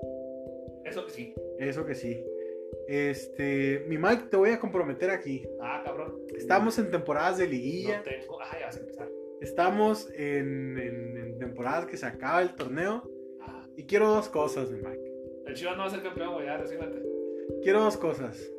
Eso 0.86 1.06
que 1.06 1.12
sí. 1.12 1.36
Eso 1.60 1.86
que 1.86 1.96
sí. 1.96 2.26
Este, 2.96 3.86
mi 3.88 3.98
Mike, 3.98 4.24
te 4.30 4.36
voy 4.36 4.50
a 4.50 4.60
comprometer 4.60 5.10
aquí. 5.12 5.48
Ah, 5.62 5.82
cabrón. 5.86 6.14
Estamos 6.36 6.78
en 6.78 6.92
temporadas 6.92 7.38
de 7.38 7.48
liguilla. 7.48 8.00
No 8.00 8.04
tengo. 8.04 8.42
Ah, 8.42 8.58
ya 8.60 8.66
vas 8.66 8.76
a 8.76 8.80
empezar. 8.82 9.10
Estamos 9.40 10.12
en, 10.14 10.78
en- 10.78 11.18
en 11.18 11.40
temporadas 11.40 11.86
que 11.86 11.96
se 11.96 12.06
acaba 12.06 12.42
el 12.42 12.54
torneo. 12.54 13.10
Ah, 13.40 13.66
Y 13.78 13.86
quiero 13.86 14.10
dos 14.10 14.28
cosas, 14.28 14.70
mi 14.72 14.82
Mike. 14.82 15.12
el 15.48 15.54
Chivas 15.56 15.78
no 15.78 15.84
va 15.84 15.88
a 15.88 15.92
ser 15.92 16.04
campeón, 16.04 16.34
güey. 16.34 16.46
Ya. 16.48 16.62
Quiero 17.64 17.80
dos 17.82 17.96
cosas. 17.96 18.52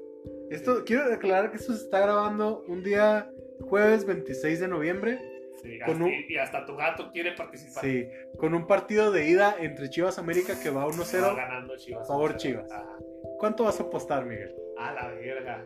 Esto, 0.49 0.83
quiero 0.87 1.11
declarar 1.11 1.51
que 1.51 1.59
esto 1.59 1.75
se 1.75 1.85
está 1.85 2.01
grabando 2.01 2.65
un 2.69 2.83
día 2.83 3.31
jueves 3.61 4.07
26 4.07 4.61
de 4.61 4.69
noviembre. 4.69 5.21
Sí, 5.63 5.79
Con 5.79 5.93
hasta- 5.93 6.05
un- 6.05 6.13
y, 6.29 6.37
hasta 6.39 6.65
tu 6.67 6.77
gato 6.77 7.11
quiere 7.13 7.33
participar. 7.33 7.85
Sí, 7.85 8.09
con 8.37 8.55
un 8.55 8.67
partido 8.67 9.13
de 9.13 9.29
ida 9.29 9.57
entre 9.61 9.89
Chivas 9.91 10.19
América 10.19 10.55
que 10.61 10.71
va 10.71 10.85
Va 10.85 10.91
1-0. 10.91 11.35
ganando 11.37 11.77
Chivas. 11.77 12.07
Favor, 12.09 12.31
1-0. 12.33 12.37
Chivas. 12.39 12.69
¿Cuánto 13.39 13.65
vas 13.65 13.79
a 13.79 13.85
apostar, 13.85 14.25
Miguel? 14.25 14.55
A 14.79 14.93
la 14.93 15.09
verga. 15.09 15.65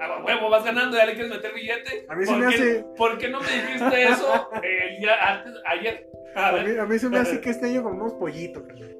Ah, 0.00 0.22
huevo, 0.24 0.48
vas 0.50 0.64
ganando, 0.64 0.96
ya 0.96 1.04
le 1.06 1.14
quieres 1.14 1.30
meter 1.30 1.52
billete. 1.54 2.06
A 2.08 2.14
mí 2.16 2.24
se 2.24 2.32
¿Por 2.32 2.40
me 2.40 2.48
qué- 2.48 2.54
hace- 2.54 2.84
¿Por 2.96 3.18
qué 3.18 3.28
no 3.28 3.40
me 3.40 3.46
dijiste 3.48 4.02
eso 4.04 4.48
el 4.62 4.98
día 4.98 5.14
antes, 5.20 5.52
ayer? 5.66 6.06
A 6.34 6.48
A 6.48 6.52
mí, 6.52 6.76
a 6.78 6.84
mí 6.86 6.98
se 6.98 7.08
me 7.08 7.18
hace 7.18 7.40
que 7.40 7.50
este 7.50 7.66
año 7.66 7.82
comemos 7.82 8.14
pollito. 8.14 8.64
carnal. 8.64 8.96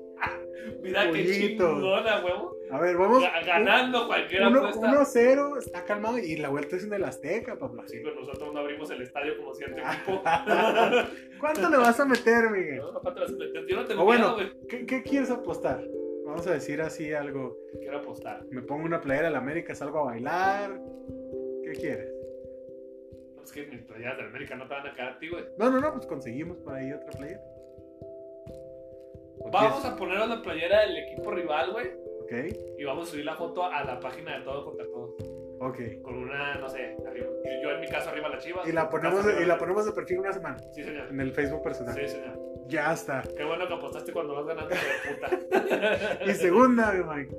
Mira 0.82 1.10
qué 1.10 1.26
chingona, 1.26 2.24
huevo. 2.24 2.56
A 2.70 2.80
ver, 2.80 2.96
vamos. 2.96 3.22
Ga- 3.22 3.44
Ganando 3.46 4.06
cualquier 4.06 4.46
uno- 4.46 4.58
apuesta. 4.66 4.80
1-0, 4.92 5.58
está 5.58 5.84
calmado 5.84 6.18
y 6.18 6.36
la 6.36 6.48
vuelta 6.48 6.76
es 6.76 6.84
en 6.84 6.92
el 6.94 7.04
Azteca, 7.04 7.58
papá. 7.58 7.84
Sí, 7.86 8.00
pero 8.02 8.14
nosotros 8.16 8.52
no 8.52 8.60
abrimos 8.60 8.90
el 8.90 9.02
estadio 9.02 9.36
como 9.36 9.54
cierto 9.54 9.76
equipo. 9.80 10.22
¿Cuánto 11.40 11.68
le 11.70 11.76
vas 11.76 12.00
a 12.00 12.04
meter, 12.06 12.50
Miguel? 12.50 12.78
No, 12.78 12.92
papá, 12.94 13.14
te 13.14 13.20
las 13.20 13.32
metes. 13.32 13.64
Yo 13.68 13.76
no 13.76 13.84
tengo 13.84 14.02
O 14.02 14.04
bueno, 14.04 14.36
miedo. 14.36 14.50
¿qué, 14.68 14.86
qué 14.86 15.02
quieres 15.02 15.30
apostar? 15.30 15.84
Vamos 16.24 16.46
a 16.46 16.52
decir 16.52 16.80
así 16.80 17.12
algo. 17.12 17.56
Quiero 17.80 17.98
apostar. 17.98 18.44
Me 18.50 18.62
pongo 18.62 18.84
una 18.84 19.00
playera 19.00 19.26
de 19.26 19.32
la 19.32 19.38
América, 19.38 19.74
salgo 19.74 19.98
a 20.00 20.04
bailar. 20.04 20.80
¿Qué 21.64 21.72
quieres? 21.72 22.08
Es 23.44 23.50
que 23.52 23.66
mis 23.66 23.82
playeras 23.82 24.16
de 24.18 24.24
América 24.24 24.54
no 24.54 24.66
te 24.68 24.74
van 24.74 24.86
a 24.86 24.94
quedar 24.94 25.08
a 25.14 25.18
ti, 25.18 25.28
güey. 25.28 25.44
No, 25.58 25.68
no, 25.70 25.80
no, 25.80 25.92
pues 25.92 26.06
conseguimos 26.06 26.56
por 26.58 26.74
ahí 26.74 26.92
otra 26.92 27.10
playera. 27.10 27.40
¿O 29.44 29.50
Vamos 29.50 29.84
a 29.84 29.96
ponernos 29.96 30.28
la 30.28 30.42
playera 30.42 30.80
del 30.82 30.96
equipo 30.98 31.30
rival, 31.30 31.72
güey. 31.72 31.90
quieres? 32.28 32.58
Y 32.78 32.84
vamos 32.84 33.08
a 33.08 33.10
subir 33.12 33.24
la 33.24 33.34
foto 33.36 33.64
a 33.64 33.84
la 33.84 33.98
página 34.00 34.38
de 34.38 34.44
Todo 34.44 34.64
contra 34.64 34.86
Todo. 34.86 35.16
Ok, 35.60 35.78
ok. 35.78 36.02
Con 36.02 36.14
una, 36.16 36.54
no 36.56 36.68
sé, 36.68 36.96
arriba. 37.06 37.26
Yo 37.62 37.70
en 37.70 37.80
mi 37.80 37.88
caso 37.88 38.10
arriba 38.10 38.28
la 38.28 38.38
chivas. 38.38 38.66
Y 38.68 38.72
la, 38.72 38.88
ponemos 38.88 39.24
y 39.40 39.44
la 39.44 39.58
ponemos 39.58 39.84
de 39.86 39.92
perfil 39.92 40.18
una 40.20 40.32
semana 40.32 40.56
Sí, 40.74 40.82
señor. 40.82 41.08
en 41.08 41.20
el 41.20 41.32
Facebook 41.32 41.62
personal. 41.62 41.94
Sí, 41.94 42.08
señor. 42.08 42.38
Ya 42.68 42.92
está. 42.92 43.22
Qué 43.36 43.44
bueno 43.44 43.66
que 43.68 43.74
apostaste 43.74 44.12
cuando 44.12 44.34
vas 44.34 44.46
ganando 44.46 44.74
de 44.74 44.80
puta. 45.14 46.24
Y 46.26 46.34
segunda, 46.34 46.92
mi 46.92 47.04
Mike. 47.04 47.36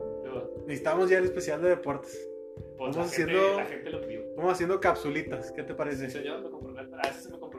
Necesitamos 0.67 1.09
ya 1.09 1.17
el 1.17 1.25
especial 1.25 1.61
de 1.61 1.69
deportes. 1.69 2.29
Pues 2.77 2.95
Vamos 2.95 2.97
la, 2.97 3.03
gente, 3.17 3.31
haciendo- 3.33 3.57
la 3.57 3.65
gente 3.65 3.89
lo 3.89 4.01
pidió. 4.01 4.21
Vamos 4.37 4.53
haciendo 4.53 4.79
capsulitas. 4.79 5.51
¿Qué 5.51 5.63
te 5.63 5.69
Sí, 5.69 5.77
parece? 5.77 6.09
señor, 6.09 6.41
me 6.41 6.49
comprometo. 6.49 6.95
A 6.95 7.01
ese 7.01 7.21
sí 7.21 7.31
me 7.31 7.39
comprometo. 7.39 7.52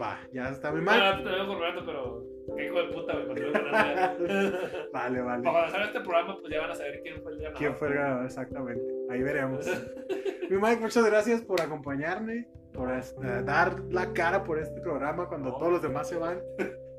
Va, 0.00 0.18
ya 0.32 0.50
está 0.50 0.70
mi 0.72 0.84
No, 0.84 0.90
Mike. 0.90 1.04
no, 1.04 1.30
te 1.30 1.30
me 1.42 1.46
comprometo, 1.46 1.86
pero 1.86 2.24
qué 2.56 2.66
hijo 2.66 2.78
de 2.82 2.84
puta, 2.92 3.12
güey, 3.14 3.26
cuando. 3.26 4.58
Vale, 4.92 5.20
vale. 5.22 5.42
Para 5.42 5.66
hacer 5.66 5.80
este 5.82 6.00
programa, 6.00 6.36
pues 6.40 6.52
ya 6.52 6.60
van 6.60 6.70
a 6.70 6.74
saber 6.74 7.00
quién 7.02 7.22
fue 7.22 7.32
el 7.32 7.38
ganador. 7.38 7.58
¿Quién 7.58 7.74
fue 7.76 7.88
el 7.88 7.94
ganador? 7.94 8.24
Exactamente. 8.24 8.82
Ahí 9.10 9.22
veremos. 9.22 9.66
Mi 10.50 10.56
Mike, 10.58 10.80
muchas 10.80 11.04
gracias 11.06 11.42
por 11.42 11.60
acompañarme, 11.60 12.46
por 12.72 12.92
este, 12.92 13.42
dar 13.42 13.80
la 13.90 14.12
cara 14.12 14.44
por 14.44 14.58
este 14.58 14.80
programa 14.80 15.28
cuando 15.28 15.50
No. 15.50 15.56
todos 15.58 15.72
los 15.72 15.82
demás 15.82 16.08
se 16.08 16.16
van. 16.18 16.40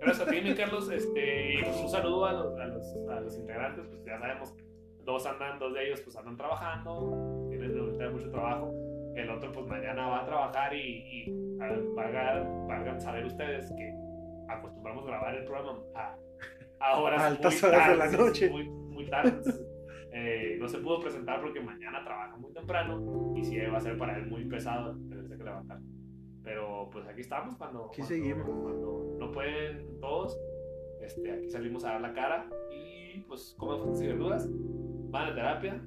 Gracias 0.02 0.28
a 0.28 0.30
ti, 0.32 0.41
mi 0.41 0.53
Carlos. 0.56 0.90
Este, 0.91 1.60
pues 1.64 1.78
un 1.78 1.90
saludo 1.90 2.26
a 2.26 2.34
los, 2.34 2.57
a, 2.60 2.65
los, 2.65 2.95
a 3.10 3.19
los 3.22 3.38
integrantes. 3.38 3.86
Pues 3.88 4.03
ya 4.06 4.19
sabemos, 4.19 4.53
dos 5.06 5.26
andan, 5.26 5.60
dos 5.60 5.74
de 5.74 5.88
ellos 5.88 6.02
pues 6.02 6.15
andan 6.18 6.36
trabajando, 6.36 7.48
tienen 7.49 7.78
ahorita 7.80 8.10
mucho 8.10 8.30
trabajo. 8.30 8.74
El 9.18 9.30
otro 9.31 9.52
pues 9.52 9.65
mañana 9.68 10.07
va 10.07 10.22
a 10.22 10.26
trabajar 10.26 10.73
y, 10.76 10.80
y 11.26 11.57
valgan, 11.95 12.68
valgan 12.68 13.02
saber 13.02 13.26
ustedes 13.26 13.72
que 13.76 13.94
acostumbramos 14.48 15.06
grabar 15.06 15.35
el 15.35 15.44
programa 15.45 15.80
a, 15.95 16.15
a 16.80 16.99
horas 16.99 17.22
altas 17.23 17.61
muy 17.61 17.69
horas 17.72 17.88
de 17.89 17.95
la 17.95 18.03
tardes, 18.06 18.19
noche. 18.19 18.49
Muy, 18.49 18.69
muy 18.69 19.10
eh, 20.14 20.57
no 20.60 20.68
se 20.68 20.77
pudo 20.80 20.99
presentar 20.99 21.41
porque 21.41 21.60
mañana 21.60 22.03
trabaja 22.03 22.38
muy 22.38 22.53
temprano 22.53 23.34
y 23.35 23.44
sí 23.44 23.57
va 23.60 23.77
a 23.77 23.81
ser 23.81 23.98
para 23.98 24.18
él 24.18 24.27
muy 24.27 24.45
pesado 24.45 24.95
tenerse 25.10 25.38
que 25.38 25.44
levantar. 25.44 25.80
Pero 26.44 26.89
pues 26.91 27.07
aquí 27.07 27.22
estamos 27.22 27.56
cuando, 27.57 27.85
Aquí 27.88 27.98
cuando- 28.02 28.07
seguimos. 28.15 28.45
cuando 28.45 29.15
no 29.19 29.31
pueden 29.31 29.99
todos. 29.99 30.39
Este, 31.02 31.31
aquí 31.31 31.49
salimos 31.49 31.84
a 31.85 31.94
dar 31.94 32.02
la 32.02 32.14
cara 32.14 32.49
y 32.72 33.19
pues 33.22 33.56
comen 33.57 33.81
frutas 33.81 34.02
y 34.02 34.07
verduras, 34.07 34.48
van 35.11 35.31
a 35.31 35.35
terapia 35.35 35.81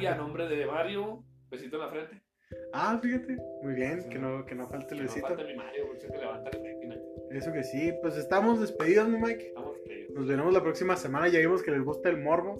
y 0.00 0.06
a 0.06 0.14
nombre 0.14 0.46
de 0.48 0.66
Mario, 0.66 1.22
besito 1.50 1.76
en 1.76 1.82
la 1.82 1.88
frente. 1.88 2.23
Ah, 2.72 2.98
fíjate. 3.02 3.36
Muy 3.62 3.74
bien, 3.74 4.08
que 4.08 4.18
no, 4.18 4.44
que 4.44 4.54
no 4.54 4.66
falte 4.68 4.94
el 4.94 5.00
Que 5.00 5.04
no 5.06 5.08
besito. 5.08 5.26
falte 5.28 5.44
mi 5.44 5.54
Mario, 5.54 5.86
porque 5.88 6.06
que 6.08 6.18
levanta 6.18 6.50
la 6.52 6.58
máquina. 6.58 6.96
Eso 7.30 7.52
que 7.52 7.62
sí. 7.62 7.92
Pues 8.02 8.16
estamos 8.16 8.60
despedidos, 8.60 9.08
mi 9.08 9.18
Mike. 9.18 9.46
Estamos 9.48 9.74
despedidos. 9.76 10.10
Nos 10.14 10.26
veremos 10.28 10.52
la 10.52 10.62
próxima 10.62 10.96
semana. 10.96 11.28
Ya 11.28 11.38
vimos 11.40 11.62
que 11.62 11.70
les 11.70 11.82
gusta 11.82 12.08
el 12.08 12.18
morbo 12.18 12.56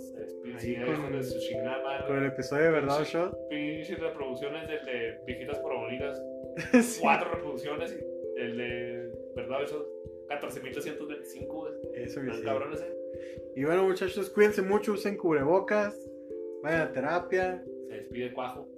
sí, 0.59 0.77
con- 0.77 0.95
con, 0.95 1.03
madre. 1.13 2.07
con 2.07 2.17
el 2.19 2.27
episodio 2.27 2.65
de 2.65 2.71
Verdad 2.71 3.01
o 3.01 3.05
Shot. 3.05 3.49
Pinches 3.49 3.99
reproducciones 4.01 4.69
del 4.69 4.85
de 4.85 5.19
Viejitas 5.27 5.59
por 5.59 5.75
Bonitas. 5.77 6.23
Sí. 6.83 7.01
Cuatro 7.03 7.31
reproducciones 7.33 7.93
y 7.93 8.41
el 8.41 8.57
de 8.57 9.13
verdad 9.35 9.63
eso 9.65 9.85
14.325 10.29 11.47
güey. 11.49 11.73
Eso 11.95 12.21
que 12.23 12.33
sí. 12.33 12.43
cabrones 12.45 12.81
eh. 12.81 12.97
Y 13.57 13.65
bueno, 13.65 13.85
muchachos, 13.85 14.31
cuídense 14.31 14.63
mucho, 14.63 14.93
usen 14.93 15.17
cubrebocas, 15.17 15.99
vayan 16.63 16.81
a 16.83 16.93
terapia 16.93 17.65
se 17.89 17.95
despide 17.95 18.33
Cuajo 18.33 18.69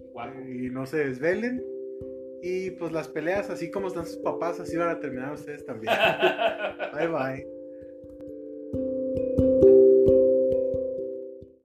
Y 0.48 0.70
no 0.70 0.86
se 0.86 0.98
desvelen. 0.98 1.62
Y 2.43 2.70
pues 2.72 2.93
las 2.93 3.09
peleas, 3.09 3.51
así 3.51 3.70
como 3.70 3.88
están 3.88 4.06
sus 4.06 4.18
papás, 4.18 4.60
así 4.60 4.76
van 4.76 4.90
a 4.90 5.01
terminar 5.01 5.32
ustedes 5.32 5.64
también. 5.64 5.93
Bye 6.94 7.09
bye. 7.09 7.55